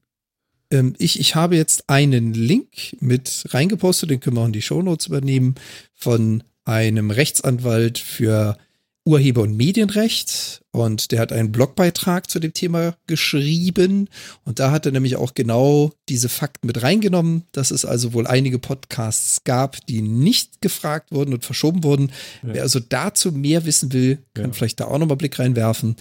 Ähm, 0.71 0.95
ich, 0.97 1.19
ich 1.19 1.35
habe 1.35 1.55
jetzt 1.55 1.89
einen 1.89 2.33
Link 2.33 2.95
mit 2.99 3.45
reingepostet, 3.49 4.09
den 4.09 4.19
können 4.19 4.35
wir 4.37 4.41
auch 4.41 4.47
in 4.47 4.53
die 4.53 4.61
Shownotes 4.61 5.07
übernehmen, 5.07 5.55
von 5.95 6.43
einem 6.65 7.09
Rechtsanwalt 7.11 7.97
für 7.97 8.57
Urheber- 9.05 9.41
und 9.41 9.57
Medienrecht. 9.57 10.61
Und 10.71 11.11
der 11.11 11.19
hat 11.19 11.31
einen 11.31 11.51
Blogbeitrag 11.51 12.29
zu 12.29 12.39
dem 12.39 12.53
Thema 12.53 12.95
geschrieben. 13.07 14.07
Und 14.45 14.59
da 14.59 14.69
hat 14.69 14.85
er 14.85 14.91
nämlich 14.91 15.15
auch 15.15 15.33
genau 15.33 15.91
diese 16.09 16.29
Fakten 16.29 16.67
mit 16.67 16.83
reingenommen, 16.83 17.43
dass 17.51 17.71
es 17.71 17.85
also 17.85 18.13
wohl 18.13 18.27
einige 18.27 18.59
Podcasts 18.59 19.43
gab, 19.45 19.83
die 19.87 20.01
nicht 20.03 20.61
gefragt 20.61 21.11
wurden 21.11 21.33
und 21.33 21.43
verschoben 21.43 21.83
wurden. 21.83 22.11
Ja. 22.43 22.53
Wer 22.53 22.61
also 22.63 22.79
dazu 22.79 23.31
mehr 23.31 23.65
wissen 23.65 23.91
will, 23.93 24.19
kann 24.35 24.47
Ja. 24.47 24.51
vielleicht 24.51 24.79
da 24.79 24.85
auch 24.85 24.99
nochmal 24.99 25.17
Blick 25.17 25.39
reinwerfen. 25.39 25.95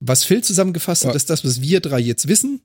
Was 0.00 0.24
Phil 0.24 0.42
zusammengefasst 0.42 1.04
hat, 1.04 1.12
Ja. 1.12 1.16
ist 1.16 1.30
das, 1.30 1.44
was 1.44 1.60
wir 1.60 1.78
drei 1.80 2.00
jetzt 2.00 2.26
wissen. 2.26 2.62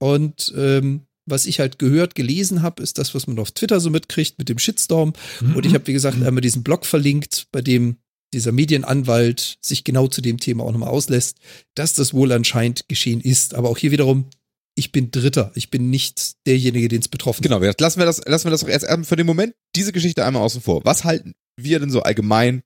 Und 0.00 0.52
ähm, 0.56 1.06
was 1.26 1.46
ich 1.46 1.60
halt 1.60 1.78
gehört, 1.78 2.14
gelesen 2.14 2.62
habe, 2.62 2.82
ist 2.82 2.98
das, 2.98 3.14
was 3.14 3.26
man 3.26 3.38
auf 3.38 3.52
Twitter 3.52 3.80
so 3.80 3.90
mitkriegt 3.90 4.38
mit 4.38 4.48
dem 4.48 4.58
Shitstorm. 4.58 5.14
Und 5.40 5.64
ich 5.64 5.74
habe, 5.74 5.86
wie 5.86 5.92
gesagt, 5.92 6.22
einmal 6.22 6.42
diesen 6.42 6.62
Blog 6.62 6.84
verlinkt, 6.84 7.46
bei 7.50 7.62
dem 7.62 7.96
dieser 8.34 8.52
Medienanwalt 8.52 9.58
sich 9.60 9.84
genau 9.84 10.08
zu 10.08 10.20
dem 10.20 10.38
Thema 10.38 10.64
auch 10.64 10.72
nochmal 10.72 10.90
auslässt, 10.90 11.38
dass 11.74 11.94
das 11.94 12.12
wohl 12.12 12.32
anscheinend 12.32 12.88
geschehen 12.88 13.20
ist. 13.20 13.54
Aber 13.54 13.70
auch 13.70 13.78
hier 13.78 13.92
wiederum, 13.92 14.28
ich 14.76 14.92
bin 14.92 15.10
Dritter. 15.10 15.52
Ich 15.54 15.70
bin 15.70 15.88
nicht 15.88 16.44
derjenige, 16.46 16.88
den 16.88 17.00
es 17.00 17.08
betroffen 17.08 17.42
Genau, 17.42 17.62
jetzt 17.62 17.80
lassen 17.80 18.00
wir 18.00 18.06
das, 18.06 18.24
lassen 18.26 18.46
wir 18.46 18.50
das 18.50 18.60
doch 18.60 18.68
erstmal 18.68 19.04
für 19.04 19.16
den 19.16 19.26
Moment 19.26 19.54
diese 19.76 19.92
Geschichte 19.92 20.24
einmal 20.24 20.42
außen 20.42 20.60
vor. 20.60 20.84
Was 20.84 21.04
halten 21.04 21.32
wir 21.56 21.78
denn 21.78 21.90
so 21.90 22.02
allgemein 22.02 22.62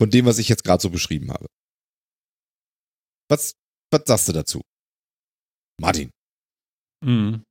von 0.00 0.10
dem, 0.10 0.24
was 0.24 0.38
ich 0.38 0.48
jetzt 0.48 0.64
gerade 0.64 0.82
so 0.82 0.90
beschrieben 0.90 1.30
habe? 1.30 1.46
Was, 3.28 3.54
was 3.90 4.02
sagst 4.06 4.28
du 4.28 4.32
dazu? 4.32 4.62
Martin, 5.78 6.10
Mhm. 7.02 7.42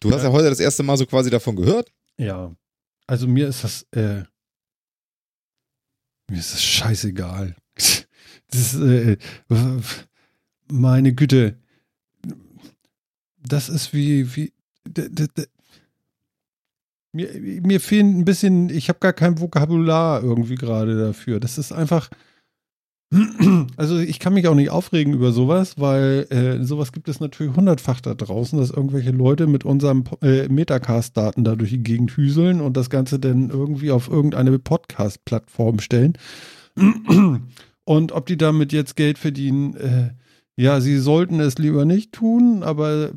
du 0.00 0.12
hast 0.12 0.22
ja 0.22 0.30
heute 0.30 0.48
das 0.50 0.60
erste 0.60 0.82
Mal 0.82 0.96
so 0.96 1.06
quasi 1.06 1.30
davon 1.30 1.56
gehört. 1.56 1.90
Ja, 2.18 2.54
also 3.06 3.26
mir 3.26 3.48
ist 3.48 3.64
das, 3.64 3.86
äh, 3.92 4.22
mir 6.30 6.38
ist 6.38 6.52
das 6.54 6.62
scheißegal. 6.62 7.56
Das, 8.54 8.74
äh, 8.74 9.16
meine 10.70 11.14
Güte, 11.14 11.56
das 13.42 13.70
ist 13.70 13.94
wie, 13.94 14.36
wie, 14.36 14.52
d- 14.86 15.08
d- 15.08 15.28
d- 15.34 15.46
mir, 17.12 17.30
mir 17.62 17.80
fehlen 17.80 18.18
ein 18.18 18.24
bisschen, 18.26 18.68
ich 18.68 18.90
habe 18.90 18.98
gar 18.98 19.14
kein 19.14 19.40
Vokabular 19.40 20.22
irgendwie 20.22 20.56
gerade 20.56 20.98
dafür. 20.98 21.40
Das 21.40 21.56
ist 21.56 21.72
einfach, 21.72 22.10
also 23.76 23.98
ich 23.98 24.18
kann 24.18 24.32
mich 24.34 24.48
auch 24.48 24.54
nicht 24.54 24.70
aufregen 24.70 25.12
über 25.12 25.32
sowas, 25.32 25.78
weil 25.78 26.26
äh, 26.30 26.64
sowas 26.64 26.92
gibt 26.92 27.08
es 27.08 27.20
natürlich 27.20 27.54
hundertfach 27.54 28.00
da 28.00 28.14
draußen, 28.14 28.58
dass 28.58 28.70
irgendwelche 28.70 29.10
Leute 29.10 29.46
mit 29.46 29.64
unserem 29.64 30.04
Po- 30.04 30.18
äh, 30.22 30.48
Metacast-Daten 30.48 31.44
da 31.44 31.54
durch 31.54 31.70
die 31.70 31.82
Gegend 31.82 32.12
hüseln 32.12 32.60
und 32.60 32.76
das 32.76 32.88
Ganze 32.88 33.18
dann 33.18 33.50
irgendwie 33.50 33.90
auf 33.90 34.08
irgendeine 34.08 34.58
Podcast-Plattform 34.58 35.80
stellen. 35.80 36.14
Und 37.84 38.12
ob 38.12 38.26
die 38.26 38.38
damit 38.38 38.72
jetzt 38.72 38.96
Geld 38.96 39.18
verdienen, 39.18 39.74
äh, 39.76 40.10
ja, 40.56 40.80
sie 40.80 40.98
sollten 40.98 41.40
es 41.40 41.58
lieber 41.58 41.84
nicht 41.84 42.12
tun, 42.12 42.62
aber 42.62 43.10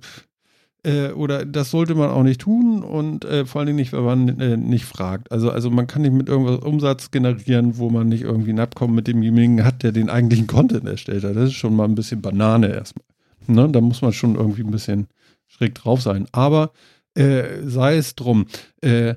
äh, 0.86 1.12
oder 1.12 1.46
das 1.46 1.72
sollte 1.72 1.96
man 1.96 2.10
auch 2.10 2.24
nicht 2.24 2.42
tun 2.42 2.84
und 2.84 3.26
äh, 3.26 3.46
vor 3.46 3.60
allen 3.60 3.68
Dingen 3.68 3.78
nicht, 3.80 3.92
wenn 3.92 4.04
man 4.04 4.40
äh, 4.40 4.56
nicht 4.56 4.86
fragt. 4.86 5.32
Also, 5.32 5.50
also 5.50 5.72
man 5.72 5.88
kann 5.88 6.04
nicht 6.04 6.14
mit 6.14 6.30
irgendwas 6.30 6.60
Umsatz 6.60 7.12
generieren, 7.12 7.78
wo 7.78 7.90
man 7.90 8.08
nicht 8.08 8.22
irgendwie 8.22 8.52
ein 8.52 8.60
Abkommen 8.60 8.96
mit 8.96 9.08
demjenigen 9.08 9.66
hat, 9.66 9.84
der 9.84 9.92
den 9.92 10.10
eigentlichen 10.10 10.48
Content 10.48 10.86
erstellt 10.86 11.24
hat. 11.24 11.36
Das 11.36 11.50
ist 11.50 11.54
schon 11.56 11.76
mal 11.76 11.86
ein 11.86 11.96
bisschen 11.96 12.22
Banane 12.22 12.72
erstmal. 12.72 13.06
Ne? 13.48 13.68
Da 13.70 13.82
muss 13.82 14.02
man 14.02 14.14
schon 14.14 14.36
irgendwie 14.36 14.64
ein 14.64 14.72
bisschen 14.72 15.08
schräg 15.48 15.76
drauf 15.76 16.02
sein. 16.02 16.28
Aber 16.32 16.72
äh, 17.16 17.62
sei 17.64 17.98
es 17.98 18.16
drum. 18.16 18.46
Äh, 18.82 19.16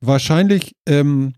wahrscheinlich, 0.00 0.76
ähm, 0.86 1.32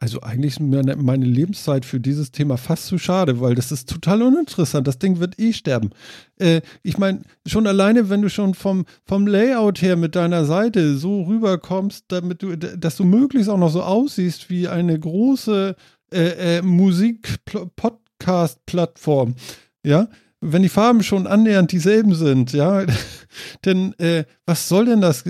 also 0.00 0.20
eigentlich 0.20 0.54
ist 0.54 0.60
mir 0.60 0.96
meine 0.96 1.26
Lebenszeit 1.26 1.84
für 1.84 1.98
dieses 1.98 2.30
Thema 2.30 2.56
fast 2.56 2.86
zu 2.86 2.98
schade, 2.98 3.40
weil 3.40 3.56
das 3.56 3.72
ist 3.72 3.88
total 3.88 4.22
uninteressant. 4.22 4.86
Das 4.86 5.00
Ding 5.00 5.18
wird 5.18 5.40
eh 5.40 5.52
sterben. 5.52 5.90
Äh, 6.38 6.60
ich 6.84 6.98
meine, 6.98 7.22
schon 7.46 7.66
alleine, 7.66 8.08
wenn 8.08 8.22
du 8.22 8.30
schon 8.30 8.54
vom, 8.54 8.86
vom 9.04 9.26
Layout 9.26 9.82
her 9.82 9.96
mit 9.96 10.14
deiner 10.14 10.44
Seite 10.44 10.96
so 10.96 11.22
rüberkommst, 11.22 12.04
damit 12.08 12.44
du, 12.44 12.56
dass 12.56 12.94
du 12.96 13.02
möglichst 13.04 13.50
auch 13.50 13.58
noch 13.58 13.72
so 13.72 13.82
aussiehst 13.82 14.50
wie 14.50 14.68
eine 14.68 14.96
große 14.98 15.74
äh, 16.12 16.58
äh, 16.58 16.62
Musik-Podcast-Plattform, 16.62 19.34
ja, 19.82 20.06
wenn 20.40 20.62
die 20.62 20.68
Farben 20.68 21.02
schon 21.02 21.26
annähernd 21.26 21.72
dieselben 21.72 22.14
sind, 22.14 22.52
ja, 22.52 22.86
denn 23.64 23.98
äh, 23.98 24.22
was 24.46 24.68
soll 24.68 24.84
denn 24.84 25.00
das? 25.00 25.24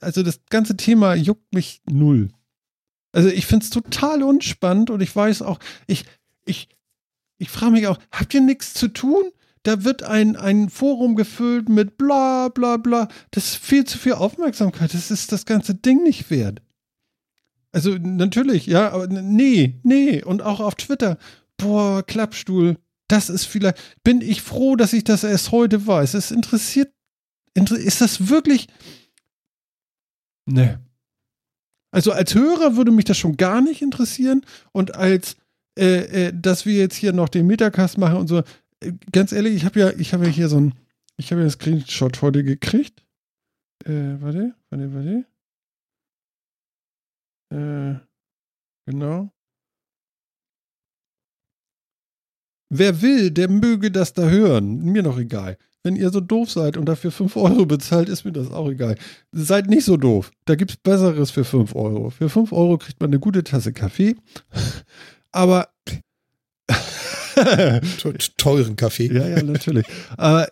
Also 0.00 0.22
das 0.22 0.40
ganze 0.50 0.76
Thema 0.76 1.14
juckt 1.14 1.54
mich 1.54 1.80
null. 1.90 2.28
Also 3.12 3.28
ich 3.28 3.46
finde 3.46 3.64
es 3.64 3.70
total 3.70 4.22
unspannend 4.22 4.90
und 4.90 5.00
ich 5.00 5.14
weiß 5.14 5.42
auch, 5.42 5.58
ich, 5.86 6.04
ich, 6.44 6.68
ich 7.38 7.50
frage 7.50 7.72
mich 7.72 7.86
auch, 7.86 7.98
habt 8.12 8.34
ihr 8.34 8.40
nichts 8.40 8.74
zu 8.74 8.88
tun? 8.88 9.24
Da 9.62 9.84
wird 9.84 10.02
ein, 10.02 10.36
ein 10.36 10.70
Forum 10.70 11.16
gefüllt 11.16 11.68
mit 11.68 11.98
bla 11.98 12.48
bla 12.48 12.78
bla. 12.78 13.08
Das 13.30 13.46
ist 13.46 13.56
viel 13.56 13.84
zu 13.84 13.98
viel 13.98 14.14
Aufmerksamkeit. 14.14 14.94
Das 14.94 15.10
ist 15.10 15.32
das 15.32 15.44
ganze 15.44 15.74
Ding 15.74 16.02
nicht 16.02 16.30
wert. 16.30 16.62
Also 17.72 17.96
natürlich, 17.96 18.66
ja, 18.66 18.90
aber 18.90 19.06
nee, 19.06 19.78
nee. 19.82 20.24
Und 20.24 20.42
auch 20.42 20.60
auf 20.60 20.76
Twitter. 20.76 21.18
Boah, 21.56 22.02
Klappstuhl. 22.02 22.78
Das 23.06 23.28
ist 23.28 23.44
vielleicht. 23.44 23.76
Bin 24.02 24.22
ich 24.22 24.40
froh, 24.40 24.76
dass 24.76 24.92
ich 24.92 25.04
das 25.04 25.24
erst 25.24 25.52
heute 25.52 25.86
weiß. 25.86 26.14
Es 26.14 26.30
interessiert. 26.30 26.92
Inter 27.54 27.76
ist 27.76 28.00
das 28.00 28.28
wirklich. 28.28 28.68
Nee. 30.46 30.76
Also 31.90 32.12
als 32.12 32.34
Hörer 32.34 32.76
würde 32.76 32.92
mich 32.92 33.04
das 33.04 33.18
schon 33.18 33.36
gar 33.36 33.60
nicht 33.60 33.82
interessieren. 33.82 34.42
Und 34.72 34.94
als, 34.94 35.36
äh, 35.78 36.28
äh, 36.28 36.32
dass 36.34 36.66
wir 36.66 36.74
jetzt 36.74 36.96
hier 36.96 37.12
noch 37.12 37.28
den 37.28 37.46
Metacast 37.46 37.98
machen 37.98 38.18
und 38.18 38.28
so. 38.28 38.42
Äh, 38.80 38.92
ganz 39.12 39.32
ehrlich, 39.32 39.54
ich 39.54 39.64
habe 39.64 39.80
ja, 39.80 39.90
ich 39.90 40.12
habe 40.12 40.24
ja 40.24 40.30
hier 40.30 40.48
so 40.48 40.60
ein. 40.60 40.74
Ich 41.16 41.30
habe 41.30 41.40
ja 41.40 41.44
einen 41.44 41.50
Screenshot 41.50 42.22
heute 42.22 42.42
gekriegt. 42.42 43.04
Äh, 43.84 44.20
warte, 44.20 44.54
warte, 44.70 44.94
warte. 44.94 45.24
Äh, 47.52 48.00
genau. 48.86 49.30
Wer 52.72 53.02
will, 53.02 53.30
der 53.32 53.50
möge 53.50 53.90
das 53.90 54.14
da 54.14 54.28
hören. 54.28 54.82
Mir 54.82 55.02
doch 55.02 55.18
egal. 55.18 55.58
Wenn 55.82 55.96
ihr 55.96 56.10
so 56.10 56.20
doof 56.20 56.50
seid 56.50 56.76
und 56.76 56.84
dafür 56.86 57.10
5 57.10 57.36
Euro 57.36 57.64
bezahlt, 57.66 58.08
ist 58.10 58.24
mir 58.24 58.32
das 58.32 58.50
auch 58.50 58.68
egal. 58.68 58.96
Seid 59.32 59.66
nicht 59.68 59.84
so 59.84 59.96
doof. 59.96 60.30
Da 60.44 60.54
gibt's 60.54 60.76
Besseres 60.76 61.30
für 61.30 61.44
5 61.44 61.74
Euro. 61.74 62.10
Für 62.10 62.28
5 62.28 62.52
Euro 62.52 62.76
kriegt 62.76 63.00
man 63.00 63.10
eine 63.10 63.18
gute 63.18 63.42
Tasse 63.44 63.72
Kaffee. 63.72 64.16
Aber. 65.32 65.68
te- 67.98 68.12
teuren 68.36 68.76
Kaffee. 68.76 69.06
Ja, 69.12 69.26
ja, 69.26 69.42
natürlich. 69.42 69.86
Aber 70.16 70.48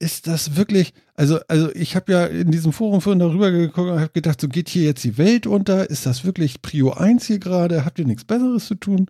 ist 0.00 0.26
das 0.26 0.56
wirklich, 0.56 0.92
also, 1.14 1.38
also 1.48 1.72
ich 1.74 1.94
habe 1.94 2.12
ja 2.12 2.26
in 2.26 2.50
diesem 2.50 2.72
Forum 2.72 3.00
vorhin 3.00 3.20
darüber 3.20 3.50
geguckt 3.52 3.88
und 3.90 4.00
habe 4.00 4.12
gedacht, 4.12 4.40
so 4.40 4.48
geht 4.48 4.68
hier 4.68 4.82
jetzt 4.84 5.04
die 5.04 5.16
Welt 5.18 5.46
unter? 5.46 5.88
Ist 5.88 6.06
das 6.06 6.24
wirklich 6.24 6.60
Prio 6.62 6.92
1 6.92 7.26
hier 7.26 7.38
gerade? 7.38 7.84
Habt 7.84 7.98
ihr 7.98 8.06
nichts 8.06 8.24
Besseres 8.24 8.66
zu 8.66 8.74
tun? 8.74 9.06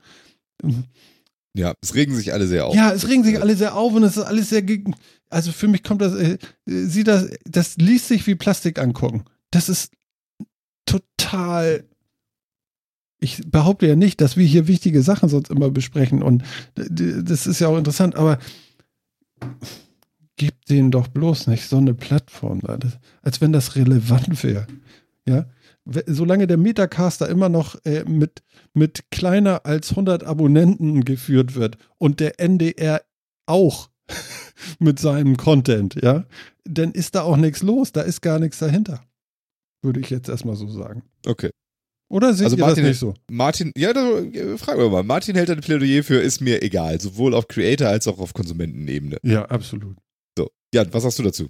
Ja, 1.56 1.74
es 1.80 1.94
regen 1.94 2.14
sich 2.14 2.32
alle 2.32 2.46
sehr 2.46 2.66
auf. 2.66 2.74
Ja, 2.74 2.92
es 2.92 3.08
regen 3.08 3.22
sich 3.22 3.40
alle 3.40 3.54
sehr 3.54 3.76
auf 3.76 3.92
und 3.92 4.02
es 4.02 4.16
ist 4.16 4.24
alles 4.24 4.48
sehr 4.48 4.62
gegen. 4.62 4.94
Also 5.30 5.52
für 5.52 5.68
mich 5.68 5.82
kommt 5.84 6.02
das, 6.02 6.14
äh, 6.14 6.38
sieht 6.66 7.06
das, 7.06 7.28
das 7.44 7.76
liest 7.76 8.08
sich 8.08 8.26
wie 8.26 8.34
Plastik 8.34 8.78
angucken. 8.78 9.24
Das 9.50 9.68
ist 9.68 9.92
total. 10.84 11.84
Ich 13.20 13.40
behaupte 13.50 13.86
ja 13.86 13.94
nicht, 13.94 14.20
dass 14.20 14.36
wir 14.36 14.44
hier 14.44 14.66
wichtige 14.66 15.02
Sachen 15.02 15.28
sonst 15.28 15.50
immer 15.50 15.70
besprechen 15.70 16.22
und 16.22 16.42
das 16.74 17.46
ist 17.46 17.60
ja 17.60 17.68
auch 17.68 17.78
interessant, 17.78 18.16
aber 18.16 18.38
gebt 20.36 20.68
denen 20.68 20.90
doch 20.90 21.08
bloß 21.08 21.46
nicht 21.46 21.68
so 21.68 21.76
eine 21.76 21.94
Plattform 21.94 22.60
als 23.22 23.40
wenn 23.40 23.52
das 23.52 23.76
relevant 23.76 24.42
wäre. 24.42 24.66
Ja, 25.26 25.46
solange 26.06 26.46
der 26.46 26.56
Metacaster 26.56 27.28
immer 27.28 27.48
noch 27.48 27.76
äh, 27.84 28.04
mit, 28.04 28.42
mit 28.72 29.10
kleiner 29.10 29.66
als 29.66 29.90
100 29.90 30.24
Abonnenten 30.24 31.04
geführt 31.04 31.54
wird 31.54 31.76
und 31.98 32.20
der 32.20 32.40
NDR 32.40 33.02
auch 33.46 33.90
mit 34.78 34.98
seinem 34.98 35.36
Content, 35.36 35.96
ja, 36.02 36.24
dann 36.64 36.92
ist 36.92 37.14
da 37.14 37.22
auch 37.22 37.36
nichts 37.36 37.62
los, 37.62 37.92
da 37.92 38.00
ist 38.02 38.22
gar 38.22 38.38
nichts 38.38 38.58
dahinter. 38.58 39.04
Würde 39.82 40.00
ich 40.00 40.08
jetzt 40.10 40.28
erstmal 40.30 40.56
so 40.56 40.66
sagen. 40.68 41.02
Okay. 41.26 41.50
Oder 42.10 42.32
seht 42.32 42.44
Also 42.44 42.56
Martin- 42.58 42.84
das 42.84 42.90
nicht 42.90 42.98
so? 43.00 43.14
Martin, 43.30 43.72
ja, 43.76 43.92
da, 43.92 44.18
äh, 44.20 44.56
fragen 44.56 44.80
wir 44.80 44.88
mal. 44.88 45.02
Martin 45.02 45.34
hält 45.36 45.50
ein 45.50 45.60
Plädoyer 45.60 46.02
für, 46.02 46.20
ist 46.20 46.40
mir 46.40 46.62
egal. 46.62 47.00
Sowohl 47.00 47.34
auf 47.34 47.48
Creator 47.48 47.88
als 47.88 48.06
auch 48.08 48.18
auf 48.18 48.32
Konsumentenebene. 48.34 49.18
Ja, 49.22 49.44
absolut. 49.46 49.96
So. 50.38 50.48
Jan, 50.74 50.88
was 50.92 51.04
hast 51.04 51.18
du 51.18 51.22
dazu? 51.22 51.48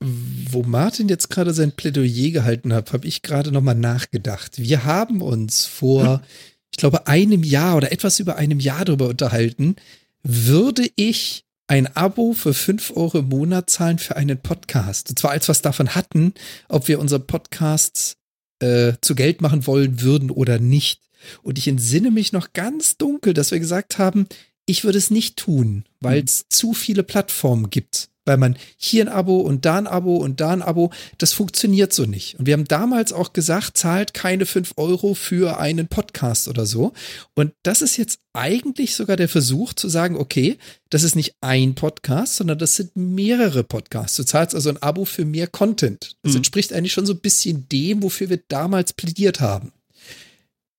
Wo 0.00 0.62
Martin 0.62 1.08
jetzt 1.08 1.28
gerade 1.28 1.52
sein 1.52 1.72
Plädoyer 1.72 2.30
gehalten 2.30 2.72
hat, 2.72 2.92
habe 2.92 3.06
ich 3.06 3.22
gerade 3.22 3.50
nochmal 3.50 3.74
nachgedacht. 3.74 4.58
Wir 4.58 4.84
haben 4.84 5.22
uns 5.22 5.66
vor, 5.66 6.22
ich 6.70 6.78
glaube, 6.78 7.06
einem 7.06 7.42
Jahr 7.42 7.76
oder 7.76 7.90
etwas 7.90 8.20
über 8.20 8.36
einem 8.36 8.60
Jahr 8.60 8.84
darüber 8.84 9.08
unterhalten, 9.08 9.76
würde 10.22 10.88
ich 10.96 11.44
ein 11.66 11.86
Abo 11.96 12.32
für 12.32 12.54
5 12.54 12.96
Euro 12.96 13.18
im 13.18 13.28
Monat 13.28 13.70
zahlen 13.70 13.98
für 13.98 14.16
einen 14.16 14.38
Podcast. 14.38 15.10
Und 15.10 15.18
zwar 15.18 15.32
als 15.32 15.48
wir 15.48 15.52
es 15.52 15.62
davon 15.62 15.94
hatten, 15.94 16.32
ob 16.68 16.88
wir 16.88 16.98
unsere 16.98 17.20
Podcasts 17.20 18.16
äh, 18.60 18.94
zu 19.00 19.14
Geld 19.14 19.40
machen 19.40 19.66
wollen 19.66 20.00
würden 20.00 20.30
oder 20.30 20.58
nicht. 20.58 21.02
Und 21.42 21.58
ich 21.58 21.68
entsinne 21.68 22.10
mich 22.10 22.32
noch 22.32 22.52
ganz 22.52 22.96
dunkel, 22.96 23.34
dass 23.34 23.50
wir 23.50 23.58
gesagt 23.58 23.98
haben, 23.98 24.26
ich 24.66 24.84
würde 24.84 24.98
es 24.98 25.10
nicht 25.10 25.36
tun, 25.36 25.84
weil 26.00 26.22
es 26.22 26.46
zu 26.48 26.72
viele 26.72 27.02
Plattformen 27.02 27.70
gibt. 27.70 28.08
Weil 28.28 28.36
man 28.36 28.58
hier 28.76 29.04
ein 29.04 29.08
Abo 29.08 29.40
und 29.40 29.64
da 29.64 29.78
ein 29.78 29.86
Abo 29.86 30.18
und 30.18 30.38
da 30.42 30.50
ein 30.50 30.60
Abo, 30.60 30.92
das 31.16 31.32
funktioniert 31.32 31.94
so 31.94 32.04
nicht. 32.04 32.38
Und 32.38 32.44
wir 32.44 32.52
haben 32.52 32.66
damals 32.68 33.14
auch 33.14 33.32
gesagt, 33.32 33.78
zahlt 33.78 34.12
keine 34.12 34.44
5 34.44 34.74
Euro 34.76 35.14
für 35.14 35.58
einen 35.58 35.88
Podcast 35.88 36.46
oder 36.46 36.66
so. 36.66 36.92
Und 37.34 37.54
das 37.62 37.80
ist 37.80 37.96
jetzt 37.96 38.18
eigentlich 38.34 38.94
sogar 38.96 39.16
der 39.16 39.30
Versuch 39.30 39.72
zu 39.72 39.88
sagen, 39.88 40.14
okay, 40.18 40.58
das 40.90 41.04
ist 41.04 41.16
nicht 41.16 41.36
ein 41.40 41.74
Podcast, 41.74 42.36
sondern 42.36 42.58
das 42.58 42.76
sind 42.76 42.94
mehrere 42.96 43.64
Podcasts. 43.64 44.18
Du 44.18 44.24
zahlst 44.24 44.54
also 44.54 44.68
ein 44.68 44.82
Abo 44.82 45.06
für 45.06 45.24
mehr 45.24 45.46
Content. 45.46 46.18
Das 46.22 46.32
Mhm. 46.32 46.36
entspricht 46.38 46.74
eigentlich 46.74 46.92
schon 46.92 47.06
so 47.06 47.14
ein 47.14 47.20
bisschen 47.20 47.66
dem, 47.70 48.02
wofür 48.02 48.28
wir 48.28 48.42
damals 48.48 48.92
plädiert 48.92 49.40
haben. 49.40 49.72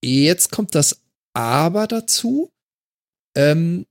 Jetzt 0.03 0.51
kommt 0.51 0.75
das 0.75 1.01
Aber 1.33 1.87
dazu. 1.87 2.51
Ähm, 3.35 3.87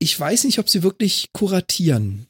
ich 0.00 0.18
weiß 0.18 0.42
nicht, 0.44 0.58
ob 0.58 0.68
sie 0.68 0.82
wirklich 0.82 1.28
kuratieren. 1.32 2.26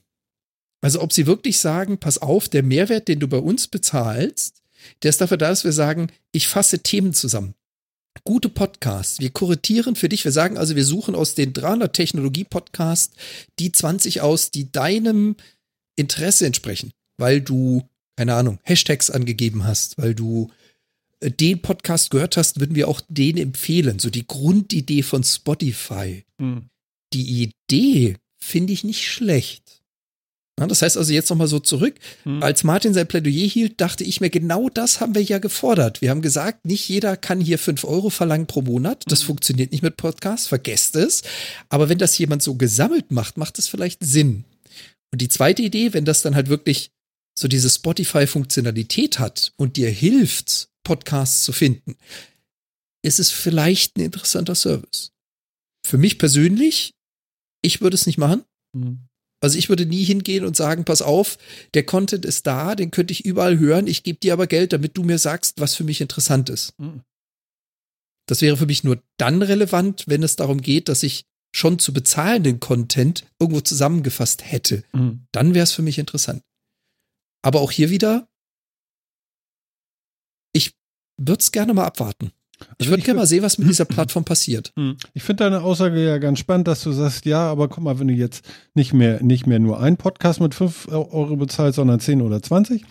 Also 0.80 1.00
ob 1.00 1.12
sie 1.12 1.26
wirklich 1.26 1.58
sagen, 1.58 1.98
pass 1.98 2.18
auf, 2.18 2.48
der 2.48 2.62
Mehrwert, 2.62 3.08
den 3.08 3.20
du 3.20 3.28
bei 3.28 3.38
uns 3.38 3.66
bezahlst, 3.66 4.62
der 5.02 5.10
ist 5.10 5.20
dafür 5.20 5.36
da, 5.36 5.48
dass 5.48 5.64
wir 5.64 5.72
sagen, 5.72 6.08
ich 6.32 6.48
fasse 6.48 6.80
Themen 6.80 7.12
zusammen. 7.12 7.54
Gute 8.24 8.48
Podcasts. 8.48 9.20
Wir 9.20 9.30
kuratieren 9.30 9.96
für 9.96 10.08
dich. 10.08 10.24
Wir 10.24 10.32
sagen 10.32 10.56
also, 10.58 10.76
wir 10.76 10.84
suchen 10.84 11.14
aus 11.14 11.34
den 11.34 11.52
300 11.52 11.92
Technologie-Podcasts 11.92 13.14
die 13.58 13.72
20 13.72 14.20
aus, 14.20 14.50
die 14.50 14.70
deinem 14.70 15.36
Interesse 15.96 16.46
entsprechen, 16.46 16.92
weil 17.16 17.40
du, 17.40 17.88
keine 18.16 18.34
Ahnung, 18.34 18.58
Hashtags 18.62 19.10
angegeben 19.10 19.64
hast, 19.64 19.98
weil 19.98 20.14
du 20.14 20.50
äh, 21.20 21.30
den 21.30 21.60
Podcast 21.60 22.10
gehört 22.10 22.36
hast, 22.36 22.60
würden 22.60 22.74
wir 22.74 22.88
auch 22.88 23.00
den 23.08 23.36
empfehlen. 23.36 23.98
So 23.98 24.10
die 24.10 24.26
Grundidee 24.26 25.02
von 25.02 25.22
Spotify 25.24 26.24
die 27.12 27.42
Idee 27.42 28.16
finde 28.36 28.72
ich 28.72 28.84
nicht 28.84 29.06
schlecht. 29.06 29.77
Das 30.66 30.82
heißt 30.82 30.96
also 30.96 31.12
jetzt 31.12 31.30
nochmal 31.30 31.46
so 31.46 31.60
zurück. 31.60 31.94
Hm. 32.24 32.42
Als 32.42 32.64
Martin 32.64 32.94
sein 32.94 33.06
Plädoyer 33.06 33.46
hielt, 33.46 33.80
dachte 33.80 34.02
ich 34.02 34.20
mir, 34.20 34.30
genau 34.30 34.68
das 34.68 35.00
haben 35.00 35.14
wir 35.14 35.22
ja 35.22 35.38
gefordert. 35.38 36.00
Wir 36.00 36.10
haben 36.10 36.22
gesagt, 36.22 36.64
nicht 36.64 36.88
jeder 36.88 37.16
kann 37.16 37.40
hier 37.40 37.58
fünf 37.58 37.84
Euro 37.84 38.10
verlangen 38.10 38.46
pro 38.46 38.62
Monat. 38.62 39.04
Das 39.06 39.22
funktioniert 39.22 39.72
nicht 39.72 39.82
mit 39.82 39.96
Podcasts, 39.96 40.48
vergesst 40.48 40.96
es. 40.96 41.22
Aber 41.68 41.88
wenn 41.88 41.98
das 41.98 42.18
jemand 42.18 42.42
so 42.42 42.54
gesammelt 42.54 43.12
macht, 43.12 43.36
macht 43.36 43.58
es 43.58 43.68
vielleicht 43.68 44.02
Sinn. 44.04 44.44
Und 45.12 45.20
die 45.20 45.28
zweite 45.28 45.62
Idee, 45.62 45.92
wenn 45.92 46.04
das 46.04 46.22
dann 46.22 46.34
halt 46.34 46.48
wirklich 46.48 46.90
so 47.38 47.48
diese 47.48 47.70
Spotify-Funktionalität 47.70 49.18
hat 49.18 49.52
und 49.56 49.76
dir 49.76 49.90
hilft, 49.90 50.68
Podcasts 50.82 51.44
zu 51.44 51.52
finden, 51.52 51.96
ist 53.02 53.20
es 53.20 53.30
vielleicht 53.30 53.96
ein 53.96 54.02
interessanter 54.02 54.54
Service. 54.54 55.12
Für 55.86 55.98
mich 55.98 56.18
persönlich, 56.18 56.94
ich 57.62 57.80
würde 57.80 57.94
es 57.94 58.06
nicht 58.06 58.18
machen. 58.18 58.44
Mhm. 58.74 59.07
Also 59.40 59.56
ich 59.56 59.68
würde 59.68 59.86
nie 59.86 60.04
hingehen 60.04 60.44
und 60.44 60.56
sagen, 60.56 60.84
pass 60.84 61.02
auf, 61.02 61.38
der 61.74 61.84
Content 61.84 62.24
ist 62.24 62.46
da, 62.46 62.74
den 62.74 62.90
könnte 62.90 63.12
ich 63.12 63.24
überall 63.24 63.58
hören, 63.58 63.86
ich 63.86 64.02
gebe 64.02 64.18
dir 64.18 64.32
aber 64.32 64.46
Geld, 64.46 64.72
damit 64.72 64.96
du 64.96 65.04
mir 65.04 65.18
sagst, 65.18 65.60
was 65.60 65.74
für 65.74 65.84
mich 65.84 66.00
interessant 66.00 66.48
ist. 66.50 66.78
Mhm. 66.78 67.02
Das 68.26 68.42
wäre 68.42 68.56
für 68.56 68.66
mich 68.66 68.84
nur 68.84 69.02
dann 69.16 69.42
relevant, 69.42 70.04
wenn 70.06 70.22
es 70.22 70.36
darum 70.36 70.60
geht, 70.60 70.88
dass 70.88 71.02
ich 71.02 71.24
schon 71.54 71.78
zu 71.78 71.92
bezahlenden 71.92 72.60
Content 72.60 73.24
irgendwo 73.38 73.60
zusammengefasst 73.60 74.44
hätte. 74.44 74.84
Mhm. 74.92 75.26
Dann 75.32 75.54
wäre 75.54 75.64
es 75.64 75.72
für 75.72 75.82
mich 75.82 75.98
interessant. 75.98 76.42
Aber 77.42 77.60
auch 77.60 77.70
hier 77.70 77.90
wieder, 77.90 78.28
ich 80.52 80.74
würde 81.16 81.40
es 81.40 81.52
gerne 81.52 81.74
mal 81.74 81.86
abwarten. 81.86 82.32
Ich 82.78 82.88
würde 82.88 83.02
gerne 83.02 83.20
mal 83.20 83.26
sehen, 83.26 83.42
was 83.42 83.58
mit 83.58 83.68
dieser 83.68 83.84
Plattform 83.86 84.24
passiert. 84.24 84.72
Hm. 84.76 84.96
Ich 85.14 85.22
finde 85.22 85.44
deine 85.44 85.62
Aussage 85.62 86.04
ja 86.04 86.18
ganz 86.18 86.38
spannend, 86.38 86.68
dass 86.68 86.82
du 86.82 86.92
sagst, 86.92 87.24
ja, 87.24 87.50
aber 87.50 87.68
guck 87.68 87.84
mal, 87.84 87.98
wenn 87.98 88.08
du 88.08 88.14
jetzt 88.14 88.44
nicht 88.74 88.92
mehr, 88.92 89.22
nicht 89.22 89.46
mehr 89.46 89.58
nur 89.58 89.80
einen 89.80 89.96
Podcast 89.96 90.40
mit 90.40 90.54
5 90.54 90.88
Euro 90.90 91.36
bezahlst, 91.36 91.76
sondern 91.76 92.00
10 92.00 92.22
oder 92.22 92.42
20, 92.42 92.84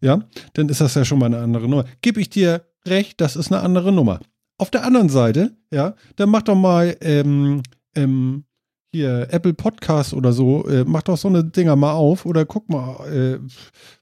ja, 0.00 0.20
dann 0.54 0.68
ist 0.68 0.80
das 0.80 0.94
ja 0.94 1.04
schon 1.04 1.18
mal 1.18 1.26
eine 1.26 1.38
andere 1.38 1.68
Nummer. 1.68 1.84
Gebe 2.02 2.20
ich 2.20 2.30
dir 2.30 2.64
recht, 2.86 3.20
das 3.20 3.36
ist 3.36 3.52
eine 3.52 3.62
andere 3.62 3.92
Nummer. 3.92 4.20
Auf 4.58 4.70
der 4.70 4.84
anderen 4.84 5.08
Seite, 5.08 5.56
ja, 5.70 5.94
dann 6.16 6.30
mach 6.30 6.42
doch 6.42 6.54
mal 6.54 6.96
ähm, 7.00 7.62
ähm, 7.94 8.44
hier 8.92 9.28
Apple 9.30 9.54
Podcast 9.54 10.14
oder 10.14 10.32
so, 10.32 10.66
äh, 10.68 10.84
mach 10.86 11.02
doch 11.02 11.16
so 11.16 11.28
eine 11.28 11.44
Dinger 11.44 11.76
mal 11.76 11.92
auf 11.92 12.26
oder 12.26 12.44
guck 12.44 12.68
mal, 12.68 13.06
äh, 13.08 13.38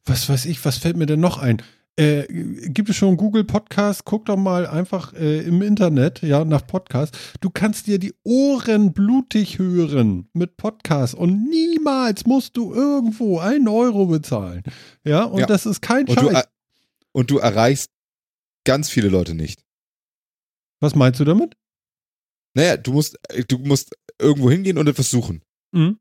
was 0.04 0.28
weiß 0.28 0.46
ich, 0.46 0.64
was 0.64 0.78
fällt 0.78 0.96
mir 0.96 1.06
denn 1.06 1.20
noch 1.20 1.38
ein? 1.38 1.62
Äh, 1.98 2.26
gibt 2.68 2.88
es 2.90 2.96
schon 2.96 3.16
Google 3.16 3.42
Podcast? 3.44 4.04
Guck 4.04 4.26
doch 4.26 4.36
mal 4.36 4.66
einfach 4.68 5.12
äh, 5.14 5.40
im 5.40 5.62
Internet, 5.62 6.22
ja, 6.22 6.44
nach 6.44 6.64
Podcast. 6.64 7.16
Du 7.40 7.50
kannst 7.50 7.88
dir 7.88 7.98
die 7.98 8.14
Ohren 8.22 8.92
blutig 8.92 9.58
hören 9.58 10.28
mit 10.32 10.56
Podcast 10.56 11.14
und 11.16 11.48
niemals 11.48 12.24
musst 12.24 12.56
du 12.56 12.72
irgendwo 12.72 13.40
einen 13.40 13.66
Euro 13.66 14.06
bezahlen. 14.06 14.62
Ja, 15.04 15.24
und 15.24 15.40
Ja. 15.40 15.46
das 15.46 15.66
ist 15.66 15.80
kein 15.82 16.06
Und 16.06 16.20
du, 16.20 16.26
Scheiß. 16.26 16.34
er- 16.34 16.48
und 17.12 17.30
du 17.32 17.38
erreichst 17.38 17.90
ganz 18.64 18.88
viele 18.90 19.08
Leute 19.08 19.34
nicht. 19.34 19.64
Was 20.80 20.94
meinst 20.94 21.18
du 21.18 21.24
damit? 21.24 21.56
Naja, 22.54 22.76
du 22.76 22.92
musst, 22.92 23.18
du 23.48 23.58
musst 23.58 23.90
irgendwo 24.20 24.50
hingehen 24.50 24.78
und 24.78 24.86
etwas 24.86 25.10
suchen. 25.10 25.42
Mhm. 25.72 25.98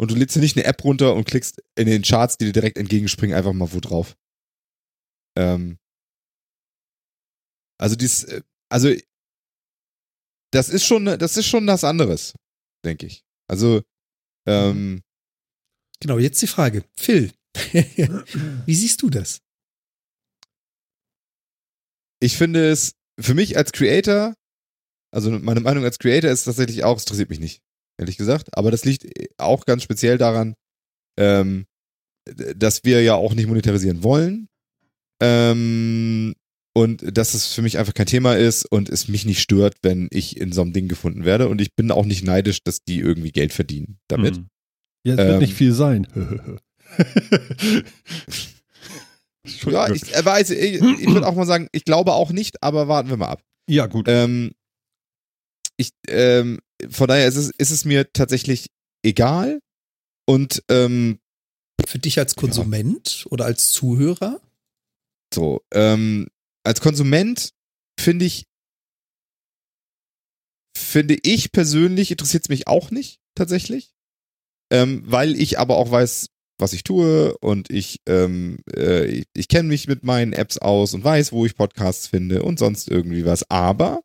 Und 0.00 0.10
du 0.10 0.14
lädst 0.14 0.34
dir 0.34 0.40
nicht 0.40 0.56
eine 0.56 0.64
App 0.64 0.82
runter 0.82 1.14
und 1.14 1.26
klickst 1.26 1.62
in 1.76 1.86
den 1.86 2.00
Charts, 2.02 2.38
die 2.38 2.46
dir 2.46 2.52
direkt 2.52 2.78
entgegenspringen, 2.78 3.36
einfach 3.36 3.52
mal 3.52 3.70
wo 3.72 3.80
drauf. 3.80 4.16
Ähm, 5.38 5.78
also 7.80 7.96
dies, 7.96 8.24
äh, 8.24 8.42
also 8.70 8.92
das 10.52 10.68
ist 10.68 10.84
schon, 10.84 11.04
das 11.04 11.36
ist 11.36 11.46
schon 11.46 11.66
was 11.66 11.84
anderes, 11.84 12.34
denke 12.84 13.06
ich. 13.06 13.24
Also 13.48 13.82
ähm, 14.46 15.02
Genau, 16.00 16.18
jetzt 16.18 16.40
die 16.42 16.46
Frage. 16.46 16.84
Phil, 16.96 17.32
wie 18.66 18.74
siehst 18.74 19.02
du 19.02 19.10
das? 19.10 19.40
ich 22.20 22.36
finde 22.36 22.70
es 22.70 22.94
für 23.20 23.34
mich 23.34 23.56
als 23.56 23.72
Creator, 23.72 24.34
also 25.14 25.30
meine 25.30 25.60
Meinung 25.60 25.84
als 25.84 25.98
Creator 25.98 26.30
ist 26.30 26.44
tatsächlich 26.44 26.84
auch, 26.84 26.96
es 26.96 27.04
interessiert 27.04 27.30
mich 27.30 27.40
nicht, 27.40 27.62
ehrlich 27.98 28.16
gesagt. 28.16 28.56
Aber 28.56 28.70
das 28.70 28.84
liegt 28.84 29.06
auch 29.38 29.64
ganz 29.64 29.82
speziell 29.82 30.18
daran, 30.18 30.54
ähm, 31.18 31.66
dass 32.26 32.84
wir 32.84 33.02
ja 33.02 33.14
auch 33.14 33.34
nicht 33.34 33.46
monetarisieren 33.46 34.02
wollen. 34.02 34.48
Ähm, 35.20 36.34
und 36.74 37.16
dass 37.16 37.34
es 37.34 37.46
für 37.52 37.62
mich 37.62 37.78
einfach 37.78 37.94
kein 37.94 38.06
Thema 38.06 38.34
ist 38.36 38.64
und 38.64 38.88
es 38.88 39.08
mich 39.08 39.24
nicht 39.24 39.40
stört, 39.40 39.74
wenn 39.82 40.08
ich 40.12 40.36
in 40.36 40.52
so 40.52 40.62
einem 40.62 40.72
Ding 40.72 40.86
gefunden 40.86 41.24
werde. 41.24 41.48
Und 41.48 41.60
ich 41.60 41.74
bin 41.74 41.90
auch 41.90 42.04
nicht 42.04 42.24
neidisch, 42.24 42.62
dass 42.62 42.84
die 42.84 43.00
irgendwie 43.00 43.32
Geld 43.32 43.52
verdienen 43.52 43.98
damit. 44.06 44.36
Mhm. 44.36 44.48
Ja, 45.04 45.14
es 45.14 45.18
wird 45.18 45.30
Ähm, 45.30 45.38
nicht 45.40 45.54
viel 45.54 45.72
sein. 45.72 46.06
Ja, 49.66 49.90
ich 49.90 50.14
äh, 50.14 50.24
weiß, 50.24 50.50
ich, 50.50 50.74
ich 50.74 51.06
würde 51.08 51.26
auch 51.26 51.34
mal 51.34 51.46
sagen, 51.46 51.68
ich 51.72 51.84
glaube 51.84 52.12
auch 52.12 52.32
nicht, 52.32 52.62
aber 52.62 52.86
warten 52.88 53.08
wir 53.08 53.16
mal 53.16 53.28
ab. 53.28 53.42
ja, 53.68 53.86
gut. 53.86 54.06
Ähm, 54.08 54.52
ich, 55.78 55.90
ähm, 56.08 56.58
von 56.90 57.08
daher 57.08 57.26
ist 57.26 57.36
es, 57.36 57.50
ist 57.56 57.70
es 57.70 57.84
mir 57.84 58.12
tatsächlich 58.12 58.66
egal. 59.02 59.60
Und 60.26 60.62
ähm, 60.68 61.18
Für 61.86 61.98
dich 61.98 62.18
als 62.18 62.34
Konsument 62.34 63.26
oder 63.30 63.46
als 63.46 63.70
Zuhörer? 63.70 64.40
So, 65.32 65.60
ähm, 65.72 66.28
als 66.64 66.80
Konsument 66.80 67.50
finde 67.98 68.24
ich, 68.24 68.46
finde 70.76 71.18
ich 71.22 71.52
persönlich 71.52 72.10
interessiert 72.10 72.44
es 72.44 72.48
mich 72.48 72.66
auch 72.66 72.90
nicht, 72.90 73.20
tatsächlich. 73.34 73.92
Ähm, 74.70 75.02
weil 75.06 75.40
ich 75.40 75.58
aber 75.58 75.76
auch 75.76 75.90
weiß, 75.90 76.28
was 76.58 76.72
ich 76.72 76.82
tue 76.82 77.36
und 77.38 77.70
ich, 77.70 78.00
ähm, 78.06 78.58
äh, 78.74 79.06
ich, 79.06 79.26
ich 79.34 79.48
kenne 79.48 79.68
mich 79.68 79.88
mit 79.88 80.04
meinen 80.04 80.32
Apps 80.32 80.58
aus 80.58 80.92
und 80.92 81.04
weiß, 81.04 81.32
wo 81.32 81.46
ich 81.46 81.56
Podcasts 81.56 82.06
finde 82.06 82.42
und 82.42 82.58
sonst 82.58 82.88
irgendwie 82.88 83.24
was. 83.24 83.48
Aber 83.50 84.02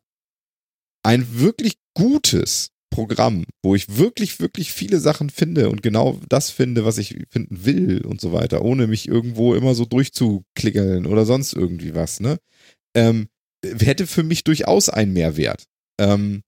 ein 1.02 1.38
wirklich 1.38 1.78
gutes 1.94 2.70
Programm, 2.94 3.44
wo 3.60 3.74
ich 3.74 3.96
wirklich, 3.96 4.38
wirklich 4.38 4.72
viele 4.72 5.00
Sachen 5.00 5.28
finde 5.28 5.68
und 5.68 5.82
genau 5.82 6.20
das 6.28 6.50
finde, 6.50 6.84
was 6.84 6.96
ich 6.96 7.16
finden 7.28 7.64
will 7.64 8.02
und 8.06 8.20
so 8.20 8.32
weiter, 8.32 8.62
ohne 8.62 8.86
mich 8.86 9.08
irgendwo 9.08 9.56
immer 9.56 9.74
so 9.74 9.84
durchzuklickeln 9.84 11.06
oder 11.06 11.26
sonst 11.26 11.54
irgendwie 11.54 11.96
was, 11.96 12.20
ne? 12.20 12.38
Ähm, 12.96 13.26
hätte 13.64 14.06
für 14.06 14.22
mich 14.22 14.44
durchaus 14.44 14.90
einen 14.90 15.12
Mehrwert. 15.12 15.64
Ähm, 16.00 16.42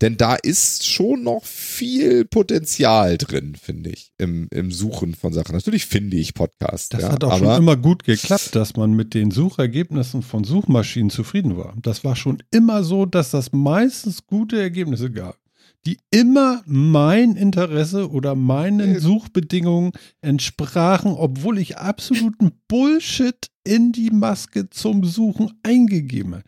denn 0.00 0.16
da 0.16 0.34
ist 0.34 0.86
schon 0.86 1.24
noch 1.24 1.44
viel 1.44 2.24
Potenzial 2.24 3.18
drin, 3.18 3.54
finde 3.54 3.90
ich, 3.90 4.12
im, 4.16 4.48
im 4.50 4.72
Suchen 4.72 5.14
von 5.14 5.34
Sachen. 5.34 5.54
Natürlich 5.54 5.84
finde 5.84 6.16
ich 6.16 6.32
Podcasts. 6.32 6.88
Das 6.88 7.02
ja, 7.02 7.12
hat 7.12 7.22
auch 7.22 7.36
schon 7.36 7.54
immer 7.54 7.76
gut 7.76 8.04
geklappt, 8.04 8.56
dass 8.56 8.76
man 8.76 8.94
mit 8.94 9.12
den 9.12 9.30
Suchergebnissen 9.30 10.22
von 10.22 10.44
Suchmaschinen 10.44 11.10
zufrieden 11.10 11.58
war. 11.58 11.74
Das 11.82 12.02
war 12.02 12.16
schon 12.16 12.42
immer 12.50 12.82
so, 12.82 13.04
dass 13.04 13.30
das 13.30 13.52
meistens 13.52 14.26
gute 14.26 14.58
Ergebnisse 14.58 15.10
gab, 15.10 15.36
die 15.86 15.98
immer 16.10 16.62
mein 16.66 17.36
Interesse 17.36 18.10
oder 18.10 18.34
meinen. 18.34 19.00
Suchbedingungen 19.00 19.92
entsprachen, 20.20 21.12
obwohl 21.12 21.58
ich 21.58 21.78
absoluten 21.78 22.52
Bullshit 22.68 23.50
in 23.64 23.92
die 23.92 24.10
Maske 24.10 24.68
zum 24.70 25.04
Suchen 25.04 25.52
eingegeben 25.62 26.34
habe. 26.34 26.44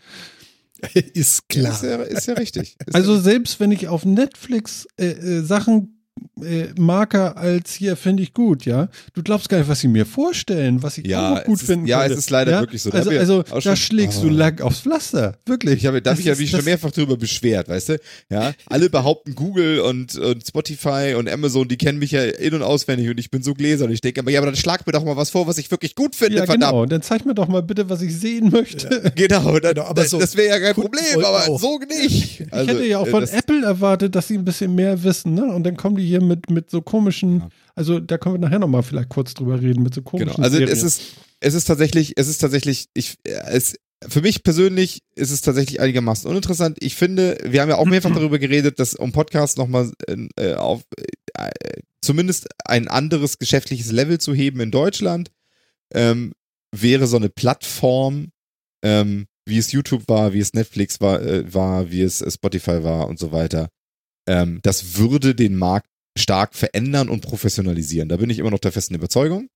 Ist 1.14 1.48
klar. 1.48 1.72
ist, 1.72 1.82
ja, 1.82 1.96
ist 2.02 2.26
ja 2.26 2.34
richtig. 2.34 2.76
Ist 2.78 2.78
Also 2.94 3.18
selbst 3.18 3.60
wenn 3.60 3.70
ich 3.70 3.88
auf 3.88 4.04
Netflix 4.04 4.86
äh, 4.96 5.10
äh, 5.10 5.42
Sachen 5.42 6.01
äh, 6.42 6.66
marker 6.78 7.36
als 7.36 7.72
hier 7.74 7.96
finde 7.96 8.22
ich 8.22 8.34
gut, 8.34 8.64
ja. 8.66 8.88
Du 9.14 9.22
glaubst 9.22 9.48
gar 9.48 9.58
nicht, 9.58 9.68
was 9.68 9.80
sie 9.80 9.88
mir 9.88 10.04
vorstellen, 10.04 10.82
was 10.82 10.98
ich 10.98 11.06
Ja, 11.06 11.30
auch 11.32 11.34
noch 11.36 11.44
gut 11.44 11.60
ist- 11.60 11.66
finden 11.66 11.86
ja, 11.86 12.00
könnte. 12.00 12.14
es 12.14 12.18
ist 12.20 12.30
leider 12.30 12.60
wirklich 12.60 12.82
so. 12.82 12.90
Da 12.90 12.98
Also, 12.98 13.10
ich 13.12 13.18
also 13.18 13.40
auch 13.40 13.44
da 13.54 13.60
schon- 13.60 13.76
schlägst 13.76 14.22
du 14.22 14.26
Oh. 14.26 14.30
lang 14.30 14.60
aufs 14.60 14.80
Pflaster, 14.80 15.36
wirklich. 15.46 15.76
ich 15.76 15.86
habe, 15.86 16.02
da 16.02 16.10
habe 16.10 16.16
Das 16.16 16.20
ich 16.20 16.26
ja 16.26 16.34
mich 16.34 16.50
schon 16.50 16.64
mehrfach 16.64 16.90
drüber 16.90 17.16
beschwert, 17.16 17.68
weißt 17.68 17.90
du? 17.90 17.98
Ja, 18.30 18.52
alle 18.66 18.90
behaupten 18.90 19.34
Google 19.34 19.80
und, 19.80 20.16
und 20.16 20.46
Spotify 20.46 21.14
und 21.16 21.28
Amazon, 21.30 21.68
die 21.68 21.76
kennen 21.76 21.98
mich 21.98 22.10
ja 22.10 22.24
in- 22.24 22.54
und 22.54 22.62
auswendig 22.62 23.08
und 23.08 23.18
ich 23.18 23.30
bin 23.30 23.42
so 23.42 23.54
gläsern 23.54 23.88
und 23.88 23.94
ich 23.94 24.00
denke 24.00 24.20
aber, 24.20 24.30
ja, 24.30 24.40
aber 24.40 24.46
dann 24.46 24.56
schlag 24.56 24.86
mir 24.86 24.92
doch 24.92 25.04
mal 25.04 25.16
was 25.16 25.30
vor, 25.30 25.46
was 25.46 25.58
ich 25.58 25.70
wirklich 25.70 25.94
gut 25.94 26.14
finde, 26.16 26.38
Ja, 26.38 26.46
verdammt. 26.46 26.72
genau. 26.72 26.86
Dann 26.86 27.02
zeig 27.02 27.24
mir 27.24 27.34
doch 27.34 27.48
mal 27.48 27.62
bitte, 27.62 27.88
was 27.88 28.02
ich 28.02 28.14
sehen 28.18 28.50
möchte. 28.50 29.12
Genau, 29.14 29.58
dann, 29.60 29.74
Genau, 29.74 29.86
aber 29.86 30.04
so- 30.04 30.18
das 30.18 30.36
wäre 30.36 30.48
ja 30.48 30.60
kein 30.60 30.74
Problem, 30.74 31.24
aber 31.24 31.48
auch. 31.48 31.60
so 31.60 31.78
nicht. 31.78 32.40
Ich 32.40 32.52
Also, 32.52 32.70
hätte 32.72 32.84
ja 32.86 32.98
auch 32.98 33.06
äh, 33.06 33.10
von 33.10 33.20
das- 33.20 33.32
Apple 33.32 33.64
erwartet, 33.64 34.14
dass 34.14 34.28
sie 34.28 34.34
ein 34.36 34.44
bisschen 34.44 34.74
mehr 34.74 35.02
wissen, 35.04 35.34
ne? 35.34 35.44
Und 35.44 35.62
dann 35.64 35.76
kommen 35.76 35.96
die 35.96 36.01
hier 36.04 36.22
mit, 36.22 36.50
mit 36.50 36.70
so 36.70 36.82
komischen, 36.82 37.40
Ja. 37.40 37.48
also 37.74 38.00
da 38.00 38.18
können 38.18 38.34
wir 38.34 38.40
nachher 38.40 38.58
nochmal 38.58 38.82
vielleicht 38.82 39.08
kurz 39.08 39.34
drüber 39.34 39.60
reden, 39.60 39.82
mit 39.82 39.94
so 39.94 40.02
Genau. 40.02 40.10
komischen 40.10 40.42
Also 40.44 40.56
Serien. 40.58 40.72
es 40.76 40.82
ist, 40.82 41.02
es 41.40 41.54
ist 41.54 41.64
tatsächlich, 41.64 42.14
es 42.16 42.28
ist 42.28 42.38
tatsächlich, 42.38 42.88
ich, 42.94 43.16
äh, 43.24 43.32
es, 43.50 43.74
für 44.08 44.20
mich 44.20 44.42
persönlich 44.42 45.02
ist 45.14 45.30
es 45.30 45.42
tatsächlich 45.42 45.80
einigermaßen 45.80 46.28
uninteressant. 46.28 46.76
Ich 46.80 46.96
finde, 46.96 47.38
wir 47.44 47.60
haben 47.62 47.68
ja 47.68 47.76
auch 47.76 47.86
mehrfach 47.86 48.10
darüber 48.14 48.38
geredet, 48.38 48.78
dass 48.80 48.94
um 48.94 49.12
Podcasts 49.12 49.56
nochmal 49.56 49.92
äh, 50.36 50.54
auf 50.54 50.82
äh, 51.34 51.50
zumindest 52.00 52.48
ein 52.64 52.88
anderes 52.88 53.38
geschäftliches 53.38 53.92
Level 53.92 54.18
zu 54.18 54.34
heben 54.34 54.60
in 54.60 54.70
Deutschland, 54.72 55.30
ähm, 55.94 56.32
wäre 56.74 57.06
so 57.06 57.16
eine 57.16 57.28
Plattform, 57.28 58.30
ähm, 58.82 59.26
wie 59.46 59.58
es 59.58 59.72
YouTube 59.72 60.08
war, 60.08 60.32
wie 60.32 60.40
es 60.40 60.52
Netflix 60.54 61.00
war, 61.00 61.20
äh, 61.22 61.52
war 61.52 61.90
wie 61.90 62.02
es 62.02 62.22
äh, 62.22 62.30
Spotify 62.30 62.82
war 62.82 63.06
und 63.08 63.18
so 63.18 63.30
weiter. 63.30 63.68
Ähm, 64.26 64.60
das 64.62 64.96
würde 64.98 65.34
den 65.34 65.56
Markt 65.56 65.88
stark 66.18 66.54
verändern 66.54 67.08
und 67.08 67.22
professionalisieren. 67.22 68.08
Da 68.08 68.16
bin 68.16 68.30
ich 68.30 68.38
immer 68.38 68.50
noch 68.50 68.58
der 68.58 68.72
festen 68.72 68.94
Überzeugung. 68.94 69.48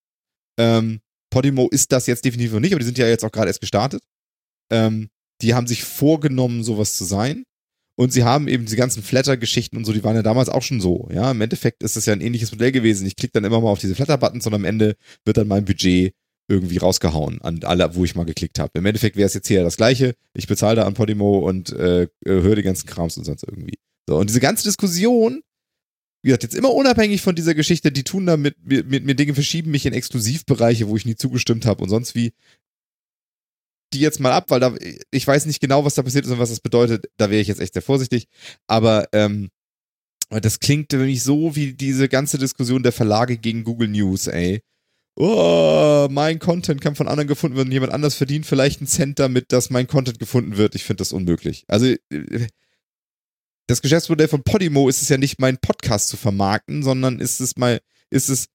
Ähm, 0.58 1.00
Podimo 1.30 1.68
ist 1.68 1.92
das 1.92 2.06
jetzt 2.06 2.24
definitiv 2.24 2.52
noch 2.52 2.60
nicht, 2.60 2.72
aber 2.72 2.80
die 2.80 2.86
sind 2.86 2.98
ja 2.98 3.06
jetzt 3.06 3.24
auch 3.24 3.32
gerade 3.32 3.48
erst 3.48 3.60
gestartet. 3.60 4.02
Ähm, 4.70 5.08
die 5.42 5.54
haben 5.54 5.66
sich 5.66 5.84
vorgenommen, 5.84 6.64
sowas 6.64 6.96
zu 6.96 7.04
sein. 7.04 7.44
Und 7.98 8.12
sie 8.12 8.24
haben 8.24 8.46
eben 8.46 8.66
die 8.66 8.76
ganzen 8.76 9.02
Flatter-Geschichten 9.02 9.76
und 9.76 9.86
so, 9.86 9.92
die 9.92 10.04
waren 10.04 10.16
ja 10.16 10.22
damals 10.22 10.50
auch 10.50 10.62
schon 10.62 10.82
so. 10.82 11.08
Ja, 11.10 11.30
im 11.30 11.40
Endeffekt 11.40 11.82
ist 11.82 11.96
es 11.96 12.04
ja 12.04 12.12
ein 12.12 12.20
ähnliches 12.20 12.52
Modell 12.52 12.70
gewesen. 12.70 13.06
Ich 13.06 13.16
klicke 13.16 13.32
dann 13.32 13.44
immer 13.44 13.60
mal 13.60 13.70
auf 13.70 13.78
diese 13.78 13.94
Flatter-Buttons 13.94 14.46
und 14.46 14.54
am 14.54 14.64
Ende 14.64 14.96
wird 15.24 15.38
dann 15.38 15.48
mein 15.48 15.64
Budget 15.64 16.12
irgendwie 16.48 16.76
rausgehauen 16.76 17.40
an 17.40 17.64
alle, 17.64 17.94
wo 17.94 18.04
ich 18.04 18.14
mal 18.14 18.24
geklickt 18.24 18.58
habe. 18.58 18.70
Im 18.74 18.86
Endeffekt 18.86 19.16
wäre 19.16 19.26
es 19.26 19.34
jetzt 19.34 19.48
hier 19.48 19.62
das 19.62 19.78
Gleiche. 19.78 20.14
Ich 20.34 20.46
bezahle 20.46 20.76
da 20.76 20.84
an 20.84 20.94
Podimo 20.94 21.38
und 21.38 21.72
äh, 21.72 22.08
höre 22.24 22.54
die 22.54 22.62
ganzen 22.62 22.86
Krams 22.86 23.16
und 23.16 23.24
sonst 23.24 23.44
irgendwie. 23.44 23.78
So, 24.08 24.18
und 24.18 24.28
diese 24.28 24.40
ganze 24.40 24.64
Diskussion, 24.64 25.42
wie 26.26 26.30
gesagt, 26.30 26.42
jetzt 26.42 26.56
immer 26.56 26.74
unabhängig 26.74 27.22
von 27.22 27.36
dieser 27.36 27.54
Geschichte, 27.54 27.92
die 27.92 28.02
tun 28.02 28.26
da 28.26 28.36
mit, 28.36 28.56
mit, 28.64 28.88
mit 28.88 29.04
mir 29.04 29.14
Dinge, 29.14 29.32
verschieben 29.32 29.70
mich 29.70 29.86
in 29.86 29.92
Exklusivbereiche, 29.92 30.88
wo 30.88 30.96
ich 30.96 31.06
nie 31.06 31.14
zugestimmt 31.14 31.66
habe 31.66 31.84
und 31.84 31.88
sonst 31.88 32.16
wie. 32.16 32.32
Die 33.94 34.00
jetzt 34.00 34.18
mal 34.18 34.32
ab, 34.32 34.46
weil 34.48 34.58
da, 34.58 34.74
ich 35.12 35.24
weiß 35.24 35.46
nicht 35.46 35.60
genau, 35.60 35.84
was 35.84 35.94
da 35.94 36.02
passiert 36.02 36.24
ist 36.24 36.32
und 36.32 36.40
was 36.40 36.50
das 36.50 36.58
bedeutet. 36.58 37.06
Da 37.16 37.30
wäre 37.30 37.40
ich 37.40 37.46
jetzt 37.46 37.60
echt 37.60 37.74
sehr 37.74 37.82
vorsichtig. 37.82 38.26
Aber 38.66 39.06
ähm, 39.12 39.50
das 40.28 40.58
klingt 40.58 40.90
für 40.90 40.98
mich 40.98 41.22
so 41.22 41.54
wie 41.54 41.74
diese 41.74 42.08
ganze 42.08 42.38
Diskussion 42.38 42.82
der 42.82 42.90
Verlage 42.90 43.38
gegen 43.38 43.62
Google 43.62 43.86
News, 43.86 44.26
ey. 44.26 44.62
Oh, 45.14 46.08
mein 46.10 46.40
Content 46.40 46.80
kann 46.80 46.96
von 46.96 47.06
anderen 47.06 47.28
gefunden 47.28 47.56
werden. 47.56 47.70
Jemand 47.70 47.92
anders 47.92 48.16
verdient 48.16 48.46
vielleicht 48.46 48.80
einen 48.80 48.88
Cent 48.88 49.20
damit, 49.20 49.52
dass 49.52 49.70
mein 49.70 49.86
Content 49.86 50.18
gefunden 50.18 50.56
wird. 50.56 50.74
Ich 50.74 50.82
finde 50.82 51.02
das 51.02 51.12
unmöglich. 51.12 51.62
Also, 51.68 51.86
äh, 51.86 52.48
das 53.66 53.82
Geschäftsmodell 53.82 54.28
von 54.28 54.42
Podimo 54.42 54.88
ist 54.88 55.02
es 55.02 55.08
ja 55.08 55.18
nicht, 55.18 55.40
meinen 55.40 55.58
Podcast 55.58 56.08
zu 56.08 56.16
vermarkten, 56.16 56.82
sondern 56.82 57.20
ist 57.20 57.40
es 57.40 57.56
mal, 57.56 57.80
ist 58.10 58.28
es 58.28 58.46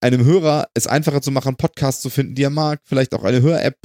einem 0.00 0.24
Hörer 0.24 0.68
es 0.74 0.86
einfacher 0.86 1.20
zu 1.20 1.30
machen, 1.30 1.56
Podcasts 1.56 2.02
zu 2.02 2.10
finden, 2.10 2.34
die 2.34 2.42
er 2.42 2.50
mag, 2.50 2.80
vielleicht 2.84 3.14
auch 3.14 3.24
eine 3.24 3.42
Hör-App 3.42 3.76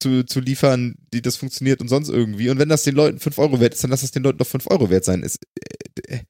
zu, 0.00 0.24
zu 0.24 0.40
liefern, 0.40 0.94
die 1.12 1.22
das 1.22 1.36
funktioniert 1.36 1.80
und 1.80 1.88
sonst 1.88 2.08
irgendwie. 2.08 2.50
Und 2.50 2.58
wenn 2.58 2.68
das 2.68 2.84
den 2.84 2.94
Leuten 2.94 3.18
5 3.18 3.38
Euro 3.38 3.60
wert 3.60 3.74
ist, 3.74 3.82
dann 3.82 3.90
lass 3.90 4.02
es 4.02 4.12
den 4.12 4.22
Leuten 4.22 4.38
doch 4.38 4.46
5 4.46 4.68
Euro 4.70 4.90
wert 4.90 5.04
sein. 5.04 5.22
Ist, 5.22 5.40
äh, 6.06 6.14
äh, 6.14 6.20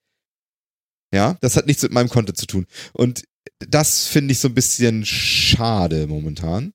ja, 1.15 1.37
das 1.41 1.57
hat 1.57 1.67
nichts 1.67 1.83
mit 1.83 1.93
meinem 1.93 2.09
Content 2.09 2.39
zu 2.39 2.47
tun. 2.47 2.67
Und 2.93 3.25
das 3.59 4.07
finde 4.07 4.33
ich 4.33 4.41
so 4.41 4.49
ein 4.49 4.55
bisschen 4.55 5.05
schade 5.05 6.07
momentan. 6.07 6.73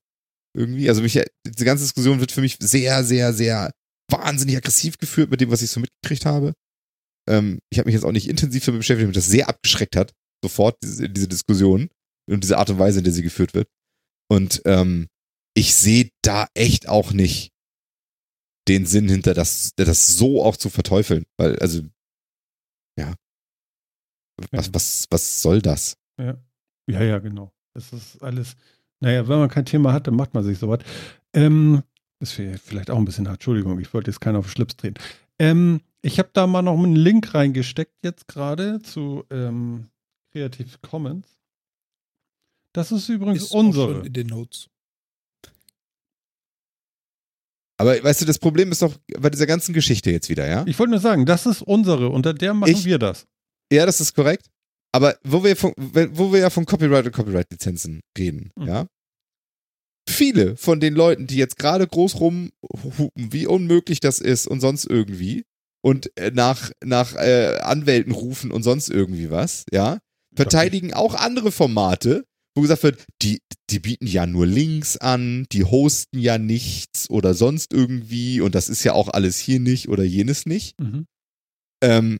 Irgendwie. 0.55 0.87
Also 0.87 1.01
mich, 1.01 1.19
diese 1.45 1.65
ganze 1.65 1.83
Diskussion 1.83 2.19
wird 2.19 2.31
für 2.31 2.41
mich 2.41 2.57
sehr, 2.59 3.03
sehr, 3.03 3.33
sehr 3.33 3.71
wahnsinnig 4.09 4.57
aggressiv 4.57 4.97
geführt 4.97 5.31
mit 5.31 5.41
dem, 5.41 5.49
was 5.49 5.63
ich 5.63 5.71
so 5.71 5.79
mitgekriegt 5.79 6.25
habe. 6.25 6.53
Ähm, 7.29 7.59
ich 7.69 7.79
habe 7.79 7.87
mich 7.87 7.93
jetzt 7.93 8.03
auch 8.03 8.11
nicht 8.11 8.27
intensiv 8.27 8.65
damit 8.65 8.79
beschäftigt, 8.79 9.07
mich 9.07 9.15
das 9.15 9.27
sehr 9.27 9.49
abgeschreckt 9.49 9.95
hat, 9.95 10.13
sofort 10.43 10.77
diese, 10.83 11.09
diese 11.09 11.27
Diskussion 11.27 11.89
und 12.29 12.43
diese 12.43 12.57
Art 12.57 12.69
und 12.69 12.79
Weise, 12.79 12.99
in 12.99 13.03
der 13.03 13.13
sie 13.13 13.23
geführt 13.23 13.53
wird. 13.53 13.67
Und 14.29 14.61
ähm, 14.65 15.07
ich 15.55 15.75
sehe 15.75 16.09
da 16.21 16.47
echt 16.53 16.87
auch 16.87 17.13
nicht 17.13 17.51
den 18.67 18.85
Sinn 18.85 19.09
hinter, 19.09 19.33
das, 19.33 19.73
das 19.75 20.17
so 20.17 20.43
auch 20.43 20.57
zu 20.57 20.69
verteufeln. 20.69 21.25
Weil, 21.37 21.57
also, 21.59 21.81
ja. 22.97 23.13
Was, 24.51 24.73
was, 24.73 25.05
was 25.09 25.41
soll 25.41 25.61
das? 25.61 25.95
Ja. 26.19 26.37
ja, 26.89 27.03
ja, 27.03 27.19
genau. 27.19 27.51
Das 27.75 27.93
ist 27.93 28.21
alles. 28.23 28.55
Naja, 28.99 29.27
wenn 29.27 29.39
man 29.39 29.49
kein 29.49 29.65
Thema 29.65 29.93
hat, 29.93 30.07
dann 30.07 30.15
macht 30.15 30.33
man 30.33 30.43
sich 30.43 30.57
sowas. 30.57 30.79
Ähm, 31.33 31.83
das 32.19 32.37
wäre 32.37 32.57
vielleicht 32.57 32.89
auch 32.89 32.97
ein 32.97 33.05
bisschen 33.05 33.27
hart. 33.27 33.35
Entschuldigung, 33.35 33.79
ich 33.79 33.93
wollte 33.93 34.09
jetzt 34.09 34.21
keinen 34.21 34.37
auf 34.37 34.45
den 34.45 34.51
Schlips 34.51 34.77
treten. 34.77 35.01
Ähm, 35.39 35.81
ich 36.03 36.19
habe 36.19 36.29
da 36.33 36.45
mal 36.45 36.61
noch 36.61 36.77
einen 36.77 36.95
Link 36.95 37.33
reingesteckt 37.33 37.95
jetzt 38.03 38.27
gerade 38.27 38.81
zu 38.81 39.23
ähm, 39.31 39.89
Creative 40.31 40.77
Commons. 40.81 41.25
Das 42.73 42.91
ist 42.91 43.07
übrigens 43.09 43.43
Ist 43.43 43.51
unsere. 43.51 43.93
schon 43.95 44.05
in 44.05 44.13
den 44.13 44.27
Notes. 44.27 44.67
Aber 47.77 48.01
weißt 48.03 48.21
du, 48.21 48.25
das 48.25 48.39
Problem 48.39 48.71
ist 48.71 48.81
doch 48.81 48.95
bei 49.19 49.29
dieser 49.29 49.47
ganzen 49.47 49.73
Geschichte 49.73 50.11
jetzt 50.11 50.29
wieder, 50.29 50.47
ja? 50.47 50.63
Ich 50.67 50.77
wollte 50.79 50.91
nur 50.91 50.99
sagen, 50.99 51.25
das 51.25 51.45
ist 51.45 51.61
unsere. 51.61 52.09
Unter 52.09 52.33
der 52.33 52.53
machen 52.53 52.71
Ich- 52.71 52.85
wir 52.85 52.99
das. 52.99 53.25
Ja, 53.71 53.85
das 53.85 53.99
ist 53.99 54.13
korrekt. 54.13 54.47
Aber 54.91 55.17
wo 55.23 55.43
wir, 55.43 55.55
von, 55.55 55.73
wo 55.77 56.31
wir 56.31 56.39
ja 56.39 56.49
von 56.51 56.65
Copyright 56.65 57.05
und 57.07 57.11
Copyright-Lizenzen 57.13 58.01
reden, 58.17 58.51
Mhm. 58.55 58.67
ja? 58.67 58.87
Viele 60.07 60.55
von 60.57 60.79
den 60.79 60.93
Leuten, 60.93 61.25
die 61.27 61.37
jetzt 61.37 61.57
gerade 61.57 61.87
groß 61.87 62.19
rumhupen, 62.19 63.09
wie 63.15 63.47
unmöglich 63.47 64.01
das 64.01 64.19
ist 64.19 64.47
und 64.47 64.59
sonst 64.59 64.85
irgendwie 64.85 65.45
und 65.83 66.15
äh, 66.17 66.31
nach, 66.33 66.71
nach 66.83 67.15
äh, 67.15 67.59
Anwälten 67.61 68.13
rufen 68.13 68.51
und 68.51 68.63
sonst 68.63 68.89
irgendwie 68.89 69.29
was, 69.29 69.65
ja, 69.71 69.99
verteidigen 70.35 70.93
auch 70.93 71.13
andere 71.13 71.51
Formate, 71.51 72.25
wo 72.55 72.61
gesagt 72.61 72.83
wird, 72.83 73.03
die, 73.21 73.39
die 73.69 73.79
bieten 73.79 74.07
ja 74.07 74.25
nur 74.25 74.47
Links 74.47 74.97
an, 74.97 75.45
die 75.51 75.63
hosten 75.63 76.19
ja 76.19 76.37
nichts 76.37 77.09
oder 77.09 77.33
sonst 77.33 77.73
irgendwie 77.73 78.41
und 78.41 78.55
das 78.55 78.69
ist 78.69 78.83
ja 78.83 78.93
auch 78.93 79.09
alles 79.09 79.37
hier 79.39 79.59
nicht 79.59 79.89
oder 79.89 80.03
jenes 80.03 80.45
nicht. 80.45 80.79
Mhm. 80.79 81.05
Ähm, 81.83 82.19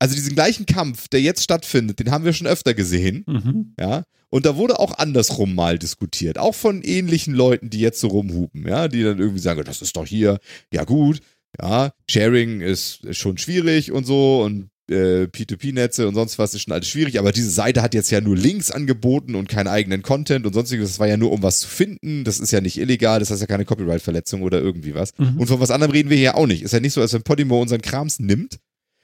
also 0.00 0.14
diesen 0.14 0.34
gleichen 0.34 0.66
Kampf, 0.66 1.08
der 1.08 1.20
jetzt 1.22 1.42
stattfindet, 1.42 1.98
den 1.98 2.10
haben 2.10 2.24
wir 2.24 2.32
schon 2.32 2.46
öfter 2.46 2.74
gesehen, 2.74 3.24
Mhm. 3.26 3.74
ja. 3.80 4.04
Und 4.30 4.44
da 4.44 4.56
wurde 4.56 4.78
auch 4.78 4.98
andersrum 4.98 5.54
mal 5.54 5.78
diskutiert, 5.78 6.36
auch 6.36 6.54
von 6.54 6.82
ähnlichen 6.82 7.32
Leuten, 7.32 7.70
die 7.70 7.80
jetzt 7.80 7.98
so 7.98 8.08
rumhupen, 8.08 8.68
ja, 8.68 8.86
die 8.86 9.02
dann 9.02 9.18
irgendwie 9.18 9.40
sagen, 9.40 9.64
das 9.64 9.80
ist 9.80 9.96
doch 9.96 10.06
hier, 10.06 10.38
ja 10.70 10.84
gut, 10.84 11.20
ja, 11.60 11.92
Sharing 12.08 12.60
ist, 12.60 13.14
schon 13.16 13.38
schwierig 13.38 13.92
und 13.92 14.04
so 14.04 14.42
und 14.42 14.70
äh, 14.90 15.24
P2P-Netze 15.24 16.08
und 16.08 16.14
sonst 16.14 16.38
was 16.38 16.54
ist 16.54 16.62
schon 16.62 16.72
alles 16.72 16.88
schwierig, 16.88 17.18
aber 17.18 17.30
diese 17.30 17.50
Seite 17.50 17.82
hat 17.82 17.92
jetzt 17.92 18.10
ja 18.10 18.20
nur 18.22 18.36
Links 18.36 18.70
angeboten 18.70 19.34
und 19.34 19.48
keinen 19.48 19.66
eigenen 19.68 20.00
Content 20.02 20.46
und 20.46 20.54
sonstiges. 20.54 20.88
Das 20.88 20.98
war 20.98 21.06
ja 21.06 21.18
nur, 21.18 21.30
um 21.30 21.42
was 21.42 21.60
zu 21.60 21.68
finden. 21.68 22.24
Das 22.24 22.40
ist 22.40 22.52
ja 22.52 22.60
nicht 22.62 22.78
illegal, 22.78 23.20
das 23.20 23.30
heißt 23.30 23.40
ja 23.42 23.46
keine 23.46 23.66
Copyright-Verletzung 23.66 24.40
oder 24.42 24.60
irgendwie 24.60 24.94
was. 24.94 25.12
Mhm. 25.18 25.38
Und 25.40 25.46
von 25.48 25.60
was 25.60 25.70
anderem 25.70 25.92
reden 25.92 26.08
wir 26.08 26.16
hier 26.16 26.36
auch 26.36 26.46
nicht. 26.46 26.62
Ist 26.62 26.72
ja 26.72 26.80
nicht 26.80 26.94
so, 26.94 27.02
als 27.02 27.12
wenn 27.12 27.22
Podimo 27.22 27.60
unseren 27.60 27.82
Krams 27.82 28.18
nimmt, 28.18 28.60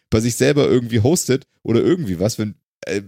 bei 0.09 0.21
sich 0.21 0.37
selber 0.37 0.67
irgendwie 0.67 1.01
hostet 1.01 1.45
oder 1.63 1.83
irgendwie 1.83 2.19
was, 2.19 2.39
wenn 2.39 2.55
äh, 2.87 3.03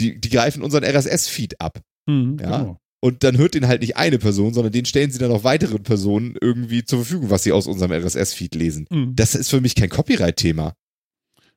die, 0.00 0.20
die 0.20 0.28
greifen 0.30 0.62
unseren 0.62 0.84
RSS-Feed 0.84 1.60
ab. 1.60 1.80
Mhm, 2.06 2.38
Ja. 2.40 2.58
genau. 2.58 2.80
Und 3.04 3.22
dann 3.22 3.36
hört 3.36 3.52
den 3.52 3.68
halt 3.68 3.82
nicht 3.82 3.98
eine 3.98 4.18
Person, 4.18 4.54
sondern 4.54 4.72
den 4.72 4.86
stellen 4.86 5.10
sie 5.10 5.18
dann 5.18 5.30
auch 5.30 5.44
weiteren 5.44 5.82
Personen 5.82 6.38
irgendwie 6.40 6.86
zur 6.86 7.00
Verfügung, 7.00 7.28
was 7.28 7.42
sie 7.42 7.52
aus 7.52 7.66
unserem 7.66 7.92
RSS-Feed 7.92 8.54
lesen. 8.54 8.86
Mhm. 8.88 9.14
Das 9.14 9.34
ist 9.34 9.50
für 9.50 9.60
mich 9.60 9.74
kein 9.74 9.90
Copyright-Thema. 9.90 10.74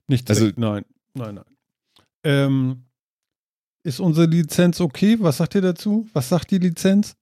Nicht 0.10 0.30
Also- 0.30 0.42
direkt, 0.42 0.58
nein, 0.58 0.84
nein, 1.14 1.36
nein. 1.36 1.46
Ähm, 2.26 2.84
ist 3.84 4.02
unsere 4.02 4.26
Lizenz 4.26 4.82
okay? 4.82 5.16
Was 5.22 5.38
sagt 5.38 5.56
ihr 5.56 5.62
dazu? 5.62 6.06
Was 6.12 6.28
sagt 6.28 6.52
die 6.52 6.58
Lizenz? 6.58 7.16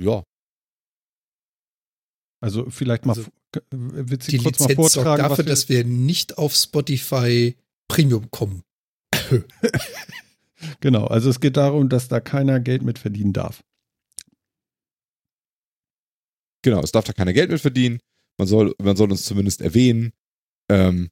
Ja. 0.00 0.22
Also 2.40 2.70
vielleicht 2.70 3.04
mal, 3.04 3.16
Also, 3.16 3.28
wird 3.72 4.22
sie 4.22 4.30
Die 4.30 4.38
kurz 4.38 4.60
mal 4.60 4.68
Lizenz 4.68 4.92
sorgt 4.92 4.94
vortragen, 4.94 5.22
dafür, 5.24 5.38
was 5.38 5.38
wir, 5.38 5.44
dass 5.50 5.68
wir 5.68 5.84
nicht 5.84 6.38
auf 6.38 6.54
Spotify 6.54 7.56
Premium 7.88 8.30
kommen. 8.30 8.62
genau, 10.80 11.06
also 11.06 11.30
es 11.30 11.40
geht 11.40 11.56
darum, 11.56 11.88
dass 11.88 12.08
da 12.08 12.20
keiner 12.20 12.60
Geld 12.60 12.82
mit 12.82 12.98
verdienen 12.98 13.32
darf. 13.32 13.62
Genau, 16.62 16.80
es 16.82 16.92
darf 16.92 17.04
da 17.04 17.12
keiner 17.12 17.32
Geld 17.32 17.50
mit 17.50 17.60
verdienen. 17.60 18.00
Man 18.38 18.48
soll, 18.48 18.74
man 18.80 18.96
soll 18.96 19.10
uns 19.10 19.24
zumindest 19.24 19.60
erwähnen. 19.60 20.12
Ähm, 20.70 21.08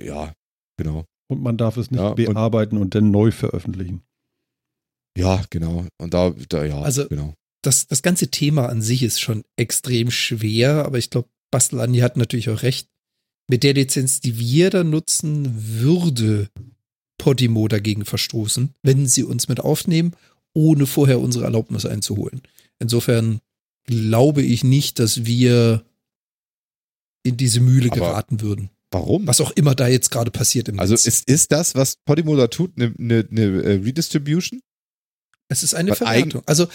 ja, 0.00 0.34
genau. 0.76 1.06
Und 1.28 1.42
man 1.42 1.56
darf 1.56 1.76
es 1.76 1.90
nicht 1.90 2.00
Ja, 2.00 2.08
und- 2.08 2.16
bearbeiten 2.16 2.76
und 2.78 2.94
dann 2.94 3.10
neu 3.10 3.30
veröffentlichen. 3.30 4.02
Ja, 5.16 5.42
genau. 5.50 5.86
Und 5.98 6.12
da, 6.14 6.30
da 6.48 6.64
ja, 6.64 6.80
Also- 6.80 7.08
genau. 7.08 7.34
Das, 7.62 7.86
das 7.86 8.02
ganze 8.02 8.30
Thema 8.30 8.68
an 8.68 8.82
sich 8.82 9.02
ist 9.02 9.20
schon 9.20 9.42
extrem 9.56 10.10
schwer, 10.10 10.84
aber 10.84 10.98
ich 10.98 11.08
glaube, 11.08 11.30
Bastelandi 11.50 12.00
hat 12.00 12.18
natürlich 12.18 12.50
auch 12.50 12.62
recht. 12.62 12.90
Mit 13.48 13.62
der 13.62 13.72
Lizenz, 13.74 14.20
die 14.20 14.38
wir 14.38 14.68
da 14.70 14.84
nutzen, 14.84 15.46
würde 15.80 16.50
Podimo 17.18 17.68
dagegen 17.68 18.04
verstoßen, 18.04 18.74
wenn 18.82 19.06
sie 19.06 19.22
uns 19.24 19.48
mit 19.48 19.60
aufnehmen, 19.60 20.12
ohne 20.52 20.86
vorher 20.86 21.20
unsere 21.20 21.44
Erlaubnis 21.44 21.86
einzuholen. 21.86 22.42
Insofern 22.78 23.40
glaube 23.84 24.42
ich 24.42 24.64
nicht, 24.64 24.98
dass 24.98 25.24
wir 25.24 25.84
in 27.22 27.36
diese 27.36 27.60
Mühle 27.60 27.86
Aber- 27.90 27.96
geraten 28.00 28.40
würden. 28.40 28.70
Warum? 28.90 29.26
Was 29.26 29.40
auch 29.40 29.50
immer 29.52 29.74
da 29.74 29.88
jetzt 29.88 30.10
gerade 30.10 30.30
passiert 30.30 30.68
im 30.68 30.78
Also 30.78 30.94
Netz. 30.94 31.06
ist, 31.06 31.28
ist 31.28 31.50
das, 31.50 31.74
was 31.74 31.96
Podimo 32.04 32.36
da 32.36 32.46
tut, 32.46 32.72
eine 32.76 32.94
ne, 32.96 33.26
ne, 33.30 33.64
Redistribution? 33.84 34.60
es 35.48 35.62
ist 35.64 35.74
eine 35.74 35.94
Verwertung. 35.96 36.42
Also 36.46 36.66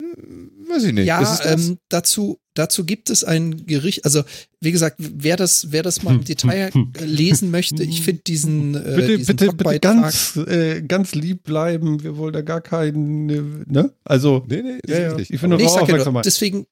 Hm, 0.00 0.50
Weiß 0.72 0.84
ich 0.84 0.92
nicht. 0.92 1.06
Ja, 1.06 1.20
ist 1.20 1.30
es 1.32 1.40
das? 1.40 1.68
ähm, 1.68 1.78
dazu, 1.88 2.40
dazu 2.54 2.84
gibt 2.84 3.10
es 3.10 3.24
ein 3.24 3.66
Gericht, 3.66 4.04
also 4.04 4.22
wie 4.60 4.72
gesagt, 4.72 4.96
wer 4.98 5.36
das, 5.36 5.70
wer 5.70 5.82
das 5.82 6.02
mal 6.02 6.14
im 6.14 6.24
Detail 6.24 6.70
äh, 6.98 7.04
lesen 7.04 7.50
möchte, 7.50 7.82
ich 7.82 8.02
finde 8.02 8.22
diesen, 8.26 8.74
äh, 8.74 8.78
bitte, 8.96 9.18
diesen 9.18 9.36
bitte, 9.36 9.52
bitte 9.52 9.80
ganz, 9.80 10.36
äh, 10.36 10.82
ganz 10.82 11.14
lieb 11.14 11.42
bleiben. 11.42 12.02
Wir 12.02 12.16
wollen 12.16 12.32
da 12.32 12.42
gar 12.42 12.60
keinen, 12.60 13.28
äh, 13.28 13.42
ne? 13.66 13.92
Also, 14.04 14.44
nee, 14.48 14.62
nee, 14.62 14.78
ist 14.82 14.88
ja, 14.88 15.00
ja. 15.00 15.12
richtig. 15.12 15.34
Ich 15.34 15.40
finde 15.40 15.56
Nee, 15.56 15.64
ich 15.64 15.70
ja 15.70 15.80
aufmerksam 15.80 16.04
nur, 16.04 16.12
machen. 16.14 16.24
deswegen, 16.24 16.66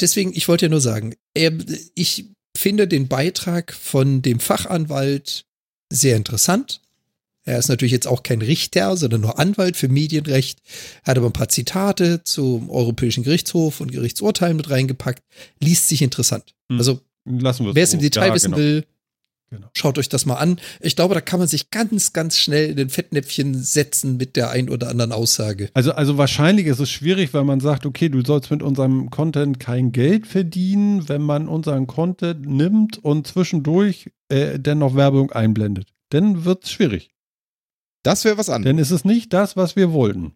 deswegen, 0.00 0.32
ich 0.34 0.48
wollte 0.48 0.66
ja 0.66 0.70
nur 0.70 0.80
sagen, 0.80 1.14
er, 1.34 1.52
ich 1.94 2.30
finde 2.56 2.86
den 2.86 3.08
Beitrag 3.08 3.72
von 3.72 4.22
dem 4.22 4.38
Fachanwalt 4.40 5.44
sehr 5.92 6.16
interessant. 6.16 6.80
Er 7.44 7.58
ist 7.58 7.68
natürlich 7.68 7.92
jetzt 7.92 8.06
auch 8.06 8.22
kein 8.22 8.40
Richter, 8.40 8.96
sondern 8.96 9.20
nur 9.20 9.38
Anwalt 9.38 9.76
für 9.76 9.88
Medienrecht. 9.88 10.60
Er 11.04 11.10
hat 11.10 11.18
aber 11.18 11.26
ein 11.26 11.32
paar 11.32 11.48
Zitate 11.48 12.24
zum 12.24 12.70
Europäischen 12.70 13.22
Gerichtshof 13.24 13.80
und 13.80 13.92
Gerichtsurteilen 13.92 14.56
mit 14.56 14.70
reingepackt. 14.70 15.22
Liest 15.60 15.88
sich 15.88 16.02
interessant. 16.02 16.54
Hm. 16.70 16.78
Also, 16.78 17.00
wer 17.24 17.82
es 17.82 17.92
im 17.92 18.00
Detail 18.00 18.28
Ja, 18.28 18.34
wissen 18.34 18.52
genau. 18.52 18.56
will, 18.58 18.84
Genau. 19.50 19.68
schaut 19.74 19.98
euch 19.98 20.08
das 20.08 20.26
mal 20.26 20.36
an. 20.36 20.58
Ich 20.80 20.96
glaube, 20.96 21.14
da 21.14 21.20
kann 21.20 21.38
man 21.38 21.46
sich 21.46 21.70
ganz, 21.70 22.12
ganz 22.12 22.38
schnell 22.38 22.70
in 22.70 22.76
den 22.76 22.88
Fettnäpfchen 22.88 23.54
setzen 23.54 24.16
mit 24.16 24.36
der 24.36 24.50
ein 24.50 24.68
oder 24.68 24.88
anderen 24.88 25.12
Aussage. 25.12 25.70
Also, 25.74 25.92
also 25.92 26.18
wahrscheinlich 26.18 26.66
ist 26.66 26.80
es 26.80 26.90
schwierig, 26.90 27.34
weil 27.34 27.44
man 27.44 27.60
sagt, 27.60 27.86
okay, 27.86 28.08
du 28.08 28.24
sollst 28.24 28.50
mit 28.50 28.62
unserem 28.62 29.10
Content 29.10 29.60
kein 29.60 29.92
Geld 29.92 30.26
verdienen, 30.26 31.08
wenn 31.08 31.22
man 31.22 31.46
unseren 31.48 31.86
Content 31.86 32.46
nimmt 32.46 32.98
und 33.04 33.26
zwischendurch 33.26 34.10
äh, 34.28 34.58
dennoch 34.58 34.96
Werbung 34.96 35.30
einblendet. 35.30 35.88
Dann 36.08 36.44
wird 36.44 36.64
es 36.64 36.72
schwierig. 36.72 37.13
Das 38.04 38.24
wäre 38.24 38.38
was 38.38 38.48
anderes. 38.48 38.70
Denn 38.70 38.78
es 38.78 38.92
ist 38.92 39.04
nicht 39.04 39.32
das, 39.32 39.56
was 39.56 39.74
wir 39.74 39.92
wollten. 39.92 40.34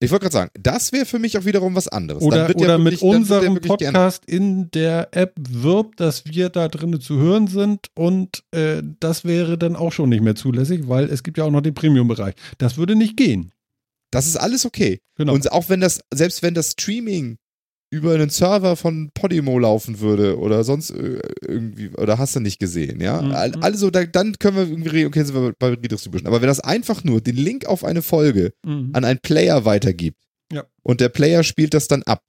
Ich 0.00 0.12
wollte 0.12 0.22
gerade 0.26 0.32
sagen, 0.32 0.50
das 0.54 0.92
wäre 0.92 1.04
für 1.06 1.18
mich 1.18 1.36
auch 1.36 1.44
wiederum 1.44 1.74
was 1.74 1.88
anderes. 1.88 2.22
Oder, 2.22 2.54
oder 2.54 2.78
mit 2.78 2.84
wirklich- 2.84 3.00
der 3.00 3.08
unserem 3.08 3.42
gerne- 3.54 3.60
Podcast 3.60 4.22
in 4.26 4.70
der 4.70 5.08
App 5.10 5.34
wirbt, 5.38 5.98
dass 5.98 6.24
wir 6.24 6.50
da 6.50 6.68
drinnen 6.68 7.00
zu 7.00 7.18
hören 7.18 7.48
sind 7.48 7.88
und 7.96 8.44
äh, 8.52 8.80
das 9.00 9.24
wäre 9.24 9.58
dann 9.58 9.74
auch 9.74 9.90
schon 9.90 10.08
nicht 10.10 10.22
mehr 10.22 10.36
zulässig, 10.36 10.86
weil 10.88 11.06
es 11.06 11.24
gibt 11.24 11.36
ja 11.36 11.44
auch 11.44 11.50
noch 11.50 11.62
den 11.62 11.74
Premium-Bereich. 11.74 12.34
Das 12.58 12.76
würde 12.78 12.94
nicht 12.94 13.16
gehen. 13.16 13.50
Das 14.12 14.26
ist 14.28 14.36
alles 14.36 14.64
okay. 14.64 15.00
Genau. 15.16 15.34
Und 15.34 15.50
auch 15.50 15.68
wenn 15.68 15.80
das, 15.80 16.00
selbst 16.14 16.42
wenn 16.44 16.54
das 16.54 16.70
Streaming 16.70 17.36
über 17.90 18.14
einen 18.14 18.28
Server 18.30 18.76
von 18.76 19.10
Podimo 19.14 19.58
laufen 19.58 20.00
würde 20.00 20.38
oder 20.38 20.62
sonst 20.62 20.90
äh, 20.90 21.20
irgendwie, 21.40 21.88
oder 21.90 22.18
hast 22.18 22.36
du 22.36 22.40
nicht 22.40 22.58
gesehen, 22.58 23.00
ja? 23.00 23.22
Mhm. 23.22 23.62
Also 23.62 23.90
da, 23.90 24.04
dann 24.04 24.38
können 24.38 24.56
wir 24.58 24.66
irgendwie 24.68 24.90
reden, 24.90 25.06
okay, 25.08 25.24
sind 25.24 25.34
wir 25.34 25.54
bei 25.58 25.68
Redistribution. 25.70 26.26
Aber 26.26 26.42
wenn 26.42 26.48
das 26.48 26.60
einfach 26.60 27.02
nur 27.04 27.20
den 27.22 27.36
Link 27.36 27.64
auf 27.66 27.84
eine 27.84 28.02
Folge 28.02 28.52
Mhm. 28.64 28.90
an 28.92 29.04
einen 29.04 29.20
Player 29.20 29.64
weitergibt 29.64 30.20
Ja. 30.52 30.64
und 30.82 31.00
der 31.00 31.08
Player 31.08 31.42
spielt 31.44 31.72
das 31.72 31.88
dann 31.88 32.02
ab, 32.02 32.22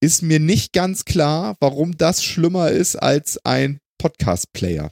ist 0.00 0.22
mir 0.22 0.40
nicht 0.40 0.72
ganz 0.72 1.04
klar, 1.04 1.56
warum 1.60 1.96
das 1.96 2.22
schlimmer 2.24 2.70
ist 2.70 2.96
als 2.96 3.38
ein 3.44 3.78
Podcast-Player. 3.98 4.90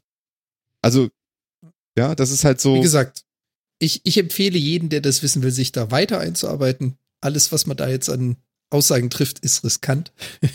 Also, 0.83 1.09
ja, 1.99 2.15
das 2.15 2.31
ist 2.31 2.45
halt 2.45 2.61
so. 2.61 2.75
Wie 2.77 2.81
gesagt, 2.81 3.23
ich, 3.79 4.01
ich 4.05 4.17
empfehle 4.19 4.59
jeden, 4.59 4.89
der 4.89 5.01
das 5.01 5.23
wissen 5.23 5.43
will, 5.43 5.51
sich 5.51 5.73
da 5.73 5.91
weiter 5.91 6.19
einzuarbeiten. 6.21 6.97
Alles, 7.21 7.53
was 7.53 7.67
man 7.67 7.77
da 7.77 7.89
jetzt 7.89 8.09
an 8.09 8.37
Aussagen 8.73 9.11
trifft, 9.11 9.39
ist 9.41 9.65
riskant. 9.65 10.13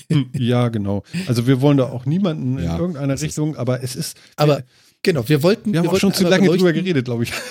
Hm, 0.10 0.30
Ja, 0.34 0.70
genau. 0.70 1.04
Also 1.28 1.48
wir 1.48 1.62
wollen 1.62 1.78
da 1.78 1.86
auch 1.86 2.06
niemanden 2.06 2.58
Ja, 2.60 2.76
in 2.76 2.80
irgendeiner 2.82 3.20
Richtung, 3.20 3.56
aber 3.56 3.84
es 3.84 3.96
ist. 3.96 4.18
Aber 4.36 4.64
genau, 5.04 5.28
wir 5.30 5.44
wollten, 5.44 5.72
wir 5.74 5.80
haben 5.80 5.88
auch 5.88 5.92
wollten 5.94 6.02
schon 6.02 6.14
zu 6.14 6.24
lange 6.24 6.48
drüber 6.48 6.74
geredet, 6.74 7.06
glaube 7.06 7.24
ich. 7.24 7.32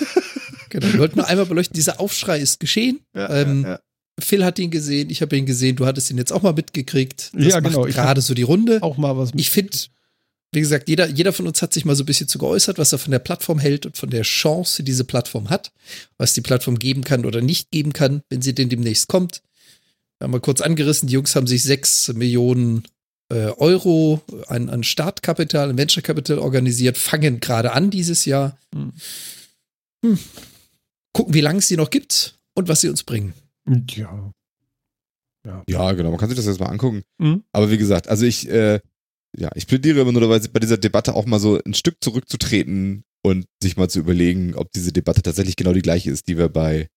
Genau, 0.68 0.92
wir 0.92 0.98
wollten 0.98 1.18
nur 1.18 1.28
einmal 1.28 1.46
beleuchten, 1.46 1.74
dieser 1.74 2.00
Aufschrei 2.00 2.40
ist 2.40 2.58
geschehen. 2.58 2.98
ähm, 3.14 3.62
ja, 3.62 3.68
ja. 3.70 3.80
Phil 4.18 4.44
hat 4.44 4.58
ihn 4.58 4.70
gesehen, 4.70 5.10
ich 5.10 5.22
habe 5.22 5.36
ihn 5.36 5.46
gesehen, 5.46 5.76
du 5.76 5.86
hattest 5.86 6.10
ihn 6.10 6.18
jetzt 6.18 6.32
auch 6.32 6.42
mal 6.42 6.52
mitgekriegt. 6.54 7.30
Das 7.32 7.44
Ja, 7.46 7.60
genau, 7.60 7.84
gerade 7.84 8.20
so 8.20 8.34
die 8.34 8.42
Runde. 8.42 8.82
Auch 8.82 8.96
mal 8.96 9.16
was. 9.16 9.30
Ich 9.36 9.50
finde, 9.50 9.76
wie 10.52 10.60
gesagt, 10.60 10.88
jeder, 10.88 11.08
jeder 11.08 11.32
von 11.32 11.46
uns 11.46 11.62
hat 11.62 11.72
sich 11.72 11.84
mal 11.84 11.94
so 11.94 12.02
ein 12.02 12.06
bisschen 12.06 12.28
zu 12.28 12.38
geäußert, 12.38 12.78
was 12.78 12.92
er 12.92 12.98
von 12.98 13.10
der 13.10 13.18
Plattform 13.20 13.58
hält 13.58 13.86
und 13.86 13.96
von 13.96 14.10
der 14.10 14.22
Chance, 14.22 14.82
die 14.82 14.86
diese 14.90 15.04
Plattform 15.04 15.50
hat, 15.50 15.70
was 16.18 16.32
die 16.32 16.40
Plattform 16.40 16.78
geben 16.78 17.04
kann 17.04 17.24
oder 17.24 17.40
nicht 17.40 17.70
geben 17.70 17.92
kann, 17.92 18.22
wenn 18.28 18.42
sie 18.42 18.54
denn 18.54 18.68
demnächst 18.68 19.06
kommt. 19.08 19.42
Wir 20.18 20.24
haben 20.24 20.32
mal 20.32 20.40
kurz 20.40 20.60
angerissen, 20.60 21.08
die 21.08 21.14
Jungs 21.14 21.36
haben 21.36 21.46
sich 21.46 21.62
sechs 21.62 22.12
Millionen 22.14 22.84
äh, 23.28 23.50
Euro 23.56 24.22
an, 24.46 24.70
an 24.70 24.82
Startkapital, 24.82 25.70
an 25.70 25.78
Venture 25.78 26.02
Capital 26.02 26.38
organisiert, 26.38 26.96
fangen 26.96 27.40
gerade 27.40 27.72
an 27.72 27.90
dieses 27.90 28.24
Jahr. 28.24 28.58
Hm. 28.74 28.92
Hm. 30.04 30.18
Gucken, 31.12 31.34
wie 31.34 31.40
lange 31.40 31.58
es 31.58 31.68
sie 31.68 31.76
noch 31.76 31.90
gibt 31.90 32.38
und 32.54 32.68
was 32.68 32.80
sie 32.80 32.88
uns 32.88 33.02
bringen. 33.02 33.34
Ja. 33.90 34.32
Ja, 35.68 35.92
genau, 35.92 36.10
man 36.10 36.18
kann 36.18 36.28
sich 36.28 36.36
das 36.36 36.46
jetzt 36.46 36.58
mal 36.58 36.66
angucken. 36.66 37.04
Mhm. 37.18 37.44
Aber 37.52 37.70
wie 37.70 37.78
gesagt, 37.78 38.08
also 38.08 38.26
ich, 38.26 38.48
äh, 38.48 38.80
ja, 39.36 39.50
ich 39.54 39.66
plädiere 39.66 40.00
immer 40.00 40.12
nur 40.12 40.22
dabei, 40.22 40.40
bei 40.40 40.60
dieser 40.60 40.78
Debatte 40.78 41.14
auch 41.14 41.26
mal 41.26 41.38
so 41.38 41.60
ein 41.64 41.74
Stück 41.74 41.98
zurückzutreten 42.00 43.04
und 43.22 43.46
sich 43.62 43.76
mal 43.76 43.88
zu 43.88 44.00
überlegen, 44.00 44.54
ob 44.54 44.72
diese 44.72 44.92
Debatte 44.92 45.22
tatsächlich 45.22 45.56
genau 45.56 45.72
die 45.72 45.82
gleiche 45.82 46.10
ist, 46.10 46.26
die 46.28 46.36
wir 46.36 46.48
bei, 46.48 46.88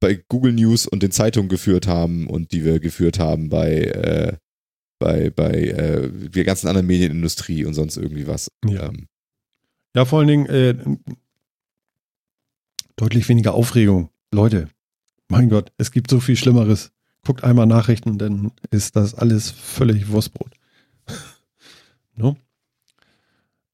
bei 0.00 0.24
Google 0.28 0.52
News 0.52 0.86
und 0.86 1.02
den 1.02 1.10
Zeitungen 1.12 1.48
geführt 1.48 1.86
haben 1.86 2.26
und 2.26 2.52
die 2.52 2.64
wir 2.64 2.80
geführt 2.80 3.18
haben 3.18 3.50
bei, 3.50 3.82
äh, 3.84 4.36
bei, 4.98 5.30
bei 5.30 5.50
äh, 5.52 6.10
der 6.10 6.44
ganzen 6.44 6.68
anderen 6.68 6.86
Medienindustrie 6.86 7.64
und 7.64 7.74
sonst 7.74 7.96
irgendwie 7.96 8.26
was. 8.26 8.50
Ja. 8.64 8.88
Ähm, 8.88 9.06
Ja, 9.94 10.04
vor 10.04 10.20
allen 10.20 10.28
Dingen 10.28 10.46
äh, 10.46 10.74
deutlich 12.96 13.28
weniger 13.28 13.54
Aufregung. 13.54 14.10
Leute, 14.32 14.68
mein 15.28 15.48
Gott, 15.48 15.72
es 15.78 15.90
gibt 15.90 16.10
so 16.10 16.20
viel 16.20 16.36
Schlimmeres. 16.36 16.92
Guckt 17.24 17.44
einmal 17.44 17.66
Nachrichten, 17.66 18.18
dann 18.18 18.52
ist 18.70 18.96
das 18.96 19.14
alles 19.14 19.50
völlig 19.50 20.08
Wurstbrot. 20.08 20.52
no? 22.14 22.36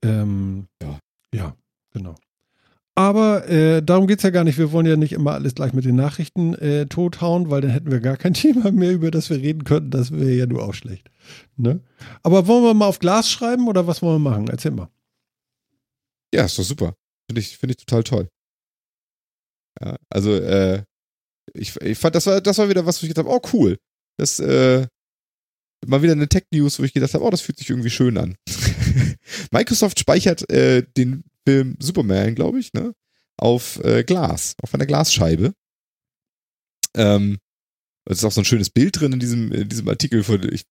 ähm, 0.02 0.66
Ja. 0.82 0.98
Ja, 1.32 1.56
genau. 1.92 2.16
Aber 2.98 3.46
äh, 3.46 3.82
darum 3.82 4.06
geht's 4.06 4.22
ja 4.22 4.30
gar 4.30 4.42
nicht. 4.42 4.56
Wir 4.56 4.72
wollen 4.72 4.86
ja 4.86 4.96
nicht 4.96 5.12
immer 5.12 5.32
alles 5.32 5.54
gleich 5.54 5.74
mit 5.74 5.84
den 5.84 5.96
Nachrichten 5.96 6.54
äh, 6.54 6.86
tothauen, 6.86 7.50
weil 7.50 7.60
dann 7.60 7.70
hätten 7.70 7.90
wir 7.90 8.00
gar 8.00 8.16
kein 8.16 8.32
Thema 8.34 8.72
mehr, 8.72 8.92
über 8.92 9.10
das 9.10 9.28
wir 9.28 9.36
reden 9.36 9.64
könnten. 9.64 9.90
Das 9.90 10.12
wäre 10.12 10.32
ja 10.32 10.46
nur 10.46 10.64
auch 10.64 10.72
schlecht. 10.72 11.10
Ne? 11.58 11.80
Aber 12.22 12.46
wollen 12.46 12.64
wir 12.64 12.72
mal 12.72 12.86
auf 12.86 12.98
Glas 12.98 13.30
schreiben 13.30 13.68
oder 13.68 13.86
was 13.86 14.00
wollen 14.00 14.22
wir 14.22 14.30
machen? 14.30 14.48
Erzähl 14.48 14.70
mal. 14.70 14.88
Ja, 16.34 16.46
ist 16.46 16.58
doch 16.58 16.64
super. 16.64 16.94
Finde 17.28 17.40
ich, 17.40 17.58
finde 17.58 17.74
ich 17.74 17.84
total 17.84 18.02
toll. 18.02 18.28
Ja, 19.82 19.96
also, 20.08 20.32
äh, 20.34 20.82
ich, 21.52 21.76
ich 21.76 21.98
fand, 21.98 22.14
das 22.14 22.26
war, 22.26 22.40
das 22.40 22.56
war 22.56 22.68
wieder 22.70 22.86
was, 22.86 23.02
wo 23.02 23.04
ich 23.04 23.10
gedacht 23.10 23.26
habe, 23.26 23.36
oh 23.36 23.46
cool. 23.52 23.76
Das, 24.16 24.40
äh, 24.40 24.86
mal 25.86 26.02
wieder 26.02 26.12
eine 26.12 26.28
Tech-News, 26.28 26.78
wo 26.78 26.84
ich 26.84 26.94
gedacht 26.94 27.12
habe, 27.12 27.24
oh, 27.24 27.30
das 27.30 27.42
fühlt 27.42 27.58
sich 27.58 27.68
irgendwie 27.68 27.90
schön 27.90 28.16
an. 28.16 28.36
Microsoft 29.50 29.98
speichert 29.98 30.48
äh, 30.50 30.82
den 30.96 31.24
Film 31.46 31.76
Superman, 31.80 32.34
glaube 32.34 32.58
ich, 32.58 32.72
ne? 32.72 32.92
Auf 33.38 33.82
äh, 33.84 34.02
Glas, 34.04 34.56
auf 34.62 34.74
einer 34.74 34.86
Glasscheibe. 34.86 35.52
Ähm, 36.94 37.38
es 38.08 38.18
ist 38.18 38.24
auch 38.24 38.32
so 38.32 38.40
ein 38.40 38.44
schönes 38.44 38.70
Bild 38.70 39.00
drin 39.00 39.12
in 39.12 39.18
diesem, 39.18 39.50
in 39.52 39.68
diesem 39.68 39.88
Artikel 39.88 40.22
von, 40.22 40.40
ich, 40.52 40.62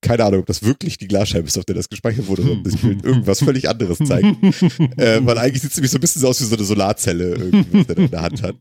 keine 0.00 0.24
Ahnung, 0.24 0.40
ob 0.40 0.46
das 0.46 0.62
wirklich 0.62 0.96
die 0.96 1.08
Glasscheibe 1.08 1.46
ist, 1.46 1.58
auf 1.58 1.64
der 1.64 1.74
das 1.74 1.88
gespeichert 1.88 2.28
wurde, 2.28 2.42
oder 2.42 2.52
ob 2.52 2.64
das 2.64 2.76
Bild 2.76 3.04
irgendwas 3.04 3.40
völlig 3.40 3.68
anderes 3.68 3.98
zeigt. 3.98 4.26
äh, 4.96 5.24
weil 5.26 5.38
eigentlich 5.38 5.62
sieht 5.62 5.72
es 5.72 5.76
nämlich 5.76 5.90
so 5.90 5.98
ein 5.98 6.00
bisschen 6.00 6.20
so 6.20 6.28
aus 6.28 6.40
wie 6.40 6.44
so 6.44 6.54
eine 6.54 6.64
Solarzelle, 6.64 7.34
irgendwie, 7.34 7.78
was 7.78 7.86
der 7.88 7.96
da 7.96 8.02
in 8.02 8.10
der 8.10 8.22
Hand 8.22 8.42
hat. 8.42 8.56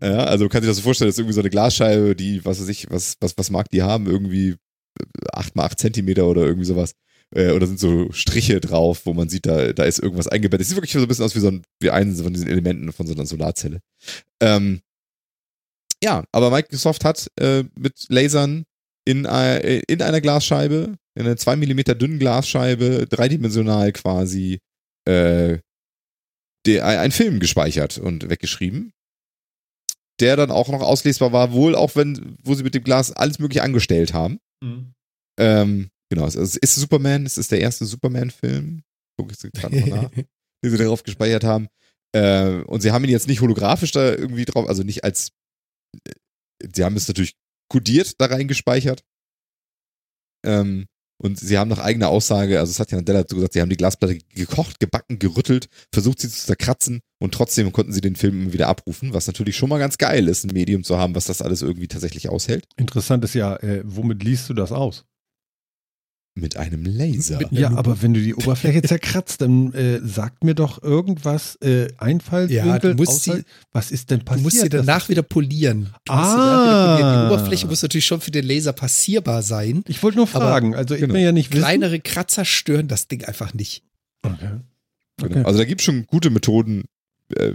Ja, 0.00 0.24
also 0.24 0.48
kann 0.48 0.62
sich 0.62 0.70
das 0.70 0.78
so 0.78 0.82
vorstellen, 0.82 1.08
das 1.08 1.16
ist 1.16 1.18
irgendwie 1.18 1.34
so 1.34 1.40
eine 1.40 1.50
Glasscheibe, 1.50 2.14
die, 2.14 2.44
was 2.44 2.60
weiß 2.60 2.68
ich, 2.68 2.88
was, 2.88 3.16
was, 3.20 3.36
was 3.36 3.50
mag 3.50 3.68
die 3.68 3.82
haben, 3.82 4.06
irgendwie 4.06 4.54
8 5.32 5.56
mal 5.56 5.64
8 5.64 5.78
Zentimeter 5.78 6.26
oder 6.26 6.46
irgendwie 6.46 6.66
sowas. 6.66 6.92
Äh, 7.34 7.52
oder 7.52 7.66
sind 7.66 7.78
so 7.78 8.10
Striche 8.12 8.60
drauf, 8.60 9.06
wo 9.06 9.14
man 9.14 9.28
sieht, 9.28 9.46
da, 9.46 9.72
da 9.72 9.84
ist 9.84 10.00
irgendwas 10.00 10.28
eingebettet. 10.28 10.62
Es 10.62 10.68
sieht 10.68 10.76
wirklich 10.76 10.92
so 10.92 11.00
ein 11.00 11.08
bisschen 11.08 11.24
aus 11.24 11.34
wie 11.34 11.40
so 11.40 11.48
ein, 11.48 11.62
wie 11.80 11.90
eines 11.90 12.20
von 12.20 12.32
diesen 12.32 12.48
Elementen 12.48 12.92
von 12.92 13.06
so 13.06 13.14
einer 13.14 13.26
Solarzelle. 13.26 13.80
Ähm, 14.40 14.80
ja, 16.02 16.24
aber 16.32 16.50
Microsoft 16.50 17.04
hat 17.04 17.30
äh, 17.38 17.64
mit 17.76 18.06
Lasern 18.08 18.64
in, 19.04 19.24
äh, 19.26 19.80
in 19.86 20.02
einer 20.02 20.20
Glasscheibe, 20.20 20.96
in 21.14 21.26
einer 21.26 21.36
2 21.36 21.56
mm 21.56 21.98
dünnen 21.98 22.18
Glasscheibe, 22.18 23.06
dreidimensional 23.08 23.92
quasi, 23.92 24.60
äh, 25.06 25.58
der, 26.66 26.86
ein 26.86 27.12
Film 27.12 27.40
gespeichert 27.40 27.98
und 27.98 28.28
weggeschrieben 28.28 28.92
der 30.20 30.36
dann 30.36 30.50
auch 30.50 30.68
noch 30.68 30.82
auslesbar 30.82 31.32
war, 31.32 31.52
wohl 31.52 31.74
auch 31.74 31.96
wenn, 31.96 32.36
wo 32.42 32.54
sie 32.54 32.62
mit 32.62 32.74
dem 32.74 32.84
Glas 32.84 33.12
alles 33.12 33.38
mögliche 33.38 33.62
angestellt 33.62 34.12
haben. 34.12 34.38
Mhm. 34.62 34.92
Ähm, 35.38 35.90
genau, 36.10 36.26
es 36.26 36.34
ist 36.34 36.74
Superman, 36.74 37.24
es 37.24 37.38
ist 37.38 37.50
der 37.50 37.60
erste 37.60 37.86
Superman-Film. 37.86 38.82
Guck 39.16 39.32
ich 39.32 39.52
gerade 39.52 39.80
mal 39.80 40.02
nach, 40.02 40.10
den 40.64 40.70
sie 40.70 40.76
darauf 40.76 41.02
gespeichert 41.02 41.44
haben. 41.44 41.68
Äh, 42.12 42.62
und 42.64 42.80
sie 42.82 42.90
haben 42.90 43.04
ihn 43.04 43.10
jetzt 43.10 43.28
nicht 43.28 43.40
holographisch 43.40 43.92
da 43.92 44.10
irgendwie 44.10 44.44
drauf, 44.44 44.68
also 44.68 44.82
nicht 44.82 45.04
als, 45.04 45.32
äh, 46.04 46.12
sie 46.74 46.84
haben 46.84 46.96
es 46.96 47.08
natürlich 47.08 47.36
kodiert 47.70 48.20
da 48.20 48.26
reingespeichert. 48.26 49.02
Ähm, 50.44 50.86
und 51.22 51.38
sie 51.38 51.58
haben 51.58 51.68
nach 51.68 51.80
eigener 51.80 52.08
Aussage, 52.08 52.58
also 52.58 52.70
es 52.70 52.80
hat 52.80 52.90
ja 52.90 52.96
Nadella 52.96 53.20
dazu 53.20 53.34
gesagt, 53.34 53.52
sie 53.52 53.60
haben 53.60 53.68
die 53.68 53.76
Glasplatte 53.76 54.16
gekocht, 54.34 54.80
gebacken, 54.80 55.18
gerüttelt, 55.18 55.68
versucht 55.92 56.18
sie 56.18 56.30
zu 56.30 56.46
zerkratzen 56.46 57.00
und 57.20 57.34
trotzdem 57.34 57.72
konnten 57.72 57.92
sie 57.92 58.00
den 58.00 58.16
Film 58.16 58.54
wieder 58.54 58.68
abrufen, 58.68 59.12
was 59.12 59.26
natürlich 59.26 59.54
schon 59.54 59.68
mal 59.68 59.78
ganz 59.78 59.98
geil 59.98 60.28
ist, 60.28 60.44
ein 60.44 60.54
Medium 60.54 60.82
zu 60.82 60.96
haben, 60.96 61.14
was 61.14 61.26
das 61.26 61.42
alles 61.42 61.60
irgendwie 61.60 61.88
tatsächlich 61.88 62.30
aushält. 62.30 62.64
Interessant 62.76 63.22
ist 63.22 63.34
ja, 63.34 63.54
äh, 63.56 63.82
womit 63.84 64.24
liest 64.24 64.48
du 64.48 64.54
das 64.54 64.72
aus? 64.72 65.04
Mit 66.34 66.56
einem 66.56 66.84
Laser. 66.84 67.38
Mit 67.38 67.50
ja, 67.50 67.70
aber 67.70 68.02
wenn 68.02 68.14
du 68.14 68.20
die 68.20 68.34
Oberfläche 68.34 68.82
zerkratzt, 68.82 69.40
dann 69.40 69.72
äh, 69.74 70.00
sagt 70.02 70.44
mir 70.44 70.54
doch 70.54 70.80
irgendwas 70.80 71.56
äh, 71.56 71.88
Einfallswinkel. 71.98 72.66
Ja, 72.66 72.78
du 72.78 72.94
musst 72.94 73.24
sie, 73.24 73.42
was 73.72 73.90
ist 73.90 74.10
denn 74.10 74.20
passiert? 74.20 74.38
Du 74.38 74.44
musst 74.44 74.60
sie 74.60 74.68
danach 74.68 75.08
wieder 75.08 75.22
polieren. 75.22 75.92
Du 76.04 76.12
ah. 76.12 76.96
Die 76.98 77.32
Oberfläche 77.34 77.66
muss 77.66 77.82
natürlich 77.82 78.06
schon 78.06 78.20
für 78.20 78.30
den 78.30 78.46
Laser 78.46 78.72
passierbar 78.72 79.42
sein. 79.42 79.82
Ich 79.88 80.02
wollte 80.04 80.18
nur 80.18 80.28
fragen, 80.28 80.76
also 80.76 80.94
ich 80.94 81.00
genau. 81.00 81.14
will 81.14 81.22
ja 81.22 81.32
nicht 81.32 81.50
wissen. 81.50 81.62
Kleinere 81.62 81.98
Kratzer 81.98 82.44
stören 82.44 82.86
das 82.86 83.08
Ding 83.08 83.24
einfach 83.24 83.52
nicht. 83.52 83.82
Okay. 84.22 84.36
Genau. 84.38 84.60
okay. 85.20 85.32
Genau. 85.34 85.46
Also 85.46 85.58
da 85.58 85.64
gibt 85.64 85.80
es 85.80 85.84
schon 85.84 86.06
gute 86.06 86.30
Methoden, 86.30 86.84
äh, 87.34 87.54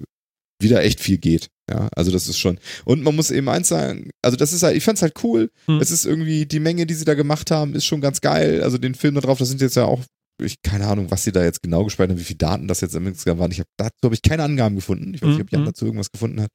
wie 0.60 0.68
da 0.68 0.82
echt 0.82 1.00
viel 1.00 1.18
geht. 1.18 1.50
Ja, 1.70 1.90
also 1.96 2.12
das 2.12 2.28
ist 2.28 2.38
schon. 2.38 2.60
Und 2.84 3.04
man 3.04 3.16
muss 3.16 3.32
eben 3.32 3.50
eins 3.50 3.70
sagen, 3.70 4.12
also 4.22 4.38
das 4.38 4.54
ist 4.54 4.62
halt, 4.62 4.78
ich 4.78 4.84
fand's 4.84 5.02
halt 5.02 5.24
cool. 5.24 5.50
Hm. 5.66 5.80
Es 5.82 5.92
ist 5.92 6.06
irgendwie, 6.06 6.46
die 6.46 6.60
Menge, 6.60 6.86
die 6.86 6.94
sie 6.94 7.06
da 7.06 7.16
gemacht 7.16 7.50
haben, 7.50 7.74
ist 7.74 7.86
schon 7.86 8.02
ganz 8.02 8.22
geil. 8.22 8.62
Also 8.62 8.78
den 8.78 8.94
Film 8.94 9.16
da 9.16 9.22
drauf, 9.22 9.40
das 9.40 9.50
sind 9.50 9.62
jetzt 9.62 9.76
ja 9.76 9.86
auch, 9.86 10.04
ich 10.42 10.62
keine 10.62 10.88
Ahnung, 10.88 11.10
was 11.10 11.24
sie 11.24 11.32
da 11.32 11.44
jetzt 11.44 11.64
genau 11.64 11.84
gespeichert 11.84 12.12
haben, 12.12 12.20
wie 12.20 12.26
viele 12.26 12.38
Daten 12.38 12.68
das 12.68 12.82
jetzt 12.82 12.94
insgesamt 12.94 13.40
waren. 13.40 13.52
Ich 13.52 13.60
hab, 13.60 13.68
dazu 13.78 13.96
habe 14.04 14.16
ich 14.16 14.22
keine 14.22 14.44
Angaben 14.44 14.76
gefunden. 14.76 15.14
Ich 15.14 15.22
weiß 15.22 15.30
nicht, 15.30 15.42
ob 15.42 15.52
Jan 15.52 15.62
hm. 15.62 15.66
dazu 15.66 15.86
irgendwas 15.86 16.12
gefunden 16.12 16.42
hat. 16.42 16.52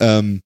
Ähm, 0.00 0.40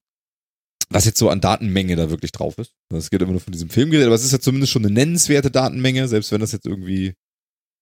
was 0.90 1.04
jetzt 1.04 1.18
so 1.18 1.30
an 1.30 1.40
Datenmenge 1.40 1.94
da 1.94 2.10
wirklich 2.10 2.32
drauf 2.32 2.58
ist. 2.58 2.72
Das 2.88 3.10
geht 3.10 3.22
immer 3.22 3.30
nur 3.30 3.40
von 3.40 3.52
diesem 3.52 3.70
Film 3.70 3.90
geredet, 3.90 4.06
aber 4.06 4.16
es 4.16 4.24
ist 4.24 4.32
ja 4.32 4.40
zumindest 4.40 4.72
schon 4.72 4.84
eine 4.84 4.92
nennenswerte 4.92 5.52
Datenmenge, 5.52 6.08
selbst 6.08 6.32
wenn 6.32 6.40
das 6.40 6.50
jetzt 6.50 6.66
irgendwie 6.66 7.14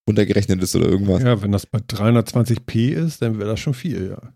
runtergerechnet 0.06 0.62
ist 0.62 0.76
oder 0.76 0.86
irgendwas. 0.86 1.22
Ja, 1.22 1.40
wenn 1.40 1.52
das 1.52 1.64
bei 1.64 1.78
320p 1.78 2.90
ist, 2.92 3.22
dann 3.22 3.38
wäre 3.38 3.50
das 3.50 3.60
schon 3.60 3.74
viel, 3.74 4.10
ja. 4.10 4.34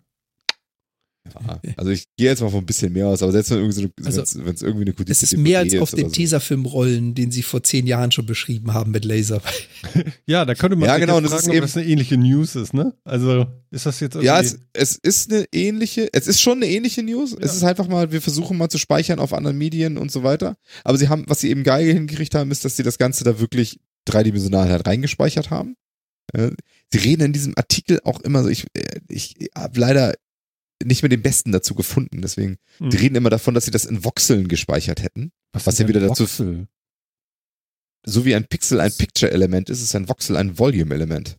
Ja, 1.24 1.60
also 1.76 1.90
ich 1.92 2.06
gehe 2.16 2.28
jetzt 2.28 2.42
mal 2.42 2.50
von 2.50 2.60
ein 2.60 2.66
bisschen 2.66 2.92
mehr 2.92 3.06
aus, 3.06 3.22
aber 3.22 3.30
selbst 3.30 3.50
wenn 3.50 3.58
irgendwie 3.58 3.74
so 3.74 3.82
eine, 3.82 4.06
also, 4.06 4.44
wenn 4.44 4.54
es 4.54 4.62
irgendwie 4.62 4.84
eine 4.84 4.92
Kodice 4.92 5.12
Es 5.12 5.22
ist 5.22 5.38
mehr 5.38 5.60
als 5.60 5.74
auf 5.76 5.92
den 5.92 6.06
so. 6.08 6.12
Tesafilm-Rollen, 6.12 7.14
den 7.14 7.30
sie 7.30 7.42
vor 7.42 7.62
zehn 7.62 7.86
Jahren 7.86 8.10
schon 8.10 8.26
beschrieben 8.26 8.74
haben 8.74 8.90
mit 8.90 9.04
Laser. 9.04 9.40
ja, 10.26 10.44
da 10.44 10.54
könnte 10.54 10.76
man 10.76 10.88
ja, 10.88 10.98
genau, 10.98 11.14
fragen, 11.14 11.30
das 11.30 11.42
ist 11.42 11.48
ob 11.48 11.60
das 11.60 11.76
eine 11.76 11.86
ähnliche 11.86 12.16
News 12.16 12.56
ist, 12.56 12.74
ne? 12.74 12.94
Also 13.04 13.46
ist 13.70 13.86
das 13.86 14.00
jetzt 14.00 14.16
irgendwie 14.16 14.26
Ja, 14.26 14.40
es, 14.40 14.58
es 14.72 14.98
ist 15.00 15.32
eine 15.32 15.46
ähnliche, 15.52 16.08
es 16.12 16.26
ist 16.26 16.40
schon 16.40 16.58
eine 16.58 16.66
ähnliche 16.66 17.04
News. 17.04 17.32
Ja. 17.32 17.38
Es 17.40 17.54
ist 17.54 17.62
einfach 17.62 17.86
mal, 17.86 18.10
wir 18.10 18.20
versuchen 18.20 18.58
mal 18.58 18.68
zu 18.68 18.78
speichern 18.78 19.20
auf 19.20 19.32
anderen 19.32 19.56
Medien 19.56 19.98
und 19.98 20.10
so 20.10 20.24
weiter. 20.24 20.56
Aber 20.82 20.98
sie 20.98 21.08
haben, 21.08 21.24
was 21.28 21.40
sie 21.40 21.50
eben 21.50 21.62
geil 21.62 21.92
hingekriegt 21.92 22.34
haben, 22.34 22.50
ist, 22.50 22.64
dass 22.64 22.76
sie 22.76 22.82
das 22.82 22.98
Ganze 22.98 23.22
da 23.22 23.38
wirklich 23.38 23.78
dreidimensional 24.06 24.68
halt 24.68 24.86
reingespeichert 24.86 25.50
haben. 25.50 25.76
Sie 26.34 26.98
reden 26.98 27.22
in 27.22 27.32
diesem 27.32 27.52
Artikel 27.56 28.00
auch 28.04 28.20
immer 28.20 28.42
so, 28.42 28.48
ich, 28.48 28.66
ich 29.08 29.36
habe 29.54 29.78
leider 29.78 30.14
nicht 30.84 31.02
mehr 31.02 31.08
den 31.08 31.22
besten 31.22 31.52
dazu 31.52 31.74
gefunden. 31.74 32.22
Deswegen, 32.22 32.56
hm. 32.78 32.90
die 32.90 32.96
reden 32.96 33.16
immer 33.16 33.30
davon, 33.30 33.54
dass 33.54 33.64
sie 33.64 33.70
das 33.70 33.84
in 33.84 34.04
Voxeln 34.04 34.48
gespeichert 34.48 35.02
hätten. 35.02 35.32
Was, 35.52 35.66
was 35.66 35.78
ja 35.78 35.88
wieder 35.88 36.00
dazu. 36.00 36.24
Voxel? 36.24 36.66
So 38.04 38.24
wie 38.24 38.34
ein 38.34 38.46
Pixel 38.46 38.80
ein 38.80 38.92
Picture-Element 38.92 39.70
ist, 39.70 39.80
ist 39.80 39.94
ein 39.94 40.08
Voxel 40.08 40.36
ein 40.36 40.58
Volume-Element. 40.58 41.36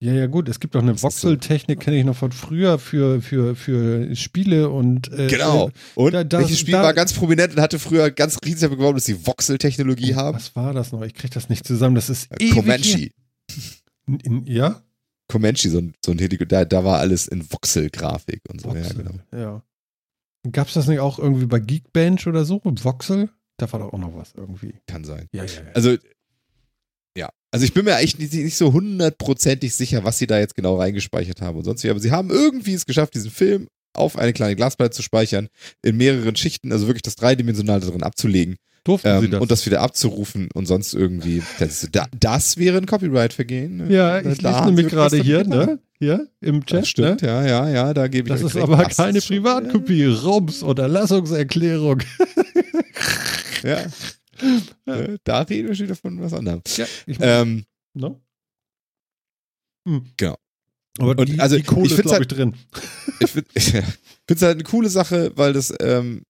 Ja, 0.00 0.12
ja, 0.12 0.26
gut. 0.26 0.48
Es 0.48 0.60
gibt 0.60 0.76
auch 0.76 0.82
eine 0.82 1.02
Voxel-Technik, 1.02 1.80
kenne 1.80 1.98
ich 1.98 2.04
noch 2.04 2.16
von 2.16 2.30
früher 2.30 2.78
für, 2.78 3.20
für, 3.20 3.56
für 3.56 4.14
Spiele 4.14 4.70
und. 4.70 5.12
Äh, 5.12 5.26
genau. 5.26 5.70
Und 5.96 6.12
da, 6.12 6.22
da, 6.22 6.38
welches 6.38 6.60
Spiel 6.60 6.72
da, 6.72 6.84
war 6.84 6.94
ganz 6.94 7.12
prominent 7.12 7.56
und 7.56 7.60
hatte 7.60 7.80
früher 7.80 8.10
ganz 8.12 8.38
riesig 8.44 8.70
beworben, 8.70 8.96
dass 8.96 9.06
sie 9.06 9.26
Voxel-Technologie 9.26 10.14
haben? 10.14 10.36
Was 10.36 10.54
war 10.54 10.72
das 10.72 10.92
noch? 10.92 11.02
Ich 11.02 11.14
kriege 11.14 11.34
das 11.34 11.48
nicht 11.48 11.66
zusammen. 11.66 11.96
Das 11.96 12.08
ist. 12.08 12.28
Äh, 12.38 12.50
Comanche. 12.50 13.10
Ja? 14.44 14.82
Comanche, 15.28 15.70
so 15.70 15.78
ein, 15.78 15.94
so 16.04 16.12
ein 16.12 16.18
da, 16.48 16.64
da 16.64 16.84
war 16.84 16.98
alles 16.98 17.28
in 17.28 17.42
Voxel-Grafik 17.50 18.42
und 18.48 18.60
so. 18.60 18.68
Voxel, 18.68 18.84
ja, 18.84 18.92
genau. 18.92 19.14
Ja. 19.32 19.62
Gab 20.50 20.68
es 20.68 20.74
das 20.74 20.86
nicht 20.86 21.00
auch 21.00 21.18
irgendwie 21.18 21.46
bei 21.46 21.60
Geekbench 21.60 22.26
oder 22.26 22.44
so? 22.44 22.60
Voxel? 22.64 23.30
Da 23.58 23.70
war 23.72 23.80
doch 23.80 23.92
auch 23.92 23.98
noch 23.98 24.16
was 24.16 24.32
irgendwie. 24.34 24.74
Kann 24.86 25.04
sein. 25.04 25.28
Ja, 25.32 25.44
ja, 25.44 25.52
ja. 25.52 25.72
Also, 25.74 25.96
ja. 27.16 27.28
Also 27.50 27.64
ich 27.64 27.74
bin 27.74 27.84
mir 27.84 27.96
echt 27.96 28.18
nicht, 28.18 28.32
nicht 28.32 28.56
so 28.56 28.72
hundertprozentig 28.72 29.74
sicher, 29.74 30.04
was 30.04 30.18
sie 30.18 30.26
da 30.26 30.38
jetzt 30.38 30.54
genau 30.54 30.76
reingespeichert 30.76 31.40
haben 31.42 31.58
und 31.58 31.64
sonst 31.64 31.82
wie. 31.84 31.90
Aber 31.90 32.00
sie 32.00 32.12
haben 32.12 32.30
irgendwie 32.30 32.74
es 32.74 32.86
geschafft, 32.86 33.14
diesen 33.14 33.30
Film 33.30 33.68
auf 33.94 34.16
eine 34.16 34.32
kleine 34.32 34.54
Glasplatte 34.54 34.94
zu 34.94 35.02
speichern, 35.02 35.48
in 35.82 35.96
mehreren 35.96 36.36
Schichten, 36.36 36.72
also 36.72 36.86
wirklich 36.86 37.02
das 37.02 37.16
Dreidimensionale 37.16 37.80
darin 37.80 38.02
abzulegen 38.02 38.56
Durften 38.88 39.08
ähm, 39.08 39.20
sie 39.20 39.28
das? 39.28 39.40
Und 39.42 39.50
das 39.50 39.66
wieder 39.66 39.82
abzurufen 39.82 40.48
und 40.54 40.64
sonst 40.64 40.94
irgendwie. 40.94 41.42
Das, 41.58 41.86
das 42.18 42.56
wäre 42.56 42.78
ein 42.78 42.86
Copyright-Vergehen. 42.86 43.76
Ne? 43.76 43.92
Ja, 43.92 44.18
ich 44.18 44.40
lese 44.40 44.64
nämlich 44.64 44.88
gerade 44.88 45.18
hier, 45.18 45.44
ne? 45.44 45.78
Hier 45.98 46.26
im 46.40 46.64
Chat. 46.64 46.80
Das 46.80 46.88
stimmt, 46.88 47.20
ne? 47.20 47.28
ja, 47.28 47.46
ja, 47.46 47.68
ja, 47.68 47.92
da 47.92 48.08
gebe 48.08 48.28
ich 48.28 48.32
Das 48.32 48.42
ist 48.42 48.54
recht. 48.54 48.62
aber 48.62 48.82
das 48.82 48.96
keine 48.96 49.18
ist 49.18 49.26
Privatkopie, 49.26 50.04
ja. 50.04 50.14
Rums 50.20 50.62
oder 50.62 50.88
Lassungserklärung. 50.88 52.00
ja. 53.62 53.80
ja. 54.86 55.08
Da 55.22 55.40
reden 55.42 55.68
wir 55.68 55.74
schon 55.74 55.84
wieder 55.84 55.96
von 55.96 56.18
was 56.22 56.32
anderem. 56.32 56.62
Ja, 56.76 56.86
ich 57.04 57.18
ähm, 57.20 57.64
no? 57.92 58.22
hm. 59.86 60.06
Genau. 60.16 60.36
Aber 60.98 61.14
die, 61.14 61.34
und, 61.34 61.40
also, 61.40 61.56
die 61.56 61.62
Kohle 61.62 61.86
ich 61.86 61.92
ist, 61.92 62.02
glaube 62.02 62.16
halt, 62.16 62.32
ich, 62.32 62.38
drin. 62.38 62.54
Ich 63.20 63.32
finde 63.32 63.50
es 63.54 63.72
halt 64.42 64.54
eine 64.54 64.62
coole 64.62 64.88
Sache, 64.88 65.32
weil 65.34 65.52
das 65.52 65.74
ähm, 65.80 66.22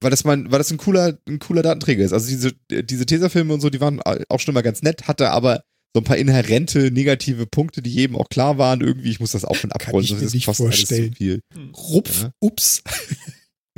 weil 0.00 0.10
das 0.10 0.24
mein, 0.24 0.50
weil 0.50 0.58
das 0.58 0.70
ein 0.70 0.78
cooler, 0.78 1.18
ein 1.28 1.38
cooler 1.38 1.62
Datenträger 1.62 2.04
ist. 2.04 2.12
Also 2.12 2.28
diese, 2.28 2.52
diese 2.70 3.06
Tesafilme 3.06 3.52
und 3.52 3.60
so, 3.60 3.70
die 3.70 3.80
waren 3.80 4.00
auch 4.02 4.40
schon 4.40 4.54
mal 4.54 4.62
ganz 4.62 4.82
nett, 4.82 5.08
hatte 5.08 5.30
aber 5.30 5.62
so 5.94 6.00
ein 6.00 6.04
paar 6.04 6.16
inhärente 6.16 6.90
negative 6.90 7.46
Punkte, 7.46 7.82
die 7.82 7.90
jedem 7.90 8.16
auch 8.16 8.28
klar 8.28 8.58
waren. 8.58 8.80
Irgendwie, 8.80 9.10
ich 9.10 9.20
muss 9.20 9.32
das 9.32 9.44
auf 9.44 9.62
und 9.64 9.72
abrollen, 9.72 10.06
das 10.20 10.34
nicht 10.34 10.46
kostet 10.46 10.66
vorstellen. 10.66 11.02
alles 11.02 11.10
zu 11.10 11.16
viel. 11.16 11.40
Rupf, 11.74 12.22
ja. 12.22 12.32
ups. 12.40 12.82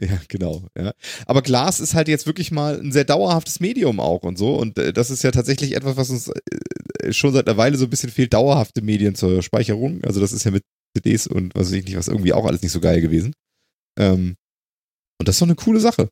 Ja, 0.00 0.18
genau. 0.28 0.66
Ja. 0.76 0.94
Aber 1.26 1.42
Glas 1.42 1.78
ist 1.78 1.94
halt 1.94 2.08
jetzt 2.08 2.26
wirklich 2.26 2.50
mal 2.50 2.80
ein 2.80 2.92
sehr 2.92 3.04
dauerhaftes 3.04 3.60
Medium 3.60 4.00
auch 4.00 4.22
und 4.22 4.38
so. 4.38 4.56
Und 4.56 4.78
äh, 4.78 4.92
das 4.92 5.10
ist 5.10 5.22
ja 5.22 5.30
tatsächlich 5.30 5.76
etwas, 5.76 5.96
was 5.96 6.10
uns 6.10 6.28
äh, 7.00 7.12
schon 7.12 7.32
seit 7.32 7.46
einer 7.46 7.58
Weile 7.58 7.76
so 7.76 7.84
ein 7.84 7.90
bisschen 7.90 8.10
fehlt, 8.10 8.32
dauerhafte 8.32 8.82
Medien 8.82 9.14
zur 9.14 9.42
Speicherung. 9.42 10.02
Also 10.02 10.18
das 10.18 10.32
ist 10.32 10.44
ja 10.44 10.50
mit 10.50 10.64
CDs 10.96 11.26
und 11.26 11.54
was 11.54 11.66
weiß 11.66 11.74
ich 11.74 11.84
nicht, 11.84 11.96
was 11.96 12.08
irgendwie 12.08 12.32
auch 12.32 12.46
alles 12.46 12.62
nicht 12.62 12.72
so 12.72 12.80
geil 12.80 13.00
gewesen. 13.00 13.34
Ähm, 13.98 14.34
und 15.22 15.28
das 15.28 15.36
ist 15.36 15.40
doch 15.40 15.46
eine 15.46 15.54
coole 15.54 15.78
Sache. 15.78 16.08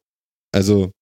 Also 0.53 0.93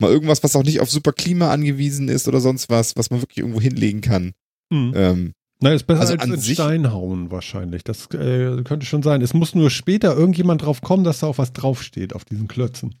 mal 0.00 0.10
irgendwas, 0.10 0.42
was 0.42 0.56
auch 0.56 0.64
nicht 0.64 0.80
auf 0.80 0.90
super 0.90 1.12
Klima 1.12 1.52
angewiesen 1.52 2.08
ist 2.08 2.26
oder 2.26 2.40
sonst 2.40 2.68
was, 2.70 2.96
was 2.96 3.10
man 3.10 3.20
wirklich 3.22 3.38
irgendwo 3.38 3.60
hinlegen 3.60 4.00
kann. 4.00 4.32
Hm. 4.72 4.92
Ähm, 4.96 5.32
Na, 5.60 5.72
ist 5.72 5.86
besser 5.86 6.00
also 6.00 6.14
als 6.14 6.48
in 6.48 6.54
Stein 6.54 6.92
hauen 6.92 7.30
wahrscheinlich. 7.30 7.84
Das 7.84 8.06
äh, 8.06 8.64
könnte 8.64 8.84
schon 8.84 9.04
sein. 9.04 9.22
Es 9.22 9.32
muss 9.32 9.54
nur 9.54 9.70
später 9.70 10.16
irgendjemand 10.16 10.62
drauf 10.62 10.80
kommen, 10.80 11.04
dass 11.04 11.20
da 11.20 11.28
auch 11.28 11.38
was 11.38 11.52
draufsteht 11.52 12.16
auf 12.16 12.24
diesen 12.24 12.48
Klötzen. 12.48 12.96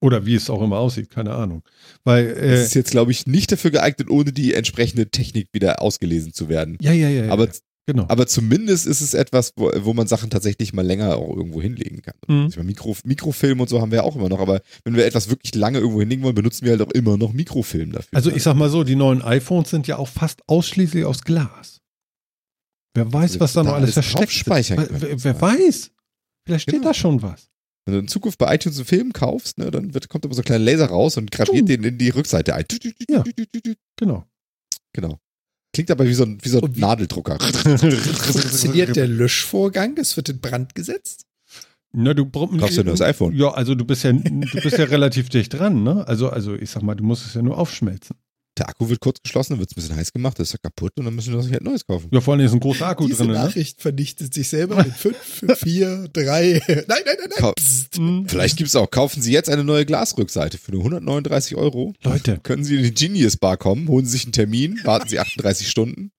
Oder 0.00 0.24
wie 0.24 0.34
es 0.34 0.48
auch 0.48 0.62
immer 0.62 0.78
aussieht, 0.78 1.10
keine 1.10 1.34
Ahnung. 1.34 1.62
Weil, 2.02 2.28
es 2.28 2.60
äh, 2.60 2.64
ist 2.64 2.74
jetzt, 2.74 2.92
glaube 2.92 3.12
ich, 3.12 3.26
nicht 3.26 3.52
dafür 3.52 3.72
geeignet, 3.72 4.08
ohne 4.08 4.32
die 4.32 4.54
entsprechende 4.54 5.10
Technik 5.10 5.48
wieder 5.52 5.82
ausgelesen 5.82 6.32
zu 6.32 6.48
werden. 6.48 6.78
ja, 6.80 6.92
ja, 6.92 7.10
ja, 7.10 7.26
ja. 7.26 7.30
Aber, 7.86 7.92
genau. 7.92 8.06
aber 8.08 8.26
zumindest 8.26 8.86
ist 8.86 9.00
es 9.00 9.14
etwas, 9.14 9.52
wo, 9.56 9.70
wo 9.80 9.92
man 9.92 10.06
Sachen 10.06 10.30
tatsächlich 10.30 10.72
mal 10.72 10.86
länger 10.86 11.16
auch 11.16 11.36
irgendwo 11.36 11.60
hinlegen 11.60 12.00
kann. 12.02 12.14
Mhm. 12.28 12.50
Meine, 12.56 12.64
Mikro, 12.64 12.96
Mikrofilm 13.04 13.60
und 13.60 13.68
so 13.68 13.80
haben 13.80 13.90
wir 13.90 13.96
ja 13.98 14.02
auch 14.04 14.16
immer 14.16 14.28
noch, 14.28 14.40
aber 14.40 14.62
wenn 14.84 14.96
wir 14.96 15.04
etwas 15.04 15.28
wirklich 15.28 15.54
lange 15.54 15.78
irgendwo 15.78 16.00
hinlegen 16.00 16.22
wollen, 16.22 16.34
benutzen 16.34 16.64
wir 16.64 16.72
halt 16.72 16.82
auch 16.82 16.90
immer 16.92 17.16
noch 17.16 17.32
Mikrofilm 17.32 17.92
dafür. 17.92 18.16
Also 18.16 18.30
ich 18.30 18.42
sag 18.42 18.54
mal 18.54 18.70
so, 18.70 18.84
die 18.84 18.96
neuen 18.96 19.22
iPhones 19.22 19.70
sind 19.70 19.86
ja 19.86 19.98
auch 19.98 20.08
fast 20.08 20.40
ausschließlich 20.48 21.04
aus 21.04 21.22
Glas. 21.22 21.80
Wer 22.96 23.12
weiß, 23.12 23.32
Also, 23.32 23.40
was 23.40 23.52
da 23.52 23.62
noch 23.64 23.72
alles 23.74 23.96
alles 23.96 24.06
versteckt 24.06 24.32
ist. 24.32 24.70
Wer, 25.00 25.24
wer, 25.24 25.40
weiß? 25.40 25.90
Vielleicht 26.46 26.62
steht 26.62 26.74
Genau. 26.76 26.88
da 26.88 26.94
schon 26.94 27.22
was. 27.22 27.48
Wenn 27.86 27.94
du 27.94 28.00
in 28.00 28.08
Zukunft 28.08 28.38
bei 28.38 28.54
iTunes 28.54 28.78
einen 28.78 28.86
Film 28.86 29.12
kaufst, 29.12 29.58
ne, 29.58 29.70
dann 29.70 29.92
wird, 29.92 30.08
kommt 30.08 30.24
immer 30.24 30.34
so 30.34 30.40
ein 30.40 30.44
kleiner 30.44 30.64
Laser 30.64 30.86
raus 30.86 31.18
und 31.18 31.30
graviert 31.30 31.68
den 31.68 31.84
in 31.84 31.98
die 31.98 32.08
Rückseite 32.08 32.54
ein. 32.54 32.64
Ja. 33.10 33.22
Genau. 33.96 34.24
Genau. 34.94 35.18
Klingt 35.74 35.90
aber 35.90 36.06
wie 36.06 36.14
so 36.14 36.24
ein, 36.24 36.38
wie 36.42 36.48
so 36.48 36.60
ein 36.62 36.74
wie- 36.76 36.80
Nadeldrucker. 36.80 37.38
Funktioniert 37.40 38.96
der 38.96 39.06
Löschvorgang? 39.08 39.96
Es 39.98 40.16
wird 40.16 40.28
in 40.30 40.40
Brand 40.40 40.74
gesetzt? 40.74 41.26
Na, 41.92 42.14
du 42.14 42.24
br- 42.24 42.48
Kaufst 42.58 42.76
du 42.76 42.80
ein 42.80 42.86
neues 42.86 43.00
iPhone? 43.02 43.34
Ja, 43.36 43.50
also 43.50 43.74
du 43.74 43.84
bist 43.84 44.02
ja, 44.04 44.12
du 44.12 44.60
bist 44.62 44.78
ja 44.78 44.84
relativ 44.84 45.28
dicht 45.28 45.52
dran, 45.54 45.82
ne? 45.84 46.06
Also, 46.08 46.28
also 46.30 46.54
ich 46.54 46.70
sag 46.70 46.82
mal, 46.82 46.94
du 46.94 47.04
musst 47.04 47.26
es 47.26 47.34
ja 47.34 47.42
nur 47.42 47.58
aufschmelzen. 47.58 48.16
Der 48.56 48.68
Akku 48.68 48.88
wird 48.88 49.00
kurz 49.00 49.20
geschlossen, 49.20 49.54
dann 49.54 49.58
wird 49.58 49.70
es 49.70 49.76
ein 49.76 49.80
bisschen 49.82 49.96
heiß 49.96 50.12
gemacht, 50.12 50.38
das 50.38 50.48
ist 50.48 50.52
ja 50.52 50.58
kaputt 50.62 50.92
und 50.96 51.06
dann 51.06 51.14
müssen 51.16 51.34
wir 51.34 51.42
sich 51.42 51.52
halt 51.52 51.64
neues 51.64 51.84
kaufen. 51.86 52.08
Ja, 52.12 52.20
vor 52.20 52.34
allem 52.34 52.46
ist 52.46 52.52
ein 52.52 52.60
großer 52.60 52.86
Akku 52.86 53.06
Diese 53.08 53.24
drin, 53.24 53.28
ne? 53.32 53.38
Nachricht 53.38 53.82
vernichtet 53.82 54.32
sich 54.32 54.48
selber 54.48 54.76
mit 54.76 54.92
5, 54.94 55.16
4, 55.58 56.08
3. 56.12 56.62
Nein, 56.68 56.84
nein, 56.86 57.02
nein, 57.04 57.16
nein. 57.18 57.30
Ka- 57.36 57.52
Psst. 57.54 57.96
Hm. 57.96 58.28
Vielleicht 58.28 58.56
gibt 58.56 58.68
es 58.68 58.76
auch, 58.76 58.88
kaufen 58.90 59.20
Sie 59.22 59.32
jetzt 59.32 59.50
eine 59.50 59.64
neue 59.64 59.84
Glasrückseite 59.84 60.58
für 60.58 60.70
nur 60.70 60.82
139 60.82 61.56
Euro. 61.56 61.94
Leute, 62.04 62.38
Können 62.44 62.62
Sie 62.62 62.76
in 62.76 62.82
die 62.84 62.94
Genius 62.94 63.36
Bar 63.36 63.56
kommen, 63.56 63.88
holen 63.88 64.06
Sie 64.06 64.12
sich 64.12 64.24
einen 64.24 64.32
Termin, 64.32 64.78
warten 64.84 65.08
Sie 65.08 65.18
38 65.18 65.68
Stunden. 65.68 66.12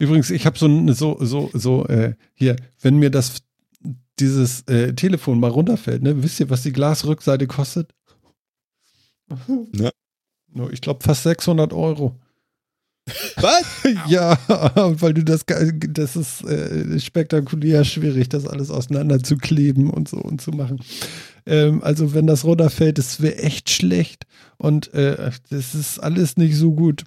übrigens, 0.00 0.30
ich 0.30 0.44
habe 0.44 0.58
so 0.58 0.66
ein, 0.66 0.92
so, 0.92 1.18
so, 1.20 1.50
so, 1.52 1.86
äh, 1.86 2.14
hier, 2.34 2.56
wenn 2.80 2.96
mir 2.98 3.10
das, 3.10 3.34
dieses 4.18 4.62
äh, 4.62 4.92
Telefon 4.94 5.38
mal 5.38 5.50
runterfällt, 5.50 6.02
ne? 6.02 6.20
Wisst 6.22 6.40
ihr, 6.40 6.50
was 6.50 6.62
die 6.62 6.72
Glasrückseite 6.72 7.46
kostet? 7.46 7.92
Ja. 9.72 9.90
No, 10.56 10.70
Ich 10.70 10.80
glaube 10.80 11.04
fast 11.04 11.24
600 11.24 11.72
Euro. 11.72 12.16
Was? 13.36 13.64
Ja, 14.08 14.36
weil 15.00 15.14
du 15.14 15.22
das, 15.22 15.44
das 15.46 16.16
ist 16.16 16.42
äh, 16.44 16.98
spektakulär 16.98 17.84
schwierig, 17.84 18.28
das 18.28 18.46
alles 18.46 18.70
auseinanderzukleben 18.70 19.90
und 19.90 20.08
so 20.08 20.16
und 20.18 20.40
zu 20.40 20.50
machen. 20.50 20.80
Ähm, 21.44 21.82
also 21.82 22.14
wenn 22.14 22.26
das 22.26 22.44
runterfällt, 22.44 22.98
das 22.98 23.20
wäre 23.20 23.36
echt 23.38 23.70
schlecht 23.70 24.26
und 24.58 24.92
äh, 24.94 25.30
das 25.50 25.74
ist 25.74 25.98
alles 26.00 26.36
nicht 26.36 26.56
so 26.56 26.72
gut. 26.72 27.04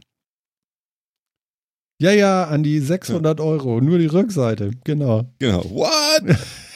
Ja, 2.01 2.11
ja, 2.11 2.45
an 2.45 2.63
die 2.63 2.79
600 2.79 3.41
Euro, 3.41 3.81
nur 3.81 3.97
die 3.97 4.05
Rückseite, 4.05 4.71
genau. 4.85 5.33
Genau. 5.39 5.63
What? 5.69 6.37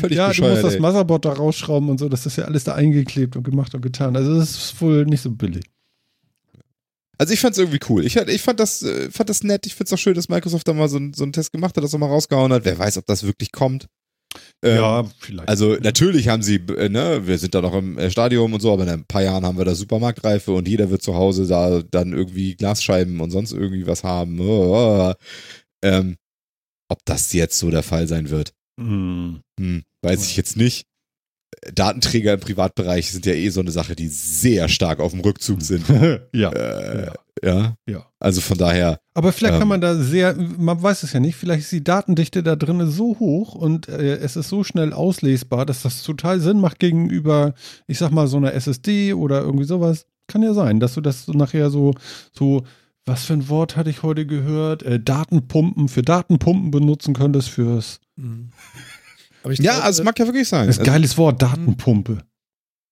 Völlig 0.00 0.16
ja, 0.16 0.32
du 0.32 0.42
musst 0.48 0.64
das 0.64 0.74
ey. 0.74 0.80
Motherboard 0.80 1.24
da 1.24 1.32
rausschrauben 1.32 1.88
und 1.88 1.98
so, 1.98 2.08
das 2.08 2.26
ist 2.26 2.36
ja 2.36 2.44
alles 2.44 2.64
da 2.64 2.74
eingeklebt 2.74 3.36
und 3.36 3.42
gemacht 3.42 3.74
und 3.74 3.82
getan. 3.82 4.16
Also 4.16 4.36
das 4.36 4.50
ist 4.50 4.80
wohl 4.80 5.04
nicht 5.04 5.20
so 5.22 5.30
billig. 5.30 5.64
Also 7.18 7.32
ich 7.34 7.40
fand 7.40 7.52
es 7.52 7.58
irgendwie 7.58 7.80
cool. 7.88 8.04
Ich, 8.04 8.14
fand- 8.14 8.28
ich 8.30 8.42
fand, 8.42 8.60
das, 8.60 8.82
äh, 8.82 9.10
fand 9.10 9.28
das 9.28 9.42
nett. 9.42 9.66
Ich 9.66 9.74
finde 9.74 9.88
es 9.88 9.92
auch 9.92 9.98
schön, 9.98 10.14
dass 10.14 10.28
Microsoft 10.28 10.68
da 10.68 10.72
mal 10.72 10.88
so, 10.88 10.98
einen- 10.98 11.14
so 11.14 11.24
einen 11.24 11.32
Test 11.32 11.52
gemacht 11.52 11.76
hat, 11.76 11.82
das 11.82 11.92
auch 11.94 11.98
mal 11.98 12.06
rausgehauen 12.06 12.52
hat. 12.52 12.64
Wer 12.64 12.78
weiß, 12.78 12.96
ob 12.98 13.06
das 13.06 13.24
wirklich 13.24 13.50
kommt. 13.50 13.88
Ähm, 14.62 14.76
ja, 14.76 15.04
vielleicht. 15.18 15.48
Also 15.48 15.74
natürlich 15.80 16.28
haben 16.28 16.42
sie, 16.42 16.56
äh, 16.76 16.88
ne, 16.88 17.26
wir 17.26 17.38
sind 17.38 17.54
da 17.54 17.60
noch 17.62 17.74
im 17.74 17.98
äh, 17.98 18.10
Stadium 18.10 18.52
und 18.52 18.60
so, 18.60 18.72
aber 18.72 18.84
in 18.84 18.88
ein 18.90 19.04
paar 19.04 19.22
Jahren 19.22 19.44
haben 19.44 19.58
wir 19.58 19.64
da 19.64 19.74
Supermarktreife 19.74 20.52
und 20.52 20.68
jeder 20.68 20.90
wird 20.90 21.02
zu 21.02 21.14
Hause 21.14 21.46
da 21.46 21.82
dann 21.82 22.12
irgendwie 22.12 22.54
Glasscheiben 22.54 23.20
und 23.20 23.30
sonst 23.30 23.52
irgendwie 23.52 23.86
was 23.86 24.04
haben. 24.04 24.38
Oh, 24.40 25.10
oh. 25.10 25.14
Ähm, 25.82 26.16
ob 26.88 26.98
das 27.04 27.32
jetzt 27.32 27.58
so 27.58 27.70
der 27.70 27.82
Fall 27.82 28.06
sein 28.06 28.30
wird, 28.30 28.52
Hm. 28.78 29.40
hm, 29.58 29.82
weiß 30.02 30.24
ich 30.26 30.36
jetzt 30.36 30.56
nicht. 30.56 30.86
Datenträger 31.74 32.34
im 32.34 32.40
Privatbereich 32.40 33.10
sind 33.10 33.26
ja 33.26 33.32
eh 33.32 33.48
so 33.48 33.60
eine 33.60 33.70
Sache, 33.70 33.96
die 33.96 34.08
sehr 34.08 34.68
stark 34.68 35.00
auf 35.00 35.12
dem 35.12 35.20
Rückzug 35.20 35.62
sind. 35.62 35.84
ja. 36.32 36.50
Äh, 36.52 37.06
Ja. 37.06 37.14
ja. 37.42 37.74
Ja. 37.88 38.06
Also 38.20 38.40
von 38.40 38.58
daher, 38.58 39.00
Aber 39.14 39.32
vielleicht 39.32 39.54
kann 39.54 39.62
Ähm. 39.62 39.68
man 39.68 39.80
da 39.80 39.96
sehr, 39.96 40.34
man 40.36 40.80
weiß 40.82 41.02
es 41.02 41.12
ja 41.12 41.20
nicht, 41.20 41.36
vielleicht 41.36 41.62
ist 41.62 41.72
die 41.72 41.82
Datendichte 41.84 42.42
da 42.42 42.54
drin 42.54 42.88
so 42.90 43.18
hoch 43.18 43.54
und 43.54 43.88
äh, 43.88 44.16
es 44.16 44.36
ist 44.36 44.48
so 44.50 44.62
schnell 44.62 44.92
auslesbar, 44.92 45.64
dass 45.66 45.82
das 45.82 46.02
total 46.02 46.40
Sinn 46.40 46.60
macht 46.60 46.78
gegenüber, 46.78 47.54
ich 47.86 47.98
sag 47.98 48.10
mal, 48.12 48.28
so 48.28 48.36
einer 48.36 48.52
SSD 48.54 49.14
oder 49.14 49.40
irgendwie 49.40 49.64
sowas. 49.66 50.06
Kann 50.26 50.42
ja 50.42 50.52
sein, 50.52 50.78
dass 50.80 50.94
du 50.94 51.00
das 51.00 51.24
so 51.24 51.32
nachher 51.32 51.70
so, 51.70 51.94
so, 52.32 52.64
was 53.06 53.24
für 53.24 53.32
ein 53.32 53.48
Wort 53.48 53.76
hatte 53.76 53.88
ich 53.88 54.02
heute 54.02 54.26
gehört? 54.26 54.82
Äh, 54.82 55.00
Datenpumpen, 55.00 55.88
für 55.88 56.02
Datenpumpen 56.02 56.70
benutzen 56.70 57.14
könntest 57.14 57.48
fürs. 57.48 58.00
Mhm. 58.16 58.50
Aber 59.42 59.52
ich 59.52 59.58
ja, 59.60 59.72
glaube, 59.72 59.84
also 59.84 60.02
es 60.02 60.04
mag 60.04 60.18
ja 60.18 60.26
wirklich 60.26 60.48
sein. 60.48 60.66
Das 60.66 60.76
ist 60.76 60.80
ein 60.80 60.88
Also, 60.88 60.92
geiles 60.92 61.18
Wort, 61.18 61.42
Datenpumpe. 61.42 62.18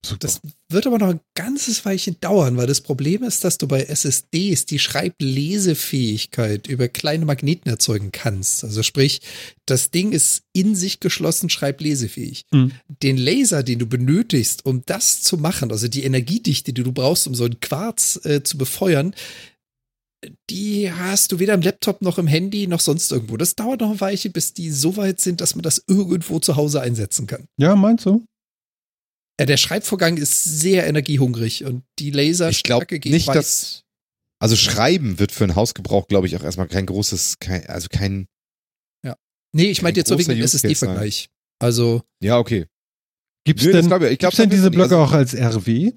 Super. 0.04 0.18
Das 0.20 0.40
wird 0.68 0.86
aber 0.86 0.98
noch 0.98 1.08
ein 1.08 1.20
ganzes 1.34 1.84
Weilchen 1.84 2.16
dauern, 2.20 2.56
weil 2.56 2.68
das 2.68 2.80
Problem 2.80 3.24
ist, 3.24 3.42
dass 3.42 3.58
du 3.58 3.66
bei 3.66 3.82
SSDs 3.82 4.66
die 4.66 4.78
Schreiblesefähigkeit 4.78 6.68
über 6.68 6.88
kleine 6.88 7.24
Magneten 7.24 7.68
erzeugen 7.70 8.12
kannst. 8.12 8.62
Also 8.62 8.84
sprich, 8.84 9.20
das 9.64 9.90
Ding 9.90 10.12
ist 10.12 10.42
in 10.52 10.76
sich 10.76 11.00
geschlossen 11.00 11.50
schreiblesefähig. 11.50 12.44
Mhm. 12.52 12.72
Den 13.02 13.16
Laser, 13.16 13.64
den 13.64 13.80
du 13.80 13.86
benötigst, 13.86 14.64
um 14.64 14.82
das 14.86 15.22
zu 15.22 15.38
machen, 15.38 15.72
also 15.72 15.88
die 15.88 16.04
Energiedichte, 16.04 16.72
die 16.72 16.84
du 16.84 16.92
brauchst, 16.92 17.26
um 17.26 17.34
so 17.34 17.44
einen 17.44 17.58
Quarz 17.60 18.20
äh, 18.24 18.42
zu 18.44 18.58
befeuern, 18.58 19.14
die 20.50 20.90
hast 20.92 21.32
du 21.32 21.38
weder 21.38 21.54
im 21.54 21.62
Laptop 21.62 22.02
noch 22.02 22.18
im 22.18 22.26
Handy 22.26 22.66
noch 22.66 22.80
sonst 22.80 23.10
irgendwo. 23.12 23.36
Das 23.36 23.54
dauert 23.54 23.80
noch 23.80 23.90
ein 23.90 24.00
Weilchen, 24.00 24.32
bis 24.32 24.52
die 24.54 24.70
so 24.70 24.96
weit 24.96 25.20
sind, 25.20 25.40
dass 25.40 25.54
man 25.54 25.62
das 25.62 25.82
irgendwo 25.86 26.38
zu 26.38 26.56
Hause 26.56 26.80
einsetzen 26.80 27.26
kann. 27.26 27.46
ja, 27.56 27.74
meinst 27.76 28.06
du? 28.06 28.24
Ja, 29.38 29.44
der 29.46 29.58
Schreibvorgang 29.58 30.16
ist 30.16 30.44
sehr 30.44 30.86
energiehungrig 30.86 31.64
und 31.64 31.82
die 31.98 32.10
Laser 32.10 32.48
Ich 32.48 32.62
glaub 32.62 32.90
nicht, 32.90 33.28
dass- 33.28 33.82
also 34.38 34.56
Schreiben 34.56 35.18
wird 35.18 35.30
für 35.32 35.44
einen 35.44 35.56
Hausgebrauch, 35.56 36.08
glaube 36.08 36.26
ich, 36.26 36.36
auch 36.36 36.42
erstmal 36.42 36.68
kein 36.68 36.86
großes, 36.86 37.38
kein, 37.38 37.66
also 37.66 37.88
kein, 37.90 38.26
Nee, 39.52 39.70
ich 39.70 39.80
meinte 39.80 40.00
jetzt 40.00 40.08
so 40.10 40.18
wegen 40.18 40.28
dem 40.28 40.42
SSD-Vergleich. 40.42 41.30
Also, 41.58 42.02
ja, 42.20 42.36
okay. 42.38 42.66
Gibt's 43.44 43.64
Nö, 43.64 43.72
das 43.72 43.80
denn, 43.80 43.88
glaub 43.88 44.02
ich- 44.02 44.10
ich 44.10 44.18
glaub, 44.18 44.30
gibt's 44.32 44.36
denn 44.42 44.50
diese 44.50 44.64
nicht- 44.64 44.72
Blöcke 44.74 44.96
also- 44.98 45.04
auch 45.04 45.12
als 45.12 45.32
RW? 45.34 45.92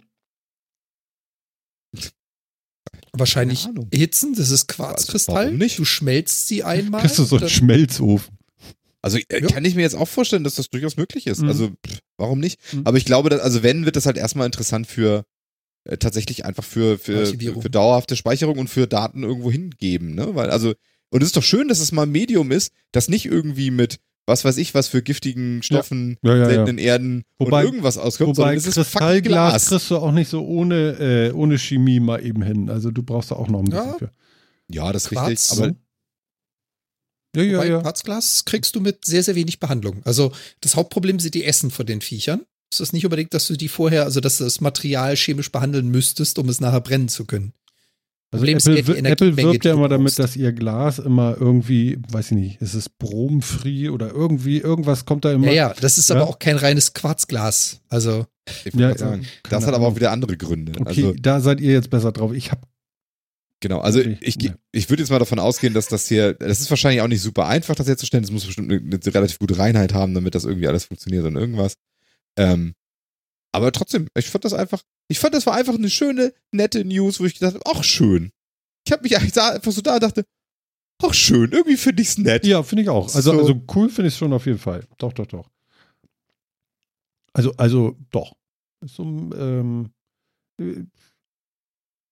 Wahrscheinlich 3.19 3.61
Keine 3.63 3.71
Ahnung. 3.79 3.89
Hitzen, 3.93 4.33
das 4.35 4.49
ist 4.49 4.63
Also, 4.69 4.83
Quarzkristall. 4.83 5.45
warum 5.45 5.57
nicht? 5.57 5.77
Du 5.79 5.85
schmelzt 5.85 6.47
sie 6.47 6.63
einmal. 6.63 7.01
Kriegst 7.01 7.19
du 7.19 7.23
so 7.23 7.35
einen 7.35 7.41
dann- 7.41 7.49
Schmelzofen? 7.49 8.37
Also 9.01 9.17
äh, 9.17 9.41
Ja. 9.41 9.47
kann 9.47 9.63
ich 9.63 9.75
mir 9.75 9.81
jetzt 9.81 9.95
auch 9.95 10.07
vorstellen, 10.07 10.43
dass 10.43 10.55
das 10.55 10.69
durchaus 10.69 10.97
möglich 10.97 11.25
ist. 11.27 11.41
Mhm. 11.41 11.47
Also 11.47 11.67
pff, 11.87 11.99
warum 12.17 12.39
nicht? 12.39 12.59
Mhm. 12.73 12.81
Aber 12.85 12.97
ich 12.97 13.05
glaube, 13.05 13.29
dass, 13.29 13.39
also 13.41 13.63
wenn, 13.63 13.85
wird 13.85 13.95
das 13.95 14.05
halt 14.05 14.17
erstmal 14.17 14.45
interessant 14.45 14.87
für 14.87 15.23
äh, 15.85 15.97
tatsächlich 15.97 16.43
einfach 16.45 16.63
für, 16.65 16.97
für, 16.99 17.25
für 17.27 17.69
dauerhafte 17.69 18.17
Speicherung 18.17 18.57
und 18.57 18.69
für 18.69 18.87
Daten 18.87 19.23
irgendwo 19.23 19.49
hingeben, 19.51 20.15
ne? 20.15 20.35
Weil, 20.35 20.49
also, 20.49 20.73
und 21.11 21.21
es 21.23 21.27
ist 21.29 21.37
doch 21.37 21.43
schön, 21.43 21.69
dass 21.69 21.79
es 21.79 21.93
mal 21.93 22.03
ein 22.03 22.11
Medium 22.11 22.51
ist, 22.51 22.73
das 22.91 23.07
nicht 23.07 23.25
irgendwie 23.25 23.71
mit 23.71 23.99
was 24.29 24.45
weiß 24.45 24.55
ich, 24.57 24.73
was 24.73 24.87
für 24.87 25.01
giftigen 25.01 25.61
Stoffen, 25.63 26.17
Ja, 26.23 26.31
ja, 26.31 26.37
ja. 26.39 26.45
seltenen 26.45 26.77
Erden 26.77 27.23
Wobei- 27.37 27.61
und 27.61 27.65
irgendwas 27.65 27.97
auskommt, 27.97 28.29
Wobei 28.29 28.35
sondern 28.35 28.57
es 28.57 28.67
ist 28.67 28.75
Kristallglas 28.75 29.51
Glas. 29.51 29.65
kriegst 29.67 29.91
du 29.91 29.97
auch 29.97 30.11
nicht 30.13 30.29
so 30.29 30.45
ohne, 30.45 31.29
äh, 31.29 31.31
ohne 31.33 31.57
Chemie 31.59 31.99
mal 31.99 32.25
eben 32.25 32.41
hin. 32.41 32.69
Also 32.69 32.91
du 32.91 33.03
brauchst 33.03 33.31
da 33.31 33.35
auch 33.35 33.49
noch 33.49 33.59
ein 33.59 33.65
bisschen 33.65 33.85
Ja. 33.87 33.97
für. 33.97 34.11
Ja, 34.71 34.93
das 34.93 35.05
ist 35.07 35.11
richtig. 35.11 35.51
Aber 35.59 35.73
Ja, 37.35 37.43
ja, 37.43 37.57
Bei 37.59 37.67
ja. 37.67 37.81
Quarzglas 37.81 38.45
kriegst 38.45 38.75
du 38.75 38.81
mit 38.81 39.05
sehr, 39.05 39.21
sehr 39.23 39.35
wenig 39.35 39.59
Behandlung. 39.59 40.01
Also 40.03 40.31
das 40.61 40.75
Hauptproblem 40.75 41.19
sind 41.19 41.35
die 41.35 41.43
Essen 41.45 41.69
von 41.69 41.85
den 41.85 42.01
Viechern. 42.01 42.41
Es 42.71 42.79
ist 42.79 42.93
nicht 42.93 43.05
unbedingt, 43.05 43.33
dass 43.33 43.47
du 43.47 43.55
die 43.55 43.67
vorher, 43.67 44.03
also 44.03 44.19
dass 44.19 44.37
du 44.37 44.43
das 44.45 44.61
Material 44.61 45.15
chemisch 45.15 45.51
behandeln 45.51 45.89
müsstest, 45.89 46.37
um 46.39 46.49
es 46.49 46.59
nachher 46.59 46.81
brennen 46.81 47.07
zu 47.09 47.25
können. 47.25 47.53
Also 48.31 48.45
Apple, 48.45 48.97
Apple 49.09 49.37
wirbt 49.37 49.65
ja 49.65 49.73
immer 49.73 49.89
damit, 49.89 50.19
dass 50.19 50.35
ihr 50.35 50.51
Glas 50.53 50.99
immer 50.99 51.35
irgendwie, 51.39 51.97
weiß 52.11 52.27
ich 52.31 52.37
nicht, 52.37 52.61
ist 52.61 52.75
es 52.75 52.87
bromfree 52.87 53.89
oder 53.89 54.11
irgendwie, 54.11 54.59
irgendwas 54.59 55.05
kommt 55.05 55.25
da 55.25 55.31
immer. 55.33 55.47
Ja, 55.47 55.53
ja, 55.53 55.73
das 55.81 55.97
ist 55.97 56.09
Ja. 56.09 56.17
aber 56.17 56.27
auch 56.27 56.37
kein 56.37 56.57
reines 56.57 56.93
Quarzglas. 56.93 57.81
Also 57.89 58.27
ich 58.65 58.73
Ja, 58.75 58.95
sagen, 58.95 59.23
ja, 59.23 59.27
das 59.49 59.65
hat 59.65 59.73
aber 59.73 59.87
auch 59.87 59.95
wieder 59.95 60.11
andere 60.11 60.37
Gründe. 60.37 60.73
Okay, 60.79 60.87
Also, 60.87 61.13
da 61.19 61.39
seid 61.39 61.59
ihr 61.59 61.73
jetzt 61.73 61.89
besser 61.89 62.11
drauf. 62.11 62.33
Ich 62.33 62.51
habe 62.51 62.61
Genau, 63.61 63.79
also 63.81 63.99
Okay, 63.99 64.17
ich, 64.21 64.37
ich 64.71 64.89
würde 64.89 65.01
jetzt 65.03 65.09
mal 65.09 65.19
davon 65.19 65.37
ausgehen, 65.39 65.73
dass 65.73 65.87
das 65.87 66.07
hier, 66.07 66.33
das 66.35 66.61
ist 66.61 66.69
wahrscheinlich 66.69 67.01
auch 67.01 67.07
nicht 67.09 67.21
super 67.21 67.47
einfach, 67.47 67.75
das 67.75 67.87
herzustellen. 67.87 68.21
Das 68.23 68.31
muss 68.31 68.45
bestimmt 68.45 68.71
eine, 68.71 68.79
eine 68.79 69.13
relativ 69.13 69.37
gute 69.39 69.57
Reinheit 69.57 69.93
haben, 69.93 70.13
damit 70.13 70.33
das 70.33 70.45
irgendwie 70.45 70.67
alles 70.67 70.85
funktioniert 70.85 71.25
und 71.25 71.35
irgendwas. 71.35 71.73
Ähm, 72.37 72.73
aber 73.51 73.71
trotzdem, 73.71 74.07
ich 74.17 74.29
fand 74.29 74.45
das 74.45 74.53
einfach, 74.53 74.81
ich 75.09 75.19
fand 75.19 75.33
das 75.33 75.45
war 75.45 75.55
einfach 75.55 75.75
eine 75.75 75.89
schöne, 75.89 76.33
nette 76.51 76.83
News, 76.85 77.19
wo 77.19 77.25
ich 77.25 77.33
gedacht 77.35 77.55
habe, 77.55 77.63
ach 77.77 77.83
schön. 77.83 78.31
Ich 78.85 78.91
habe 78.91 79.03
mich 79.03 79.17
eigentlich 79.17 79.33
sa- 79.33 79.51
einfach 79.53 79.71
so 79.71 79.81
da 79.81 79.95
und 79.95 80.03
dachte, 80.03 80.25
ach 81.03 81.13
schön, 81.13 81.51
irgendwie 81.51 81.77
finde 81.77 82.01
ich's 82.01 82.17
nett. 82.17 82.45
Ja, 82.45 82.63
finde 82.63 82.83
ich 82.83 82.89
auch. 82.89 83.13
Also, 83.15 83.31
So. 83.33 83.39
also 83.39 83.61
cool 83.75 83.89
finde 83.89 84.09
ich 84.09 84.15
schon 84.15 84.33
auf 84.33 84.45
jeden 84.45 84.59
Fall. 84.59 84.85
Doch, 84.97 85.13
doch, 85.13 85.25
doch. 85.27 85.49
Also, 87.33 87.53
also, 87.57 87.95
doch. 88.11 88.35
So, 88.85 89.03
ähm, 89.03 89.91
äh, 90.59 90.83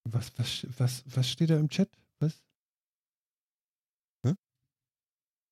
was, 0.08 0.32
was, 0.38 0.66
was, 0.78 1.04
was 1.06 1.28
steht 1.28 1.50
da 1.50 1.58
im 1.58 1.68
Chat? 1.68 1.90
Was? 2.20 2.42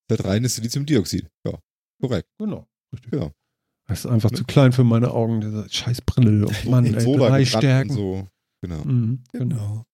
Das 0.08 0.24
reines 0.24 0.54
Siliziumdioxid. 0.54 1.28
Ja, 1.44 1.58
korrekt. 2.00 2.28
Genau. 2.38 2.68
Richtig. 2.94 3.12
Ja. 3.12 3.32
Das 3.88 4.00
ist 4.00 4.10
einfach 4.10 4.30
zu 4.32 4.44
klein 4.44 4.72
für 4.72 4.84
meine 4.84 5.12
Augen, 5.12 5.40
diese 5.40 5.66
scheiß 5.70 6.02
Brille. 6.02 6.46
Und 6.46 6.64
Mann, 6.70 6.84
ey, 6.84 7.16
drei 7.16 7.44
Stärken. 7.44 7.92
So. 7.92 8.26
Genau. 8.62 8.84
Mhm, 8.84 9.22
genau. 9.32 9.86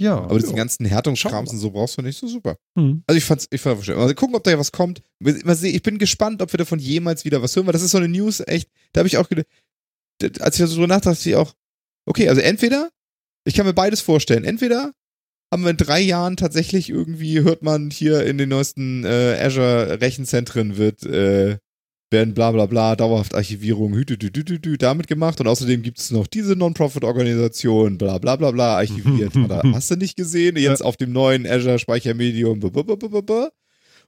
Ja. 0.00 0.18
Aber 0.18 0.38
diesen 0.38 0.56
ganzen 0.56 0.84
Härtungskrams 0.84 1.52
und 1.52 1.58
so 1.58 1.70
brauchst 1.70 1.96
du 1.96 2.02
nicht 2.02 2.18
so 2.18 2.26
super. 2.26 2.56
Mhm. 2.74 3.02
Also 3.06 3.16
ich 3.16 3.24
fand's, 3.24 3.46
ich 3.50 3.60
fand's 3.60 3.84
schön. 3.84 3.96
Mal 3.96 4.14
gucken, 4.14 4.34
ob 4.34 4.44
da 4.44 4.50
ja 4.50 4.58
was 4.58 4.72
kommt. 4.72 5.02
Ich 5.20 5.82
bin 5.82 5.98
gespannt, 5.98 6.42
ob 6.42 6.52
wir 6.52 6.58
davon 6.58 6.78
jemals 6.78 7.24
wieder 7.24 7.40
was 7.42 7.54
hören, 7.56 7.66
weil 7.66 7.72
das 7.72 7.82
ist 7.82 7.92
so 7.92 7.98
eine 7.98 8.08
News, 8.08 8.40
echt, 8.46 8.70
da 8.92 9.00
habe 9.00 9.08
ich 9.08 9.16
auch 9.16 9.28
gedacht, 9.28 9.46
als 10.40 10.56
ich 10.56 10.60
da 10.60 10.66
so 10.66 10.74
drüber 10.74 10.88
nachdachte, 10.88 11.16
dachte 11.16 11.30
ich 11.30 11.36
auch, 11.36 11.54
okay, 12.06 12.28
also 12.28 12.40
entweder, 12.40 12.90
ich 13.44 13.54
kann 13.54 13.66
mir 13.66 13.74
beides 13.74 14.00
vorstellen, 14.00 14.44
entweder 14.44 14.92
haben 15.52 15.62
wir 15.62 15.70
in 15.70 15.76
drei 15.76 16.00
Jahren 16.00 16.36
tatsächlich 16.36 16.90
irgendwie, 16.90 17.40
hört 17.40 17.62
man 17.62 17.90
hier 17.90 18.24
in 18.26 18.36
den 18.36 18.48
neuesten 18.48 19.04
äh, 19.04 19.38
Azure-Rechenzentren 19.40 20.76
wird, 20.76 21.04
äh, 21.04 21.58
werden 22.10 22.34
bla 22.34 22.52
bla 22.52 22.66
bla, 22.66 22.94
dauerhaft 22.96 23.34
Archivierung, 23.34 23.94
hü, 23.94 24.04
hü, 24.08 24.16
hü, 24.22 24.30
hü, 24.36 24.44
hü, 24.48 24.58
hü, 24.64 24.78
damit 24.78 25.08
gemacht 25.08 25.40
und 25.40 25.48
außerdem 25.48 25.82
gibt 25.82 25.98
es 25.98 26.10
noch 26.10 26.26
diese 26.26 26.54
Non-Profit-Organisation, 26.56 27.98
bla 27.98 28.18
bla 28.18 28.36
bla 28.36 28.50
bla, 28.52 28.76
archiviert. 28.76 29.34
Oder 29.44 29.62
hast 29.72 29.90
du 29.90 29.96
nicht 29.96 30.16
gesehen? 30.16 30.56
Jetzt 30.56 30.84
auf 30.84 30.96
dem 30.96 31.12
neuen 31.12 31.46
Azure-Speichermedium 31.46 32.60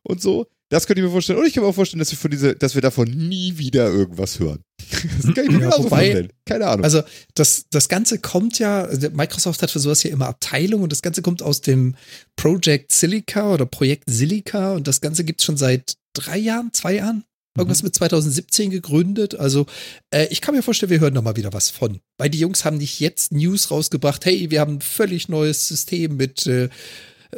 und 0.03 0.21
so. 0.23 0.47
Das 0.71 0.87
könnte 0.87 1.01
ich 1.01 1.07
mir 1.07 1.11
vorstellen. 1.11 1.39
Und 1.39 1.47
ich 1.47 1.55
kann 1.55 1.63
mir 1.65 1.71
auch 1.71 1.75
vorstellen, 1.75 1.99
dass 2.01 2.11
wir, 2.11 2.19
von 2.19 2.31
diese, 2.31 2.55
dass 2.55 2.75
wir 2.75 2.83
davon 2.83 3.09
nie 3.09 3.57
wieder 3.57 3.89
irgendwas 3.89 4.39
hören. 4.39 4.63
Das 5.23 5.35
kann 5.35 5.45
ich 5.47 5.51
mir 5.51 5.61
Ja, 5.61 5.71
genauso 5.71 5.85
wobei- 5.85 6.05
vorstellen. 6.05 6.33
Keine 6.45 6.67
Ahnung. 6.67 6.85
Also 6.85 7.03
das, 7.35 7.65
das 7.71 7.89
Ganze 7.89 8.19
kommt 8.19 8.59
ja, 8.59 8.83
also 8.85 9.09
Microsoft 9.11 9.63
hat 9.63 9.71
für 9.71 9.79
sowas 9.81 10.03
ja 10.03 10.11
immer 10.11 10.27
Abteilungen 10.29 10.83
und 10.85 10.93
das 10.93 11.03
Ganze 11.03 11.23
kommt 11.23 11.43
aus 11.43 11.61
dem 11.63 11.95
Project 12.37 12.93
Silica 12.93 13.53
oder 13.53 13.65
Projekt 13.67 14.05
Silica 14.09 14.75
und 14.75 14.87
das 14.87 15.01
Ganze 15.01 15.25
gibt's 15.25 15.45
schon 15.45 15.57
seit 15.57 15.95
drei 16.13 16.37
Jahren, 16.39 16.71
zwei 16.73 16.95
Jahren. 16.97 17.25
Irgendwas 17.59 17.83
mit 17.83 17.95
2017 17.95 18.71
gegründet. 18.71 19.35
Also 19.35 19.67
äh, 20.11 20.27
ich 20.31 20.41
kann 20.41 20.55
mir 20.55 20.63
vorstellen, 20.63 20.91
wir 20.91 21.01
hören 21.01 21.15
noch 21.15 21.23
mal 21.23 21.37
wieder 21.37 21.53
was 21.53 21.71
von. 21.71 22.01
Weil 22.19 22.31
die 22.31 22.39
Jungs 22.39 22.65
haben 22.65 22.79
nicht 22.79 23.01
jetzt 23.01 23.33
News 23.33 23.71
rausgebracht, 23.71 24.25
hey, 24.25 24.51
wir 24.51 24.61
haben 24.61 24.77
ein 24.77 24.81
völlig 24.81 25.29
neues 25.29 25.69
System 25.69 26.17
mit 26.17 26.47
äh, 26.47 26.69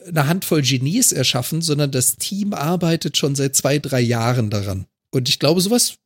einer 0.06 0.26
Handvoll 0.26 0.62
Genies 0.62 1.12
erschaffen, 1.12 1.62
sondern 1.62 1.90
das 1.90 2.16
Team 2.16 2.54
arbeitet 2.54 3.16
schon 3.16 3.34
seit 3.34 3.56
zwei, 3.56 3.78
drei 3.78 4.00
Jahren 4.00 4.50
daran. 4.50 4.86
Und 5.10 5.28
ich 5.28 5.38
glaube, 5.38 5.60
sowas 5.60 5.96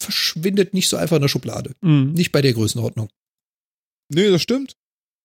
verschwindet 0.00 0.74
nicht 0.74 0.88
so 0.88 0.96
einfach 0.96 1.16
in 1.16 1.22
der 1.22 1.28
Schublade. 1.28 1.72
Mhm. 1.80 2.12
Nicht 2.12 2.32
bei 2.32 2.42
der 2.42 2.52
Größenordnung. 2.52 3.08
Nö, 4.08 4.30
das 4.30 4.42
stimmt. 4.42 4.76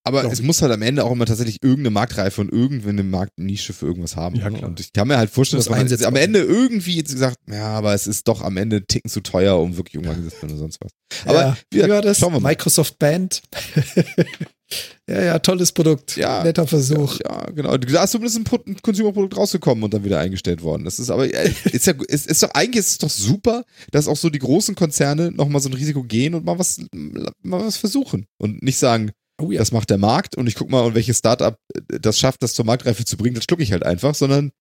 Aber 0.08 0.22
Glaub 0.22 0.34
es 0.34 0.40
ich. 0.40 0.46
muss 0.46 0.62
halt 0.62 0.72
am 0.72 0.82
Ende 0.82 1.04
auch 1.04 1.12
immer 1.12 1.26
tatsächlich 1.26 1.62
irgendeine 1.62 1.92
Marktreife 1.92 2.42
und 2.42 2.52
irgendeine 2.52 3.04
Marktnische 3.04 3.74
für 3.74 3.86
irgendwas 3.86 4.16
haben. 4.16 4.38
Ja, 4.38 4.50
ne? 4.50 4.62
Und 4.62 4.80
ich 4.80 4.94
kann 4.94 5.08
mir 5.08 5.18
halt 5.18 5.30
vorstellen, 5.30 5.60
dass 5.60 5.70
man 5.70 5.80
halt 5.80 6.04
am 6.04 6.16
Ende 6.16 6.40
irgendwie 6.40 6.96
jetzt 6.96 7.12
gesagt, 7.12 7.38
ja, 7.50 7.68
aber 7.68 7.94
es 7.94 8.08
ist 8.08 8.28
doch 8.28 8.42
am 8.42 8.58
Ende 8.58 8.78
einen 8.78 8.88
Ticken 8.88 9.10
zu 9.10 9.22
teuer, 9.22 9.60
um 9.60 9.78
wirklich 9.78 9.98
umgesetzt 9.98 10.44
oder 10.44 10.56
sonst 10.56 10.80
was. 10.82 10.92
Aber 11.26 11.42
ja, 11.42 11.58
wie 11.72 11.78
gesagt, 11.78 11.90
wie 11.90 11.94
war 11.94 12.02
das? 12.02 12.20
schauen 12.20 12.34
wir 12.34 12.40
mal. 12.40 12.50
Microsoft 12.50 13.00
Band. 13.00 13.42
ja, 15.10 15.24
ja, 15.24 15.40
tolles 15.40 15.72
Produkt. 15.72 16.18
Ja. 16.18 16.44
Netter 16.44 16.68
Versuch. 16.68 17.20
Ja, 17.24 17.46
genau. 17.52 17.78
Da 17.78 18.04
ist 18.04 18.12
zumindest 18.12 18.40
ein 18.40 18.82
Consumer-Produkt 18.82 19.38
rausgekommen 19.38 19.84
und 19.84 19.94
dann 19.94 20.04
wieder 20.04 20.20
eingestellt 20.20 20.62
worden. 20.62 20.84
Das 20.84 21.00
ist 21.00 21.10
aber, 21.10 21.34
äh, 21.34 21.52
ist 21.72 21.88
ja, 21.88 21.94
ist, 22.08 22.28
ist 22.28 22.44
doch, 22.44 22.52
eigentlich 22.52 22.80
ist 22.80 22.92
es 22.92 22.98
doch 22.98 23.10
super, 23.10 23.64
dass 23.92 24.08
auch 24.08 24.18
so 24.18 24.30
die 24.30 24.40
großen 24.40 24.76
Konzerne 24.76 25.32
nochmal 25.32 25.62
so 25.62 25.70
ein 25.70 25.74
Risiko 25.74 26.04
gehen 26.04 26.36
und 26.36 26.46
mal 26.46 26.60
was, 26.60 26.80
mal 26.92 27.66
was 27.66 27.78
versuchen. 27.78 28.26
Und 28.38 28.62
nicht 28.62 28.78
sagen, 28.78 29.12
Oh 29.40 29.52
ja. 29.52 29.60
das 29.60 29.72
macht 29.72 29.90
der 29.90 29.98
Markt 29.98 30.36
und 30.36 30.48
ich 30.48 30.56
guck 30.56 30.70
mal, 30.70 30.82
und 30.82 30.96
welches 30.96 31.20
Startup 31.20 31.58
äh, 31.76 32.00
das 32.00 32.20
schafft, 32.20 32.42
das 32.44 32.54
zur 32.54 32.66
Marktreife 32.66 33.06
zu 33.06 33.18
bringen, 33.18 33.36
das 33.36 33.44
schlucke 33.44 33.64
ich 33.64 33.72
halt 33.72 33.84
einfach, 33.86 34.16
sondern, 34.16 34.52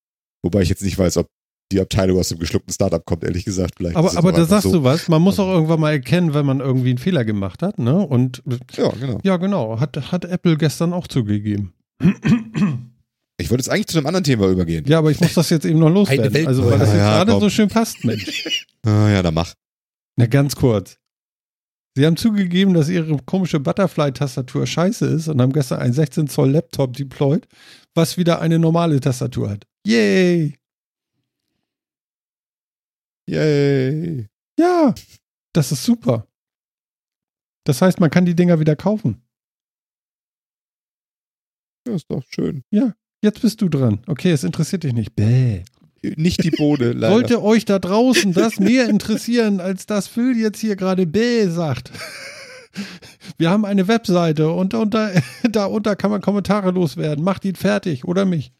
wobei 0.43 0.62
ich 0.62 0.69
jetzt 0.69 0.82
nicht 0.82 0.98
weiß, 0.98 1.16
ob 1.16 1.28
die 1.73 1.81
Abteilung 1.81 2.19
aus 2.19 2.28
dem 2.28 2.39
geschluckten 2.39 2.73
Startup 2.73 3.05
kommt, 3.05 3.24
ehrlich 3.24 3.44
gesagt. 3.44 3.74
Vielleicht 3.77 3.97
Aber, 3.97 4.16
aber 4.16 4.31
da 4.32 4.44
sagst 4.44 4.65
so. 4.69 4.73
du 4.73 4.85
was, 4.85 5.09
man 5.09 5.20
muss 5.20 5.40
auch 5.40 5.53
irgendwann 5.53 5.81
mal 5.81 5.90
erkennen, 5.90 6.32
wenn 6.32 6.47
man 6.47 6.61
irgendwie 6.61 6.90
einen 6.90 6.98
Fehler 6.98 7.24
gemacht 7.24 7.62
hat, 7.62 7.78
ne? 7.81 7.97
Und 7.98 8.43
Ja, 8.77 8.90
genau. 8.90 9.19
ja, 9.24 9.36
genau, 9.36 9.81
hat, 9.81 10.12
hat 10.12 10.24
Apple 10.27 10.57
gestern 10.57 10.93
auch 10.93 11.09
zugegeben. 11.09 11.73
Ich 13.39 13.51
wollte 13.51 13.61
jetzt 13.62 13.69
eigentlich 13.69 13.89
zu 13.89 13.98
einem 13.98 14.07
anderen 14.07 14.24
Thema 14.24 14.48
übergehen. 14.48 14.86
Ja, 14.89 14.98
aber 14.98 15.11
ich 15.11 15.20
muss 15.20 15.35
das 15.35 15.51
jetzt 15.51 15.66
eben 15.66 15.78
noch 15.78 15.90
loswerden. 15.90 16.47
Also, 16.47 16.65
weil 16.65 16.78
das 16.78 16.89
Ja, 16.89 16.94
jetzt 16.94 17.03
ja, 17.05 17.16
gerade 17.19 17.32
komm. 17.32 17.40
so 17.40 17.51
schön 17.51 17.69
passt, 17.69 18.05
Mensch. 18.05 18.66
Ah, 18.86 19.11
ja, 19.11 19.20
dann 19.23 19.35
mach. 19.35 19.53
Na, 20.16 20.27
ganz 20.27 20.55
kurz. 20.57 20.97
Sie 21.97 22.05
haben 22.05 22.18
zugegeben, 22.18 22.74
dass 22.74 22.90
ihre 22.90 23.16
komische 23.24 23.59
Butterfly-Tastatur 23.59 24.66
scheiße 24.66 25.06
ist 25.06 25.28
und 25.28 25.40
haben 25.40 25.55
gestern 25.55 25.81
einen 25.81 25.94
16 25.94 26.28
Zoll 26.28 26.51
Laptop 26.51 26.93
deployed, 26.93 27.48
was 27.94 28.18
wieder 28.18 28.39
eine 28.43 28.59
normale 28.59 29.01
Tastatur 29.01 29.48
hat. 29.48 29.66
Yay! 29.86 30.59
Yay. 33.27 34.28
Ja, 34.59 34.94
das 35.55 35.73
ist 35.73 35.85
super. 35.85 36.28
Das 37.64 37.81
heißt, 37.81 37.98
man 37.98 38.10
kann 38.10 38.27
die 38.27 38.36
Dinger 38.36 38.60
wieder 38.60 38.77
kaufen. 38.77 39.23
Ja, 41.89 41.94
ist 41.94 42.10
doch 42.10 42.23
schön. 42.28 42.62
Jetzt 43.23 43.40
bist 43.40 43.62
du 43.62 43.70
dran. 43.70 44.02
Okay, 44.06 44.32
es 44.32 44.44
interessiert 44.44 44.85
dich 44.85 44.93
nicht. 44.93 45.16
Bäh. 45.16 45.64
Nicht 46.16 46.45
die 46.45 46.51
Bohne, 46.51 46.93
leider. 46.93 47.12
Sollte 47.12 47.43
euch 47.43 47.65
da 47.65 47.78
draußen 47.78 48.33
das 48.33 48.61
mehr 48.61 48.89
interessieren, 48.89 49.61
als 49.61 49.87
das 49.87 50.07
Phil 50.07 50.37
jetzt 50.37 50.61
hier 50.61 50.77
gerade 50.77 51.07
bäh 51.07 51.49
sagt. 51.49 51.91
Wir 53.39 53.51
haben 53.51 53.65
eine 53.65 53.89
Webseite 53.89 54.51
und 54.51 54.74
unter, 54.74 55.11
da 55.51 55.65
unter 55.66 55.97
kann 55.97 56.11
man 56.11 56.20
Kommentare 56.20 56.70
loswerden. 56.70 57.24
Macht 57.24 57.45
ihn 57.45 57.57
fertig 57.57 58.05
oder 58.05 58.24
mich. 58.24 58.53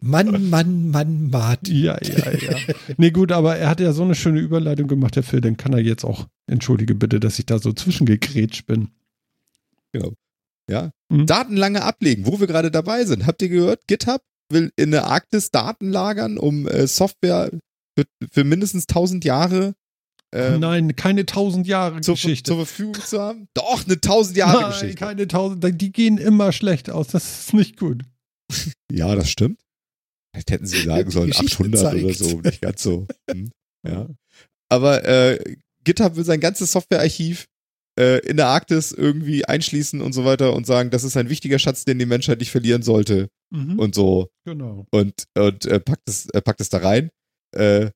Mann, 0.00 0.50
Mann, 0.50 0.90
Mann, 0.90 1.30
Martin. 1.30 1.76
Ja, 1.76 1.98
ja, 2.02 2.30
ja. 2.32 2.56
Nee, 2.96 3.10
gut, 3.10 3.32
aber 3.32 3.56
er 3.56 3.68
hat 3.68 3.80
ja 3.80 3.92
so 3.92 4.02
eine 4.02 4.14
schöne 4.14 4.40
Überleitung 4.40 4.88
gemacht, 4.88 5.16
der 5.16 5.22
Phil, 5.22 5.40
dann 5.40 5.56
kann 5.56 5.72
er 5.72 5.80
jetzt 5.80 6.04
auch, 6.04 6.26
entschuldige 6.46 6.94
bitte, 6.94 7.20
dass 7.20 7.38
ich 7.38 7.46
da 7.46 7.58
so 7.58 7.72
zwischengegrätscht 7.72 8.66
bin. 8.66 8.88
Ja. 10.70 10.90
Mhm. 11.08 11.26
Daten 11.26 11.56
lange 11.56 11.82
ablegen, 11.82 12.26
wo 12.26 12.40
wir 12.40 12.46
gerade 12.46 12.70
dabei 12.70 13.04
sind. 13.04 13.26
Habt 13.26 13.40
ihr 13.42 13.48
gehört? 13.48 13.86
GitHub 13.86 14.22
will 14.50 14.72
in 14.76 14.90
der 14.90 15.06
Arktis 15.06 15.50
Daten 15.50 15.90
lagern, 15.90 16.38
um 16.38 16.66
äh, 16.66 16.86
Software 16.86 17.50
für, 17.96 18.04
für 18.30 18.44
mindestens 18.44 18.84
1000 18.88 19.24
Jahre 19.24 19.74
ähm, 20.30 20.60
Nein, 20.60 20.94
keine 20.94 21.24
tausend 21.24 21.66
Jahre 21.66 22.00
zur, 22.02 22.14
Geschichte. 22.14 22.50
zur 22.50 22.66
Verfügung 22.66 22.94
zu 22.94 23.18
haben. 23.18 23.48
Doch, 23.54 23.84
eine 23.86 23.94
1000 23.94 24.36
Jahre 24.36 24.60
Nein, 24.62 24.70
Geschichte. 24.72 24.94
keine 24.96 25.26
tausend, 25.26 25.64
die 25.80 25.92
gehen 25.92 26.18
immer 26.18 26.52
schlecht 26.52 26.90
aus. 26.90 27.08
Das 27.08 27.40
ist 27.40 27.54
nicht 27.54 27.78
gut. 27.78 28.02
Ja, 28.92 29.14
das 29.14 29.30
stimmt. 29.30 29.60
Vielleicht 30.32 30.50
hätten 30.50 30.66
sie 30.66 30.82
sagen 30.82 31.10
sollen 31.10 31.30
Geschichte 31.30 31.54
800 31.56 31.80
oder 31.80 32.02
zeigt. 32.02 32.18
so, 32.18 32.40
nicht 32.40 32.60
ganz 32.60 32.82
so. 32.82 33.06
Hm. 33.30 33.50
Ja. 33.86 34.08
Aber 34.70 35.04
äh, 35.04 35.56
GitHub 35.84 36.16
will 36.16 36.24
sein 36.24 36.40
ganzes 36.40 36.72
Softwarearchiv 36.72 37.48
äh, 37.98 38.18
in 38.26 38.36
der 38.36 38.46
Arktis 38.46 38.92
irgendwie 38.92 39.44
einschließen 39.44 40.00
und 40.00 40.12
so 40.12 40.24
weiter 40.24 40.54
und 40.54 40.66
sagen, 40.66 40.90
das 40.90 41.04
ist 41.04 41.16
ein 41.16 41.28
wichtiger 41.28 41.58
Schatz, 41.58 41.84
den 41.84 41.98
die 41.98 42.06
Menschheit 42.06 42.38
nicht 42.40 42.50
verlieren 42.50 42.82
sollte 42.82 43.28
Mhm. 43.50 43.78
und 43.78 43.94
so 43.94 44.28
genau. 44.44 44.86
und, 44.90 45.24
und 45.34 45.64
äh, 45.66 45.80
packt, 45.80 46.06
es, 46.08 46.26
äh, 46.30 46.42
packt 46.42 46.60
es 46.60 46.68
da 46.68 46.78
rein. 46.78 47.10
Äh, 47.56 47.90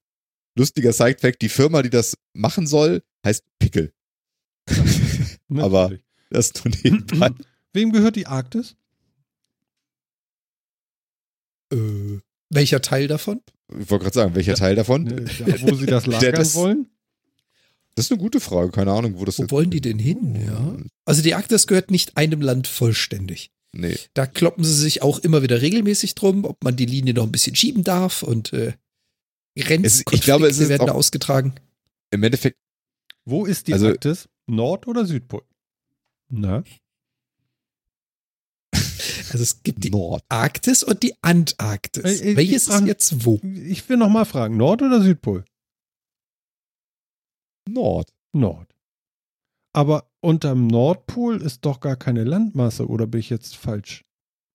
lustiger 0.58 0.92
Sidefact, 0.94 1.42
die 1.42 1.50
Firma, 1.50 1.82
die 1.82 1.90
das 1.90 2.16
machen 2.34 2.66
soll, 2.66 3.02
heißt 3.26 3.44
Pickel. 3.58 3.92
Aber-. 5.56 5.92
Das 6.30 6.52
nur 6.64 6.72
nebenbei. 6.84 7.30
Wem 7.74 7.92
gehört 7.92 8.16
die 8.16 8.26
Arktis? 8.26 8.74
Äh, 11.72 12.20
welcher 12.50 12.80
Teil 12.82 13.08
davon? 13.08 13.40
Ich 13.78 13.90
wollte 13.90 14.04
gerade 14.04 14.14
sagen, 14.14 14.34
welcher 14.34 14.54
Teil 14.54 14.74
davon? 14.76 15.04
Ne, 15.04 15.24
da, 15.24 15.60
wo 15.62 15.74
sie 15.74 15.86
das 15.86 16.06
lagern 16.06 16.34
das- 16.34 16.54
wollen? 16.54 16.86
Das 17.94 18.06
ist 18.06 18.12
eine 18.12 18.20
gute 18.20 18.40
Frage, 18.40 18.70
keine 18.70 18.92
Ahnung, 18.92 19.18
wo 19.18 19.24
das 19.24 19.38
Wo 19.38 19.42
jetzt- 19.42 19.50
wollen 19.52 19.70
die 19.70 19.80
denn 19.80 19.98
hin? 19.98 20.34
Ja. 20.46 20.76
Also 21.04 21.22
die 21.22 21.34
Arktis 21.34 21.66
gehört 21.66 21.90
nicht 21.90 22.16
einem 22.16 22.40
Land 22.40 22.66
vollständig. 22.66 23.50
Nee. 23.74 23.96
Da 24.14 24.26
kloppen 24.26 24.64
sie 24.64 24.74
sich 24.74 25.02
auch 25.02 25.18
immer 25.18 25.42
wieder 25.42 25.60
regelmäßig 25.62 26.14
drum, 26.14 26.44
ob 26.44 26.62
man 26.64 26.76
die 26.76 26.86
Linie 26.86 27.14
noch 27.14 27.24
ein 27.24 27.32
bisschen 27.32 27.54
schieben 27.56 27.84
darf 27.84 28.22
und 28.22 28.52
äh, 28.52 28.74
Grenzkonflikte 29.58 30.14
ich 30.14 30.22
glaube, 30.22 30.46
es 30.48 30.58
ist 30.58 30.68
werden 30.70 30.88
auch- 30.90 30.94
ausgetragen. 30.94 31.54
Im 32.10 32.22
Endeffekt, 32.22 32.58
Wo 33.24 33.44
ist 33.46 33.68
die 33.68 33.72
Also- 33.74 33.86
Arktis? 33.88 34.28
Nord- 34.46 34.86
oder 34.88 35.06
Südpol? 35.06 35.42
Na? 36.28 36.64
Also 39.32 39.42
es 39.44 39.62
gibt 39.62 39.82
die 39.84 39.90
Nord. 39.90 40.22
Arktis 40.28 40.82
und 40.82 41.02
die 41.02 41.14
Antarktis. 41.22 42.20
Äh, 42.20 42.32
äh, 42.32 42.36
Welches 42.36 42.68
ist 42.68 42.84
jetzt 42.86 43.24
wo? 43.24 43.40
Ich 43.44 43.88
will 43.88 43.96
noch 43.96 44.08
mal 44.10 44.24
fragen, 44.26 44.56
Nord- 44.56 44.82
oder 44.82 45.00
Südpol? 45.02 45.44
Nord. 47.68 48.12
Nord. 48.34 48.74
Aber 49.74 50.10
unterm 50.20 50.66
Nordpol 50.66 51.40
ist 51.40 51.64
doch 51.64 51.80
gar 51.80 51.96
keine 51.96 52.24
Landmasse, 52.24 52.86
oder 52.86 53.06
bin 53.06 53.20
ich 53.20 53.30
jetzt 53.30 53.56
falsch? 53.56 54.04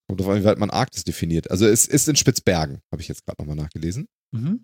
Kommt 0.07 0.21
auf 0.21 0.27
an, 0.27 0.39
wie 0.39 0.45
weit 0.45 0.59
man 0.59 0.69
Arktis 0.69 1.03
definiert. 1.03 1.51
Also 1.51 1.65
es 1.65 1.87
ist 1.87 2.07
in 2.07 2.15
Spitzbergen, 2.15 2.79
habe 2.91 3.01
ich 3.01 3.07
jetzt 3.07 3.25
gerade 3.25 3.41
nochmal 3.41 3.57
nachgelesen. 3.57 4.07
Mhm. 4.31 4.63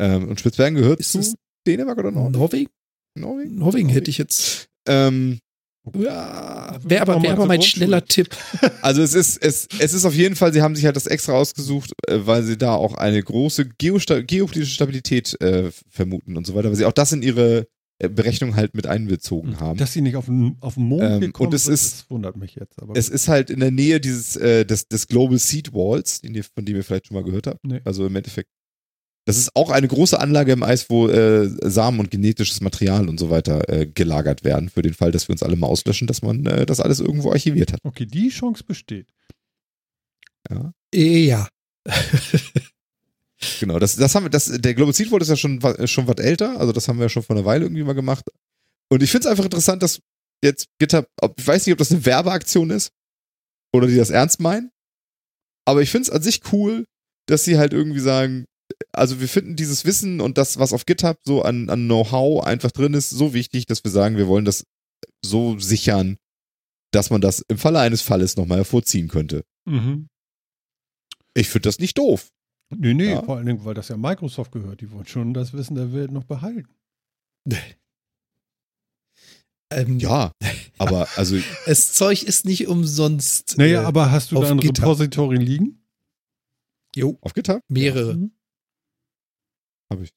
Ähm, 0.00 0.28
und 0.28 0.40
Spitzbergen 0.40 0.78
gehört 0.78 1.00
Ist 1.00 1.12
zu 1.12 1.18
es 1.18 1.34
Dänemark 1.66 1.98
oder 1.98 2.10
Nord 2.10 2.32
Norwegen? 2.32 2.70
Norwegen? 3.16 3.56
Norwegen 3.56 3.88
hätte 3.88 4.10
ich 4.10 4.18
jetzt. 4.18 4.68
Ähm, 4.86 5.40
Ja, 5.96 6.78
wäre 6.82 7.02
aber, 7.02 7.22
wär 7.22 7.32
aber 7.32 7.46
mein 7.46 7.62
schneller 7.62 8.04
Tipp. 8.04 8.28
also 8.82 9.02
es 9.02 9.14
ist, 9.14 9.36
es, 9.42 9.68
es 9.78 9.92
ist 9.94 10.04
auf 10.04 10.14
jeden 10.14 10.36
Fall, 10.36 10.52
sie 10.52 10.62
haben 10.62 10.74
sich 10.76 10.84
halt 10.84 10.96
das 10.96 11.06
extra 11.06 11.32
ausgesucht, 11.32 11.92
äh, 12.06 12.18
weil 12.24 12.42
sie 12.42 12.56
da 12.58 12.74
auch 12.74 12.94
eine 12.94 13.22
große 13.22 13.66
Geosta 13.78 14.20
geopolitische 14.20 14.74
Stabilität 14.74 15.40
äh, 15.40 15.70
vermuten 15.88 16.36
und 16.36 16.46
so 16.46 16.54
weiter, 16.54 16.68
weil 16.68 16.76
sie 16.76 16.84
auch 16.86 16.92
das 16.92 17.12
in 17.12 17.22
ihre 17.22 17.66
äh, 18.00 18.08
Berechnung 18.08 18.54
halt 18.54 18.74
mit 18.74 18.86
einbezogen 18.86 19.58
haben. 19.58 19.78
Dass 19.78 19.92
sie 19.92 20.00
nicht 20.02 20.16
auf 20.16 20.26
den, 20.26 20.56
auf 20.60 20.74
den 20.74 20.84
Mond 20.84 21.02
Ähm, 21.02 21.20
gekommen 21.20 21.48
und 21.48 21.54
es 21.54 21.66
ist- 21.66 21.92
das 22.02 22.10
wundert 22.10 22.36
mich 22.36 22.54
jetzt. 22.54 22.80
Aber 22.80 22.94
es 22.96 23.08
ist 23.08 23.26
halt 23.28 23.50
in 23.50 23.60
der 23.60 23.70
Nähe 23.72 24.00
dieses, 24.00 24.36
äh, 24.36 24.64
des, 24.64 24.86
des 24.88 25.08
Global 25.08 25.38
Seed 25.38 25.72
Walls, 25.72 26.20
ihr, 26.22 26.44
von 26.44 26.64
dem 26.64 26.76
ihr 26.76 26.84
vielleicht 26.84 27.08
schon 27.08 27.16
mal 27.16 27.24
gehört 27.24 27.46
habt. 27.48 27.64
Nee. 27.64 27.80
Also 27.84 28.06
im 28.06 28.14
Endeffekt. 28.14 28.50
Das 29.28 29.36
ist 29.36 29.54
auch 29.54 29.68
eine 29.68 29.86
große 29.86 30.18
Anlage 30.18 30.52
im 30.52 30.62
Eis, 30.62 30.88
wo 30.88 31.06
äh, 31.06 31.50
Samen 31.68 32.00
und 32.00 32.10
genetisches 32.10 32.62
Material 32.62 33.10
und 33.10 33.20
so 33.20 33.28
weiter 33.28 33.68
äh, 33.68 33.84
gelagert 33.84 34.42
werden, 34.42 34.70
für 34.70 34.80
den 34.80 34.94
Fall, 34.94 35.12
dass 35.12 35.28
wir 35.28 35.34
uns 35.34 35.42
alle 35.42 35.54
mal 35.54 35.66
auslöschen, 35.66 36.06
dass 36.06 36.22
man 36.22 36.46
äh, 36.46 36.64
das 36.64 36.80
alles 36.80 36.98
irgendwo 36.98 37.30
archiviert 37.30 37.74
hat. 37.74 37.80
okay, 37.82 38.06
die 38.06 38.30
Chance 38.30 38.64
besteht. 38.64 39.06
Äh, 40.48 40.54
Ja. 41.28 41.48
Genau, 43.60 43.78
das, 43.78 43.94
das 43.94 44.16
haben 44.16 44.24
wir, 44.24 44.30
das, 44.30 44.46
der 44.46 44.74
Global 44.74 44.92
Seed 44.92 45.10
Vault 45.10 45.22
ist 45.22 45.28
ja 45.28 45.36
schon, 45.36 45.60
schon 45.86 46.08
was 46.08 46.16
älter, 46.16 46.58
also 46.58 46.72
das 46.72 46.88
haben 46.88 46.98
wir 46.98 47.04
ja 47.04 47.08
schon 47.08 47.22
vor 47.22 47.36
einer 47.36 47.44
Weile 47.44 47.66
irgendwie 47.66 47.84
mal 47.84 47.92
gemacht. 47.92 48.24
Und 48.90 49.00
ich 49.00 49.12
finde 49.12 49.28
es 49.28 49.30
einfach 49.30 49.44
interessant, 49.44 49.80
dass 49.80 50.00
jetzt 50.42 50.66
GitHub, 50.80 51.06
ob, 51.20 51.38
ich 51.38 51.46
weiß 51.46 51.64
nicht, 51.64 51.72
ob 51.72 51.78
das 51.78 51.92
eine 51.92 52.04
Werbeaktion 52.04 52.70
ist 52.70 52.90
oder 53.72 53.86
die 53.86 53.94
das 53.94 54.10
ernst 54.10 54.40
meinen, 54.40 54.72
aber 55.66 55.82
ich 55.82 55.90
finde 55.90 56.08
es 56.08 56.10
an 56.10 56.20
sich 56.20 56.40
cool, 56.52 56.84
dass 57.26 57.44
sie 57.44 57.58
halt 57.58 57.72
irgendwie 57.72 58.00
sagen, 58.00 58.46
also 58.92 59.20
wir 59.20 59.28
finden 59.28 59.56
dieses 59.56 59.84
Wissen 59.84 60.20
und 60.20 60.38
das, 60.38 60.58
was 60.58 60.72
auf 60.72 60.86
GitHub 60.86 61.18
so 61.24 61.42
an, 61.42 61.68
an 61.70 61.84
Know-how 61.86 62.44
einfach 62.44 62.70
drin 62.70 62.94
ist, 62.94 63.10
so 63.10 63.34
wichtig, 63.34 63.66
dass 63.66 63.82
wir 63.84 63.90
sagen, 63.90 64.16
wir 64.16 64.28
wollen 64.28 64.44
das 64.44 64.64
so 65.24 65.58
sichern, 65.58 66.16
dass 66.92 67.10
man 67.10 67.20
das 67.20 67.44
im 67.48 67.58
Falle 67.58 67.80
eines 67.80 68.02
Falles 68.02 68.36
nochmal 68.36 68.58
hervorziehen 68.58 69.08
könnte. 69.08 69.44
Mhm. 69.64 70.08
Ich 71.34 71.48
finde 71.48 71.68
das 71.68 71.78
nicht 71.78 71.98
doof. 71.98 72.30
Nee, 72.70 72.94
nee, 72.94 73.10
Ja. 73.12 73.22
vor 73.22 73.36
allen 73.36 73.46
Dingen, 73.46 73.64
weil 73.64 73.74
das 73.74 73.88
ja 73.88 73.96
Microsoft 73.96 74.52
gehört. 74.52 74.80
Die 74.80 74.90
wollen 74.90 75.06
schon 75.06 75.34
das 75.34 75.52
Wissen 75.52 75.74
der 75.74 75.92
Welt 75.92 76.10
noch 76.10 76.24
behalten. 76.24 76.68
Ähm, 79.70 79.98
Ja, 79.98 80.32
aber 80.78 81.06
also 81.16 81.36
Das 81.66 81.92
Zeug 81.92 82.22
ist 82.22 82.46
nicht 82.46 82.68
umsonst. 82.68 83.58
Naja, 83.58 83.82
äh, 83.82 83.84
aber 83.84 84.10
hast 84.10 84.32
du 84.32 84.40
da 84.40 84.50
ein 84.50 84.58
GitHub. 84.60 84.84
Repository 84.84 85.36
liegen? 85.36 85.84
Jo, 86.96 87.18
auf 87.20 87.34
GitHub 87.34 87.60
mehrere. 87.68 88.14
Mhm. 88.14 88.32
Habe 89.90 90.04
ich. 90.04 90.10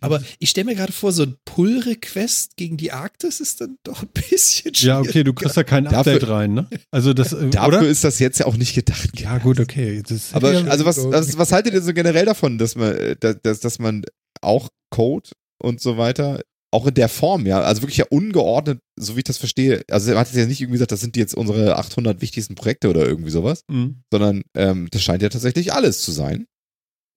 Aber 0.00 0.22
ich 0.38 0.50
stelle 0.50 0.66
mir 0.66 0.74
gerade 0.74 0.92
vor, 0.92 1.12
so 1.12 1.22
ein 1.22 1.36
Pull-Request 1.46 2.56
gegen 2.56 2.76
die 2.76 2.92
Arktis 2.92 3.40
ist 3.40 3.60
dann 3.60 3.78
doch 3.84 4.02
ein 4.02 4.08
bisschen 4.12 4.74
schwierig. 4.74 4.82
Ja, 4.82 5.00
okay, 5.00 5.24
du 5.24 5.32
kriegst 5.32 5.56
da 5.56 5.64
kein 5.64 5.84
Dafür- 5.84 5.98
Update 6.14 6.28
rein, 6.28 6.52
ne? 6.54 6.68
Also 6.90 7.14
das, 7.14 7.32
äh, 7.32 7.48
Dafür 7.50 7.68
oder? 7.80 7.88
ist 7.88 8.04
das 8.04 8.18
jetzt 8.18 8.38
ja 8.38 8.46
auch 8.46 8.56
nicht 8.56 8.74
gedacht. 8.74 9.18
Ja, 9.18 9.38
gut, 9.38 9.60
okay. 9.60 10.02
Das 10.06 10.34
Aber 10.34 10.52
ja, 10.52 10.64
also 10.66 10.84
was, 10.84 10.98
was, 11.04 11.38
was 11.38 11.52
haltet 11.52 11.72
ihr 11.74 11.80
so 11.82 11.94
generell 11.94 12.26
davon, 12.26 12.58
dass 12.58 12.76
man, 12.76 12.94
äh, 12.96 13.16
dass, 13.18 13.40
dass, 13.42 13.60
dass 13.60 13.78
man 13.78 14.04
auch 14.42 14.68
Code 14.90 15.30
und 15.62 15.80
so 15.80 15.96
weiter, 15.96 16.42
auch 16.70 16.86
in 16.88 16.94
der 16.94 17.08
Form, 17.08 17.46
ja, 17.46 17.60
also 17.60 17.82
wirklich 17.82 17.98
ja 17.98 18.06
ungeordnet, 18.10 18.80
so 18.98 19.14
wie 19.14 19.20
ich 19.20 19.24
das 19.24 19.38
verstehe, 19.38 19.84
also 19.88 20.10
er 20.12 20.18
hat 20.18 20.26
jetzt 20.26 20.36
ja 20.36 20.44
nicht 20.46 20.60
irgendwie 20.60 20.74
gesagt, 20.74 20.92
das 20.92 21.00
sind 21.00 21.16
jetzt 21.16 21.34
unsere 21.34 21.76
800 21.78 22.20
wichtigsten 22.20 22.56
Projekte 22.56 22.90
oder 22.90 23.06
irgendwie 23.06 23.30
sowas, 23.30 23.62
Mhm. 23.70 24.02
sondern 24.12 24.42
ähm, 24.54 24.88
das 24.90 25.02
scheint 25.02 25.22
ja 25.22 25.28
tatsächlich 25.28 25.72
alles 25.72 26.02
zu 26.02 26.10
sein. 26.10 26.46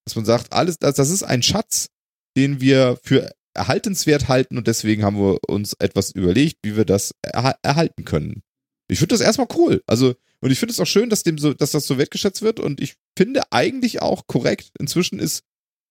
Dass 0.07 0.15
man 0.15 0.23
sagt, 0.23 0.53
alles, 0.53 0.79
das, 0.79 0.95
das 0.95 1.09
ist 1.09 1.23
ein 1.23 1.43
Schatz, 1.43 1.89
den 2.38 2.61
wir 2.61 2.97
für 3.03 3.29
erhaltenswert 3.53 4.29
halten 4.29 4.57
und 4.57 4.65
deswegen 4.65 5.03
haben 5.03 5.17
wir 5.17 5.39
uns 5.49 5.73
etwas 5.79 6.11
überlegt, 6.11 6.59
wie 6.63 6.77
wir 6.77 6.85
das 6.85 7.11
erha 7.21 7.55
erhalten 7.61 8.05
können. 8.05 8.41
Ich 8.88 8.99
finde 8.99 9.15
das 9.15 9.19
erstmal 9.19 9.49
cool. 9.57 9.84
Also, 9.85 10.15
und 10.39 10.51
ich 10.51 10.59
finde 10.59 10.71
es 10.71 10.79
auch 10.79 10.88
schön, 10.88 11.09
dass 11.09 11.23
dem 11.23 11.38
so, 11.38 11.53
dass 11.53 11.71
das 11.71 11.85
so 11.88 11.97
wertgeschätzt 11.97 12.41
wird 12.41 12.61
und 12.61 12.79
ich 12.79 12.95
finde 13.17 13.51
eigentlich 13.51 14.01
auch 14.01 14.27
korrekt. 14.27 14.71
Inzwischen 14.79 15.19
ist 15.19 15.43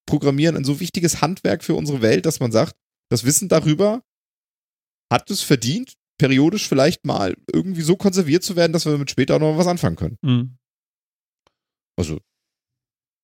Programmieren 0.06 0.56
ein 0.56 0.64
so 0.64 0.80
wichtiges 0.80 1.20
Handwerk 1.20 1.62
für 1.62 1.74
unsere 1.74 2.00
Welt, 2.00 2.24
dass 2.24 2.40
man 2.40 2.52
sagt, 2.52 2.74
das 3.10 3.24
Wissen 3.24 3.50
darüber 3.50 4.02
hat 5.12 5.30
es 5.30 5.42
verdient, 5.42 5.92
periodisch 6.16 6.66
vielleicht 6.66 7.04
mal 7.04 7.36
irgendwie 7.52 7.82
so 7.82 7.96
konserviert 7.96 8.44
zu 8.44 8.56
werden, 8.56 8.72
dass 8.72 8.86
wir 8.86 8.92
damit 8.92 9.10
später 9.10 9.36
auch 9.36 9.40
noch 9.40 9.58
was 9.58 9.66
anfangen 9.66 9.96
können. 9.96 10.16
Mhm. 10.22 10.56
Also, 11.98 12.18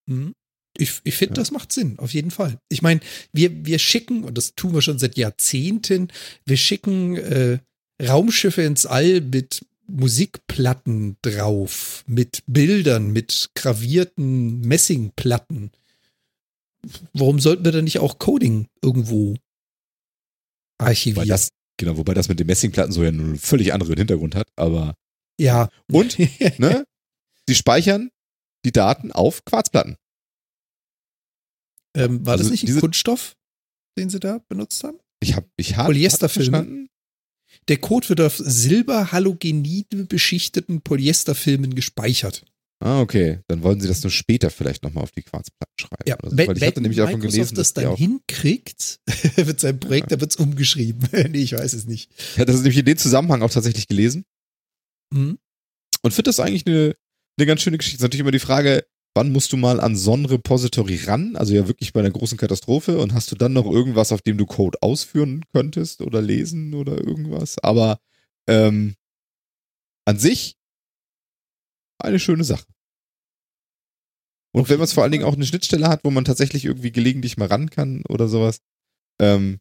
Mhm. 0.06 0.34
Ich, 0.82 1.00
ich 1.04 1.14
finde, 1.14 1.32
Ja. 1.32 1.42
das 1.42 1.50
macht 1.50 1.72
Sinn, 1.72 1.98
auf 1.98 2.12
jeden 2.12 2.30
Fall. 2.30 2.58
Ich 2.68 2.82
meine, 2.82 3.00
wir, 3.32 3.64
wir 3.64 3.78
schicken, 3.78 4.24
und 4.24 4.36
das 4.36 4.54
tun 4.54 4.74
wir 4.74 4.82
schon 4.82 4.98
seit 4.98 5.16
Jahrzehnten, 5.16 6.08
wir 6.44 6.56
schicken 6.56 7.16
äh, 7.16 7.58
Raumschiffe 8.02 8.62
ins 8.62 8.84
All 8.86 9.20
mit 9.20 9.64
Musikplatten 9.86 11.16
drauf, 11.22 12.04
mit 12.06 12.42
Bildern, 12.46 13.12
mit 13.12 13.50
gravierten 13.54 14.60
Messingplatten. 14.60 15.70
Warum 17.12 17.38
sollten 17.38 17.64
wir 17.64 17.72
dann 17.72 17.84
nicht 17.84 17.98
auch 17.98 18.18
Coding 18.18 18.66
irgendwo 18.82 19.36
archivieren? 20.78 21.28
das, 21.28 21.50
genau, 21.76 21.96
wobei 21.96 22.14
das 22.14 22.28
mit 22.28 22.40
den 22.40 22.46
Messingplatten 22.46 22.92
so 22.92 23.02
ja 23.02 23.08
einen 23.10 23.38
völlig 23.38 23.72
anderen 23.72 23.96
Hintergrund 23.96 24.34
hat, 24.34 24.48
aber 24.56 24.94
ja. 25.38 25.68
Und? 25.90 26.18
ne? 26.58 26.84
Sie 27.48 27.54
speichern 27.54 28.10
die 28.64 28.72
Daten 28.72 29.12
auf 29.12 29.44
Quarzplatten. 29.44 29.96
Ähm, 31.96 32.24
war 32.24 32.32
Also 32.32 32.44
das 32.44 32.50
nicht 32.52 32.66
diese- 32.66 32.78
ein 32.78 32.80
Kunststoff, 32.80 33.36
den 33.98 34.10
sie 34.10 34.20
da 34.20 34.38
benutzt 34.48 34.82
haben? 34.84 34.98
Ich 35.22 35.34
habe 35.36 35.46
ich 35.56 35.76
hab, 35.76 35.86
Polyesterfilme? 35.86 36.56
hab 36.58 36.64
verstanden. 36.64 36.88
Der 37.68 37.76
Code 37.78 38.08
wird 38.08 38.20
auf 38.22 38.36
silberhalogenide 38.38 40.04
beschichteten 40.06 40.80
Polyesterfilmen 40.82 41.74
gespeichert. 41.74 42.44
Ah, 42.82 43.00
okay. 43.00 43.38
Dann 43.46 43.62
wollen 43.62 43.80
sie 43.80 43.86
das 43.86 44.02
nur 44.02 44.10
später 44.10 44.50
vielleicht 44.50 44.82
nochmal 44.82 45.04
auf 45.04 45.12
die 45.12 45.22
Quarzplatten 45.22 45.74
schreiben. 45.78 46.02
Ja, 46.06 46.16
so. 46.22 46.36
wenn, 46.36 46.48
Weil 46.48 46.56
ich 46.56 46.62
hatte 46.64 46.80
nämlich 46.80 46.96
davon 46.96 47.14
Microsoft 47.20 47.34
gelesen, 47.36 47.54
das 47.54 47.72
dann 47.74 47.94
hinkriegt 47.94 48.98
mit 49.36 49.60
seinem 49.60 49.78
Projekt, 49.78 50.10
dann 50.10 50.20
wird 50.20 50.32
es 50.32 50.36
umgeschrieben. 50.36 51.08
nee, 51.30 51.42
ich 51.42 51.52
weiß 51.52 51.74
es 51.74 51.84
nicht. 51.86 52.10
ich 52.18 52.38
hatte 52.38 52.46
das 52.50 52.56
nämlich 52.62 52.78
in 52.78 52.84
dem 52.86 52.96
Zusammenhang 52.98 53.42
auch 53.42 53.50
tatsächlich 53.50 53.86
gelesen 53.86 54.24
Hm? 55.14 55.38
und 56.02 56.10
finde 56.12 56.30
das 56.30 56.40
eigentlich 56.40 56.66
eine, 56.66 56.96
eine 57.38 57.46
ganz 57.46 57.62
schöne 57.62 57.78
Geschichte. 57.78 57.98
Ist 57.98 58.02
natürlich 58.02 58.22
immer 58.22 58.30
die 58.32 58.38
Frage, 58.40 58.84
wann 59.14 59.32
musst 59.32 59.52
du 59.52 59.56
mal 59.56 59.80
an 59.80 59.96
so 59.96 60.14
ein 60.14 60.24
Repository 60.24 60.96
ran? 61.04 61.36
Also 61.36 61.54
ja 61.54 61.68
wirklich 61.68 61.92
bei 61.92 62.00
einer 62.00 62.10
großen 62.10 62.38
Katastrophe 62.38 62.98
und 62.98 63.14
hast 63.14 63.30
du 63.30 63.36
dann 63.36 63.52
noch 63.52 63.66
irgendwas, 63.66 64.12
auf 64.12 64.22
dem 64.22 64.38
du 64.38 64.46
Code 64.46 64.78
ausführen 64.80 65.44
könntest 65.52 66.00
oder 66.02 66.22
lesen 66.22 66.74
oder 66.74 66.98
irgendwas? 66.98 67.58
Aber 67.58 67.98
ähm, 68.48 68.94
an 70.06 70.18
sich 70.18 70.56
eine 71.98 72.18
schöne 72.18 72.44
Sache. 72.44 72.64
Und 74.54 74.68
wenn 74.68 74.78
man 74.78 74.84
es 74.84 74.92
vor 74.92 75.02
allen 75.02 75.12
Dingen 75.12 75.24
auch 75.24 75.34
eine 75.34 75.46
Schnittstelle 75.46 75.88
hat, 75.88 76.04
wo 76.04 76.10
man 76.10 76.24
tatsächlich 76.24 76.64
irgendwie 76.64 76.92
gelegentlich 76.92 77.36
mal 77.38 77.48
ran 77.48 77.70
kann 77.70 78.02
oder 78.08 78.28
sowas, 78.28 78.58
ähm, 79.20 79.60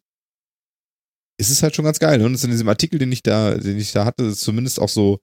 ist 1.38 1.50
es 1.50 1.62
halt 1.62 1.74
schon 1.74 1.84
ganz 1.84 1.98
geil. 1.98 2.18
ne? 2.18 2.26
Und 2.26 2.42
in 2.42 2.50
diesem 2.50 2.68
Artikel, 2.68 2.98
den 2.98 3.10
ich 3.10 3.22
da, 3.22 3.54
den 3.54 3.78
ich 3.78 3.92
da 3.92 4.04
hatte, 4.04 4.24
ist 4.24 4.40
zumindest 4.40 4.80
auch 4.80 4.90
so, 4.90 5.18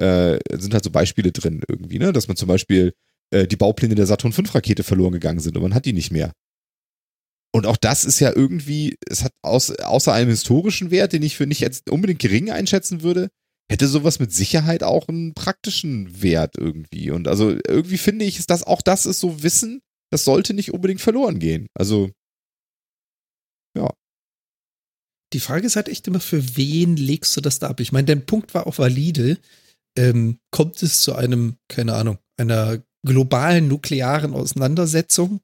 äh, 0.00 0.38
sind 0.58 0.74
halt 0.74 0.84
so 0.84 0.90
Beispiele 0.90 1.30
drin 1.32 1.62
irgendwie, 1.68 1.98
ne? 1.98 2.12
Dass 2.12 2.26
man 2.26 2.36
zum 2.36 2.48
Beispiel 2.48 2.94
äh, 3.32 3.46
die 3.46 3.56
Baupläne 3.56 3.94
der 3.94 4.06
Saturn 4.06 4.32
V 4.32 4.42
Rakete 4.42 4.82
verloren 4.82 5.12
gegangen 5.12 5.40
sind 5.40 5.56
und 5.56 5.62
man 5.62 5.74
hat 5.74 5.84
die 5.84 5.92
nicht 5.92 6.10
mehr. 6.10 6.32
Und 7.54 7.66
auch 7.66 7.76
das 7.76 8.04
ist 8.04 8.18
ja 8.20 8.34
irgendwie, 8.34 8.96
es 9.06 9.24
hat 9.24 9.32
aus, 9.42 9.70
außer 9.70 10.12
einem 10.12 10.30
historischen 10.30 10.90
Wert, 10.90 11.12
den 11.12 11.22
ich 11.22 11.36
für 11.36 11.46
nicht 11.46 11.90
unbedingt 11.90 12.20
gering 12.20 12.50
einschätzen 12.50 13.02
würde, 13.02 13.28
hätte 13.70 13.88
sowas 13.88 14.18
mit 14.18 14.32
Sicherheit 14.32 14.82
auch 14.82 15.08
einen 15.08 15.34
praktischen 15.34 16.22
Wert 16.22 16.54
irgendwie. 16.56 17.10
Und 17.10 17.28
also 17.28 17.50
irgendwie 17.50 17.98
finde 17.98 18.24
ich, 18.24 18.38
ist 18.38 18.50
das 18.50 18.62
auch 18.62 18.80
das 18.80 19.04
ist 19.04 19.20
so 19.20 19.42
Wissen, 19.42 19.80
das 20.10 20.24
sollte 20.24 20.54
nicht 20.54 20.72
unbedingt 20.72 21.00
verloren 21.00 21.38
gehen. 21.38 21.66
Also 21.74 22.10
Die 25.32 25.40
Frage 25.40 25.66
ist 25.66 25.76
halt 25.76 25.88
echt 25.88 26.06
immer, 26.06 26.20
für 26.20 26.56
wen 26.56 26.96
legst 26.96 27.36
du 27.36 27.40
das 27.40 27.58
da 27.58 27.68
ab? 27.68 27.80
Ich 27.80 27.92
meine, 27.92 28.06
dein 28.06 28.26
Punkt 28.26 28.54
war 28.54 28.66
auch 28.66 28.78
valide. 28.78 29.38
Ähm, 29.96 30.38
kommt 30.50 30.82
es 30.82 31.00
zu 31.00 31.14
einem, 31.14 31.56
keine 31.68 31.94
Ahnung, 31.94 32.18
einer 32.38 32.82
globalen 33.04 33.68
nuklearen 33.68 34.34
Auseinandersetzung, 34.34 35.40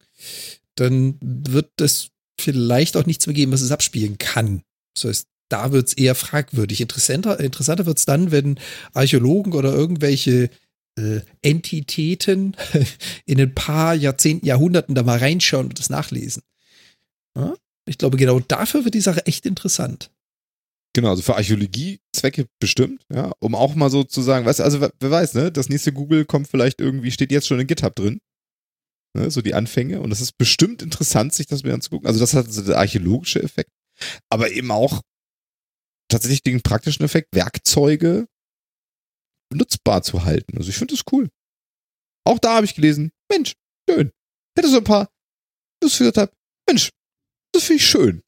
dann 0.76 1.16
wird 1.20 1.80
es 1.80 2.10
vielleicht 2.40 2.96
auch 2.96 3.06
nichts 3.06 3.26
mehr 3.26 3.34
geben, 3.34 3.52
was 3.52 3.62
es 3.62 3.72
abspielen 3.72 4.18
kann. 4.18 4.62
Das 4.94 5.04
heißt, 5.04 5.26
da 5.48 5.72
wird's 5.72 5.94
eher 5.94 6.14
fragwürdig. 6.14 6.80
Interessanter, 6.80 7.40
interessanter 7.40 7.86
wird's 7.86 8.04
dann, 8.04 8.30
wenn 8.30 8.60
Archäologen 8.92 9.54
oder 9.54 9.72
irgendwelche 9.72 10.50
äh, 10.98 11.20
Entitäten 11.42 12.56
in 13.24 13.40
ein 13.40 13.54
paar 13.54 13.94
Jahrzehnten, 13.94 14.46
Jahrhunderten 14.46 14.94
da 14.94 15.02
mal 15.02 15.18
reinschauen 15.18 15.68
und 15.68 15.78
das 15.78 15.90
nachlesen. 15.90 16.42
Ja? 17.36 17.54
Ich 17.86 17.98
glaube, 17.98 18.18
genau 18.18 18.40
dafür 18.40 18.84
wird 18.84 18.94
die 18.94 19.00
Sache 19.00 19.26
echt 19.26 19.46
interessant. 19.46 20.10
Genau, 20.98 21.10
also 21.10 21.22
für 21.22 21.36
Archäologie-Zwecke 21.36 22.48
bestimmt, 22.58 23.04
ja, 23.08 23.30
um 23.38 23.54
auch 23.54 23.76
mal 23.76 23.88
so 23.88 24.02
zu 24.02 24.20
sagen, 24.20 24.44
weißt 24.44 24.58
du, 24.58 24.64
also 24.64 24.80
wer, 24.80 24.90
weiß, 24.98 25.34
ne, 25.34 25.52
das 25.52 25.68
nächste 25.68 25.92
Google 25.92 26.24
kommt 26.24 26.48
vielleicht 26.48 26.80
irgendwie, 26.80 27.12
steht 27.12 27.30
jetzt 27.30 27.46
schon 27.46 27.60
in 27.60 27.68
GitHub 27.68 27.94
drin. 27.94 28.18
Ne, 29.16 29.30
so 29.30 29.40
die 29.40 29.54
Anfänge. 29.54 30.00
Und 30.00 30.10
das 30.10 30.20
ist 30.20 30.36
bestimmt 30.38 30.82
interessant, 30.82 31.32
sich 31.34 31.46
das 31.46 31.62
mir 31.62 31.72
anzugucken. 31.72 32.08
Also 32.08 32.18
das 32.18 32.34
hat 32.34 32.50
so 32.50 32.62
der 32.62 32.78
archäologische 32.78 33.40
Effekt. 33.40 33.70
Aber 34.28 34.50
eben 34.50 34.72
auch 34.72 35.02
tatsächlich 36.10 36.42
den 36.42 36.62
praktischen 36.62 37.04
Effekt, 37.04 37.28
Werkzeuge 37.32 38.26
nutzbar 39.54 40.02
zu 40.02 40.24
halten. 40.24 40.58
Also 40.58 40.68
ich 40.68 40.78
finde 40.78 40.94
das 40.96 41.04
cool. 41.12 41.28
Auch 42.26 42.40
da 42.40 42.56
habe 42.56 42.66
ich 42.66 42.74
gelesen, 42.74 43.12
Mensch, 43.30 43.52
schön. 43.88 44.10
Hätte 44.56 44.68
so 44.68 44.78
ein 44.78 44.84
paar, 44.84 45.08
das 45.80 45.94
führt 45.94 46.16
habe, 46.16 46.32
Mensch, 46.68 46.90
das 47.54 47.62
finde 47.62 47.82
ich 47.82 47.86
schön. 47.86 48.22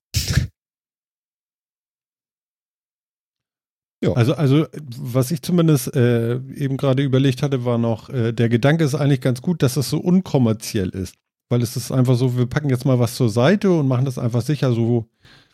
Ja. 4.03 4.13
Also, 4.15 4.35
also, 4.35 4.67
was 4.99 5.31
ich 5.31 5.43
zumindest 5.43 5.95
äh, 5.95 6.37
eben 6.55 6.77
gerade 6.79 7.03
überlegt 7.03 7.43
hatte, 7.43 7.65
war 7.65 7.77
noch, 7.77 8.09
äh, 8.09 8.33
der 8.33 8.49
Gedanke 8.49 8.85
ist 8.85 8.95
eigentlich 8.95 9.21
ganz 9.21 9.43
gut, 9.43 9.63
dass 9.63 9.77
es 9.77 9.91
so 9.91 9.99
unkommerziell 9.99 10.89
ist. 10.91 11.17
Weil 11.51 11.63
es 11.63 11.77
ist 11.77 11.93
einfach 11.93 12.17
so, 12.17 12.39
wir 12.39 12.47
packen 12.47 12.71
jetzt 12.71 12.87
mal 12.87 12.99
was 12.99 13.17
zur 13.17 13.29
Seite 13.29 13.71
und 13.73 13.89
machen 13.89 14.05
das 14.07 14.19
einfach 14.19 14.41
sicher 14.41 14.73
so, 14.73 15.11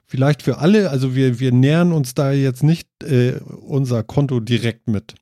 vielleicht 0.06 0.42
für 0.42 0.58
alle. 0.58 0.90
Also 0.90 1.14
wir, 1.16 1.40
wir 1.40 1.52
nähern 1.52 1.92
uns 1.92 2.14
da 2.14 2.32
jetzt 2.32 2.62
nicht 2.62 2.88
äh, 3.02 3.40
unser 3.40 4.04
Konto 4.04 4.38
direkt 4.38 4.88
mit. 4.88 5.14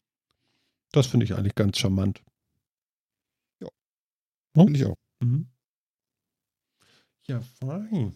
Das 0.93 1.07
finde 1.07 1.25
ich 1.25 1.35
eigentlich 1.35 1.55
ganz 1.55 1.79
charmant. 1.79 2.23
Ja. 3.61 3.69
Hm? 4.57 4.65
Finde 4.67 4.81
ich 4.81 4.87
auch. 4.87 4.97
Mhm. 5.21 5.47
Ja, 7.27 7.41
fein. 7.41 8.15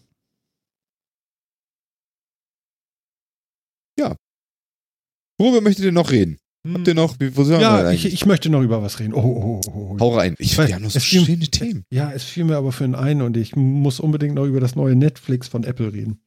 Worüber 5.39 5.61
möchtet 5.61 5.85
ihr 5.85 5.91
noch 5.91 6.11
reden? 6.11 6.37
Habt 6.71 6.87
ihr 6.87 6.93
noch, 6.93 7.15
wo 7.19 7.43
sind 7.45 7.55
wir 7.55 7.61
Ja, 7.61 7.77
eigentlich? 7.79 8.05
ich, 8.05 8.13
ich 8.13 8.25
möchte 8.25 8.49
noch 8.49 8.61
über 8.61 8.81
was 8.83 8.99
reden. 8.99 9.13
Oh, 9.13 9.19
oh, 9.21 9.61
oh, 9.65 9.71
oh. 9.71 9.97
Hau 9.99 10.15
rein. 10.17 10.35
Ich, 10.37 10.57
Weil 10.57 10.67
wir 10.67 10.75
haben 10.75 10.83
noch 10.83 10.91
so 10.91 10.99
fiel- 10.99 11.25
schöne 11.25 11.47
Themen. 11.47 11.85
Ja, 11.89 12.11
es 12.11 12.23
fiel 12.25 12.43
mir 12.43 12.57
aber 12.57 12.71
für 12.73 12.83
einen 12.83 12.95
ein 12.95 13.21
und 13.21 13.37
ich 13.37 13.55
muss 13.55 13.99
unbedingt 14.01 14.35
noch 14.35 14.45
über 14.45 14.59
das 14.59 14.75
neue 14.75 14.95
Netflix 14.95 15.47
von 15.47 15.63
Apple 15.63 15.93
reden. 15.93 16.19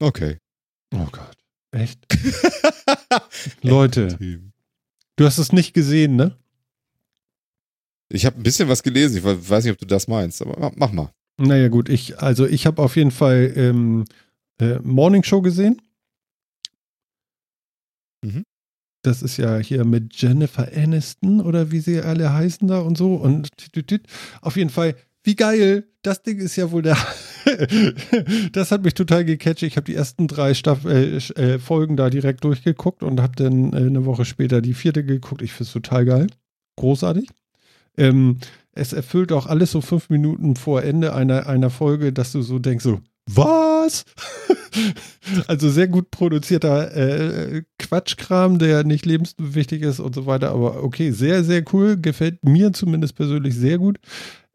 Okay. 0.00 0.38
Oh 0.94 1.06
Gott. 1.10 1.36
Echt? 1.72 1.98
Leute, 3.62 4.18
du 5.16 5.24
hast 5.24 5.38
es 5.38 5.52
nicht 5.52 5.74
gesehen, 5.74 6.16
ne? 6.16 6.36
Ich 8.08 8.26
habe 8.26 8.36
ein 8.38 8.42
bisschen 8.42 8.68
was 8.68 8.82
gelesen. 8.82 9.16
Ich 9.16 9.24
weiß 9.24 9.64
nicht, 9.64 9.72
ob 9.72 9.78
du 9.78 9.86
das 9.86 10.06
meinst, 10.06 10.42
aber 10.42 10.58
ma- 10.58 10.72
mach 10.76 10.92
mal. 10.92 11.10
Naja, 11.38 11.68
gut, 11.68 11.88
ich, 11.88 12.18
also 12.20 12.46
ich 12.46 12.66
habe 12.66 12.82
auf 12.82 12.96
jeden 12.96 13.10
Fall 13.10 13.52
ähm, 13.56 14.04
äh, 14.60 14.78
Morning 14.82 15.22
Show 15.24 15.40
gesehen. 15.40 15.80
Mhm. 18.24 18.44
Das 19.02 19.20
ist 19.22 19.36
ja 19.36 19.58
hier 19.58 19.84
mit 19.84 20.14
Jennifer 20.14 20.68
Aniston 20.74 21.40
oder 21.40 21.72
wie 21.72 21.80
sie 21.80 22.00
alle 22.00 22.32
heißen 22.32 22.68
da 22.68 22.78
und 22.80 22.96
so. 22.96 23.14
Und 23.16 23.48
auf 24.40 24.56
jeden 24.56 24.70
Fall, 24.70 24.94
wie 25.24 25.34
geil. 25.34 25.88
Das 26.02 26.22
Ding 26.22 26.38
ist 26.38 26.56
ja 26.56 26.70
wohl 26.72 26.82
der. 26.82 26.96
das 28.52 28.72
hat 28.72 28.82
mich 28.82 28.94
total 28.94 29.24
gecatcht. 29.24 29.62
Ich 29.62 29.76
habe 29.76 29.84
die 29.84 29.94
ersten 29.94 30.26
drei 30.26 30.52
Staff 30.54 30.84
äh, 30.84 31.16
äh, 31.16 31.58
Folgen 31.60 31.96
da 31.96 32.10
direkt 32.10 32.42
durchgeguckt 32.42 33.04
und 33.04 33.20
habe 33.20 33.36
dann 33.36 33.72
äh, 33.72 33.76
eine 33.76 34.04
Woche 34.04 34.24
später 34.24 34.60
die 34.60 34.74
vierte 34.74 35.04
geguckt. 35.04 35.42
Ich 35.42 35.52
finde 35.52 35.64
es 35.64 35.72
total 35.72 36.04
geil. 36.04 36.26
Großartig. 36.76 37.28
Ähm, 37.96 38.38
es 38.72 38.92
erfüllt 38.92 39.32
auch 39.32 39.46
alles 39.46 39.70
so 39.70 39.80
fünf 39.80 40.10
Minuten 40.10 40.56
vor 40.56 40.82
Ende 40.82 41.14
einer, 41.14 41.46
einer 41.46 41.70
Folge, 41.70 42.12
dass 42.12 42.32
du 42.32 42.42
so 42.42 42.58
denkst, 42.58 42.84
so, 42.84 43.00
was? 43.26 44.04
also 45.46 45.70
sehr 45.70 45.88
gut 45.88 46.10
produzierter 46.10 46.94
äh, 46.96 47.62
Quatschkram, 47.78 48.58
der 48.58 48.84
nicht 48.84 49.06
lebenswichtig 49.06 49.82
ist 49.82 50.00
und 50.00 50.14
so 50.14 50.26
weiter. 50.26 50.50
Aber 50.50 50.82
okay, 50.82 51.10
sehr, 51.10 51.44
sehr 51.44 51.64
cool. 51.72 51.96
Gefällt 52.00 52.44
mir 52.44 52.72
zumindest 52.72 53.14
persönlich 53.14 53.54
sehr 53.54 53.78
gut. 53.78 53.98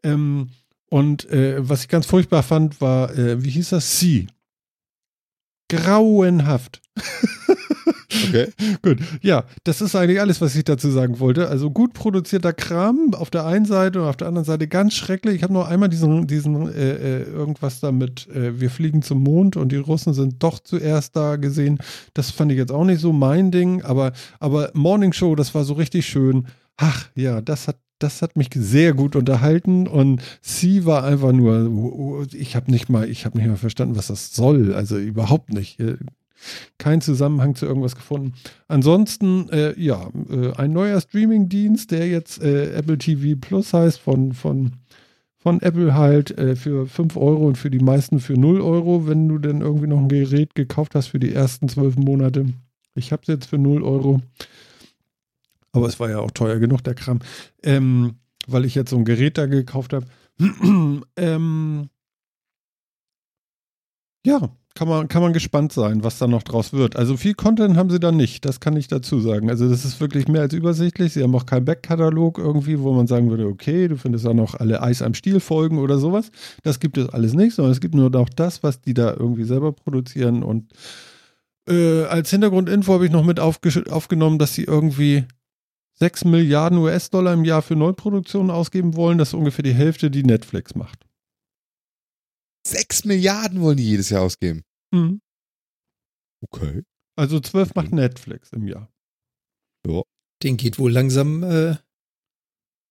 Ähm, 0.02 0.50
und 0.90 1.28
äh, 1.30 1.56
was 1.68 1.82
ich 1.82 1.88
ganz 1.88 2.06
furchtbar 2.06 2.42
fand, 2.42 2.80
war, 2.80 3.16
äh, 3.16 3.42
wie 3.44 3.50
hieß 3.50 3.70
das? 3.70 3.98
Sie. 3.98 4.26
Grauenhaft. 5.68 6.80
Okay. 8.10 8.48
Gut, 8.82 8.98
ja, 9.20 9.44
das 9.64 9.80
ist 9.80 9.94
eigentlich 9.94 10.20
alles, 10.20 10.40
was 10.40 10.56
ich 10.56 10.64
dazu 10.64 10.90
sagen 10.90 11.20
wollte. 11.20 11.48
Also 11.48 11.70
gut 11.70 11.92
produzierter 11.92 12.54
Kram 12.54 13.12
auf 13.14 13.28
der 13.28 13.44
einen 13.44 13.66
Seite 13.66 14.00
und 14.00 14.08
auf 14.08 14.16
der 14.16 14.28
anderen 14.28 14.46
Seite 14.46 14.66
ganz 14.66 14.94
schrecklich. 14.94 15.36
Ich 15.36 15.42
habe 15.42 15.52
nur 15.52 15.68
einmal 15.68 15.90
diesen, 15.90 16.26
diesen 16.26 16.72
äh, 16.72 16.92
äh, 16.92 17.22
irgendwas 17.24 17.80
damit, 17.80 18.26
äh, 18.28 18.58
wir 18.58 18.70
fliegen 18.70 19.02
zum 19.02 19.22
Mond 19.22 19.56
und 19.56 19.72
die 19.72 19.76
Russen 19.76 20.14
sind 20.14 20.42
doch 20.42 20.58
zuerst 20.60 21.16
da 21.16 21.36
gesehen. 21.36 21.78
Das 22.14 22.30
fand 22.30 22.50
ich 22.50 22.58
jetzt 22.58 22.72
auch 22.72 22.84
nicht 22.84 23.00
so 23.00 23.12
mein 23.12 23.50
Ding, 23.50 23.82
aber, 23.82 24.12
aber 24.40 24.70
Morning 24.72 25.12
Show, 25.12 25.34
das 25.34 25.54
war 25.54 25.64
so 25.64 25.74
richtig 25.74 26.06
schön. 26.06 26.46
Ach 26.78 27.08
ja, 27.14 27.40
das 27.42 27.68
hat 27.68 27.76
das 28.00 28.22
hat 28.22 28.36
mich 28.36 28.50
sehr 28.54 28.94
gut 28.94 29.16
unterhalten 29.16 29.88
und 29.88 30.22
sie 30.40 30.86
war 30.86 31.02
einfach 31.02 31.32
nur, 31.32 32.26
ich 32.32 32.54
habe 32.54 32.70
nicht 32.70 32.88
mal, 32.88 33.08
ich 33.08 33.26
habe 33.26 33.36
nicht 33.36 33.48
mal 33.48 33.56
verstanden, 33.56 33.96
was 33.96 34.06
das 34.06 34.32
soll. 34.34 34.72
Also 34.72 34.98
überhaupt 34.98 35.52
nicht. 35.52 35.80
Äh, 36.38 36.78
Kein 36.78 37.00
Zusammenhang 37.00 37.54
zu 37.54 37.66
irgendwas 37.66 37.96
gefunden. 37.96 38.34
Ansonsten, 38.68 39.48
äh, 39.50 39.78
ja, 39.80 40.08
äh, 40.30 40.52
ein 40.52 40.72
neuer 40.72 41.00
Streaming-Dienst, 41.00 41.90
der 41.90 42.08
jetzt 42.08 42.42
äh, 42.42 42.72
Apple 42.72 42.98
TV 42.98 43.38
Plus 43.40 43.72
heißt, 43.72 44.00
von, 44.00 44.32
von, 44.32 44.72
von 45.36 45.60
Apple 45.60 45.94
halt 45.94 46.36
äh, 46.38 46.56
für 46.56 46.86
5 46.86 47.16
Euro 47.16 47.46
und 47.46 47.58
für 47.58 47.70
die 47.70 47.80
meisten 47.80 48.20
für 48.20 48.34
0 48.34 48.60
Euro, 48.60 49.06
wenn 49.06 49.28
du 49.28 49.38
dann 49.38 49.60
irgendwie 49.60 49.86
noch 49.86 49.98
ein 49.98 50.08
Gerät 50.08 50.54
gekauft 50.54 50.94
hast 50.94 51.08
für 51.08 51.18
die 51.18 51.32
ersten 51.32 51.68
zwölf 51.68 51.96
Monate. 51.96 52.46
Ich 52.94 53.12
habe 53.12 53.22
es 53.22 53.28
jetzt 53.28 53.46
für 53.46 53.58
0 53.58 53.82
Euro. 53.82 54.20
Aber 55.72 55.86
es 55.86 56.00
war 56.00 56.10
ja 56.10 56.18
auch 56.18 56.30
teuer 56.30 56.58
genug, 56.58 56.82
der 56.82 56.94
Kram. 56.94 57.20
Ähm, 57.62 58.14
weil 58.46 58.64
ich 58.64 58.74
jetzt 58.74 58.90
so 58.90 58.96
ein 58.96 59.04
Gerät 59.04 59.38
da 59.38 59.46
gekauft 59.46 59.92
habe. 59.92 60.06
ähm, 61.16 61.88
ja, 64.24 64.50
kann 64.78 64.86
man, 64.86 65.08
kann 65.08 65.22
man 65.22 65.32
gespannt 65.32 65.72
sein, 65.72 66.04
was 66.04 66.18
da 66.18 66.28
noch 66.28 66.44
draus 66.44 66.72
wird. 66.72 66.94
Also 66.94 67.16
viel 67.16 67.34
Content 67.34 67.76
haben 67.76 67.90
sie 67.90 67.98
da 67.98 68.12
nicht, 68.12 68.44
das 68.44 68.60
kann 68.60 68.76
ich 68.76 68.86
dazu 68.86 69.18
sagen. 69.18 69.50
Also 69.50 69.68
das 69.68 69.84
ist 69.84 70.00
wirklich 70.00 70.28
mehr 70.28 70.42
als 70.42 70.54
übersichtlich. 70.54 71.14
Sie 71.14 71.22
haben 71.24 71.34
auch 71.34 71.46
keinen 71.46 71.64
Backkatalog 71.64 72.38
irgendwie, 72.38 72.78
wo 72.78 72.92
man 72.92 73.08
sagen 73.08 73.28
würde, 73.28 73.46
okay, 73.46 73.88
du 73.88 73.96
findest 73.96 74.24
da 74.24 74.32
noch 74.32 74.54
alle 74.54 74.80
Eis 74.80 75.02
am 75.02 75.14
Stiel 75.14 75.40
Folgen 75.40 75.78
oder 75.80 75.98
sowas. 75.98 76.30
Das 76.62 76.78
gibt 76.78 76.96
es 76.96 77.08
alles 77.08 77.34
nicht, 77.34 77.56
sondern 77.56 77.72
es 77.72 77.80
gibt 77.80 77.96
nur 77.96 78.08
noch 78.08 78.28
das, 78.28 78.62
was 78.62 78.80
die 78.80 78.94
da 78.94 79.12
irgendwie 79.14 79.42
selber 79.42 79.72
produzieren. 79.72 80.44
Und 80.44 80.70
äh, 81.68 82.04
als 82.04 82.30
Hintergrundinfo 82.30 82.92
habe 82.92 83.04
ich 83.04 83.10
noch 83.10 83.24
mit 83.24 83.40
aufgenommen, 83.40 84.38
dass 84.38 84.54
sie 84.54 84.62
irgendwie 84.62 85.24
6 85.94 86.24
Milliarden 86.26 86.78
US-Dollar 86.78 87.34
im 87.34 87.44
Jahr 87.44 87.62
für 87.62 87.74
Neuproduktionen 87.74 88.52
ausgeben 88.52 88.94
wollen. 88.94 89.18
Das 89.18 89.30
ist 89.30 89.34
ungefähr 89.34 89.64
die 89.64 89.74
Hälfte, 89.74 90.08
die 90.08 90.22
Netflix 90.22 90.76
macht. 90.76 91.04
Sechs 92.64 93.04
Milliarden 93.04 93.60
wollen 93.60 93.78
die 93.78 93.88
jedes 93.88 94.10
Jahr 94.10 94.22
ausgeben. 94.22 94.62
Mhm. 94.90 95.20
Okay. 96.40 96.82
Also 97.16 97.40
12 97.40 97.74
macht 97.74 97.92
Netflix 97.92 98.52
im 98.52 98.66
Jahr. 98.68 98.90
Den 100.42 100.56
geht 100.56 100.78
wohl 100.78 100.92
langsam, 100.92 101.42
äh, 101.42 101.76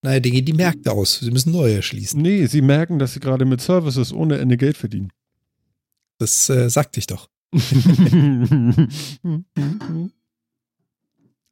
naja, 0.03 0.19
den 0.19 0.33
gehen 0.33 0.45
die 0.45 0.53
Märkte 0.53 0.91
aus. 0.91 1.19
Sie 1.19 1.31
müssen 1.31 1.51
neue 1.51 1.75
erschließen. 1.75 2.21
Nee, 2.21 2.45
sie 2.47 2.61
merken, 2.61 2.99
dass 2.99 3.13
sie 3.13 3.19
gerade 3.19 3.45
mit 3.45 3.61
Services 3.61 4.11
ohne 4.11 4.37
Ende 4.39 4.57
Geld 4.57 4.75
verdienen. 4.77 5.11
Das 6.19 6.49
äh, 6.49 6.69
sagte 6.69 6.99
ich 6.99 7.07
doch. 7.07 7.29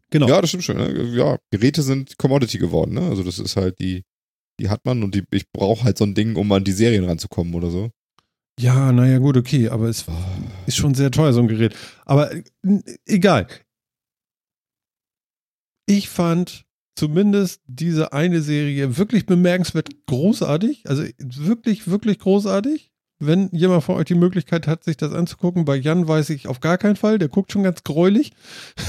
genau. 0.10 0.28
Ja, 0.28 0.42
das 0.42 0.50
stimmt 0.50 0.64
schon. 0.64 0.78
Ne? 0.78 1.16
Ja, 1.16 1.38
Geräte 1.52 1.82
sind 1.82 2.18
Commodity 2.18 2.58
geworden. 2.58 2.96
Ne? 2.96 3.02
Also 3.02 3.24
das 3.24 3.40
ist 3.40 3.56
halt 3.56 3.80
die, 3.80 4.04
die 4.60 4.70
hat 4.70 4.86
man 4.86 5.04
und 5.04 5.16
die, 5.16 5.24
ich 5.32 5.50
brauche 5.52 5.84
halt 5.86 5.98
so 5.98 6.04
ein 6.04 6.16
Ding, 6.16 6.36
um 6.36 6.52
an 6.52 6.64
die 6.64 6.72
Serien 6.72 7.06
ranzukommen 7.06 7.54
oder 7.54 7.70
so. 7.70 7.92
Ja, 8.60 8.92
naja, 8.94 9.18
gut, 9.18 9.36
okay, 9.36 9.68
aber 9.70 9.90
es 9.90 10.06
ist 10.66 10.78
schon 10.78 10.94
sehr 10.96 11.12
teuer, 11.12 11.34
so 11.34 11.42
ein 11.42 11.48
Gerät. 11.48 11.76
Aber 12.06 12.32
egal. 13.06 13.48
Ich 15.88 16.10
fand 16.10 16.66
zumindest 16.96 17.62
diese 17.68 18.14
eine 18.14 18.42
Serie 18.42 18.98
wirklich 18.98 19.26
bemerkenswert 19.26 19.90
großartig. 20.08 20.88
Also 20.88 21.04
wirklich, 21.20 21.88
wirklich 21.90 22.20
großartig. 22.20 22.92
Wenn 23.20 23.50
jemand 23.54 23.84
von 23.84 23.96
euch 23.96 24.06
die 24.06 24.16
Möglichkeit 24.16 24.68
hat, 24.68 24.84
sich 24.84 24.98
das 24.98 25.14
anzugucken, 25.14 25.64
bei 25.64 25.78
Jan 25.78 26.08
weiß 26.08 26.30
ich 26.32 26.48
auf 26.48 26.60
gar 26.60 26.78
keinen 26.78 26.98
Fall, 26.98 27.18
der 27.18 27.30
guckt 27.30 27.52
schon 27.52 27.64
ganz 27.64 27.84
gräulich. 27.84 28.34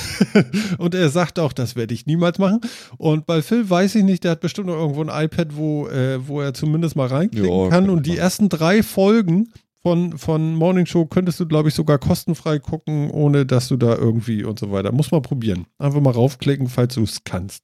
und 0.79 0.95
er 0.95 1.11
sagt 1.11 1.39
auch, 1.39 1.53
das 1.53 1.77
werde 1.77 1.95
ich 1.95 2.07
niemals 2.07 2.39
machen. 2.39 2.61
Und 2.99 3.27
bei 3.27 3.41
Phil 3.41 3.69
weiß 3.71 3.95
ich 3.95 4.03
nicht, 4.05 4.25
der 4.25 4.33
hat 4.33 4.41
bestimmt 4.41 4.67
noch 4.67 4.77
irgendwo 4.77 5.03
ein 5.05 5.25
iPad, 5.25 5.57
wo, 5.57 5.87
äh, 5.87 6.27
wo 6.27 6.41
er 6.41 6.55
zumindest 6.55 6.97
mal 6.97 7.07
reinklicken 7.07 7.49
Ja, 7.49 7.69
kann. 7.69 7.89
Und 7.89 8.07
die 8.07 8.11
machen. 8.11 8.21
ersten 8.21 8.49
drei 8.49 8.83
Folgen 8.83 9.53
von, 9.83 10.19
von 10.19 10.57
Morning 10.57 10.87
Show 10.87 11.07
könntest 11.07 11.39
du, 11.39 11.47
glaube 11.47 11.69
ich, 11.69 11.75
sogar 11.77 11.99
kostenfrei 11.99 12.59
gucken, 12.59 13.09
ohne 13.11 13.47
dass 13.47 13.69
du 13.69 13.77
da 13.77 13.95
irgendwie 13.95 14.43
und 14.43 14.59
so 14.59 14.73
weiter. 14.73 14.91
Muss 14.91 15.13
mal 15.13 15.23
probieren. 15.23 15.67
Einfach 15.79 16.01
mal 16.01 16.11
raufklicken, 16.11 16.67
falls 16.67 16.95
du 16.97 17.05
es 17.05 17.23
kannst. 17.23 17.63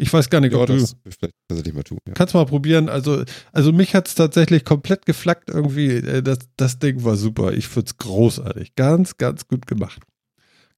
Ich 0.00 0.12
weiß 0.12 0.30
gar 0.30 0.40
nicht, 0.40 0.52
Ja, 0.52 0.60
ob 0.60 0.66
du. 0.68 0.78
das 0.78 0.94
ich 1.04 1.14
vielleicht 1.16 1.34
tatsächlich 1.48 1.74
mal 1.74 1.82
tun. 1.82 1.98
Ja. 2.06 2.14
Kannst 2.14 2.32
mal 2.34 2.46
probieren. 2.46 2.88
Also, 2.88 3.24
also 3.52 3.72
mich 3.72 3.94
hat 3.96 4.06
es 4.08 4.14
tatsächlich 4.14 4.64
komplett 4.64 5.04
geflackt 5.06 5.50
irgendwie. 5.50 5.88
Äh, 5.96 6.22
Das, 6.22 6.38
das 6.56 6.78
Ding 6.78 7.02
war 7.04 7.16
super. 7.16 7.52
Ich 7.52 7.66
find's 7.68 7.96
großartig. 7.96 8.74
Ganz, 8.76 9.16
ganz 9.16 9.48
gut 9.48 9.66
gemacht. 9.66 10.00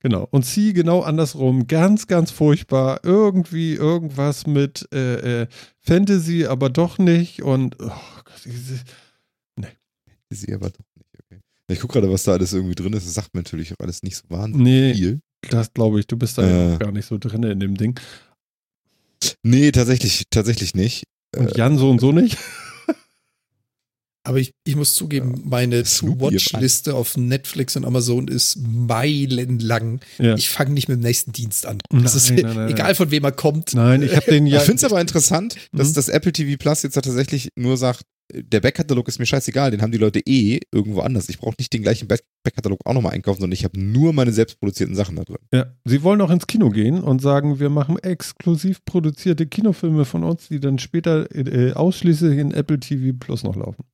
Genau. 0.03 0.27
Und 0.31 0.47
sie 0.47 0.73
genau 0.73 1.03
andersrum. 1.03 1.67
Ganz, 1.67 2.07
ganz 2.07 2.31
furchtbar. 2.31 3.01
Irgendwie 3.05 3.75
irgendwas 3.75 4.47
mit 4.47 4.89
äh, 4.95 5.43
äh, 5.43 5.47
Fantasy, 5.81 6.47
aber 6.47 6.71
doch 6.71 6.97
nicht. 6.97 7.43
Und 7.43 7.77
oh 7.79 7.89
Gott, 8.25 8.41
diese- 8.47 8.81
Ist 10.31 10.43
sie 10.43 10.55
aber 10.55 10.71
doch 10.71 10.79
nicht, 10.97 11.09
okay. 11.25 11.41
Ich 11.69 11.81
gucke 11.81 11.95
gerade, 11.95 12.11
was 12.11 12.23
da 12.23 12.33
alles 12.33 12.53
irgendwie 12.53 12.75
drin 12.75 12.93
ist. 12.95 13.07
Das 13.07 13.15
sagt 13.15 13.35
mir 13.35 13.41
natürlich 13.41 13.73
auch 13.73 13.81
alles 13.81 14.03
nicht 14.03 14.17
so 14.17 14.25
wahnsinnig 14.29 14.65
nee, 14.65 14.95
viel. 14.95 15.21
das 15.51 15.73
glaube 15.75 16.01
ich. 16.01 16.07
Du 16.07 16.17
bist 16.17 16.39
da 16.39 16.43
ja 16.49 16.71
Äh. 16.71 16.75
auch 16.75 16.79
gar 16.79 16.93
nicht 16.93 17.07
so 17.07 17.19
drin 17.19 17.43
in 17.43 17.61
dem 17.61 17.77
Ding. 17.77 17.99
Nee, 19.43 19.71
tatsächlich, 19.73 20.25
tatsächlich 20.31 20.75
nicht. 20.75 21.05
Und 21.37 21.57
Jan 21.57 21.79
so 21.79 21.91
und 21.91 22.01
so 22.01 22.13
nicht. 22.13 22.37
Aber 24.23 24.39
ich, 24.39 24.53
ich 24.65 24.77
muss 24.77 24.95
zugeben, 24.95 25.41
meine 25.47 25.83
Snoopy 25.85 26.19
To-Watch-Liste 26.37 26.95
auf 26.95 27.17
Netflix 27.17 27.75
und 27.77 27.87
Amazon 27.87 28.29
ist 28.29 28.59
meilenlang. 28.61 30.01
Ja. 30.19 30.35
Ich 30.35 30.51
fange 30.51 30.73
nicht 30.73 30.89
mit 30.89 30.99
dem 30.99 31.03
nächsten 31.03 31.33
Dienst 31.33 31.65
an. 31.65 31.79
Nein, 31.91 32.03
Das 32.03 32.15
ist 32.15 32.31
nein, 32.31 32.43
nein. 32.55 32.69
egal, 32.71 32.95
von 32.95 33.11
wem 33.11 33.25
er 33.25 33.33
kommt. 33.33 33.73
Nein, 33.75 34.03
ich 34.03 34.15
habe 34.15 34.31
den 34.31 34.47
ja. 34.47 34.59
ich 34.59 34.65
finde 34.65 34.77
es 34.77 34.85
aber 34.85 35.01
interessant, 35.01 35.57
dass 35.73 35.89
Mhm. 35.91 35.95
das 35.95 36.09
Apple 36.11 36.33
TV 36.33 36.59
Plus 36.59 36.83
jetzt 36.83 36.95
tatsächlich 36.95 37.49
nur 37.57 37.79
sagt, 37.79 38.03
der 38.33 38.61
Backkatalog 38.61 39.09
ist 39.09 39.19
mir 39.19 39.27
scheißegal, 39.27 39.71
den 39.71 39.83
haben 39.83 39.93
die 39.93 39.99
Leute 39.99 40.21
eh 40.21 40.61
irgendwo 40.73 41.01
anders. 41.01 41.29
Ich 41.29 41.39
brauche 41.39 41.57
nicht 41.59 41.73
den 41.73 41.83
gleichen 41.83 42.09
Back- 42.09 42.25
Backkatalog 42.43 42.81
auch 42.85 42.95
nochmal 42.95 43.13
einkaufen, 43.13 43.41
sondern 43.41 43.55
ich 43.55 43.65
habe 43.65 43.79
nur 43.79 44.13
meine 44.13 44.33
selbstproduzierten 44.33 44.95
Sachen 44.97 45.17
da 45.17 45.25
drin. 45.25 45.37
Ja, 45.53 45.67
sie 45.85 46.03
wollen 46.03 46.21
auch 46.23 46.31
ins 46.31 46.47
Kino 46.47 46.71
gehen 46.71 47.01
und 47.03 47.21
sagen, 47.21 47.61
wir 47.61 47.69
machen 47.69 47.99
exklusiv 47.99 48.85
produzierte 48.85 49.47
Kinofilme 49.47 50.05
von 50.05 50.25
uns, 50.25 50.49
die 50.49 50.61
dann 50.61 50.79
später 50.79 51.27
äh, 51.35 51.73
ausschließlich 51.73 52.39
in 52.39 52.53
Apple 52.53 52.81
TV 52.81 53.17
Plus 53.19 53.43
noch 53.43 53.57
laufen. 53.57 53.85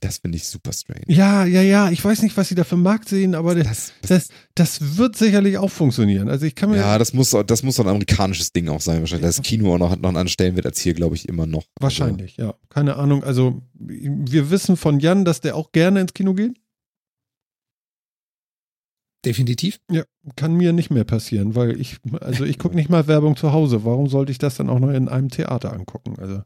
Das 0.00 0.18
finde 0.18 0.36
ich 0.36 0.46
super 0.46 0.72
strange. 0.72 1.04
Ja, 1.06 1.44
ja, 1.44 1.62
ja, 1.62 1.90
ich 1.90 2.04
weiß 2.04 2.22
nicht, 2.22 2.36
was 2.36 2.48
sie 2.48 2.54
da 2.54 2.64
für 2.64 2.74
einen 2.74 2.82
Markt 2.82 3.08
sehen, 3.08 3.34
aber 3.34 3.54
das, 3.54 3.92
Das, 4.02 4.08
das, 4.08 4.28
das 4.54 4.96
wird 4.98 5.16
sicherlich 5.16 5.58
auch 5.58 5.70
funktionieren. 5.70 6.28
Also 6.28 6.44
ich 6.44 6.54
kann 6.54 6.70
mir 6.70 6.76
ja, 6.78 6.98
das 6.98 7.14
muss, 7.14 7.30
das 7.46 7.62
muss 7.62 7.76
so 7.76 7.82
ein 7.82 7.88
amerikanisches 7.88 8.52
Ding 8.52 8.68
auch 8.68 8.80
sein, 8.80 9.00
wahrscheinlich. 9.00 9.26
Das 9.26 9.40
Kino 9.42 9.72
auch 9.74 9.78
noch, 9.78 9.90
hat 9.90 10.00
noch 10.00 10.08
einen 10.08 10.16
anderen 10.16 10.28
Stellenwert 10.28 10.66
als 10.66 10.80
hier, 10.80 10.92
glaube 10.94 11.14
ich, 11.14 11.28
immer 11.28 11.46
noch. 11.46 11.64
wahrscheinlich, 11.80 12.36
ja, 12.36 12.54
keine 12.68 12.96
Ahnung. 12.96 13.22
Also 13.24 13.62
wir 13.74 14.50
wissen 14.50 14.76
von 14.76 14.98
Jan, 14.98 15.24
dass 15.24 15.40
der 15.40 15.56
auch 15.56 15.72
gerne 15.72 16.00
ins 16.00 16.14
Kino 16.14 16.34
geht. 16.34 16.58
Definitiv. 19.24 19.80
Ja, 19.90 20.04
kann 20.36 20.54
mir 20.54 20.72
nicht 20.72 20.90
mehr 20.90 21.04
passieren, 21.04 21.54
weil 21.54 21.80
ich, 21.80 21.96
also 22.20 22.44
ich 22.44 22.58
gucke 22.58 22.76
nicht 22.76 22.90
mal 22.90 23.06
Werbung 23.08 23.36
zu 23.36 23.52
Hause. 23.52 23.84
Warum 23.84 24.08
sollte 24.08 24.30
ich 24.30 24.38
das 24.38 24.56
dann 24.56 24.68
auch 24.68 24.78
noch 24.78 24.90
in 24.90 25.08
einem 25.08 25.30
Theater 25.30 25.72
angucken? 25.72 26.14
Also 26.18 26.34
Also, 26.34 26.42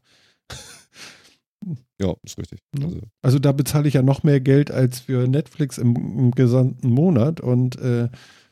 ja, 2.01 2.13
ist 2.23 2.37
richtig. 2.37 2.59
Also, 2.83 2.99
Also 3.21 3.39
da 3.39 3.51
bezahle 3.51 3.87
ich 3.87 3.93
ja 3.93 4.01
noch 4.01 4.23
mehr 4.23 4.39
Geld 4.41 4.71
als 4.71 4.99
für 5.01 5.27
Netflix 5.27 5.77
im, 5.77 5.95
im 5.95 6.31
gesamten 6.31 6.89
Monat 6.89 7.39
und 7.41 7.77
äh, 7.79 8.09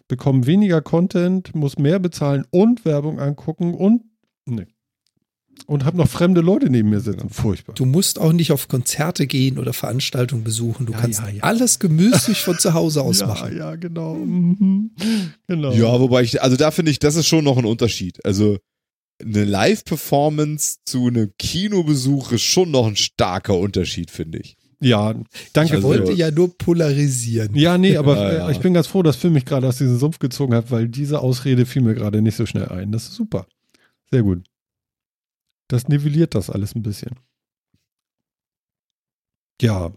bekomme 0.07 0.45
weniger 0.45 0.81
Content, 0.81 1.53
muss 1.55 1.77
mehr 1.77 1.99
bezahlen 1.99 2.45
und 2.51 2.85
Werbung 2.85 3.19
angucken 3.19 3.73
und 3.73 4.03
nee. 4.45 4.65
Und 5.65 5.84
habe 5.84 5.97
noch 5.97 6.07
fremde 6.07 6.39
Leute 6.39 6.69
neben 6.69 6.89
mir 6.89 7.01
sitzen. 7.01 7.30
Furchtbar. 7.30 7.76
Du 7.76 7.85
musst 7.85 8.17
auch 8.17 8.31
nicht 8.31 8.53
auf 8.53 8.69
Konzerte 8.69 9.27
gehen 9.27 9.59
oder 9.59 9.73
Veranstaltungen 9.73 10.45
besuchen. 10.45 10.85
Du 10.85 10.93
Ja, 10.93 10.99
kannst 10.99 11.19
ja, 11.19 11.27
ja. 11.30 11.43
alles 11.43 11.80
gemütlich 11.80 12.39
von 12.43 12.57
zu 12.57 12.73
Hause 12.73 13.01
aus 13.03 13.19
ja, 13.19 13.27
machen. 13.27 13.57
ja, 13.57 13.76
genau. 13.76 14.15
Mhm. 14.15 14.91
genau. 15.47 15.73
Ja, 15.73 15.99
wobei 15.99 16.21
ich, 16.21 16.41
also 16.41 16.55
da 16.55 16.71
finde 16.71 16.91
ich, 16.91 16.99
das 16.99 17.15
ist 17.15 17.27
schon 17.27 17.43
noch 17.43 17.57
ein 17.57 17.65
Unterschied. 17.65 18.23
Also 18.26 18.57
eine 19.22 19.44
Live-Performance 19.44 20.78
zu 20.86 21.08
einem 21.08 21.34
Kinobesuch 21.38 22.32
ist 22.32 22.41
schon 22.44 22.72
noch 22.72 22.88
ein 22.88 22.96
starker 22.96 23.58
Unterschied, 23.58 24.12
finde 24.12 24.40
ich. 24.40 24.56
ja, 24.80 25.14
danke. 25.54 25.78
Ich 25.78 25.84
wollte 25.84 26.14
ja 26.14 26.32
nur 26.32 26.58
polarisieren. 26.58 27.54
ja, 27.56 27.78
nee, 27.78 27.98
aber 27.98 28.16
Ja, 28.18 28.34
ja. 28.34 28.50
äh, 28.50 28.52
ich 28.52 28.60
bin 28.60 28.74
ganz 28.74 28.88
froh, 28.88 29.04
dass 29.04 29.18
Phil 29.18 29.30
mich 29.32 29.46
gerade 29.46 29.68
aus 29.68 29.78
diesem 29.78 29.98
Sumpf 29.98 30.20
gezogen 30.20 30.54
hat, 30.56 30.72
weil 30.72 30.88
diese 30.88 31.20
Ausrede 31.20 31.66
fiel 31.66 31.82
mir 31.82 31.96
gerade 31.96 32.22
nicht 32.22 32.36
so 32.38 32.46
schnell 32.46 32.70
ein. 32.70 32.91
Das 32.91 33.04
ist 33.04 33.16
super. 33.16 33.46
Sehr 34.10 34.24
gut. 34.24 34.46
Das 35.68 35.88
nivelliert 35.88 36.34
das 36.34 36.50
alles 36.50 36.74
ein 36.76 36.82
bisschen. 36.82 37.12
Ja. 39.62 39.91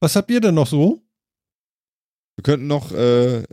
Was 0.00 0.16
habt 0.16 0.30
ihr 0.30 0.40
denn 0.40 0.54
noch 0.54 0.66
so? 0.66 1.00
Wir 2.36 2.42
könnten 2.42 2.66
noch 2.66 2.92
äh, 2.92 3.44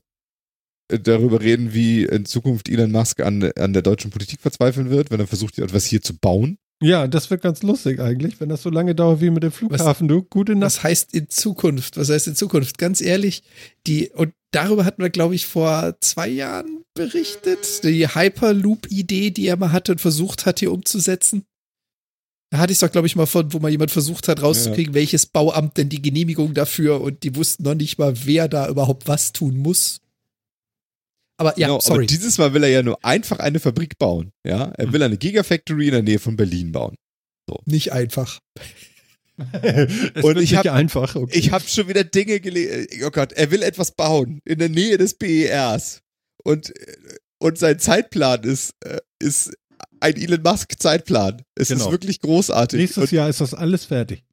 darüber 0.88 1.42
reden, 1.42 1.74
wie 1.74 2.04
in 2.04 2.26
Zukunft 2.26 2.70
Elon 2.70 2.92
Musk 2.92 3.20
an, 3.22 3.52
an 3.58 3.74
der 3.74 3.82
deutschen 3.82 4.12
Politik 4.12 4.42
verzweifeln 4.42 4.90
wird, 4.90 5.12
wenn 5.12 5.20
er 5.20 5.28
versucht, 5.28 5.58
etwas 5.60 5.86
hier 5.86 6.02
zu 6.02 6.18
bauen. 6.18 6.58
Ja, 6.82 7.08
das 7.08 7.32
wird 7.32 7.42
ganz 7.42 7.64
lustig 7.64 8.00
eigentlich, 8.00 8.40
wenn 8.40 8.50
das 8.50 8.62
so 8.62 8.70
lange 8.70 8.94
dauert 8.94 9.20
wie 9.20 9.32
mit 9.32 9.42
dem 9.42 9.52
Flughafen. 9.52 10.08
Du, 10.08 10.22
gute 10.22 10.54
Nacht. 10.54 10.78
Was 10.78 10.84
heißt 10.84 11.14
in 11.14 11.28
Zukunft? 11.28 11.98
Was 11.98 12.10
heißt 12.10 12.28
in 12.28 12.36
Zukunft? 12.36 12.78
Ganz 12.78 13.02
ehrlich, 13.02 13.42
die, 13.88 14.10
und 14.10 14.34
darüber 14.52 14.86
hatten 14.86 15.02
wir, 15.02 15.10
glaube 15.10 15.34
ich, 15.34 15.48
vor 15.48 15.98
zwei 16.02 16.28
Jahren 16.28 16.84
berichtet. 16.94 17.84
Die 17.84 18.08
Hyperloop-Idee, 18.08 19.32
die 19.32 19.48
er 19.48 19.58
mal 19.58 19.72
hatte 19.72 19.94
und 19.94 20.02
versucht 20.02 20.46
hat, 20.46 20.60
hier 20.60 20.72
umzusetzen. 20.72 21.46
Da 22.52 22.60
hatte 22.60 22.72
ich 22.72 22.78
es 22.78 22.80
doch, 22.82 22.92
glaube 22.92 23.08
ich, 23.08 23.16
mal 23.16 23.26
von, 23.26 23.52
wo 23.52 23.60
mal 23.60 23.72
jemand 23.72 23.92
versucht 23.92 24.28
hat, 24.28 24.42
rauszukriegen, 24.42 24.94
welches 24.94 25.26
Bauamt 25.26 25.78
denn 25.78 25.90
die 25.90 26.02
Genehmigung 26.02 26.54
dafür 26.54 27.02
und 27.02 27.24
die 27.24 27.36
wussten 27.36 27.64
noch 27.64 27.76
nicht 27.76 27.98
mal, 27.98 28.14
wer 28.26 28.48
da 28.48 28.70
überhaupt 28.70 29.08
was 29.08 29.34
tun 29.34 29.58
muss. 29.58 30.00
Aber 31.40 31.58
ja, 31.60 31.68
Genau, 31.68 31.76
Aber 31.76 31.84
sorry. 31.84 32.06
dieses 32.08 32.38
Mal 32.40 32.54
will 32.54 32.64
er 32.64 32.70
ja 32.70 32.82
nur 32.84 33.04
einfach 33.06 33.40
eine 33.40 33.60
Fabrik 33.60 33.98
bauen. 34.00 34.32
Ja, 34.46 34.72
er 34.78 34.92
will 34.92 35.04
eine 35.04 35.18
Gigafactory 35.18 35.86
in 35.88 35.92
der 35.94 36.02
Nähe 36.04 36.20
von 36.20 36.36
Berlin 36.36 36.72
bauen. 36.72 36.96
nicht 37.66 37.94
einfach. 37.94 38.40
es 39.38 40.24
Und 40.24 40.24
wird 40.24 40.38
ich 40.40 40.52
nicht 40.52 40.58
hab- 40.58 40.66
einfach. 40.74 41.16
Okay. 41.16 41.38
Ich 41.38 41.52
habe 41.52 41.64
schon 41.68 41.88
wieder 41.88 42.04
Dinge 42.04 42.40
gelesen. 42.40 42.88
Oh 43.06 43.12
Gott, 43.12 43.34
er 43.34 43.52
will 43.52 43.62
etwas 43.62 43.92
bauen 43.92 44.40
in 44.46 44.58
der 44.60 44.70
Nähe 44.70 44.98
des 44.98 45.14
BERs. 45.14 46.02
Und, 46.44 46.74
und 47.40 47.58
sein 47.58 47.78
Zeitplan 47.80 48.44
ist, 48.44 48.72
äh, 48.84 48.98
ist 49.20 49.54
ein 50.00 50.16
Elon 50.16 50.42
Musk 50.42 50.74
Zeitplan. 50.80 51.44
Es 51.56 51.68
Genau. 51.68 51.86
ist 51.86 51.92
wirklich 51.92 52.20
großartig. 52.22 52.80
Nächstes 52.80 53.04
und, 53.04 53.12
Jahr 53.12 53.30
ist 53.30 53.42
das 53.42 53.54
alles 53.54 53.86
fertig. 53.86 54.24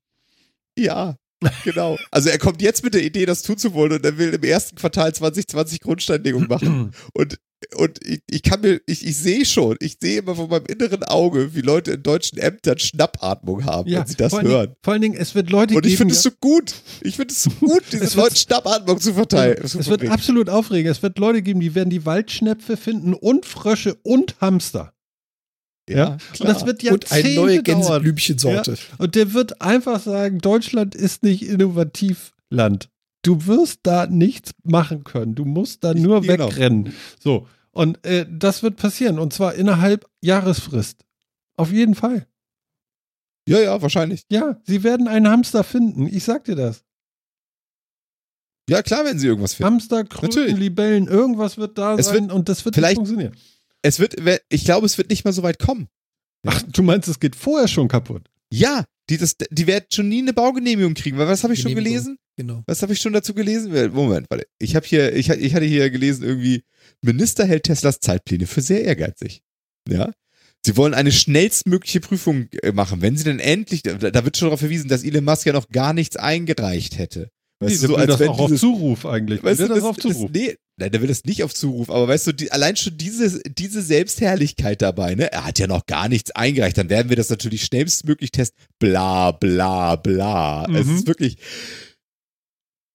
Ja, 0.79 1.17
genau. 1.65 1.97
Also 2.11 2.29
er 2.31 2.39
kommt 2.39 2.63
jetzt 2.63 2.83
mit 2.85 2.95
der 2.95 3.03
Idee, 3.03 3.27
das 3.27 3.43
tun 3.43 3.57
zu 3.59 3.75
wollen 3.75 3.93
und 3.93 4.05
er 4.05 4.19
will 4.19 4.31
im 4.35 4.43
ersten 4.43 4.77
Quartal 4.77 5.15
2020 5.15 5.81
Grundsteinlegung 5.81 6.47
machen. 6.49 6.93
Und, 7.15 7.39
und 7.77 7.99
ich, 8.07 8.21
ich 8.29 8.43
kann 8.43 8.61
mir, 8.61 8.81
ich, 8.87 9.07
ich 9.07 9.17
sehe 9.17 9.47
schon, 9.47 9.77
ich 9.81 9.97
sehe 10.01 10.19
immer 10.19 10.35
von 10.35 10.51
meinem 10.51 10.67
inneren 10.67 11.03
Auge, 11.05 11.55
wie 11.55 11.63
Leute 11.63 11.93
in 11.93 12.03
deutschen 12.03 12.37
Ämtern 12.39 12.79
Schnappatmung 12.79 13.65
haben, 13.65 13.91
wenn 13.91 14.07
sie 14.07 14.17
das 14.17 14.31
vor 14.31 14.43
hören. 14.43 14.67
Dingen, 14.67 14.77
vor 14.83 14.93
allen 14.93 15.03
Dingen, 15.03 15.17
es 15.17 15.35
wird 15.35 15.49
Leute 15.51 15.75
Und 15.75 15.87
ich 15.87 15.93
geben. 15.93 15.99
finde 16.11 16.15
es 16.15 16.23
so 16.23 16.31
gut. 16.41 16.75
Ich 17.01 17.17
finde 17.17 17.33
es 17.33 17.43
so 17.43 17.51
gut, 17.61 17.83
diesen 17.91 18.19
Leuten 18.19 18.37
Schnappatmung 18.37 19.01
zu 19.01 19.15
verteilen. 19.15 19.59
es 19.63 19.89
wird 19.89 20.07
absolut 20.09 20.51
aufregend. 20.51 20.91
Es 20.95 21.03
wird 21.03 21.19
Leute 21.19 21.41
geben, 21.43 21.61
die 21.61 21.75
werden 21.75 21.91
die 21.91 22.05
Waldschnäpfe 22.05 22.77
finden 22.77 23.15
und 23.15 23.47
Frösche 23.47 23.95
und 24.03 24.39
Hamster. 24.41 24.94
Ja, 25.89 26.17
klar. 26.33 26.49
Und 26.49 26.55
das 26.57 26.67
wird 26.67 26.83
und 26.85 27.13
eine 27.13 27.21
Jahrzehnte 27.23 27.41
neue. 27.41 27.63
Gänseblümchensorte. 27.63 28.77
Und 28.99 29.15
der 29.15 29.35
wird 29.35 29.61
einfach 29.61 30.01
sagen, 30.01 30.39
Deutschland 30.39 30.95
ist 30.95 31.23
nicht 31.23 31.43
Innovativland. 31.43 32.89
Du 33.23 33.47
wirst 33.47 33.81
da 33.83 34.07
nichts 34.07 34.53
machen 34.63 35.05
können. 35.05 35.35
Du 35.35 35.45
musst 35.45 35.85
da 35.85 35.93
Ich- 35.93 36.01
nur 36.03 36.23
genau. 36.23 36.49
wegrennen. 36.49 36.93
So. 37.23 37.47
Und 37.71 38.05
äh, 38.07 38.27
das 38.31 38.63
wird 38.63 38.77
passieren. 38.77 39.19
Und 39.19 39.33
zwar 39.33 39.55
innerhalb 39.55 40.07
Jahresfrist. 40.23 41.05
Auf 41.57 41.71
jeden 41.73 41.95
Fall. 41.95 42.27
Ja, 43.47 43.59
ja, 43.61 43.83
wahrscheinlich. 43.83 44.23
Ja, 44.31 44.59
sie 44.65 44.83
werden 44.85 45.07
einen 45.09 45.29
Hamster 45.29 45.65
finden. 45.65 46.07
Ich 46.07 46.25
sag 46.25 46.45
dir 46.45 46.55
das. 46.57 46.83
Ja, 48.71 48.83
klar, 48.83 49.05
wenn 49.05 49.19
sie 49.19 49.27
irgendwas 49.27 49.55
finden. 49.55 49.73
Hamster, 49.73 50.05
Kröten, 50.05 50.27
Natürlich. 50.41 50.57
Libellen, 50.57 51.07
irgendwas 51.09 51.59
wird 51.59 51.77
da 51.77 51.97
Es 51.97 52.07
sein 52.07 52.31
und 52.31 52.49
das 52.49 52.65
wird 52.65 52.75
vielleicht- 52.75 52.97
funktionieren. 52.97 53.35
Es 53.85 53.99
wird, 53.99 54.17
ich 54.49 54.65
glaube, 54.65 54.87
es 54.87 54.97
wird 54.97 55.11
nicht 55.11 55.25
mal 55.27 55.33
so 55.33 55.43
weit 55.43 55.59
kommen. 55.59 55.89
Ach, 56.47 56.63
du 56.63 56.83
meinst, 56.83 57.07
es 57.07 57.21
geht 57.21 57.37
vorher 57.37 57.69
schon 57.69 57.87
kaputt? 57.89 58.31
Ja, 58.51 58.85
die, 59.11 59.19
das, 59.19 59.37
die 59.51 59.67
werden 59.67 59.85
schon 59.93 60.09
nie 60.09 60.23
eine 60.23 60.33
Baugenehmigung 60.33 60.95
kriegen, 60.95 61.19
weil 61.19 61.29
was 61.29 61.45
habe 61.45 61.53
ich 61.53 61.61
schon 61.61 61.75
gelesen? 61.75 62.17
Genau. 62.37 62.63
Was 62.67 62.81
habe 62.81 62.95
ich 62.95 63.01
schon 63.01 63.13
dazu 63.13 63.35
gelesen? 63.35 63.73
Moment, 63.93 64.27
warte. 64.31 64.47
Ich 64.59 64.75
habe 64.75 64.87
hier, 64.87 65.15
ich, 65.15 65.29
ich 65.29 65.55
hatte 65.55 65.67
hier 65.67 65.91
gelesen, 65.91 66.25
irgendwie, 66.25 66.65
Minister 67.03 67.45
hält 67.45 67.65
Teslas 67.65 68.01
Zeitpläne 68.01 68.47
für 68.47 68.63
sehr 68.63 68.85
ehrgeizig. 68.85 69.43
Ja. 69.89 70.13
Sie 70.65 70.79
wollen 70.79 70.95
eine 70.95 71.13
schnellstmögliche 71.13 72.01
Prüfung 72.01 72.49
äh, 72.63 72.73
machen, 72.73 73.03
wenn 73.03 73.19
sie 73.19 73.25
denn 73.25 73.39
endlich, 73.39 73.83
da, 73.83 73.93
da 73.95 74.25
wird 74.25 74.39
schon 74.39 74.47
darauf 74.47 74.61
verwiesen, 74.61 74.89
dass 74.89 75.05
Elon 75.05 75.25
Musk 75.25 75.45
ja 75.45 75.53
noch 75.53 75.69
gar 75.69 75.93
nichts 75.93 76.17
eingereicht 76.17 76.97
hätte. 76.97 77.29
Weißt 77.65 77.83
Nee, 77.83 77.87
du, 77.89 77.93
so 77.95 77.97
als 77.97 78.07
das 78.07 78.21
wenn 78.21 78.29
auch 78.29 78.39
auf 78.39 78.47
dieses, 78.47 78.61
Zuruf 78.61 79.07
eigentlich. 79.07 79.43
weißt 79.43 79.61
du, 79.61 79.69
das, 79.69 79.79
das, 79.79 79.85
auf 79.87 79.97
das, 79.97 80.13
Zuruf. 80.13 80.31
nee, 80.33 80.57
Nein, 80.77 80.91
der 80.91 81.01
will 81.01 81.09
das 81.09 81.25
nicht 81.25 81.45
auf 81.45 81.55
Zuruf, 81.55 81.89
aber 81.89 82.09
weißt 82.09 82.27
du, 82.29 82.33
die, 82.33 82.51
allein 82.51 82.75
schon 82.75 82.97
diese, 82.97 83.41
diese 83.49 83.81
Selbstherrlichkeit 83.81 84.83
dabei, 84.83 85.15
ne? 85.15 85.31
Er 85.31 85.45
hat 85.45 85.61
ja 85.61 85.69
noch 85.69 85.87
gar 85.87 86.09
nichts 86.09 86.33
eingereicht, 86.33 86.77
dann 86.77 86.89
werden 86.91 87.09
wir 87.11 87.17
das 87.17 87.31
natürlich 87.31 87.65
schnellstmöglich 87.65 88.33
testen. 88.33 88.59
Bla, 88.81 89.31
bla, 89.31 89.95
bla. 89.97 90.67
Es 90.75 90.87
Mhm. 90.87 90.97
ist 90.97 91.07
wirklich. 91.07 91.37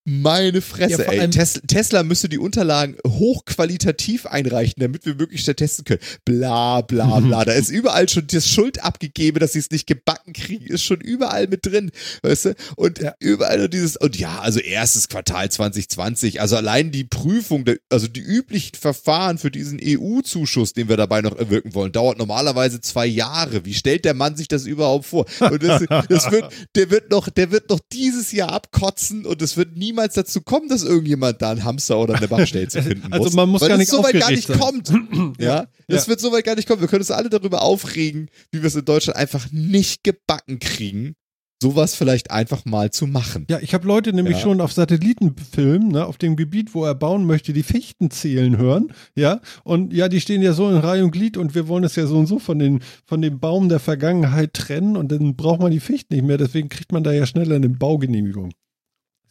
Meine 0.05 0.57
Ja, 0.57 0.61
Fresse, 0.61 1.03
vor 1.03 1.13
ey. 1.13 1.29
Tesla, 1.29 1.61
Tesla 1.67 2.03
müsste 2.03 2.29
die 2.29 2.39
Unterlagen 2.39 2.95
hochqualitativ 3.05 4.25
einreichen, 4.25 4.75
damit 4.79 5.05
wir 5.05 5.15
schnell 5.37 5.55
testen 5.55 5.85
können. 5.85 5.99
Bla, 6.25 6.81
bla, 6.81 7.19
bla. 7.19 7.45
Da 7.49 7.53
ist 7.53 7.69
überall 7.69 8.07
schon 8.09 8.25
das 8.27 8.47
Schuld 8.47 8.83
abgegeben, 8.83 9.39
dass 9.39 9.53
sie 9.53 9.59
es 9.59 9.69
nicht 9.71 9.87
gebacken 9.87 10.33
kriegen. 10.33 10.65
Ist 10.65 10.83
schon 10.83 11.01
überall 11.01 11.47
mit 11.47 11.65
drin, 11.65 11.91
weißt 12.23 12.45
du? 12.45 12.55
Und 12.75 12.99
Ja. 12.99 13.13
überall 13.19 13.57
nur 13.59 13.67
dieses, 13.67 13.97
und 13.97 14.17
ja, 14.17 14.39
also 14.39 14.59
erstes 14.59 15.09
Quartal 15.09 15.49
2020. 15.51 16.41
Also 16.41 16.55
allein 16.55 16.91
die 16.91 17.03
Prüfung, 17.03 17.65
der, 17.65 17.77
also 17.89 18.07
die 18.07 18.21
üblichen 18.21 18.75
Verfahren 18.75 19.37
für 19.37 19.51
diesen 19.51 19.79
EU-Zuschuss, 19.81 20.73
den 20.73 20.89
wir 20.89 20.97
dabei 20.97 21.21
noch 21.21 21.37
erwirken 21.37 21.73
wollen, 21.73 21.91
dauert 21.91 22.17
normalerweise 22.17 22.81
zwei 22.81 23.05
Jahre. 23.05 23.65
Wie 23.65 23.73
stellt 23.73 24.05
der 24.05 24.13
Mann 24.13 24.35
sich 24.35 24.47
das 24.47 24.65
überhaupt 24.65 25.05
vor? 25.05 25.25
Und 25.39 25.61
das, 25.63 25.83
das 26.09 26.31
wird, 26.31 26.51
der 26.75 26.89
wird 26.89 27.11
noch, 27.11 27.29
der 27.29 27.51
wird 27.51 27.69
noch 27.69 27.79
dieses 27.91 28.31
Jahr 28.31 28.51
abkotzen 28.51 29.25
und 29.25 29.41
es 29.41 29.57
wird 29.57 29.77
niemals 29.89 30.13
dazu 30.13 30.41
kommen, 30.41 30.69
dass 30.69 30.83
irgendjemand 30.83 31.41
da 31.41 31.51
einen 31.51 31.63
Hamster 31.63 31.97
oder 31.99 32.15
eine 32.15 32.27
Bachstelle 32.27 32.69
finden 32.69 33.11
Also 33.11 33.25
muss. 33.25 33.33
man 33.33 33.49
muss 33.49 33.61
weil 33.61 33.69
gar 33.69 33.77
nicht 33.77 33.89
so 33.89 34.03
weit 34.03 34.19
gar 34.19 34.31
nicht 34.31 34.47
sein. 34.47 34.59
kommt. 34.59 34.89
Ja, 35.39 35.67
das 35.87 36.03
Ja. 36.05 36.09
wird 36.11 36.19
so 36.19 36.31
weit 36.31 36.45
gar 36.45 36.55
nicht 36.55 36.67
kommen. 36.67 36.81
Wir 36.81 36.87
können 36.87 37.01
uns 37.01 37.11
alle 37.11 37.29
darüber 37.29 37.61
aufregen, 37.61 38.29
wie 38.51 38.61
wir 38.61 38.67
es 38.67 38.75
in 38.75 38.85
Deutschland 38.85 39.17
einfach 39.17 39.47
nicht 39.51 40.03
gebacken 40.03 40.59
kriegen, 40.59 41.13
sowas 41.61 41.95
vielleicht 41.95 42.31
einfach 42.31 42.65
mal 42.65 42.91
zu 42.91 43.05
machen. 43.07 43.45
Ja, 43.49 43.59
ich 43.59 43.73
habe 43.73 43.87
Leute 43.87 44.13
nämlich 44.13 44.37
Ja. 44.37 44.43
schon 44.43 44.61
auf 44.61 44.71
Satellitenfilmen, 44.73 45.89
ne, 45.89 46.05
auf 46.05 46.17
dem 46.17 46.35
Gebiet, 46.35 46.73
wo 46.73 46.85
er 46.85 46.95
bauen 46.95 47.25
möchte, 47.25 47.53
die 47.53 47.63
Fichten 47.63 48.11
zählen 48.11 48.57
hören. 48.57 48.93
Ja, 49.15 49.41
und 49.63 49.93
ja, 49.93 50.07
die 50.09 50.21
stehen 50.21 50.41
ja 50.41 50.53
so 50.53 50.69
in 50.69 50.77
Reihe 50.77 51.03
und 51.03 51.11
Glied 51.11 51.37
und 51.37 51.55
wir 51.55 51.67
wollen 51.67 51.83
es 51.83 51.95
ja 51.95 52.05
so 52.07 52.17
und 52.17 52.27
so 52.27 52.39
von, 52.39 52.59
den, 52.59 52.79
von 53.05 53.21
dem 53.21 53.39
Baum 53.39 53.69
der 53.69 53.79
Vergangenheit 53.79 54.53
trennen 54.53 54.95
und 54.97 55.11
dann 55.11 55.35
braucht 55.35 55.59
man 55.61 55.71
die 55.71 55.79
Fichten 55.81 56.13
nicht 56.15 56.25
mehr. 56.25 56.37
Deswegen 56.37 56.69
kriegt 56.69 56.91
man 56.91 57.03
da 57.03 57.11
ja 57.11 57.25
schneller 57.25 57.55
eine 57.55 57.69
Baugenehmigung. 57.69 58.51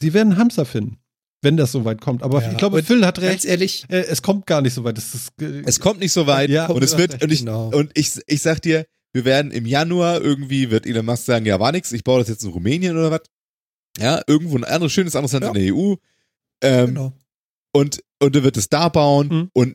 Sie 0.01 0.15
werden 0.15 0.37
Hamster 0.37 0.65
finden, 0.65 0.99
wenn 1.43 1.57
das 1.57 1.73
so 1.73 1.85
weit 1.85 2.01
kommt. 2.01 2.23
Aber 2.23 2.43
Ja, 2.43 2.51
ich 2.53 2.57
glaube, 2.59 2.79
und 2.79 2.85
Phil 2.85 3.05
hat 3.05 3.16
Ganz 3.20 3.27
recht. 3.29 3.45
ehrlich, 3.45 3.85
Äh, 3.89 4.01
es 4.09 4.23
kommt 4.23 4.47
gar 4.47 4.61
nicht 4.62 4.75
so 4.75 4.85
weit. 4.85 4.97
Das 4.97 5.15
ist, 5.15 5.31
äh, 5.41 5.62
Es 5.66 5.81
kommt 5.81 6.01
nicht 6.01 6.12
so 6.12 6.27
weit 6.27 6.51
Ja, 6.51 6.66
und 6.66 6.83
es 6.83 6.97
wird 6.99 7.23
und 7.23 7.33
ich, 7.33 7.41
genau. 7.41 7.69
und 7.70 7.91
ich, 7.95 8.12
ich 8.27 8.43
sag 8.43 8.62
dir, 8.62 8.87
wir 9.12 9.25
werden 9.25 9.51
im 9.53 9.66
Januar 9.66 10.20
irgendwie 10.20 10.70
wird 10.70 10.87
Elon 10.87 11.07
Musk 11.07 11.25
sagen, 11.25 11.47
ja 11.47 11.59
war 11.59 11.73
nix, 11.73 11.93
ich 11.93 12.05
baue 12.05 12.20
das 12.20 12.29
jetzt 12.29 12.45
in 12.45 12.51
Rumänien 12.51 12.97
oder 12.97 13.11
was. 13.11 13.23
Ja, 13.99 14.20
irgendwo 14.27 14.57
ein 14.57 14.65
anderes 14.65 14.93
schönes 14.93 15.16
anderes 15.16 15.33
Land 15.33 15.45
Ja. 15.45 15.51
in 15.51 15.55
der 15.66 15.75
EU. 15.75 15.95
Ähm, 16.62 16.87
genau. 16.89 17.12
und 17.73 18.01
und 18.20 18.35
er 18.37 18.43
wird 18.43 18.57
es 18.57 18.69
da 18.69 18.89
bauen 18.89 19.29
Mhm. 19.29 19.51
und 19.55 19.75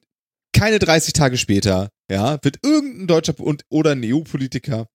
keine 0.56 0.78
30 0.80 1.14
Tage 1.14 1.38
später, 1.38 1.90
ja, 2.12 2.38
wird 2.44 2.60
irgendein 2.64 3.08
deutscher 3.08 3.34
und 3.40 3.64
oder 3.70 3.91
ein 3.91 4.04
EU-Politiker 4.04 4.88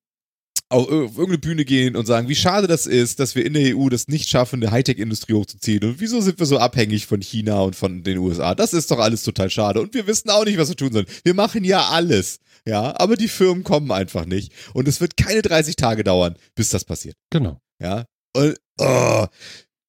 auf 0.68 0.88
ir- 0.88 1.04
auf 1.06 1.12
irgendeine 1.16 1.38
Bühne 1.38 1.64
gehen 1.64 1.96
und 1.96 2.06
sagen, 2.06 2.28
wie 2.28 2.34
schade 2.34 2.66
das 2.66 2.86
ist, 2.86 3.20
dass 3.20 3.34
wir 3.34 3.44
in 3.46 3.54
der 3.54 3.76
EU 3.76 3.88
das 3.88 4.08
nicht 4.08 4.28
schaffen, 4.28 4.62
eine 4.62 4.70
Hightech-Industrie 4.72 5.34
hochzuziehen 5.34 5.84
und 5.84 6.00
wieso 6.00 6.20
sind 6.20 6.38
wir 6.38 6.46
so 6.46 6.58
abhängig 6.58 7.06
von 7.06 7.20
China 7.22 7.60
und 7.60 7.76
von 7.76 8.02
den 8.02 8.18
USA? 8.18 8.54
Das 8.54 8.72
ist 8.72 8.90
doch 8.90 8.98
alles 8.98 9.22
total 9.22 9.50
schade 9.50 9.80
und 9.80 9.94
wir 9.94 10.06
wissen 10.06 10.30
auch 10.30 10.44
nicht, 10.44 10.58
was 10.58 10.68
wir 10.68 10.76
tun 10.76 10.92
sollen. 10.92 11.06
Wir 11.24 11.34
machen 11.34 11.64
ja 11.64 11.88
alles, 11.88 12.38
ja, 12.66 12.98
aber 12.98 13.16
die 13.16 13.28
Firmen 13.28 13.64
kommen 13.64 13.90
einfach 13.92 14.26
nicht 14.26 14.52
und 14.74 14.88
es 14.88 15.00
wird 15.00 15.16
keine 15.16 15.42
30 15.42 15.76
Tage 15.76 16.04
dauern, 16.04 16.36
bis 16.54 16.70
das 16.70 16.84
passiert. 16.84 17.16
genau. 17.30 17.60
Ja. 17.80 18.04
Und, 18.36 18.56
oh, 18.80 19.26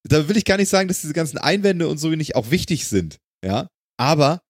da 0.03 0.29
will 0.29 0.37
ich 0.37 0.45
gar 0.45 0.57
nicht 0.57 0.69
sagen, 0.69 0.87
dass 0.87 1.01
diese 1.01 1.13
ganzen 1.13 1.37
Einwände 1.37 1.87
und 1.87 1.97
so 1.97 2.09
nicht 2.09 2.35
auch 2.35 2.51
wichtig 2.51 2.87
sind. 2.87 3.17
Ja. 3.43 3.67
Aber 3.97 4.41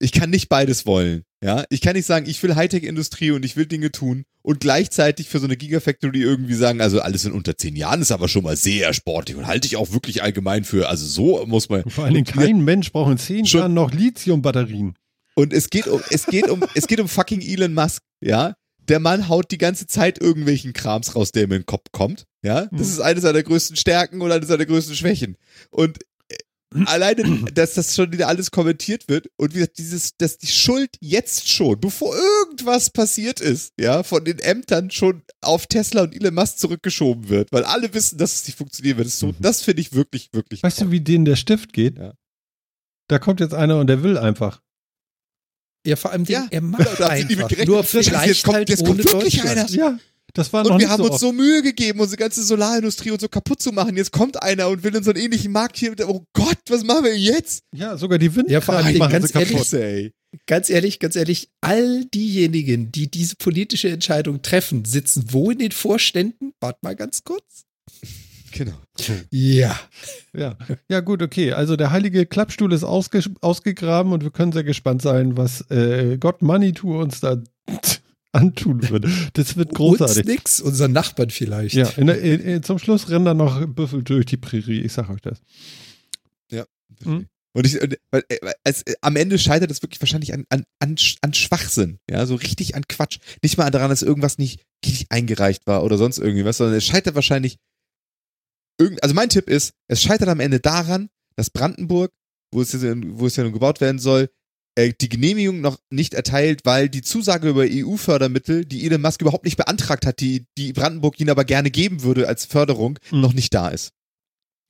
ich 0.00 0.12
kann 0.12 0.30
nicht 0.30 0.48
beides 0.48 0.84
wollen. 0.86 1.22
Ja. 1.42 1.64
Ich 1.70 1.80
kann 1.80 1.94
nicht 1.96 2.04
sagen, 2.06 2.28
ich 2.28 2.42
will 2.42 2.54
Hightech-Industrie 2.54 3.30
und 3.30 3.44
ich 3.44 3.56
will 3.56 3.64
Dinge 3.66 3.90
tun 3.90 4.24
und 4.42 4.60
gleichzeitig 4.60 5.28
für 5.28 5.38
so 5.38 5.46
eine 5.46 5.56
Gigafactory 5.56 6.20
irgendwie 6.20 6.54
sagen, 6.54 6.80
also 6.82 7.00
alles 7.00 7.24
in 7.24 7.32
unter 7.32 7.56
zehn 7.56 7.76
Jahren 7.76 8.02
ist 8.02 8.12
aber 8.12 8.28
schon 8.28 8.44
mal 8.44 8.56
sehr 8.56 8.92
sportlich 8.92 9.36
und 9.38 9.46
halte 9.46 9.66
ich 9.66 9.76
auch 9.76 9.90
wirklich 9.92 10.22
allgemein 10.22 10.64
für, 10.64 10.88
also 10.90 11.06
so 11.06 11.46
muss 11.46 11.68
man. 11.70 11.88
Vor 11.88 12.04
allen 12.04 12.14
Dingen 12.14 12.26
kein 12.26 12.62
Mensch 12.64 12.92
braucht 12.92 13.12
in 13.12 13.18
zehn 13.18 13.46
Schon- 13.46 13.60
Jahren 13.60 13.74
noch 13.74 13.92
Lithium-Batterien. 13.92 14.94
Und 15.34 15.52
es 15.54 15.70
geht 15.70 15.86
um, 15.86 16.02
es 16.10 16.26
geht 16.26 16.48
um, 16.50 16.62
es 16.74 16.86
geht 16.86 17.00
um 17.00 17.08
fucking 17.08 17.40
Elon 17.40 17.72
Musk, 17.72 18.02
ja. 18.20 18.54
Der 18.88 18.98
Mann 18.98 19.28
haut 19.28 19.50
die 19.52 19.58
ganze 19.58 19.86
Zeit 19.86 20.20
irgendwelchen 20.20 20.72
Krams 20.72 21.14
raus, 21.14 21.30
der 21.32 21.44
ihm 21.44 21.52
in 21.52 21.60
den 21.60 21.66
Kopf 21.66 21.86
kommt, 21.92 22.26
ja. 22.42 22.62
Das 22.66 22.72
Mhm. 22.72 22.80
ist 22.80 23.00
eine 23.00 23.20
seiner 23.20 23.42
größten 23.42 23.76
Stärken 23.76 24.20
und 24.20 24.30
eine 24.32 24.44
seiner 24.44 24.66
größten 24.66 24.96
Schwächen. 24.96 25.36
Und 25.70 25.98
alleine, 26.86 27.44
dass 27.52 27.74
das 27.74 27.94
schon 27.96 28.12
wieder 28.12 28.28
alles 28.28 28.50
kommentiert 28.50 29.08
wird 29.08 29.28
und 29.36 29.50
wie 29.54 29.58
gesagt, 29.58 29.78
dieses, 29.78 30.16
dass 30.16 30.38
die 30.38 30.46
Schuld 30.46 30.90
jetzt 31.00 31.48
schon, 31.48 31.80
bevor 31.80 32.14
irgendwas 32.16 32.90
passiert 32.90 33.40
ist, 33.40 33.72
ja, 33.78 34.02
von 34.02 34.24
den 34.24 34.38
Ämtern 34.38 34.90
schon 34.90 35.22
auf 35.40 35.66
Tesla 35.66 36.02
und 36.02 36.14
Elon 36.14 36.34
Musk 36.34 36.58
zurückgeschoben 36.58 37.28
wird, 37.28 37.50
weil 37.52 37.64
alle 37.64 37.92
wissen, 37.94 38.18
dass 38.18 38.34
es 38.36 38.46
nicht 38.46 38.56
funktionieren 38.56 38.98
wird. 38.98 39.08
Das, 39.08 39.18
so, 39.18 39.28
Mhm. 39.28 39.36
das 39.40 39.62
finde 39.62 39.82
ich 39.82 39.92
wirklich, 39.94 40.28
wirklich. 40.32 40.62
Weißt 40.62 40.80
du, 40.82 40.90
wie 40.90 41.00
denen 41.00 41.24
der 41.24 41.36
Stift 41.36 41.72
geht? 41.72 41.98
Ja. 41.98 42.14
Da 43.08 43.18
kommt 43.18 43.40
jetzt 43.40 43.54
einer 43.54 43.78
und 43.78 43.88
der 43.88 44.02
will 44.04 44.16
einfach. 44.16 44.60
Ja, 45.86 45.96
vor 45.96 46.12
allem, 46.12 46.24
den, 46.24 46.32
Ja, 46.34 46.46
er 46.50 46.60
macht 46.60 46.80
einfach. 47.02 47.66
Nur 47.66 47.82
vielleicht 47.84 48.26
jetzt 48.26 48.44
kommt- 48.44 48.56
halt 48.56 48.68
jetzt 48.68 48.84
kommt 48.84 48.90
ohne 49.00 49.04
wirklich 49.04 49.36
Deutschland. 49.42 49.58
einer. 49.58 49.70
Ja, 49.70 49.98
das 50.34 50.52
war 50.52 50.62
noch 50.64 50.70
Und 50.70 50.76
nicht 50.78 50.86
wir 50.86 50.90
haben 50.90 50.98
so 50.98 51.04
uns 51.04 51.12
oft. 51.14 51.20
so 51.20 51.32
Mühe 51.32 51.62
gegeben, 51.62 52.00
unsere 52.00 52.18
ganze 52.18 52.42
Solarindustrie 52.42 53.10
und 53.10 53.20
so 53.20 53.28
kaputt 53.28 53.60
zu 53.62 53.72
machen. 53.72 53.96
Jetzt 53.96 54.12
kommt 54.12 54.42
einer 54.42 54.68
und 54.68 54.82
will 54.82 54.96
unseren 54.96 55.16
ähnlichen 55.16 55.52
Markt 55.52 55.76
hier. 55.76 55.94
Oh 56.06 56.24
Gott, 56.32 56.58
was 56.68 56.84
machen 56.84 57.04
wir 57.04 57.16
jetzt? 57.18 57.62
Ja, 57.74 57.96
sogar 57.96 58.18
die 58.18 58.34
Windkraft 58.34 58.68
Ja, 58.68 58.98
machen 58.98 59.12
ganz 59.12 59.28
sie 59.28 59.32
kaputt. 59.32 59.72
ehrlich, 59.72 59.72
ey. 59.72 60.12
Ganz 60.46 60.70
ehrlich, 60.70 61.00
ganz 61.00 61.16
ehrlich, 61.16 61.48
all 61.60 62.04
diejenigen, 62.04 62.92
die 62.92 63.10
diese 63.10 63.34
politische 63.36 63.88
Entscheidung 63.90 64.42
treffen, 64.42 64.84
sitzen 64.84 65.24
wo 65.30 65.50
in 65.50 65.58
den 65.58 65.72
Vorständen? 65.72 66.52
Wart 66.60 66.82
mal 66.82 66.94
ganz 66.94 67.24
kurz. 67.24 67.64
Genau. 68.52 68.74
Ja. 69.30 69.78
Ja. 70.32 70.56
ja, 70.88 71.00
gut, 71.00 71.22
okay. 71.22 71.52
Also 71.52 71.76
der 71.76 71.90
heilige 71.92 72.26
Klappstuhl 72.26 72.72
ist 72.72 72.84
ausge 72.84 73.22
ausgegraben 73.40 74.12
und 74.12 74.22
wir 74.24 74.30
können 74.30 74.52
sehr 74.52 74.64
gespannt 74.64 75.02
sein, 75.02 75.36
was 75.36 75.62
äh, 75.70 76.16
Gott 76.18 76.42
Moneytour 76.42 77.00
uns 77.00 77.20
da 77.20 77.42
antun 78.32 78.88
wird. 78.88 79.06
Das 79.34 79.56
wird 79.56 79.70
Uns 79.70 79.76
großartig. 79.76 80.24
nix, 80.24 80.60
unseren 80.60 80.92
Nachbarn 80.92 81.30
vielleicht. 81.30 81.74
Ja, 81.74 81.88
in 81.90 82.06
der, 82.06 82.20
in, 82.20 82.40
in, 82.40 82.62
zum 82.62 82.78
Schluss 82.78 83.08
rennen 83.10 83.24
da 83.24 83.34
noch 83.34 83.66
Büffel 83.66 84.02
durch 84.02 84.26
die 84.26 84.36
Prärie, 84.36 84.80
ich 84.80 84.92
sag 84.92 85.10
euch 85.10 85.20
das. 85.20 85.40
Mhm. 87.04 87.28
Und 87.52 87.66
ich, 87.66 87.80
und, 87.80 87.96
weil, 88.10 88.22
äh, 88.28 88.36
äh, 88.64 88.94
am 89.00 89.16
Ende 89.16 89.38
scheitert 89.38 89.70
es 89.70 89.80
wirklich 89.82 90.00
wahrscheinlich 90.00 90.34
an, 90.34 90.44
an, 90.50 90.64
an, 90.80 90.96
an 91.22 91.34
Schwachsinn. 91.34 91.98
Ja, 92.10 92.26
so 92.26 92.34
richtig 92.34 92.74
an 92.74 92.82
Quatsch. 92.88 93.18
Nicht 93.42 93.58
mal 93.58 93.70
daran, 93.70 93.90
dass 93.90 94.02
irgendwas 94.02 94.38
nicht 94.38 94.62
richtig 94.84 95.06
eingereicht 95.10 95.66
war 95.66 95.82
oder 95.82 95.96
sonst 95.98 96.18
irgendwie 96.18 96.44
was, 96.44 96.58
sondern 96.58 96.76
es 96.76 96.84
scheitert 96.84 97.14
wahrscheinlich. 97.14 97.56
Irgend, 98.78 99.02
also 99.02 99.14
mein 99.14 99.28
Tipp 99.30 99.48
ist, 99.48 99.72
es 99.88 100.02
scheitert 100.02 100.28
am 100.28 100.40
Ende 100.40 100.60
daran, 100.60 101.08
dass 101.36 101.50
Brandenburg, 101.50 102.12
wo 102.52 102.60
es, 102.60 102.72
ja- 102.72 102.94
wo 102.96 103.26
es 103.26 103.36
ja 103.36 103.44
nun 103.44 103.52
gebaut 103.52 103.80
werden 103.80 103.98
soll, 103.98 104.30
die 104.78 105.08
Genehmigung 105.08 105.60
noch 105.60 105.78
nicht 105.90 106.14
erteilt, 106.14 106.60
weil 106.64 106.88
die 106.88 107.02
Zusage 107.02 107.48
über 107.50 107.64
EU-Fördermittel, 107.68 108.64
die 108.64 108.86
Elon 108.86 109.02
Musk 109.02 109.20
überhaupt 109.20 109.44
nicht 109.44 109.56
beantragt 109.56 110.06
hat, 110.06 110.20
die, 110.20 110.46
die 110.56 110.72
Brandenburg 110.72 111.18
ihnen 111.20 111.30
aber 111.30 111.44
gerne 111.44 111.70
geben 111.70 112.02
würde 112.02 112.28
als 112.28 112.44
Förderung, 112.44 112.98
Mhm. 113.10 113.20
noch 113.20 113.32
nicht 113.32 113.52
da 113.54 113.68
ist. 113.68 113.90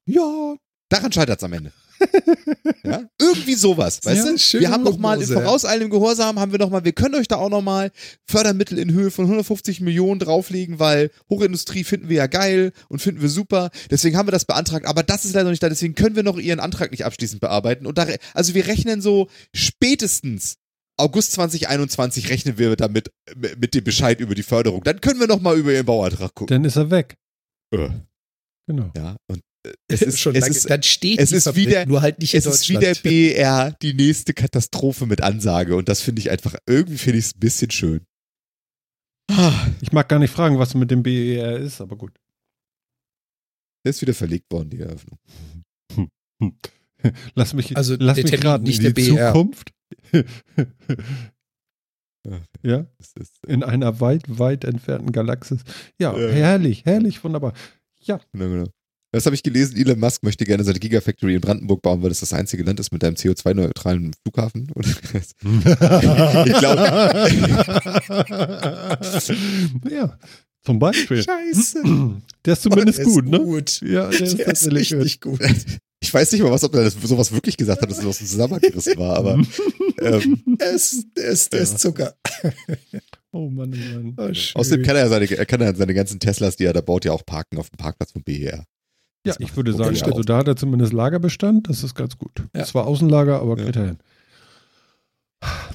Ja, 0.07 0.57
Daran 0.89 1.13
scheitert 1.13 1.39
es 1.39 1.45
am 1.45 1.53
Ende. 1.53 1.73
ja? 2.85 3.05
Irgendwie 3.21 3.55
sowas, 3.55 4.01
weißt 4.03 4.27
Ja, 4.27 4.33
du? 4.33 4.61
Wir 4.61 4.71
haben 4.71 4.83
noch 4.85 4.99
mal 4.99 5.21
in 5.21 5.27
vorauseilendem 5.29 5.91
Gehorsam 5.91 6.39
haben 6.39 6.53
wir 6.53 6.59
noch 6.59 6.71
mal, 6.71 6.85
wir 6.85 6.93
können 6.93 7.15
euch 7.15 7.29
da 7.29 7.37
auch 7.37 7.51
noch 7.51 7.63
mal 7.63 7.91
Fördermittel 8.27 8.79
in 8.79 8.93
Höhe 8.93 9.11
von 9.11 9.27
150 9.27 9.81
Millionen 9.81 10.19
drauflegen, 10.21 10.79
weil 10.79 11.11
Hochindustrie 11.29 11.85
finden 11.85 12.09
wir 12.09 12.17
ja 12.17 12.27
geil 12.27 12.73
und 12.89 13.01
finden 13.01 13.23
wir 13.23 13.29
super. 13.29 13.71
Deswegen 13.91 14.17
haben 14.17 14.27
wir 14.27 14.33
das 14.33 14.45
beantragt, 14.45 14.87
aber 14.87 15.03
das 15.03 15.25
ist 15.25 15.35
leider 15.35 15.45
noch 15.45 15.51
nicht 15.51 15.63
da. 15.63 15.69
Deswegen 15.69 15.95
können 15.95 16.17
wir 16.17 16.23
noch 16.23 16.39
ihren 16.39 16.61
Antrag 16.61 16.91
nicht 16.91 17.05
abschließend 17.05 17.41
bearbeiten. 17.41 17.87
Und 17.87 17.99
da, 17.99 18.07
also 18.35 18.55
wir 18.55 18.67
rechnen 18.67 19.01
so 19.01 19.29
spätestens 19.55 20.57
August 20.97 21.33
2021 21.33 22.29
rechnen 22.29 22.59
wir 22.59 22.77
damit 22.77 23.11
mit 23.59 23.75
dem 23.75 23.85
Bescheid 23.85 24.21
über 24.21 24.35
die 24.35 24.43
Förderung. 24.43 24.83
Dann 24.85 25.01
können 25.01 25.19
wir 25.19 25.27
noch 25.27 25.41
mal 25.41 25.57
über 25.57 25.73
ihren 25.73 25.87
Bauantrag 25.87 26.35
gucken. 26.35 26.55
dann 26.55 26.65
ist 26.65 26.77
er 26.77 26.91
weg. 26.91 27.17
Äh, 27.73 27.89
Genau. 28.67 28.93
Ja, 28.97 29.17
und 29.27 29.41
es 29.89 30.03
ist 30.03 30.19
schon 30.21 30.35
es 30.35 30.41
lange. 30.43 30.55
ist 30.57 30.71
dann 30.71 30.83
steht 30.83 31.19
es 31.21 31.33
ist 31.33 31.45
Fabrik, 31.45 31.67
wie 31.67 31.71
der- 31.71 31.87
nur 31.87 32.01
halt 32.03 32.19
nicht 32.19 32.35
in 32.35 32.39
es 32.39 32.47
ist 32.47 32.69
wie 32.69 32.75
der 32.75 32.95
Deutschland. 32.95 33.03
BER 33.35 33.77
die 33.83 33.95
nächste 33.95 34.33
Katastrophe 34.35 35.07
mit 35.07 35.23
Ansage 35.23 35.77
und 35.77 35.89
das 35.89 36.01
finde 36.01 36.21
ich 36.21 36.31
einfach, 36.31 36.55
irgendwie 36.67 36.99
finde 36.99 37.19
ich 37.19 37.27
es 37.27 37.35
ein 37.35 37.41
bisschen 37.41 37.71
schön. 37.71 38.01
Ah, 39.31 39.69
Ich 39.81 39.93
mag 39.93 40.09
gar 40.09 40.19
nicht 40.19 40.33
fragen, 40.33 40.59
was 40.59 40.75
mit 40.75 40.91
dem 40.91 41.03
BER 41.03 41.57
ist, 41.59 41.81
aber 41.81 41.97
gut. 41.97 42.13
Der 43.85 43.91
ist 43.91 44.01
wieder 44.03 44.15
verlegt 44.15 44.51
worden, 44.53 44.71
die 44.71 44.81
Eröffnung. 44.81 45.19
Lass 47.35 47.55
mich, 47.55 47.77
Also 47.77 47.97
lass 47.99 48.17
der 48.17 48.25
mich 48.25 48.31
Termin, 48.33 48.47
raten, 48.47 48.65
nicht 48.65 48.83
in 48.85 48.93
die 48.95 49.03
der 49.09 49.15
BER. 49.15 49.33
Zukunft. 49.33 49.73
ja, 52.63 52.87
in 53.47 53.63
einer 53.63 54.01
weit, 54.01 54.23
weit 54.39 54.65
entfernten 54.65 55.13
Galaxis. 55.13 55.63
Ja, 55.99 56.17
Ja. 56.17 56.29
herrlich, 56.31 56.85
herrlich, 56.85 57.23
wunderbar. 57.25 57.55
Ja, 58.01 58.21
genau, 58.33 58.49
genau. 58.49 58.69
Das 59.13 59.27
habe 59.27 59.35
ich 59.35 59.43
gelesen. 59.43 59.77
Elon 59.77 59.99
Musk 59.99 60.23
möchte 60.23 60.45
gerne 60.45 60.63
seine 60.63 60.79
Gigafactory 60.79 61.35
in 61.35 61.41
Brandenburg 61.41 61.83
bauen, 61.83 62.01
weil 62.03 62.11
das 62.11 62.21
das 62.21 62.33
einzige 62.33 62.63
Land 62.63 62.79
ist 62.79 62.93
mit 62.93 63.03
einem 63.03 63.17
CO2-neutralen 63.17 64.13
Flughafen. 64.23 64.71
Oder? 64.75 64.89
Ich 66.47 66.61
ja, 69.91 70.17
zum 70.63 70.79
Beispiel. 70.79 71.23
Scheiße. 71.23 71.83
Der 72.45 72.53
ist 72.53 72.63
zumindest 72.63 73.03
gut, 73.03 73.27
ne? 73.27 73.41
Gut. 73.41 73.81
Ja, 73.83 74.09
der 74.09 74.21
ist 74.21 74.39
Der 74.39 74.47
ist 74.49 74.73
richtig 74.73 75.21
gut. 75.21 75.41
Ich 76.03 76.15
weiß 76.15 76.33
nicht 76.33 76.41
mal, 76.41 76.51
was, 76.51 76.65
ob 76.65 76.75
er 76.75 76.85
das 76.85 76.95
sowas 76.95 77.31
wirklich 77.33 77.59
gesagt 77.59 77.83
hat, 77.83 77.91
dass 77.91 77.99
es 77.99 78.07
aus 78.07 78.17
dem 78.19 78.27
Zusammenhang 78.27 78.63
gerissen 78.63 78.97
war, 78.97 79.17
aber 79.17 79.35
ähm, 80.01 80.43
Der 80.59 80.71
ist, 80.73 81.05
der 81.15 81.27
ist, 81.27 81.53
der 81.53 81.61
ist 81.61 81.79
Zucker. 81.79 82.15
Oh 83.33 83.51
Mann, 83.51 83.75
oh 83.75 84.01
Mann. 84.01 84.15
Oh, 84.17 84.33
außerdem 84.59 84.83
kann 84.83 84.97
er, 84.97 85.11
seine, 85.11 85.31
er 85.31 85.45
kann 85.45 85.61
ja 85.61 85.75
seine 85.75 85.93
ganzen 85.93 86.19
Teslas, 86.19 86.57
die 86.57 86.65
er 86.65 86.73
da 86.73 86.81
baut, 86.81 87.05
ja 87.05 87.13
auch 87.13 87.27
parken 87.27 87.59
auf 87.59 87.69
dem 87.69 87.77
Parkplatz 87.77 88.13
von 88.13 88.23
BER. 88.23 88.65
Ja, 89.27 89.35
ich 89.39 89.55
würde 89.57 89.73
sagen, 89.75 89.97
auch. 90.03 90.07
also 90.07 90.23
da 90.23 90.39
hat 90.39 90.49
er 90.49 90.57
zumindest 90.57 90.93
Lagerbestand, 90.93 91.69
das 91.69 91.83
ist 91.85 91.95
ganz 91.95 92.17
gut. 92.17 92.43
Ja. 92.57 92.65
Zwar 92.65 92.87
Außenlager, 92.87 93.41
aber 93.41 93.59
Ja. 93.59 93.71
hin. 93.73 93.99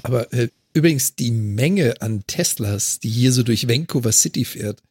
Aber 0.04 0.32
äh, 0.34 0.50
übrigens, 0.74 1.16
die 1.16 1.32
Menge 1.32 2.02
an 2.02 2.24
Teslas, 2.28 3.00
die 3.00 3.10
hier 3.10 3.32
so 3.32 3.44
durch 3.44 3.68
Vancouver 3.68 4.12
City 4.12 4.46
fährt, 4.46 4.82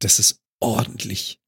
das 0.00 0.18
ist 0.18 0.40
ordentlich. 0.60 1.38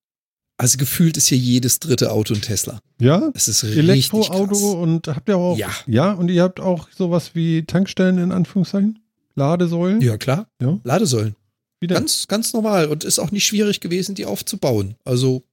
Also 0.58 0.78
gefühlt 0.78 1.18
ist 1.18 1.26
hier 1.28 1.36
jedes 1.38 1.80
dritte 1.80 2.10
Auto 2.12 2.32
ein 2.34 2.40
Tesla. 2.40 2.80
Ja? 2.98 3.30
Das 3.34 3.46
ist 3.48 3.62
richtig 3.62 3.78
Elektroauto 3.84 4.46
krass. 4.46 4.62
und 4.62 5.08
habt 5.08 5.28
ihr 5.28 5.36
auch. 5.36 5.56
Ja. 5.58 5.70
Ja, 5.86 6.12
und 6.12 6.30
ihr 6.30 6.42
habt 6.42 6.60
auch 6.60 6.88
sowas 6.90 7.34
wie 7.34 7.64
Tankstellen 7.64 8.16
in 8.18 8.32
Anführungszeichen? 8.32 8.98
Ladesäulen? 9.34 10.00
Ja, 10.00 10.16
klar. 10.16 10.48
Ja. 10.62 10.78
Ladesäulen. 10.82 11.36
Wieder. 11.78 11.96
Ganz, 11.96 12.26
ganz 12.26 12.54
normal 12.54 12.86
und 12.88 13.04
ist 13.04 13.18
auch 13.18 13.32
nicht 13.32 13.44
schwierig 13.46 13.80
gewesen, 13.80 14.14
die 14.14 14.24
aufzubauen. 14.24 14.94
Also 15.04 15.44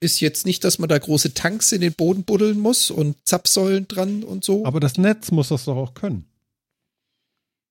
ist 0.00 0.20
jetzt 0.20 0.46
nicht, 0.46 0.64
dass 0.64 0.78
man 0.78 0.88
da 0.88 0.98
große 0.98 1.34
Tanks 1.34 1.72
in 1.72 1.80
den 1.80 1.92
Boden 1.92 2.24
buddeln 2.24 2.58
muss 2.58 2.90
und 2.90 3.16
Zapfsäulen 3.24 3.88
dran 3.88 4.22
und 4.22 4.44
so. 4.44 4.64
Aber 4.64 4.80
das 4.80 4.98
Netz 4.98 5.30
muss 5.30 5.48
das 5.48 5.64
doch 5.64 5.76
auch 5.76 5.94
können. 5.94 6.26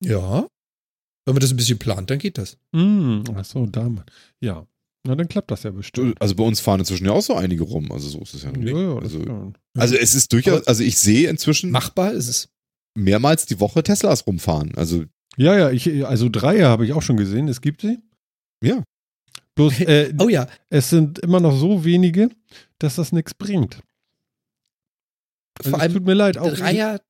ja. 0.02 0.46
Wenn 1.26 1.34
man 1.34 1.40
das 1.40 1.50
ein 1.50 1.56
bisschen 1.56 1.80
plant, 1.80 2.08
dann 2.08 2.20
geht 2.20 2.38
das. 2.38 2.56
Mm, 2.70 3.22
ach 3.34 3.44
so, 3.44 3.66
damit. 3.66 4.04
Ja. 4.40 4.64
Na, 5.04 5.16
dann 5.16 5.26
klappt 5.28 5.50
das 5.50 5.64
ja 5.64 5.72
bestimmt. 5.72 6.20
Also 6.20 6.36
bei 6.36 6.44
uns 6.44 6.60
fahren 6.60 6.78
inzwischen 6.78 7.04
ja 7.04 7.10
auch 7.10 7.20
so 7.20 7.34
einige 7.34 7.64
rum, 7.64 7.90
also 7.90 8.08
so 8.08 8.20
ist 8.20 8.34
es 8.34 8.44
ja 8.44 8.52
nicht. 8.52 8.68
Ja, 8.68 8.78
ja, 8.80 8.96
also, 8.96 9.20
ja. 9.20 9.52
also 9.76 9.96
es 9.96 10.14
ist 10.14 10.32
durchaus, 10.32 10.66
also 10.68 10.84
ich 10.84 10.98
sehe 10.98 11.28
inzwischen 11.28 11.72
Machbar 11.72 12.12
ist 12.12 12.28
es. 12.28 12.48
mehrmals 12.96 13.46
die 13.46 13.58
Woche 13.58 13.82
Teslas 13.82 14.26
rumfahren. 14.26 14.74
Also 14.76 15.04
ja, 15.36 15.58
ja, 15.58 15.70
ich, 15.70 16.06
also 16.06 16.28
Dreier 16.28 16.68
habe 16.68 16.86
ich 16.86 16.92
auch 16.92 17.02
schon 17.02 17.16
gesehen, 17.16 17.48
es 17.48 17.60
gibt 17.60 17.82
sie. 17.82 17.98
Ja. 18.62 18.82
Bloß, 19.56 19.80
äh, 19.80 20.14
Oh 20.18 20.28
ja, 20.28 20.46
es 20.68 20.90
sind 20.90 21.18
immer 21.20 21.40
noch 21.40 21.58
so 21.58 21.84
wenige, 21.84 22.28
dass 22.78 22.96
das 22.96 23.12
nichts 23.12 23.34
bringt. 23.34 23.80
Also 25.58 25.70
vor 25.70 25.80
allem 25.80 25.94
tut 25.94 26.04
mir 26.04 26.14
leid, 26.14 26.36
auch 26.38 26.52
Dreier, 26.52 27.00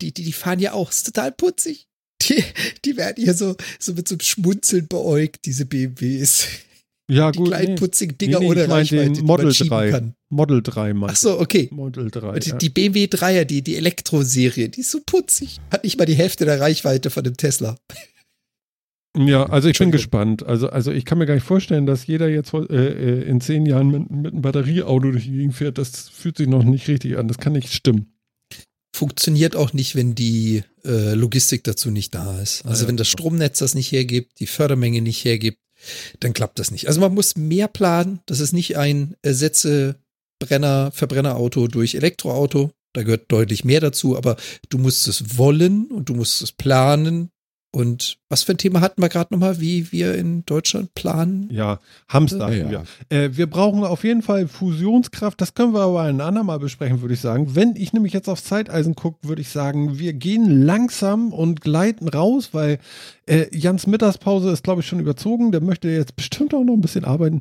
die, 0.00 0.14
die, 0.14 0.22
die 0.22 0.32
fahren 0.32 0.60
ja 0.60 0.72
auch, 0.72 0.90
ist 0.90 1.04
total 1.04 1.32
putzig. 1.32 1.86
Die, 2.22 2.42
die 2.84 2.96
werden 2.96 3.22
hier 3.22 3.34
so, 3.34 3.56
so 3.78 3.92
mit 3.94 4.08
so 4.08 4.14
einem 4.14 4.20
Schmunzeln 4.20 4.88
beäugt, 4.88 5.44
diese 5.44 5.66
BMWs. 5.66 6.46
ja, 7.08 7.30
Die 7.30 7.38
gut, 7.38 7.48
kleinen 7.48 7.74
nee. 7.74 7.74
putzigen 7.76 8.18
Dinger 8.18 8.40
Nee, 8.40 8.44
nee, 8.44 8.50
ohne 8.50 8.62
ich 8.62 8.68
mein 8.68 8.86
den 8.86 8.98
Reichweite, 8.98 9.12
die 9.12 9.22
Model 9.22 9.44
man 9.46 9.54
schieben 9.54 9.70
3. 9.70 9.90
kann. 9.90 10.14
Model 10.28 10.62
3 10.62 10.94
Mann. 10.94 11.10
Ach 11.12 11.16
so, 11.16 11.40
okay. 11.40 11.68
Model 11.72 12.10
3. 12.10 12.38
Die, 12.40 12.50
ja. 12.50 12.56
die 12.56 12.70
BMW 12.70 13.04
3er, 13.04 13.44
die, 13.44 13.62
die 13.62 13.76
Elektroserie, 13.76 14.68
die 14.68 14.80
ist 14.80 14.90
so 14.90 15.00
putzig. 15.04 15.58
Hat 15.70 15.84
nicht 15.84 15.96
mal 15.98 16.06
die 16.06 16.14
Hälfte 16.14 16.44
der 16.44 16.60
Reichweite 16.60 17.10
von 17.10 17.22
dem 17.24 17.36
Tesla. 17.36 17.76
Ja, 19.18 19.46
also 19.46 19.68
ich 19.68 19.78
bin 19.78 19.90
gespannt. 19.90 20.46
Also, 20.46 20.68
also 20.70 20.92
ich 20.92 21.04
kann 21.04 21.18
mir 21.18 21.26
gar 21.26 21.34
nicht 21.34 21.46
vorstellen, 21.46 21.86
dass 21.86 22.06
jeder 22.06 22.28
jetzt 22.28 22.54
äh, 22.54 22.58
äh, 22.66 23.22
in 23.24 23.40
zehn 23.40 23.66
Jahren 23.66 23.90
mit, 23.90 24.10
mit 24.10 24.32
einem 24.32 24.42
Batterieauto 24.42 25.10
durch 25.10 25.24
die 25.24 25.32
Gegend 25.32 25.54
fährt. 25.54 25.78
Das 25.78 26.08
fühlt 26.08 26.36
sich 26.36 26.46
noch 26.46 26.62
nicht 26.62 26.86
richtig 26.86 27.18
an. 27.18 27.26
Das 27.26 27.38
kann 27.38 27.52
nicht 27.52 27.72
stimmen. 27.72 28.12
Funktioniert 28.94 29.56
auch 29.56 29.72
nicht, 29.72 29.96
wenn 29.96 30.14
die 30.14 30.62
äh, 30.84 31.14
Logistik 31.14 31.64
dazu 31.64 31.90
nicht 31.90 32.14
da 32.14 32.40
ist. 32.40 32.64
Also 32.64 32.80
Ah, 32.80 32.82
ja, 32.84 32.88
wenn 32.88 32.96
das. 32.96 33.08
Stromnetz 33.08 33.58
das 33.58 33.74
nicht 33.74 33.90
hergibt, 33.90 34.38
die 34.38 34.46
Fördermenge 34.46 35.02
nicht 35.02 35.24
hergibt, 35.24 35.58
dann 36.20 36.32
klappt 36.32 36.58
das 36.58 36.70
nicht. 36.70 36.86
Also 36.86 37.00
man 37.00 37.14
muss 37.14 37.36
mehr 37.36 37.68
planen. 37.68 38.20
Das 38.26 38.40
ist 38.40 38.52
nicht 38.52 38.76
ein 38.76 39.14
Ersetze 39.22 39.96
Brenner, 40.38 40.90
Verbrennerauto 40.92 41.66
durch 41.66 41.96
Elektroauto. 41.96 42.70
Da 42.92 43.02
gehört 43.02 43.30
deutlich 43.30 43.64
mehr 43.64 43.80
dazu, 43.80 44.16
aber 44.16 44.36
du 44.68 44.78
musst 44.78 45.08
es 45.08 45.38
wollen 45.38 45.86
und 45.86 46.08
du 46.08 46.14
musst 46.14 46.40
es 46.40 46.52
planen. 46.52 47.30
Und 47.70 48.16
was 48.30 48.44
für 48.44 48.52
ein 48.52 48.58
Thema 48.58 48.80
hatten 48.80 49.02
wir 49.02 49.10
gerade 49.10 49.32
nochmal, 49.32 49.60
wie 49.60 49.92
wir 49.92 50.14
in 50.14 50.44
Deutschland 50.46 50.94
planen? 50.94 51.48
Ja, 51.52 51.80
Hamster. 52.08 52.50
Ja, 52.50 52.70
Ja, 52.70 52.70
ja. 53.10 53.16
Äh, 53.16 53.36
wir 53.36 53.46
brauchen 53.46 53.84
auf 53.84 54.04
jeden 54.04 54.22
Fall 54.22 54.48
Fusionskraft. 54.48 55.38
Das 55.40 55.52
können 55.52 55.74
wir 55.74 55.82
aber 55.82 56.02
ein 56.02 56.20
andermal 56.22 56.58
besprechen, 56.58 57.02
würde 57.02 57.12
ich 57.14 57.20
sagen. 57.20 57.54
Wenn 57.54 57.76
ich 57.76 57.92
nämlich 57.92 58.14
jetzt 58.14 58.28
aufs 58.28 58.44
Zeiteisen 58.44 58.94
gucke, 58.94 59.28
würde 59.28 59.42
ich 59.42 59.50
sagen, 59.50 59.98
wir 59.98 60.14
gehen 60.14 60.62
langsam 60.62 61.32
und 61.32 61.60
gleiten 61.60 62.08
raus, 62.08 62.50
weil 62.52 62.78
äh, 63.28 63.48
Jans 63.52 63.86
Mittagspause 63.86 64.50
ist, 64.50 64.64
glaube 64.64 64.80
ich, 64.80 64.86
schon 64.86 65.00
überzogen. 65.00 65.52
Der 65.52 65.60
möchte 65.60 65.88
jetzt 65.88 66.16
bestimmt 66.16 66.54
auch 66.54 66.64
noch 66.64 66.74
ein 66.74 66.80
bisschen 66.80 67.04
arbeiten. 67.04 67.40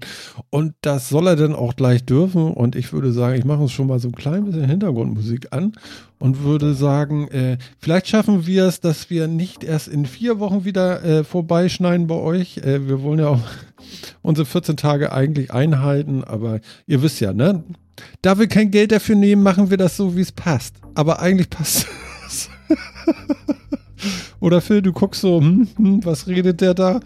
Und 0.50 0.74
das 0.82 1.10
soll 1.10 1.28
er 1.28 1.36
dann 1.36 1.56
auch 1.56 1.76
gleich 1.76 2.06
dürfen. 2.06 2.52
Und 2.52 2.76
ich 2.76 2.94
würde 2.94 3.12
sagen, 3.12 3.38
ich 3.38 3.46
mache 3.46 3.62
uns 3.62 3.72
schon 3.72 3.88
mal 3.88 4.00
so 4.00 4.10
ein 4.10 4.16
klein 4.16 4.46
bisschen 4.46 4.66
Hintergrundmusik 4.66 5.48
an 5.52 5.74
und 6.20 6.44
würde 6.44 6.74
sagen, 6.74 7.28
äh, 7.30 7.58
vielleicht 7.80 8.08
schaffen 8.08 8.48
wir 8.48 8.66
es, 8.66 8.80
dass 8.80 9.10
wir 9.10 9.28
nicht 9.28 9.64
erst 9.64 9.88
in 9.88 10.06
vier 10.06 10.40
Wochen 10.40 10.66
wieder 10.66 11.04
äh, 11.04 11.24
vorbeischneiden 11.24 12.08
bei 12.08 12.16
euch. 12.16 12.58
Äh, 12.58 12.88
wir 12.88 13.02
wollen 13.02 13.20
ja 13.20 13.30
auch 13.30 13.42
unsere 14.22 14.46
14 14.46 14.78
Tage 14.78 15.12
eigentlich 15.12 15.54
einhalten, 15.54 16.24
aber 16.24 16.60
ihr 16.86 17.02
wisst 17.02 17.20
ja, 17.20 17.34
ne? 17.34 17.64
Da 18.22 18.38
wir 18.38 18.48
kein 18.48 18.70
Geld 18.70 18.92
dafür 18.92 19.16
nehmen, 19.16 19.42
machen 19.42 19.72
wir 19.72 19.78
das 19.78 19.98
so, 19.98 20.16
wie 20.16 20.22
es 20.22 20.32
passt. 20.32 20.76
Aber 20.94 21.20
eigentlich 21.20 21.50
passt 21.50 21.88
es. 22.28 22.50
Oder 24.40 24.62
Phil, 24.62 24.82
du 24.82 24.94
guckst 24.94 25.22
so, 25.22 25.40
hm, 25.40 25.68
hm, 25.78 26.06
was 26.06 26.28
redet 26.28 26.62
der 26.62 26.74
da? 26.74 27.00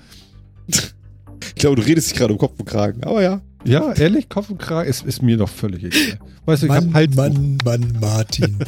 Ich 0.68 1.56
glaube, 1.56 1.78
du 1.78 1.82
redest 1.84 2.12
dich 2.12 2.18
gerade 2.18 2.34
um 2.34 2.40
Kopf 2.40 2.60
und 2.60 2.66
Kragen, 2.66 3.04
aber 3.04 3.22
ja. 3.22 3.42
Ja, 3.64 3.94
ehrlich, 3.94 4.28
Kopf 4.28 4.50
und 4.50 4.58
Kragen 4.58 4.90
ist, 4.90 5.06
ist 5.06 5.22
mir 5.22 5.38
doch 5.38 5.50
völlig 5.50 5.84
egal. 5.84 6.20
Weißt 6.46 6.64
du, 6.64 6.66
ich 6.66 6.72
Mann, 6.72 6.88
hab 6.88 6.94
halt 6.96 7.16
Mann, 7.16 7.58
Mann, 7.64 7.98
Martin. 8.00 8.58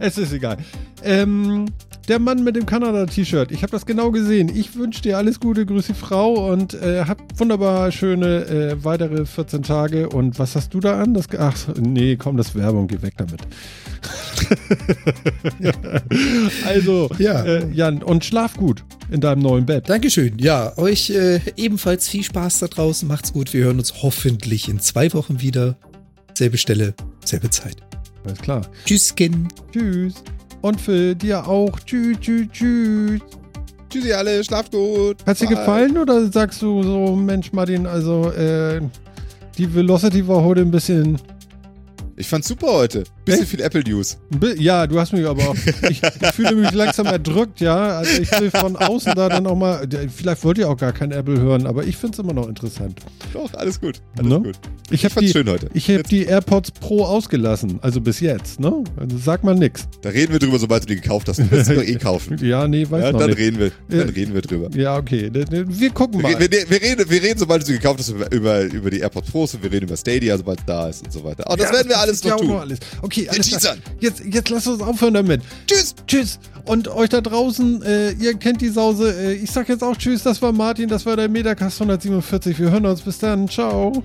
Es 0.00 0.18
ist 0.18 0.32
egal. 0.32 0.56
Ähm, 1.04 1.66
der 2.08 2.18
Mann 2.18 2.44
mit 2.44 2.56
dem 2.56 2.66
Kanada-T-Shirt. 2.66 3.50
Ich 3.52 3.62
habe 3.62 3.72
das 3.72 3.86
genau 3.86 4.10
gesehen. 4.10 4.50
Ich 4.54 4.74
wünsche 4.76 5.02
dir 5.02 5.16
alles 5.18 5.40
Gute, 5.40 5.64
grüß 5.66 5.86
die 5.86 5.94
Frau 5.94 6.50
und 6.52 6.74
äh, 6.74 7.04
hab 7.06 7.18
wunderbar 7.38 7.90
schöne 7.92 8.44
äh, 8.46 8.84
weitere 8.84 9.24
14 9.26 9.62
Tage. 9.62 10.08
Und 10.08 10.38
was 10.38 10.54
hast 10.56 10.74
du 10.74 10.80
da 10.80 11.00
an? 11.00 11.14
Das, 11.14 11.26
ach, 11.38 11.56
nee, 11.80 12.16
komm, 12.16 12.36
das 12.36 12.54
Werbung, 12.54 12.86
geh 12.88 13.00
weg 13.02 13.14
damit. 13.16 13.40
also, 16.66 17.10
Ja. 17.18 17.42
äh, 17.44 17.70
Jan, 17.72 18.02
und 18.02 18.24
schlaf 18.24 18.54
gut 18.56 18.84
in 19.10 19.20
deinem 19.20 19.42
neuen 19.42 19.66
Bett. 19.66 19.88
Dankeschön. 19.88 20.38
Ja, 20.38 20.76
euch 20.78 21.10
äh, 21.10 21.40
ebenfalls 21.56 22.08
viel 22.08 22.22
Spaß 22.22 22.58
da 22.60 22.66
draußen. 22.68 23.06
Macht's 23.08 23.32
gut. 23.32 23.52
Wir 23.52 23.64
hören 23.64 23.78
uns 23.78 24.02
hoffentlich 24.02 24.68
in 24.68 24.80
zwei 24.80 25.12
Wochen 25.14 25.40
wieder. 25.40 25.76
Selbe 26.34 26.58
Stelle, 26.58 26.94
selbe 27.24 27.48
Zeit. 27.50 27.76
Alles 28.24 28.38
klar. 28.40 28.66
Tschüsskin. 28.86 29.48
Tschüss. 29.72 30.14
Und 30.64 30.80
für 30.80 31.14
dir 31.14 31.46
auch. 31.46 31.78
Tschüss, 31.80 32.18
tschüss, 32.20 32.46
tschüss. 32.50 33.20
Tschüssi 33.90 34.14
alle, 34.14 34.42
schlaft 34.42 34.72
gut. 34.72 35.18
Hat's 35.26 35.40
dir 35.40 35.46
Bye. 35.46 35.56
gefallen 35.56 35.98
oder 35.98 36.26
sagst 36.32 36.62
du 36.62 36.82
so, 36.82 37.14
Mensch, 37.14 37.52
Martin, 37.52 37.86
also 37.86 38.30
äh, 38.30 38.80
die 39.58 39.74
Velocity 39.74 40.26
war 40.26 40.42
heute 40.42 40.62
ein 40.62 40.70
bisschen. 40.70 41.20
Ich 42.16 42.26
fand's 42.26 42.48
super 42.48 42.68
heute. 42.68 43.04
Bisschen 43.24 43.46
viel 43.46 43.60
Apple 43.60 43.82
News. 43.86 44.18
Ja, 44.58 44.86
du 44.86 44.98
hast 45.00 45.12
mich 45.12 45.24
aber 45.26 45.48
auch. 45.48 45.56
Ich, 45.88 46.02
ich 46.02 46.32
fühle 46.34 46.54
mich 46.56 46.72
langsam 46.72 47.06
erdrückt, 47.06 47.60
ja. 47.60 47.98
Also 47.98 48.20
ich 48.22 48.30
will 48.40 48.50
von 48.50 48.76
außen 48.76 49.12
da 49.14 49.28
dann 49.28 49.46
auch 49.46 49.56
mal. 49.56 49.86
Vielleicht 50.14 50.44
wollt 50.44 50.58
ihr 50.58 50.68
auch 50.68 50.76
gar 50.76 50.92
kein 50.92 51.10
Apple 51.10 51.38
hören, 51.40 51.66
aber 51.66 51.84
ich 51.84 51.96
finde 51.96 52.14
es 52.14 52.18
immer 52.18 52.32
noch 52.34 52.48
interessant. 52.48 53.00
Doch, 53.32 53.52
alles 53.54 53.80
gut. 53.80 54.00
Alles 54.18 54.30
Ne? 54.30 54.40
gut. 54.40 54.56
Ich 54.90 54.92
Ich 54.92 55.04
habe 55.04 55.14
fand's 55.14 55.28
die, 55.28 55.32
schön 55.38 55.48
heute. 55.48 55.68
ich 55.72 55.88
hab 55.90 56.04
die 56.08 56.24
AirPods 56.24 56.72
Pro 56.72 57.04
ausgelassen, 57.04 57.78
also 57.80 58.00
bis 58.00 58.20
jetzt, 58.20 58.60
ne? 58.60 58.84
Also 58.96 59.16
sag 59.18 59.42
mal 59.42 59.54
nix. 59.54 59.88
Da 60.02 60.10
reden 60.10 60.32
wir 60.32 60.38
drüber, 60.38 60.58
sobald 60.58 60.82
du 60.82 60.88
die 60.88 60.96
gekauft 61.00 61.28
hast. 61.28 61.38
Du 61.38 61.50
wirst 61.50 61.66
sie 61.66 61.74
doch 61.76 61.82
eh 61.82 61.94
kaufen. 61.96 62.36
Ja, 62.44 62.68
nee, 62.68 62.86
weiß 62.88 63.02
Ja, 63.04 63.12
noch 63.12 63.20
dann 63.20 63.30
nicht. 63.30 63.38
reden 63.38 63.58
wir. 63.58 63.70
Dann 63.88 63.98
Ja. 64.00 64.04
reden 64.14 64.34
wir 64.34 64.42
drüber. 64.42 64.68
Ja, 64.76 64.96
okay. 64.98 65.30
Ne, 65.32 65.44
ne, 65.50 65.64
Wir 65.66 65.90
gucken 65.90 66.20
Wir, 66.22 66.30
mal. 66.32 66.38
wir, 66.40 66.50
wir, 66.50 66.82
reden, 66.82 67.08
wir 67.08 67.22
reden, 67.22 67.38
sobald 67.38 67.62
du 67.62 67.66
sie 67.66 67.72
gekauft 67.74 68.00
hast, 68.00 68.10
über, 68.10 68.30
über, 68.32 68.62
über 68.64 68.90
die 68.90 68.98
AirPods 68.98 69.30
Pros 69.30 69.54
und 69.54 69.62
wir 69.62 69.72
reden 69.72 69.86
über 69.86 69.96
Stadia, 69.96 70.36
sobald 70.36 70.58
es 70.60 70.66
da 70.66 70.88
ist 70.88 71.04
und 71.04 71.12
so 71.12 71.24
weiter. 71.24 71.46
Aber 71.46 71.56
das 71.56 71.68
Ja, 71.70 71.76
werden 71.76 71.88
wir 71.88 71.98
alles 71.98 72.22
noch 72.24 72.32
auch 72.32 72.40
tun. 72.40 72.56
alles. 72.58 72.78
Okay, 73.00 73.13
Wir 73.16 73.30
alles 73.30 73.50
klar. 73.50 73.76
Jetzt, 74.00 74.22
jetzt 74.24 74.48
lasst 74.50 74.68
uns 74.68 74.80
aufhören 74.80 75.14
damit. 75.14 75.42
Tschüss. 75.66 75.94
Tschüss. 76.06 76.38
Und 76.64 76.88
euch 76.88 77.10
da 77.10 77.20
draußen, 77.20 77.82
äh, 77.82 78.12
ihr 78.12 78.34
kennt 78.34 78.60
die 78.60 78.70
Sause. 78.70 79.14
Äh, 79.14 79.34
ich 79.34 79.50
sag 79.50 79.68
jetzt 79.68 79.82
auch 79.82 79.96
Tschüss. 79.96 80.22
Das 80.22 80.40
war 80.40 80.52
Martin, 80.52 80.88
das 80.88 81.04
war 81.04 81.16
der 81.16 81.28
Metacast 81.28 81.80
147. 81.80 82.58
Wir 82.58 82.70
hören 82.70 82.86
uns. 82.86 83.02
Bis 83.02 83.18
dann. 83.18 83.48
Ciao. 83.48 84.02